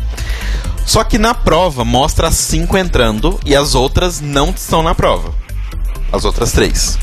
Só 0.85 1.03
que 1.03 1.17
na 1.17 1.33
prova 1.33 1.83
mostra 1.83 2.27
as 2.27 2.35
cinco 2.35 2.77
entrando 2.77 3.39
e 3.43 3.55
as 3.55 3.73
outras 3.73 4.21
não 4.21 4.51
estão 4.51 4.83
na 4.83 4.93
prova. 4.93 5.33
As 6.11 6.25
outras 6.25 6.51
três. 6.51 6.99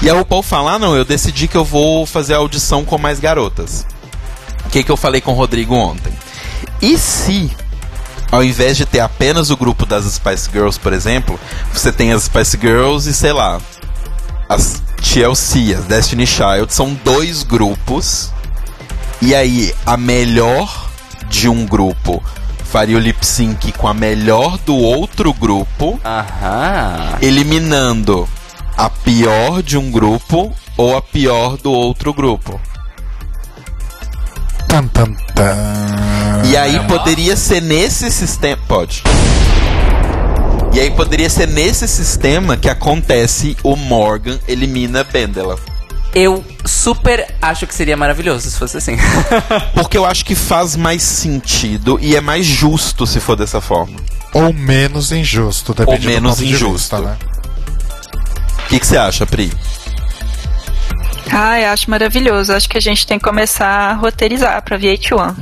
E 0.00 0.08
a 0.08 0.14
RuPaul 0.14 0.44
fala: 0.44 0.74
ah, 0.74 0.78
não, 0.78 0.96
eu 0.96 1.04
decidi 1.04 1.48
que 1.48 1.56
eu 1.56 1.64
vou 1.64 2.06
fazer 2.06 2.34
a 2.34 2.38
audição 2.38 2.84
com 2.84 2.96
mais 2.98 3.18
garotas. 3.18 3.84
O 4.70 4.72
que, 4.72 4.84
que 4.84 4.92
eu 4.92 4.96
falei 4.96 5.20
com 5.20 5.32
o 5.32 5.34
Rodrigo 5.34 5.74
ontem? 5.74 6.12
E 6.80 6.96
se, 6.96 7.50
ao 8.30 8.44
invés 8.44 8.76
de 8.76 8.86
ter 8.86 9.00
apenas 9.00 9.50
o 9.50 9.56
grupo 9.56 9.84
das 9.84 10.04
Spice 10.04 10.48
Girls, 10.48 10.78
por 10.78 10.92
exemplo, 10.92 11.40
você 11.72 11.90
tem 11.90 12.12
as 12.12 12.22
Spice 12.22 12.56
Girls 12.56 13.10
e 13.10 13.12
sei 13.12 13.32
lá, 13.32 13.60
as 14.48 14.80
TLC, 15.02 15.74
as 15.74 15.86
Destiny 15.86 16.24
Child, 16.24 16.72
são 16.72 16.96
dois 17.04 17.42
grupos. 17.42 18.30
E 19.20 19.34
aí, 19.34 19.74
a 19.84 19.96
melhor 19.96 20.88
de 21.28 21.48
um 21.48 21.66
grupo 21.66 22.22
faria 22.62 22.96
o 22.96 23.00
lip 23.00 23.26
sync 23.26 23.72
com 23.72 23.88
a 23.88 23.92
melhor 23.92 24.56
do 24.58 24.76
outro 24.76 25.34
grupo, 25.34 25.98
Aham. 26.04 27.18
eliminando 27.20 28.28
a 28.76 28.88
pior 28.88 29.64
de 29.64 29.76
um 29.76 29.90
grupo 29.90 30.52
ou 30.76 30.96
a 30.96 31.02
pior 31.02 31.56
do 31.56 31.72
outro 31.72 32.14
grupo. 32.14 32.60
Tan, 34.70 34.86
tan, 34.86 35.12
tan. 35.34 35.56
E 36.44 36.56
aí 36.56 36.78
poderia 36.86 37.36
ser 37.36 37.60
nesse 37.60 38.08
sistema. 38.08 38.56
Pode. 38.68 39.02
E 40.72 40.78
aí 40.78 40.92
poderia 40.92 41.28
ser 41.28 41.48
nesse 41.48 41.88
sistema 41.88 42.56
que 42.56 42.68
acontece 42.68 43.56
o 43.64 43.74
Morgan 43.74 44.38
elimina 44.46 45.02
Bendela. 45.02 45.56
Eu 46.14 46.44
super 46.64 47.26
acho 47.42 47.66
que 47.66 47.74
seria 47.74 47.96
maravilhoso 47.96 48.48
se 48.48 48.56
fosse 48.56 48.76
assim. 48.76 48.96
Porque 49.74 49.98
eu 49.98 50.06
acho 50.06 50.24
que 50.24 50.36
faz 50.36 50.76
mais 50.76 51.02
sentido 51.02 51.98
e 52.00 52.14
é 52.14 52.20
mais 52.20 52.46
justo 52.46 53.08
se 53.08 53.18
for 53.18 53.34
dessa 53.34 53.60
forma. 53.60 53.98
Ou 54.32 54.52
menos 54.52 55.10
injusto, 55.10 55.74
depende 55.74 56.06
Ou 56.06 56.12
menos 56.14 56.36
do 56.36 56.36
ponto 56.36 56.46
de 56.46 56.54
injusto. 56.54 56.72
vista, 56.74 57.00
né? 57.00 57.16
O 58.66 58.68
que 58.68 58.78
que 58.78 58.86
você 58.86 58.96
acha, 58.96 59.26
Pri? 59.26 59.52
Ai, 61.32 61.64
acho 61.64 61.90
maravilhoso. 61.90 62.52
Acho 62.52 62.68
que 62.68 62.76
a 62.78 62.80
gente 62.80 63.06
tem 63.06 63.18
que 63.18 63.24
começar 63.24 63.66
a 63.66 63.94
roteirizar 63.94 64.62
pra 64.62 64.78
VH1. 64.78 65.34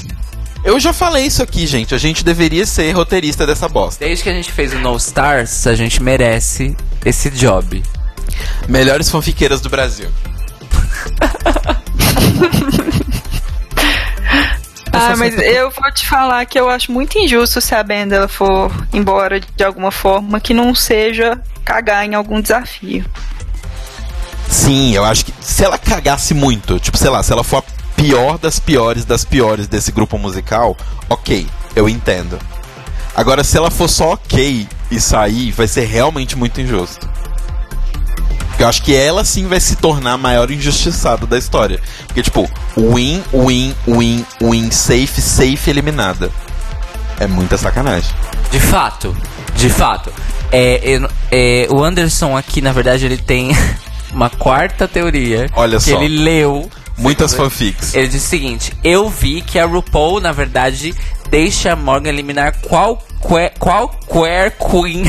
Eu 0.65 0.79
já 0.79 0.93
falei 0.93 1.25
isso 1.27 1.43
aqui, 1.43 1.67
gente. 1.67 1.95
A 1.95 1.99
gente 1.99 2.25
deveria 2.25 2.67
ser 2.67 2.91
roteirista 2.93 3.47
dessa 3.47 3.69
bosta. 3.69 4.05
Desde 4.05 4.25
que 4.25 4.31
a 4.31 4.35
gente 4.35 4.53
fez 4.53 4.73
o 4.75 4.79
No 4.79 4.97
Stars, 4.97 5.67
a 5.67 5.75
gente 5.75 6.03
merece 6.03 6.77
esse 7.05 7.31
job. 7.31 7.83
Melhores 8.69 9.11
fanfiqueiras 9.11 9.61
do 9.61 9.69
Brasil. 9.69 10.09
Ah, 14.91 15.15
mas 15.17 15.39
eu 15.39 15.71
vou 15.71 15.93
te 15.93 16.07
falar 16.07 16.45
que 16.45 16.59
eu 16.59 16.69
acho 16.69 16.91
muito 16.91 17.19
injusto 17.19 17.61
se 17.61 17.75
a 17.75 17.83
Benda 17.83 18.17
ela 18.17 18.29
for 18.29 18.71
embora 18.93 19.39
de 19.39 19.65
alguma 19.65 19.91
forma 19.91 20.41
que 20.41 20.53
não 20.53 20.75
seja 20.75 21.41
cagar 21.65 22.05
em 22.05 22.15
algum 22.15 22.41
desafio. 22.41 23.05
Sim, 24.51 24.93
eu 24.95 25.05
acho 25.05 25.25
que 25.27 25.35
se 25.41 25.65
ela 25.65 25.79
cagasse 25.79 26.35
muito, 26.35 26.79
tipo, 26.81 26.97
sei 26.97 27.11
lá, 27.11 27.23
se 27.23 27.33
ela 27.33 27.45
for 27.45 27.59
a 27.59 27.63
pior 28.01 28.39
das 28.39 28.59
piores 28.59 29.05
das 29.05 29.25
piores 29.25 29.67
desse 29.67 29.93
grupo 29.93 30.17
musical, 30.19 30.77
ok, 31.09 31.47
eu 31.77 31.89
entendo. 31.89 32.39
Agora, 33.15 33.43
se 33.45 33.57
ela 33.57 33.71
for 33.71 33.89
só 33.89 34.13
ok 34.13 34.67
e 34.91 35.01
sair, 35.01 35.51
vai 35.53 35.67
ser 35.67 35.85
realmente 35.87 36.37
muito 36.37 36.61
injusto. 36.61 37.09
Eu 38.59 38.67
acho 38.69 38.83
que 38.83 38.95
ela 38.95 39.25
sim 39.25 39.47
vai 39.47 39.61
se 39.61 39.77
tornar 39.77 40.13
a 40.15 40.19
maior 40.19 40.51
injustiçada 40.51 41.27
da 41.27 41.39
história. 41.39 41.81
Porque, 42.07 42.23
tipo, 42.23 42.49
win, 42.77 43.23
win, 43.33 43.75
win, 43.87 44.27
win, 44.41 44.71
safe, 44.71 45.21
safe, 45.21 45.69
eliminada. 45.71 46.31
É 47.21 47.27
muita 47.27 47.57
sacanagem. 47.59 48.11
De 48.51 48.59
fato, 48.59 49.17
de 49.57 49.69
fato. 49.69 50.13
É, 50.51 50.81
eu- 50.83 51.11
é, 51.31 51.67
o 51.71 51.85
Anderson 51.85 52.37
aqui, 52.37 52.61
na 52.61 52.73
verdade, 52.73 53.05
ele 53.05 53.17
tem 53.19 53.51
uma 54.13 54.31
quarta 54.31 54.89
teoria. 54.89 55.49
Olha 55.55 55.79
que 55.79 55.91
só. 55.91 56.03
ele 56.03 56.23
leu. 56.23 56.71
Muitas 56.97 57.33
fanfics. 57.33 57.95
Ele 57.95 58.09
diz 58.09 58.25
o 58.25 58.27
seguinte: 58.27 58.73
Eu 58.83 59.09
vi 59.09 59.41
que 59.41 59.59
a 59.59 59.67
RuPaul, 59.67 60.21
na 60.21 60.33
verdade, 60.33 60.95
deixa 61.31 61.73
a 61.73 61.77
Morgan 61.77 62.09
eliminar 62.09 62.57
qualquer, 62.61 63.55
qualquer 63.59 64.57
Queen. 64.59 65.05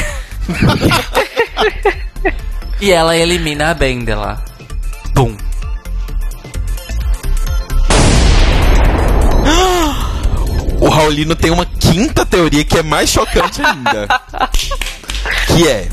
e 2.79 2.91
ela 2.91 3.17
elimina 3.17 3.71
a 3.71 3.73
Bendela. 3.73 4.43
Bum. 5.13 5.35
O 10.81 10.87
Raulino 10.87 11.35
tem 11.35 11.51
uma 11.51 11.65
quinta 11.65 12.25
teoria 12.25 12.63
que 12.63 12.77
é 12.77 12.83
mais 12.83 13.09
chocante 13.09 13.61
ainda. 13.61 14.07
que 15.47 15.67
é 15.67 15.89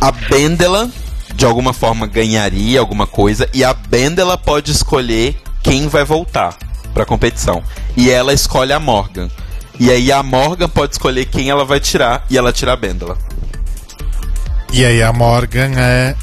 a 0.00 0.10
Bendela 0.10 0.90
de 1.38 1.46
alguma 1.46 1.72
forma 1.72 2.04
ganharia 2.04 2.80
alguma 2.80 3.06
coisa 3.06 3.48
e 3.54 3.62
a 3.62 3.72
Bendela 3.72 4.36
pode 4.36 4.72
escolher 4.72 5.40
quem 5.62 5.86
vai 5.86 6.02
voltar 6.02 6.58
pra 6.92 7.06
competição. 7.06 7.62
E 7.96 8.10
ela 8.10 8.32
escolhe 8.32 8.72
a 8.72 8.80
Morgan. 8.80 9.30
E 9.78 9.88
aí 9.88 10.10
a 10.10 10.20
Morgan 10.20 10.68
pode 10.68 10.94
escolher 10.94 11.26
quem 11.26 11.48
ela 11.48 11.64
vai 11.64 11.78
tirar 11.78 12.26
e 12.28 12.36
ela 12.36 12.52
tira 12.52 12.72
a 12.72 12.76
Bendela. 12.76 13.16
E 14.72 14.84
aí 14.84 15.00
a 15.00 15.12
Morgan 15.12 15.78
é 15.78 16.16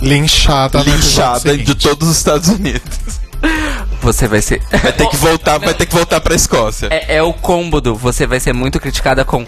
linchada, 0.00 0.80
Linchada 0.80 1.54
de 1.54 1.74
todos 1.74 2.08
os 2.08 2.16
Estados 2.16 2.48
Unidos. 2.48 3.20
Você 4.00 4.26
vai 4.26 4.40
ser. 4.40 4.62
Vai 4.82 4.94
ter 4.94 5.10
que 5.10 5.16
voltar, 5.18 5.58
vai 5.58 5.74
ter 5.74 5.84
que 5.84 5.94
voltar 5.94 6.22
pra 6.22 6.34
Escócia. 6.34 6.88
É, 6.90 7.16
é 7.16 7.22
o 7.22 7.34
combo 7.34 7.82
do 7.82 7.94
você 7.94 8.26
vai 8.26 8.40
ser 8.40 8.54
muito 8.54 8.80
criticada 8.80 9.26
com 9.26 9.44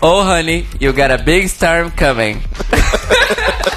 Oh 0.00 0.22
honey, 0.22 0.66
you 0.80 0.92
got 0.92 1.12
a 1.12 1.18
big 1.18 1.46
storm 1.46 1.90
coming. 1.90 2.42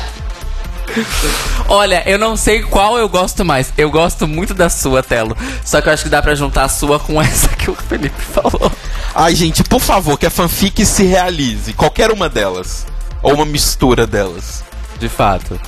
Olha, 1.67 2.03
eu 2.05 2.17
não 2.17 2.35
sei 2.35 2.63
qual 2.63 2.97
eu 2.97 3.07
gosto 3.07 3.45
mais. 3.45 3.71
Eu 3.77 3.91
gosto 3.91 4.27
muito 4.27 4.53
da 4.53 4.69
sua, 4.69 5.03
Telo. 5.03 5.35
Só 5.63 5.81
que 5.81 5.89
eu 5.89 5.93
acho 5.93 6.03
que 6.03 6.09
dá 6.09 6.21
pra 6.21 6.35
juntar 6.35 6.65
a 6.65 6.69
sua 6.69 6.99
com 6.99 7.21
essa 7.21 7.49
que 7.49 7.69
o 7.69 7.75
Felipe 7.75 8.21
falou. 8.21 8.71
Ai, 9.13 9.35
gente, 9.35 9.63
por 9.63 9.79
favor, 9.81 10.17
que 10.17 10.25
a 10.25 10.29
fanfic 10.29 10.85
se 10.85 11.03
realize. 11.03 11.73
Qualquer 11.73 12.11
uma 12.11 12.29
delas. 12.29 12.85
Ou 13.21 13.33
uma 13.33 13.45
mistura 13.45 14.07
delas. 14.07 14.63
De 14.99 15.09
fato. 15.09 15.59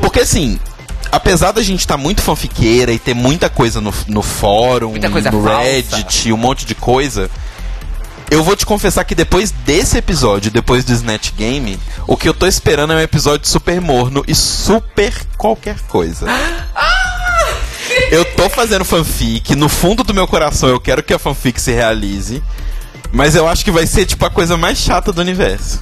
Porque 0.00 0.20
assim, 0.20 0.58
apesar 1.10 1.52
da 1.52 1.62
gente 1.62 1.80
estar 1.80 1.96
muito 1.96 2.22
fanfiqueira 2.22 2.92
e 2.92 2.98
ter 2.98 3.14
muita 3.14 3.48
coisa 3.48 3.80
no, 3.80 3.92
no 4.06 4.22
fórum, 4.22 4.94
coisa 5.10 5.30
no 5.30 5.42
falsa. 5.42 5.62
Reddit, 5.62 6.32
um 6.32 6.36
monte 6.36 6.64
de 6.64 6.74
coisa. 6.74 7.30
Eu 8.30 8.42
vou 8.42 8.56
te 8.56 8.66
confessar 8.66 9.04
que 9.04 9.14
depois 9.14 9.50
desse 9.50 9.96
episódio, 9.98 10.50
depois 10.50 10.84
do 10.84 10.92
Snatch 10.92 11.32
Game, 11.36 11.78
o 12.08 12.16
que 12.16 12.28
eu 12.28 12.34
tô 12.34 12.46
esperando 12.46 12.92
é 12.92 12.96
um 12.96 13.00
episódio 13.00 13.48
super 13.48 13.80
morno 13.80 14.24
e 14.26 14.34
super 14.34 15.12
qualquer 15.36 15.78
coisa. 15.82 16.26
Eu 18.10 18.24
tô 18.36 18.50
fazendo 18.50 18.84
fanfic, 18.84 19.54
no 19.56 19.68
fundo 19.68 20.04
do 20.04 20.12
meu 20.12 20.28
coração 20.28 20.68
eu 20.68 20.78
quero 20.78 21.02
que 21.02 21.14
a 21.14 21.18
fanfic 21.18 21.60
se 21.60 21.72
realize, 21.72 22.42
mas 23.10 23.34
eu 23.34 23.48
acho 23.48 23.64
que 23.64 23.70
vai 23.70 23.86
ser 23.86 24.04
tipo 24.04 24.24
a 24.24 24.30
coisa 24.30 24.56
mais 24.56 24.78
chata 24.78 25.12
do 25.12 25.20
universo. 25.20 25.80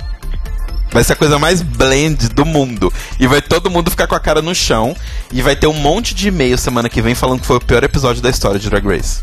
Vai 0.93 1.03
ser 1.03 1.15
a 1.15 1.17
coisa 1.17 1.39
mais 1.39 1.61
blend 1.61 2.29
do 2.29 2.45
mundo. 2.45 2.93
E 3.19 3.27
vai 3.27 3.43
todo 3.43 3.69
mundo 3.69 3.91
ficar 3.91 4.07
com 4.07 4.15
a 4.15 4.21
cara 4.21 4.41
no 4.41 4.55
chão. 4.55 4.97
E 5.33 5.43
vai 5.43 5.57
ter 5.57 5.67
um 5.67 5.73
monte 5.73 6.15
de 6.15 6.29
e-mail 6.29 6.57
semana 6.57 6.89
que 6.89 7.03
vem 7.03 7.17
falando 7.17 7.41
que 7.41 7.47
foi 7.47 7.57
o 7.57 7.61
pior 7.61 7.83
episódio 7.83 8.23
da 8.23 8.31
história 8.31 8.61
de 8.61 8.71
Drag 8.71 8.87
Race. 8.87 9.21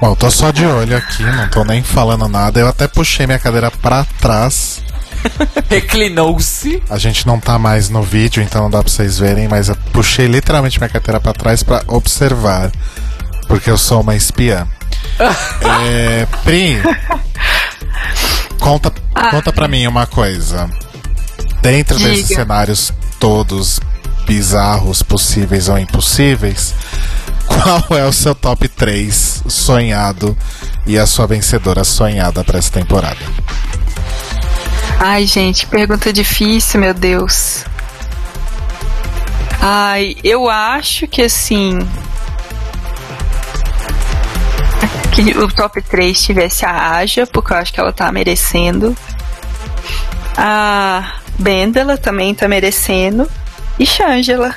Bom, 0.00 0.10
eu 0.10 0.16
tô 0.16 0.30
só 0.30 0.50
de 0.50 0.64
olho 0.64 0.96
aqui, 0.96 1.22
não 1.24 1.48
tô 1.48 1.64
nem 1.64 1.82
falando 1.82 2.28
nada. 2.28 2.60
Eu 2.60 2.68
até 2.68 2.86
puxei 2.86 3.26
minha 3.26 3.38
cadeira 3.38 3.70
pra 3.70 4.04
trás. 4.20 4.82
Reclinou-se. 5.68 6.82
A 6.88 6.98
gente 6.98 7.26
não 7.26 7.40
tá 7.40 7.58
mais 7.58 7.88
no 7.88 8.02
vídeo, 8.02 8.42
então 8.42 8.62
não 8.62 8.70
dá 8.70 8.82
pra 8.82 8.90
vocês 8.90 9.18
verem, 9.18 9.48
mas 9.48 9.68
eu 9.68 9.76
puxei 9.92 10.26
literalmente 10.26 10.78
minha 10.78 10.88
cadeira 10.88 11.20
pra 11.20 11.32
trás 11.32 11.62
pra 11.62 11.82
observar. 11.88 12.70
Porque 13.48 13.70
eu 13.70 13.78
sou 13.78 14.00
uma 14.02 14.14
espiã. 14.14 14.68
é, 15.88 16.26
Pri, 16.44 16.80
conta, 18.60 18.92
conta 19.30 19.52
pra 19.52 19.66
mim 19.66 19.86
uma 19.86 20.06
coisa. 20.06 20.68
Dentro 21.60 21.98
desses 21.98 22.28
Diga. 22.28 22.42
cenários 22.42 22.92
todos 23.18 23.80
bizarros, 24.26 25.02
possíveis 25.02 25.68
ou 25.68 25.78
impossíveis, 25.78 26.74
qual 27.48 27.98
é 27.98 28.04
o 28.04 28.12
seu 28.12 28.34
top 28.34 28.68
3 28.68 29.44
sonhado 29.48 30.36
e 30.86 30.98
a 30.98 31.06
sua 31.06 31.26
vencedora 31.26 31.84
sonhada 31.84 32.44
pra 32.44 32.58
essa 32.58 32.70
temporada? 32.70 33.18
Ai, 35.00 35.26
gente, 35.26 35.66
pergunta 35.66 36.12
difícil, 36.12 36.80
meu 36.80 36.92
Deus. 36.92 37.64
Ai, 39.60 40.16
eu 40.22 40.48
acho 40.48 41.06
que 41.06 41.22
assim. 41.22 41.78
Que 45.12 45.36
o 45.38 45.48
top 45.48 45.82
3 45.82 46.20
tivesse 46.20 46.64
a 46.64 46.96
Aja, 46.96 47.26
porque 47.26 47.52
eu 47.52 47.56
acho 47.56 47.72
que 47.72 47.80
ela 47.80 47.92
tá 47.92 48.10
merecendo. 48.12 48.96
A 50.36 51.14
Bendela 51.38 51.96
também 51.98 52.34
tá 52.34 52.46
merecendo. 52.46 53.28
E 53.78 53.86
Shangela. 53.86 54.54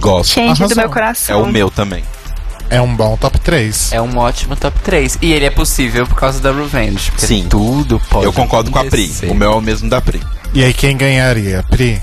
Gosto. 0.00 0.32
Change 0.34 0.66
do 0.66 0.76
meu 0.76 0.86
É 0.86 0.88
coração. 0.88 1.42
o 1.42 1.46
meu 1.52 1.70
também. 1.70 2.02
É 2.70 2.80
um 2.80 2.94
bom 2.94 3.16
top 3.18 3.38
3. 3.38 3.92
É 3.92 4.00
um 4.00 4.16
ótimo 4.16 4.56
top 4.56 4.78
3. 4.80 5.18
E 5.20 5.32
ele 5.32 5.44
é 5.44 5.50
possível 5.50 6.06
por 6.06 6.16
causa 6.16 6.40
da 6.40 6.50
Revenge. 6.52 7.10
Porque 7.10 7.26
Sim. 7.26 7.46
tudo 7.48 8.00
pode 8.08 8.24
Eu 8.24 8.32
concordo 8.32 8.70
com 8.70 8.78
a 8.78 8.84
Pri. 8.84 9.04
acontecer. 9.04 9.26
O 9.30 9.34
meu 9.34 9.52
é 9.52 9.54
o 9.56 9.60
mesmo 9.60 9.90
da 9.90 10.00
Pri. 10.00 10.20
E 10.54 10.64
aí, 10.64 10.72
quem 10.72 10.96
ganharia? 10.96 11.62
Pri? 11.70 12.02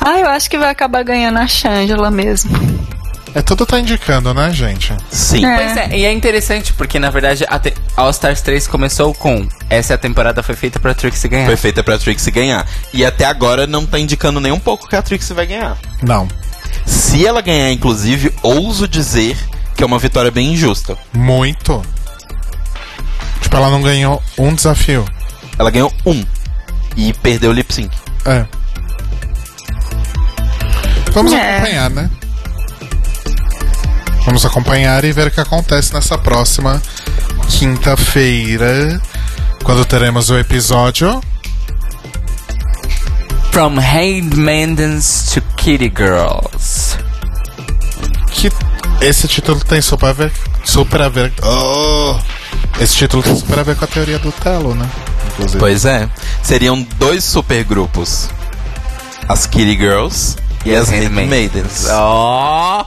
Ah, 0.00 0.18
eu 0.18 0.28
acho 0.28 0.48
que 0.50 0.58
vai 0.58 0.70
acabar 0.70 1.02
ganhando 1.04 1.38
a 1.38 1.46
Shangela 1.46 2.10
mesmo. 2.10 2.50
É 3.34 3.40
tudo 3.40 3.64
tá 3.64 3.80
indicando, 3.80 4.32
né, 4.34 4.52
gente? 4.52 4.92
Sim. 5.10 5.44
É. 5.46 5.56
Pois 5.56 5.76
é, 5.76 5.96
e 5.96 6.04
é 6.04 6.12
interessante 6.12 6.72
porque 6.74 6.98
na 6.98 7.08
verdade 7.08 7.46
a 7.48 7.58
te- 7.58 7.72
All 7.96 8.10
Stars 8.10 8.42
3 8.42 8.66
começou 8.66 9.14
com 9.14 9.48
essa 9.70 9.96
temporada 9.96 10.42
foi 10.42 10.54
feita 10.54 10.78
pra 10.78 10.92
Trixie 10.92 11.30
ganhar. 11.30 11.46
Perfeita 11.46 11.82
pra 11.82 11.96
Trixie 11.98 12.30
ganhar. 12.30 12.66
E 12.92 13.04
até 13.06 13.24
agora 13.24 13.66
não 13.66 13.86
tá 13.86 13.98
indicando 13.98 14.38
nem 14.38 14.52
um 14.52 14.58
pouco 14.60 14.86
que 14.86 14.94
a 14.94 15.00
Trixie 15.00 15.32
vai 15.34 15.46
ganhar. 15.46 15.78
Não. 16.02 16.28
Se 16.86 17.24
ela 17.26 17.40
ganhar, 17.40 17.70
inclusive, 17.72 18.32
ouso 18.42 18.86
dizer 18.88 19.36
que 19.76 19.82
é 19.82 19.86
uma 19.86 19.98
vitória 19.98 20.30
bem 20.30 20.52
injusta. 20.52 20.96
Muito. 21.12 21.82
Tipo, 23.40 23.56
ela 23.56 23.70
não 23.70 23.82
ganhou 23.82 24.22
um 24.38 24.54
desafio. 24.54 25.04
Ela 25.58 25.70
ganhou 25.70 25.92
um. 26.06 26.24
E 26.96 27.12
perdeu 27.14 27.50
o 27.50 27.54
lip 27.54 27.72
sync. 27.72 27.94
É. 28.24 28.46
Vamos 31.12 31.32
É. 31.32 31.56
acompanhar, 31.56 31.90
né? 31.90 32.10
Vamos 34.24 34.46
acompanhar 34.46 35.04
e 35.04 35.12
ver 35.12 35.26
o 35.26 35.30
que 35.30 35.40
acontece 35.40 35.92
nessa 35.92 36.16
próxima 36.16 36.80
quinta-feira, 37.48 39.00
quando 39.64 39.84
teremos 39.84 40.30
o 40.30 40.38
episódio. 40.38 41.20
From 43.52 43.76
Handmaidens 43.76 45.30
to 45.34 45.42
Kitty 45.58 45.92
Girls. 45.94 46.96
Que 48.30 48.50
esse 49.02 49.28
título 49.28 49.60
tem 49.60 49.82
super 49.82 50.06
a 50.08 50.12
ver. 50.14 50.32
Super 50.64 51.02
a 51.02 51.08
ver. 51.10 51.30
Oh! 51.42 52.18
Esse 52.80 52.96
título 52.96 53.22
tem 53.22 53.36
super 53.36 53.58
a 53.58 53.62
ver 53.62 53.76
com 53.76 53.84
a 53.84 53.88
teoria 53.88 54.18
do 54.18 54.32
Telo, 54.32 54.74
né? 54.74 54.88
Inclusive. 55.32 55.58
Pois 55.58 55.84
é. 55.84 56.08
Seriam 56.42 56.82
dois 56.96 57.24
supergrupos. 57.24 58.30
As 59.28 59.46
Kitty 59.46 59.76
Girls 59.76 60.36
e 60.64 60.74
as 60.74 60.88
Handmaidens. 60.88 61.88
Ó. 61.90 62.86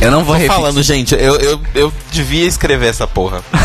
Eu 0.00 0.10
não 0.10 0.24
vou 0.24 0.34
Tô 0.34 0.40
repetir. 0.40 0.56
falando, 0.56 0.82
gente, 0.82 1.14
eu, 1.14 1.36
eu, 1.36 1.60
eu 1.74 1.92
devia 2.10 2.46
escrever 2.46 2.88
essa 2.88 3.06
porra. 3.06 3.42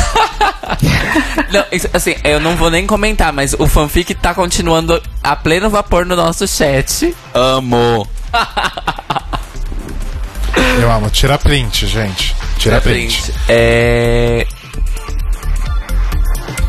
Não, 1.52 1.64
isso- 1.72 1.88
assim, 1.94 2.16
eu 2.24 2.40
não 2.40 2.56
vou 2.58 2.70
nem 2.72 2.86
comentar, 2.88 3.32
mas 3.32 3.54
o 3.58 3.68
fanfic 3.68 4.14
tá 4.16 4.34
continuando 4.34 5.02
a 5.24 5.36
pleno 5.36 5.70
vapor 5.70 6.06
no 6.06 6.16
nosso 6.16 6.48
chat. 6.48 7.16
Amo. 7.34 8.06
Eu 10.82 10.92
amo. 10.92 11.10
Tira 11.10 11.38
print, 11.38 11.88
gente. 11.88 12.36
Tira 12.58 12.82
print. 12.82 13.32
É. 13.48 14.46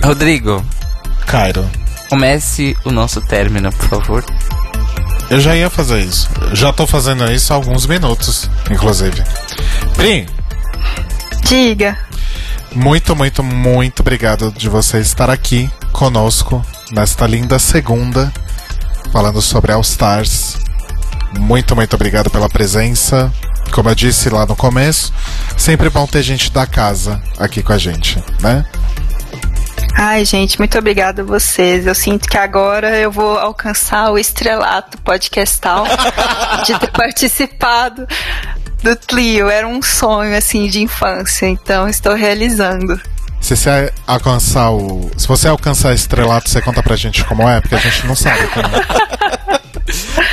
Rodrigo, 0.04 0.64
Cairo. 1.26 1.68
comece 2.08 2.76
o 2.84 2.92
nosso 2.92 3.20
término, 3.22 3.72
por 3.72 3.88
favor. 3.88 4.24
Eu 5.28 5.40
já 5.40 5.56
ia 5.56 5.68
fazer 5.68 6.00
isso. 6.00 6.28
Já 6.52 6.72
tô 6.72 6.86
fazendo 6.86 7.30
isso 7.32 7.52
há 7.52 7.56
alguns 7.56 7.86
minutos, 7.86 8.48
inclusive. 8.70 9.22
Pri, 9.94 10.26
Diga. 11.42 11.98
muito, 12.74 13.14
muito, 13.16 13.42
muito 13.42 14.00
obrigado 14.00 14.52
de 14.56 14.68
você 14.68 14.98
estar 14.98 15.28
aqui 15.30 15.70
conosco 15.92 16.64
nesta 16.92 17.26
linda 17.26 17.58
segunda, 17.58 18.32
falando 19.12 19.42
sobre 19.42 19.72
All 19.72 19.80
Stars. 19.80 20.58
Muito, 21.38 21.74
muito 21.74 21.94
obrigado 21.94 22.30
pela 22.30 22.48
presença. 22.48 23.32
Como 23.72 23.88
eu 23.88 23.94
disse 23.94 24.30
lá 24.30 24.46
no 24.46 24.54
começo, 24.54 25.12
sempre 25.56 25.90
bom 25.90 26.06
ter 26.06 26.22
gente 26.22 26.52
da 26.52 26.66
casa 26.66 27.20
aqui 27.36 27.62
com 27.62 27.72
a 27.72 27.78
gente, 27.78 28.22
né? 28.40 28.64
Ai, 29.98 30.24
gente, 30.26 30.58
muito 30.58 30.76
obrigada 30.78 31.22
a 31.22 31.24
vocês. 31.24 31.86
Eu 31.86 31.94
sinto 31.94 32.28
que 32.28 32.36
agora 32.36 32.98
eu 32.98 33.10
vou 33.10 33.38
alcançar 33.38 34.10
o 34.10 34.18
estrelato 34.18 34.98
podcastal 34.98 35.86
de 36.66 36.78
ter 36.78 36.90
participado 36.92 38.06
do 38.82 38.94
Tlio. 38.94 39.48
Era 39.48 39.66
um 39.66 39.80
sonho, 39.80 40.36
assim, 40.36 40.68
de 40.68 40.82
infância. 40.82 41.46
Então, 41.46 41.88
estou 41.88 42.14
realizando. 42.14 43.00
Se 43.40 43.56
você 43.56 43.90
alcançar 44.06 44.70
o. 44.70 45.10
Se 45.16 45.26
você 45.26 45.48
alcançar 45.48 45.94
estrelato, 45.94 46.50
você 46.50 46.60
conta 46.60 46.82
pra 46.82 46.94
gente 46.96 47.24
como 47.24 47.48
é, 47.48 47.60
porque 47.60 47.74
a 47.74 47.78
gente 47.78 48.06
não 48.06 48.14
sabe 48.14 48.46
como. 48.48 48.68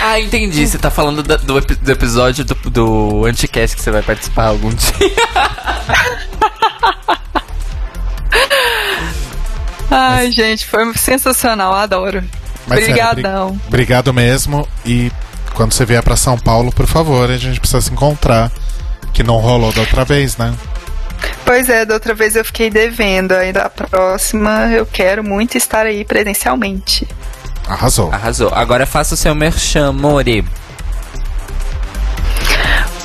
Ah, 0.02 0.20
entendi. 0.20 0.68
Você 0.68 0.78
tá 0.80 0.90
falando 0.90 1.22
da- 1.24 1.38
do, 1.38 1.58
epi- 1.58 1.76
do 1.76 1.92
episódio 1.92 2.44
do, 2.44 2.56
do 2.70 3.26
Anticast 3.26 3.78
que 3.78 3.84
você 3.84 3.92
vai 3.92 4.02
participar 4.02 4.48
algum 4.48 4.70
dia. 4.70 4.90
Ai, 9.96 10.32
gente, 10.32 10.66
foi 10.66 10.92
sensacional. 10.96 11.74
Adoro. 11.74 12.24
Mas, 12.68 12.80
sério, 12.86 12.94
Obrigadão. 13.06 13.50
bri- 13.52 13.62
obrigado 13.68 14.14
mesmo. 14.14 14.68
E 14.86 15.12
quando 15.54 15.74
você 15.74 15.86
vier 15.86 16.02
pra 16.02 16.16
São 16.16 16.38
Paulo, 16.38 16.72
por 16.72 16.88
favor, 16.88 17.30
a 17.30 17.38
gente 17.38 17.60
precisa 17.60 17.82
se 17.82 17.92
encontrar. 17.92 18.52
Que 19.14 19.22
não 19.22 19.38
rolou 19.38 19.72
da 19.72 19.82
outra 19.82 20.04
vez, 20.04 20.38
né? 20.38 20.52
Pois 21.46 21.70
é, 21.70 21.86
da 21.86 21.94
outra 21.94 22.16
vez 22.16 22.36
eu 22.36 22.44
fiquei 22.44 22.70
devendo. 22.72 23.34
Aí 23.34 23.54
da 23.54 23.70
próxima 23.70 24.68
eu 24.72 24.86
quero 24.88 25.24
muito 25.24 25.56
estar 25.58 25.86
aí 25.86 26.04
presencialmente. 26.04 27.08
Arrasou. 27.68 28.12
Arrasou. 28.12 28.52
Agora 28.54 28.86
faça 28.88 29.14
o 29.14 29.18
seu 29.18 29.36
merchan, 29.36 29.92
More. 29.94 30.44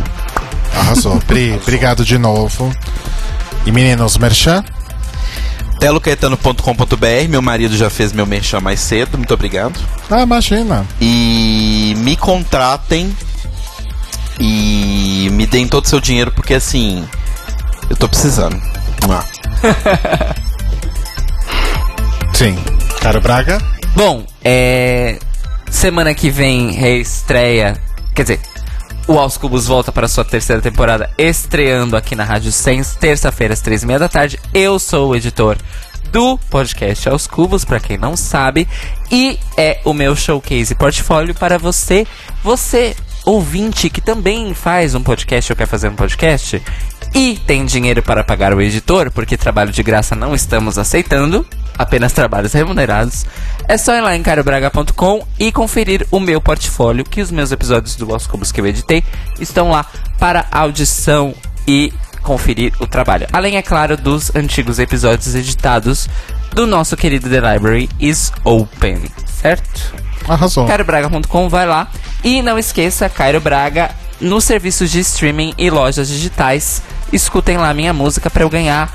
Arrasou. 0.76 1.18
Pri, 1.22 1.54
obrigado 1.62 2.04
de 2.04 2.18
novo. 2.18 2.74
E 3.66 3.72
meninos, 3.72 4.18
merchan? 4.18 4.64
telocaetano.com.br, 5.80 7.30
meu 7.30 7.42
marido 7.42 7.76
já 7.76 7.90
fez 7.90 8.12
meu 8.12 8.26
merchan 8.26 8.60
mais 8.60 8.80
cedo, 8.80 9.18
muito 9.18 9.34
obrigado. 9.34 9.80
Ah, 10.10 10.22
imagina. 10.22 10.86
E 11.00 11.96
me 11.98 12.16
contratem 12.16 13.16
e 14.40 15.30
me 15.32 15.46
deem 15.46 15.68
todo 15.68 15.86
o 15.86 15.88
seu 15.88 16.00
dinheiro, 16.00 16.32
porque 16.32 16.54
assim, 16.54 17.08
eu 17.90 17.96
tô 17.96 18.08
precisando. 18.08 18.60
Ah. 19.10 19.24
Sim. 22.34 22.56
Caro 23.02 23.22
Braga? 23.22 23.58
Bom, 23.96 24.24
é. 24.44 25.18
Semana 25.70 26.14
que 26.14 26.30
vem 26.30 26.72
reestreia. 26.72 27.76
Quer 28.14 28.22
dizer, 28.22 28.40
O 29.08 29.18
Aos 29.18 29.38
Cubos 29.38 29.66
volta 29.66 29.90
para 29.90 30.10
sua 30.10 30.26
terceira 30.26 30.62
temporada, 30.62 31.10
estreando 31.18 31.96
aqui 31.96 32.14
na 32.14 32.26
Rádio 32.26 32.52
Sens, 32.52 32.94
terça-feira 32.94 33.54
às 33.54 33.62
três 33.62 33.82
e 33.82 33.86
meia 33.86 33.98
da 33.98 34.10
tarde. 34.10 34.38
Eu 34.54 34.78
sou 34.78 35.12
o 35.12 35.16
editor 35.16 35.58
do 36.12 36.38
podcast 36.50 37.08
Aos 37.08 37.26
Cubos, 37.26 37.64
para 37.64 37.80
quem 37.80 37.98
não 37.98 38.18
sabe, 38.18 38.68
e 39.10 39.40
é 39.56 39.80
o 39.86 39.94
meu 39.94 40.14
showcase 40.14 40.76
portfólio 40.76 41.34
para 41.34 41.58
você, 41.58 42.06
você 42.44 42.98
ouvinte 43.24 43.90
que 43.90 44.02
também 44.02 44.54
faz 44.54 44.94
um 44.94 45.02
podcast 45.02 45.54
ou 45.54 45.56
quer 45.56 45.68
fazer 45.68 45.88
um 45.88 45.96
podcast 45.96 46.62
e 47.14 47.38
tem 47.46 47.66
dinheiro 47.66 48.02
para 48.02 48.24
pagar 48.24 48.54
o 48.54 48.62
editor, 48.62 49.12
porque 49.12 49.38
trabalho 49.38 49.72
de 49.72 49.82
graça 49.84 50.16
não 50.16 50.36
estamos 50.36 50.78
aceitando, 50.78 51.46
apenas 51.78 52.14
trabalhos 52.14 52.54
remunerados, 52.54 53.26
é 53.68 53.78
só 53.78 53.96
ir 53.96 54.02
lá 54.02 54.16
em 54.16 54.24
carobraga.com 54.24 55.26
e 55.40 55.52
conferir 55.52 56.06
o 56.12 56.20
meu 56.20 56.42
portfólio, 56.42 57.04
que 57.04 57.22
os 57.22 57.32
meus 57.32 57.52
episódios 57.52 57.96
do 57.96 58.06
Los 58.06 58.28
Cubos 58.28 58.52
que 58.52 58.62
eu 58.62 58.68
editei 58.68 59.04
estão 59.40 59.72
lá 59.72 59.86
para 60.20 60.46
audição 60.52 61.34
e 61.68 61.94
conferir 62.22 62.74
o 62.80 62.88
trabalho. 62.88 63.28
Além, 63.32 63.58
é 63.58 63.62
claro, 63.62 63.96
dos 63.96 64.36
antigos 64.36 64.80
episódios 64.80 65.34
editados 65.34 66.10
do 66.52 66.68
nosso 66.68 66.98
querido 66.98 67.30
The 67.30 67.54
Library 67.54 67.90
is 68.00 68.32
Open, 68.44 69.02
certo? 69.26 69.94
Arrasou. 70.28 70.66
CairoBraga.com, 70.66 71.48
vai 71.48 71.66
lá. 71.66 71.88
E 72.24 72.42
não 72.42 72.58
esqueça, 72.58 73.08
Cairo 73.08 73.40
Braga, 73.40 73.92
nos 74.20 74.44
serviços 74.44 74.92
de 74.92 75.00
streaming 75.00 75.54
e 75.58 75.70
lojas 75.70 76.08
digitais. 76.10 76.82
Escutem 77.12 77.58
lá 77.58 77.74
minha 77.74 77.94
música 77.94 78.30
para 78.30 78.44
eu 78.44 78.50
ganhar 78.50 78.92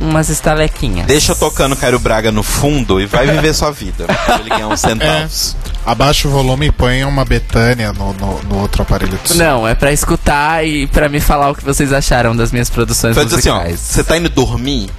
umas 0.00 0.28
estalequinhas. 0.28 1.06
Deixa 1.06 1.34
tocando 1.34 1.74
Cairo 1.76 1.98
Braga 1.98 2.30
no 2.30 2.42
fundo 2.42 3.00
e 3.00 3.06
vai 3.06 3.26
viver 3.26 3.52
sua 3.54 3.70
vida. 3.72 4.04
Pra 4.04 4.36
ele 4.38 4.48
ganhar 4.48 4.68
uns 4.68 4.80
centavos. 4.80 5.56
Abaixa 5.84 6.28
o 6.28 6.30
volume 6.30 6.66
e 6.66 6.72
põe 6.72 7.02
uma 7.04 7.24
Betânia 7.24 7.92
no, 7.92 8.12
no, 8.14 8.42
no 8.44 8.58
outro 8.60 8.82
aparelho 8.82 9.18
de 9.22 9.28
som. 9.30 9.34
Não, 9.38 9.66
é 9.66 9.74
pra 9.74 9.92
escutar 9.92 10.64
e 10.66 10.86
pra 10.86 11.08
me 11.08 11.18
falar 11.20 11.50
o 11.50 11.54
que 11.54 11.64
vocês 11.64 11.92
acharam 11.92 12.36
das 12.36 12.52
minhas 12.52 12.70
produções 12.70 13.14
Faz 13.16 13.32
assim, 13.32 13.48
ó. 13.48 13.54
musicais. 13.54 13.80
Você 13.80 14.04
tá 14.04 14.16
indo 14.16 14.28
dormir, 14.28 14.90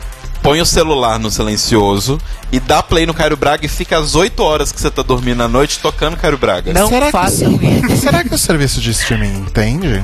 põe 0.42 0.60
o 0.60 0.66
celular 0.66 1.20
no 1.20 1.30
silencioso 1.30 2.20
e 2.52 2.60
dá 2.60 2.82
play 2.82 3.06
no 3.06 3.14
Cairo 3.14 3.38
Braga 3.38 3.66
e 3.66 3.70
fica 3.70 3.98
às 4.00 4.16
8 4.16 4.42
horas 4.42 4.72
que 4.72 4.82
você 4.82 4.90
tá 4.90 5.04
dormindo 5.04 5.44
à 5.44 5.48
noite 5.48 5.80
tocando 5.80 6.18
Cairo 6.18 6.38
Braga. 6.40 6.74
Não 6.74 6.90
Será 6.90 7.12
que- 7.12 7.18
isso. 7.28 7.98
Será 8.02 8.24
que 8.24 8.34
o 8.34 8.38
serviço 8.38 8.82
de 8.82 8.90
streaming 8.92 9.42
entende? 9.42 10.02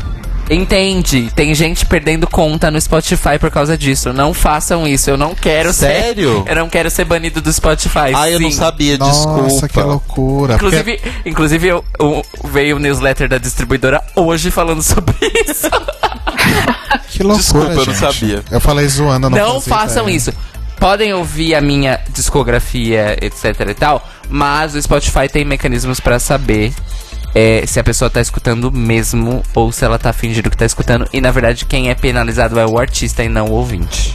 Entende? 0.50 1.32
Tem 1.36 1.56
gente 1.56 1.86
perdendo 1.86 2.28
conta 2.28 2.70
no 2.70 2.80
Spotify 2.80 3.40
por 3.40 3.50
causa 3.50 3.76
disso. 3.78 4.14
Não 4.14 4.34
façam 4.34 4.88
isso. 4.88 5.10
Eu 5.10 5.18
não 5.18 5.34
quero 5.34 5.74
Sério? 5.74 6.44
ser. 6.46 6.52
Eu 6.52 6.56
não 6.56 6.70
quero 6.70 6.90
ser 6.92 7.04
banido 7.06 7.42
do 7.42 7.52
Spotify. 7.52 8.14
Ah, 8.16 8.30
eu 8.30 8.40
não 8.40 8.52
sabia, 8.52 8.98
Nossa, 8.98 9.42
desculpa. 9.42 9.68
que 9.70 9.82
loucura. 9.82 10.56
Inclusive, 10.56 11.02
inclusive 11.26 11.68
eu, 11.68 11.86
eu- 12.00 12.24
veio 12.46 12.76
o 12.76 12.80
newsletter 12.80 13.28
da 13.28 13.38
distribuidora 13.38 14.02
hoje 14.16 14.52
falando 14.52 14.82
sobre 14.84 15.16
isso. 15.48 15.70
Porque- 15.70 17.06
que 17.10 17.24
loucura, 17.24 17.38
Desculpa, 17.44 17.72
eu 17.72 17.76
não 17.78 17.86
gente. 17.86 17.98
sabia. 17.98 18.44
Eu 18.52 18.62
falei 18.62 18.88
zoando, 18.88 19.26
eu 19.28 19.30
não 19.32 19.38
Não 19.38 19.62
façam 19.62 20.04
ideia. 20.04 20.18
isso. 20.18 20.34
Podem 20.80 21.14
ouvir 21.14 21.56
a 21.56 21.62
minha 21.62 22.00
discografia, 22.14 23.18
etc 23.22 23.62
e 23.70 23.74
tal, 23.74 24.06
mas 24.30 24.76
o 24.76 24.82
Spotify 24.82 25.28
tem 25.32 25.46
mecanismos 25.46 26.00
pra 26.02 26.20
saber 26.20 26.74
é, 27.36 27.66
se 27.68 27.80
a 27.80 27.84
pessoa 27.84 28.10
tá 28.10 28.22
escutando 28.22 28.72
mesmo 28.72 29.44
ou 29.54 29.72
se 29.72 29.84
ela 29.84 30.00
tá 30.00 30.14
fingindo 30.14 30.50
que 30.50 30.58
tá 30.58 30.66
escutando. 30.66 31.08
E 31.12 31.20
na 31.20 31.30
verdade, 31.32 31.66
quem 31.66 31.90
é 31.90 31.96
penalizado 31.96 32.58
é 32.60 32.66
o 32.66 32.80
artista 32.80 33.24
e 33.24 33.30
não 33.30 33.48
o 33.48 33.52
ouvinte. 33.52 34.14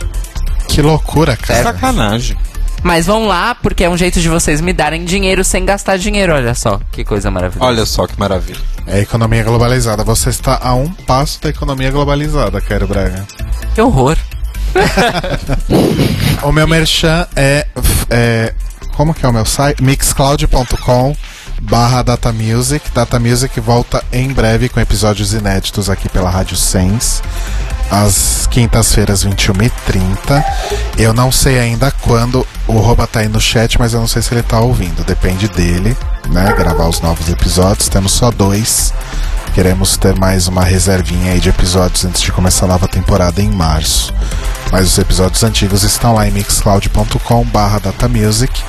Que 0.68 0.80
loucura, 0.80 1.36
cara. 1.36 1.62
Sacanagem. 1.62 2.36
Mas 2.82 3.05
vão 3.06 3.26
lá, 3.26 3.55
porque 3.55 3.84
é 3.84 3.90
um 3.90 3.97
jeito 3.97 4.20
de 4.22 4.28
vocês 4.30 4.60
me 4.62 4.72
darem 4.72 5.05
dinheiro 5.05 5.44
sem 5.44 5.66
gastar 5.66 5.98
dinheiro, 5.98 6.32
olha 6.32 6.55
só. 6.55 6.80
Que 6.90 7.05
coisa 7.05 7.30
maravilhosa. 7.30 7.66
Olha 7.70 7.84
só 7.84 8.06
que 8.06 8.18
maravilha. 8.18 8.59
É 8.86 8.94
a 8.97 9.01
economia 9.01 9.42
globalizada. 9.44 10.02
Você 10.02 10.30
está 10.30 10.59
a 10.62 10.74
um 10.74 10.88
passo 10.90 11.42
da 11.42 11.51
economia 11.51 11.90
globalizada, 11.90 12.59
Cairo 12.60 12.86
Braga. 12.88 13.26
Que 13.74 13.82
horror. 13.82 14.16
O 16.42 16.52
meu 16.52 16.66
merchan 16.66 17.26
é, 17.36 17.66
é- 18.09 18.55
Como 18.97 19.12
que 19.12 19.26
é 19.26 19.28
o 19.28 19.32
meu 19.32 19.44
site? 19.44 19.82
Mixcloud.com 19.82 21.14
barra 21.60 22.02
Data 22.02 22.32
Music. 22.32 22.90
Data 22.92 23.18
Music 23.18 23.58
volta 23.60 24.02
em 24.12 24.32
breve 24.32 24.68
com 24.68 24.80
episódios 24.80 25.32
inéditos 25.32 25.90
aqui 25.90 26.08
pela 26.08 26.30
Rádio 26.30 26.56
Sens. 26.56 27.22
Às 27.90 28.46
quintas-feiras, 28.46 29.24
21h30. 29.24 30.44
Eu 30.96 31.12
não 31.12 31.32
sei 31.32 31.58
ainda 31.58 31.90
quando 31.90 32.46
o 32.66 32.74
Roba 32.74 33.06
tá 33.06 33.20
aí 33.20 33.28
no 33.28 33.40
chat, 33.40 33.78
mas 33.78 33.92
eu 33.94 34.00
não 34.00 34.06
sei 34.06 34.22
se 34.22 34.32
ele 34.32 34.42
tá 34.42 34.60
ouvindo. 34.60 35.04
Depende 35.04 35.48
dele, 35.48 35.96
né? 36.28 36.52
Gravar 36.56 36.88
os 36.88 37.00
novos 37.00 37.28
episódios. 37.28 37.88
Temos 37.88 38.12
só 38.12 38.30
dois. 38.30 38.94
Queremos 39.55 39.97
ter 39.97 40.16
mais 40.18 40.47
uma 40.47 40.62
reservinha 40.64 41.32
aí 41.32 41.40
de 41.40 41.48
episódios 41.48 42.05
antes 42.05 42.22
de 42.22 42.31
começar 42.32 42.66
a 42.66 42.68
nova 42.68 42.86
temporada 42.89 43.43
em 43.43 43.51
março. 43.51 44.14
Mas 44.70 44.86
os 44.86 44.97
episódios 44.98 45.43
antigos 45.43 45.82
estão 45.82 46.14
lá 46.14 46.27
em 46.28 46.31
mixcloud.com 46.31 47.44
barra 47.47 47.81
datamusic. 47.81 48.62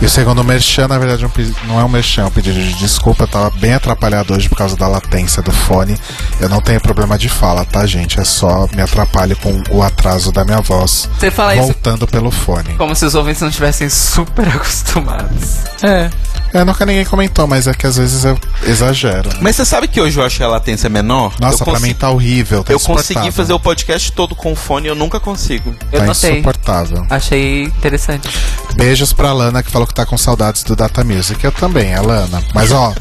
E 0.00 0.06
o 0.06 0.08
segundo 0.08 0.44
merchan, 0.44 0.86
na 0.86 0.96
verdade, 0.96 1.24
é 1.24 1.66
não 1.66 1.80
é 1.80 1.84
um 1.84 1.88
merchan, 1.88 2.22
é 2.22 2.26
um 2.26 2.30
pedido 2.30 2.58
de 2.60 2.74
desculpa. 2.74 3.24
Eu 3.24 3.28
tava 3.28 3.50
bem 3.50 3.74
atrapalhado 3.74 4.32
hoje 4.32 4.48
por 4.48 4.56
causa 4.56 4.76
da 4.76 4.86
latência 4.86 5.42
do 5.42 5.50
fone. 5.50 5.98
Eu 6.40 6.48
não 6.48 6.60
tenho 6.62 6.80
problema 6.80 7.18
de 7.18 7.28
fala, 7.28 7.64
tá, 7.64 7.84
gente? 7.84 8.20
É 8.20 8.24
só 8.24 8.68
me 8.74 8.80
atrapalho 8.80 9.36
com 9.36 9.60
o 9.70 9.82
atraso 9.82 10.30
da 10.30 10.44
minha 10.44 10.60
voz 10.60 11.08
Você 11.18 11.30
fala 11.30 11.54
isso 11.56 11.64
voltando 11.64 12.06
pelo 12.06 12.30
fone. 12.30 12.74
como 12.76 12.94
se 12.94 13.04
os 13.04 13.14
ouvintes 13.16 13.42
não 13.42 13.48
estivessem 13.48 13.88
super 13.90 14.46
acostumados. 14.54 15.56
É. 15.82 16.08
É, 16.52 16.64
nunca 16.64 16.84
ninguém 16.84 17.04
comentou, 17.04 17.46
mas 17.46 17.66
é 17.66 17.72
que 17.74 17.86
às 17.86 17.96
vezes 17.96 18.24
eu 18.24 18.38
exagero. 18.66 19.28
Mas 19.40 19.56
você 19.56 19.64
sabe 19.64 19.86
que 19.86 20.00
hoje 20.00 20.18
eu 20.18 20.24
achei 20.24 20.44
a 20.44 20.48
latência 20.48 20.88
menor? 20.88 21.34
Nossa, 21.40 21.62
eu 21.62 21.66
pra 21.66 21.78
mim 21.80 21.94
tá 21.94 22.10
horrível. 22.10 22.64
Tá 22.64 22.72
Eu 22.72 22.80
consegui 22.80 23.30
fazer 23.30 23.52
o 23.52 23.60
podcast 23.60 24.10
todo 24.12 24.34
com 24.34 24.54
fone 24.56 24.86
e 24.86 24.90
eu 24.90 24.94
nunca 24.94 25.20
consigo. 25.20 25.74
Eu 25.92 26.00
Tá 26.00 26.06
notei. 26.06 26.32
insuportável. 26.32 27.06
Achei 27.08 27.64
interessante. 27.64 28.28
Beijos 28.74 29.12
pra 29.12 29.32
Lana 29.32 29.62
que 29.62 29.70
falou 29.70 29.86
que 29.86 29.94
tá 29.94 30.04
com 30.04 30.18
saudades 30.18 30.62
do 30.64 30.74
Data 30.74 31.04
Music. 31.04 31.42
Eu 31.44 31.52
também, 31.52 31.94
a 31.94 32.00
Lana. 32.02 32.42
Mas 32.54 32.72
ó, 32.72 32.92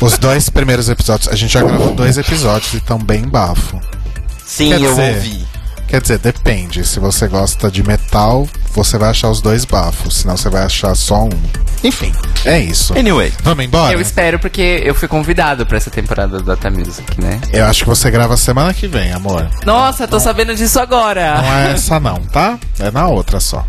os 0.00 0.18
dois 0.18 0.48
primeiros 0.50 0.88
episódios, 0.88 1.28
a 1.32 1.34
gente 1.36 1.52
já 1.52 1.62
gravou 1.62 1.94
dois 1.94 2.18
episódios 2.18 2.74
e 2.74 2.80
tão 2.80 2.98
bem 2.98 3.22
bafo. 3.22 3.80
Sim, 4.44 4.68
Quer 4.70 4.80
eu 4.82 4.90
dizer, 4.90 5.14
ouvi. 5.16 5.46
Quer 5.88 6.02
dizer, 6.02 6.18
depende. 6.18 6.84
Se 6.86 7.00
você 7.00 7.26
gosta 7.26 7.70
de 7.70 7.82
metal, 7.82 8.46
você 8.74 8.98
vai 8.98 9.08
achar 9.08 9.30
os 9.30 9.40
dois 9.40 9.64
bafos. 9.64 10.18
Senão 10.18 10.36
você 10.36 10.50
vai 10.50 10.62
achar 10.62 10.94
só 10.94 11.24
um. 11.24 11.30
Enfim, 11.82 12.12
é 12.44 12.58
isso. 12.60 12.92
Anyway, 12.98 13.32
Vamos 13.42 13.64
embora? 13.64 13.94
Eu 13.94 14.00
espero 14.00 14.38
porque 14.38 14.82
eu 14.84 14.94
fui 14.94 15.08
convidado 15.08 15.64
pra 15.64 15.78
essa 15.78 15.90
temporada 15.90 16.36
do 16.38 16.42
Data 16.44 16.70
Music, 16.70 17.20
né? 17.20 17.40
Eu 17.52 17.64
acho 17.64 17.84
que 17.84 17.88
você 17.88 18.10
grava 18.10 18.36
semana 18.36 18.74
que 18.74 18.86
vem, 18.86 19.12
amor. 19.12 19.48
Nossa, 19.64 20.06
tô 20.06 20.20
sabendo 20.20 20.54
disso 20.54 20.78
agora. 20.78 21.40
Não 21.40 21.52
é 21.54 21.72
essa 21.74 21.98
não, 21.98 22.16
tá? 22.16 22.58
É 22.78 22.90
na 22.90 23.08
outra 23.08 23.40
só. 23.40 23.64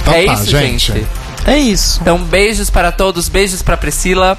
Então 0.00 0.14
é 0.14 0.26
tá, 0.26 0.32
isso, 0.34 0.46
gente. 0.46 1.06
é 1.44 1.58
isso. 1.58 1.98
Então, 2.00 2.18
beijos 2.18 2.70
para 2.70 2.92
todos, 2.92 3.28
beijos 3.28 3.62
pra 3.62 3.76
Priscila. 3.76 4.38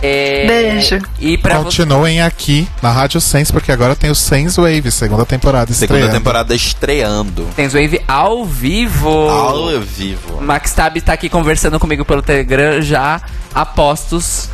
É, 0.00 0.46
Beijo. 0.46 0.98
E 1.18 1.36
pra 1.36 1.56
você. 1.58 1.64
Continuem 1.64 2.22
aqui 2.22 2.68
na 2.80 2.90
Rádio 2.92 3.20
Sense, 3.20 3.52
porque 3.52 3.72
agora 3.72 3.96
tem 3.96 4.10
o 4.10 4.14
Sense 4.14 4.60
Wave, 4.60 4.90
segunda 4.92 5.26
temporada 5.26 5.72
Segunda 5.72 5.98
estreando. 5.98 6.18
temporada 6.18 6.54
estreando. 6.54 7.48
Tem 7.56 7.66
Wave 7.68 8.00
ao 8.06 8.44
vivo. 8.44 9.28
Ao 9.28 9.80
vivo. 9.80 10.40
Max 10.40 10.72
Tab 10.72 10.96
tá 11.00 11.12
aqui 11.14 11.28
conversando 11.28 11.80
comigo 11.80 12.04
pelo 12.04 12.22
Telegram 12.22 12.80
já 12.80 13.20
apostos. 13.54 14.48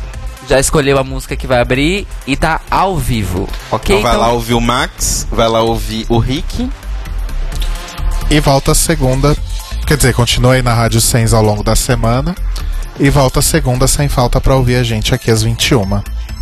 Já 0.47 0.59
escolheu 0.59 0.97
a 0.99 1.03
música 1.03 1.35
que 1.35 1.47
vai 1.47 1.59
abrir 1.59 2.07
e 2.27 2.35
tá 2.35 2.61
ao 2.69 2.97
vivo, 2.97 3.49
ok? 3.71 3.97
Então 3.97 4.07
vai 4.11 4.15
lá 4.19 4.31
ouvir 4.31 4.53
o 4.53 4.61
Max, 4.61 5.27
vai 5.31 5.47
lá 5.47 5.61
ouvir 5.63 6.05
o 6.07 6.19
Rick. 6.19 6.69
E 8.29 8.39
volta 8.39 8.73
segunda. 8.75 9.35
Quer 9.87 9.97
dizer, 9.97 10.13
continua 10.13 10.53
aí 10.53 10.61
na 10.61 10.73
Rádio 10.73 10.99
Sense 11.01 11.33
ao 11.33 11.41
longo 11.43 11.63
da 11.63 11.75
semana. 11.75 12.35
E 12.99 13.09
volta 13.09 13.41
segunda 13.41 13.87
sem 13.87 14.07
falta 14.07 14.39
pra 14.39 14.55
ouvir 14.55 14.75
a 14.75 14.83
gente 14.83 15.13
aqui 15.13 15.29
às 15.29 15.43
21. 15.43 16.01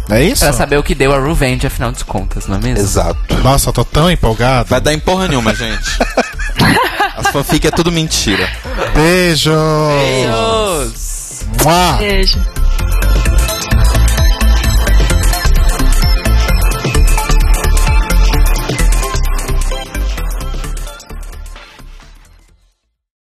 É 0.09 0.21
isso? 0.21 0.43
Pra 0.43 0.53
saber 0.53 0.77
o 0.77 0.83
que 0.83 0.93
deu 0.93 1.13
a 1.13 1.19
Revenge, 1.19 1.65
afinal 1.65 1.91
de 1.91 2.03
contas, 2.03 2.45
não 2.45 2.57
é 2.57 2.59
mesmo? 2.59 2.79
Exato. 2.79 3.35
Nossa, 3.41 3.69
eu 3.69 3.73
tô 3.73 3.85
tão 3.85 4.11
empolgado. 4.11 4.69
Vai 4.69 4.81
dar 4.81 4.93
em 4.93 4.99
porra 4.99 5.27
nenhuma, 5.27 5.55
gente. 5.55 5.89
As 7.15 7.27
fanfic 7.27 7.67
é 7.67 7.71
tudo 7.71 7.91
mentira. 7.91 8.49
Beijo! 8.93 9.51
Beijos! 9.99 11.45
Mua! 11.63 11.97
Beijo. 11.97 12.39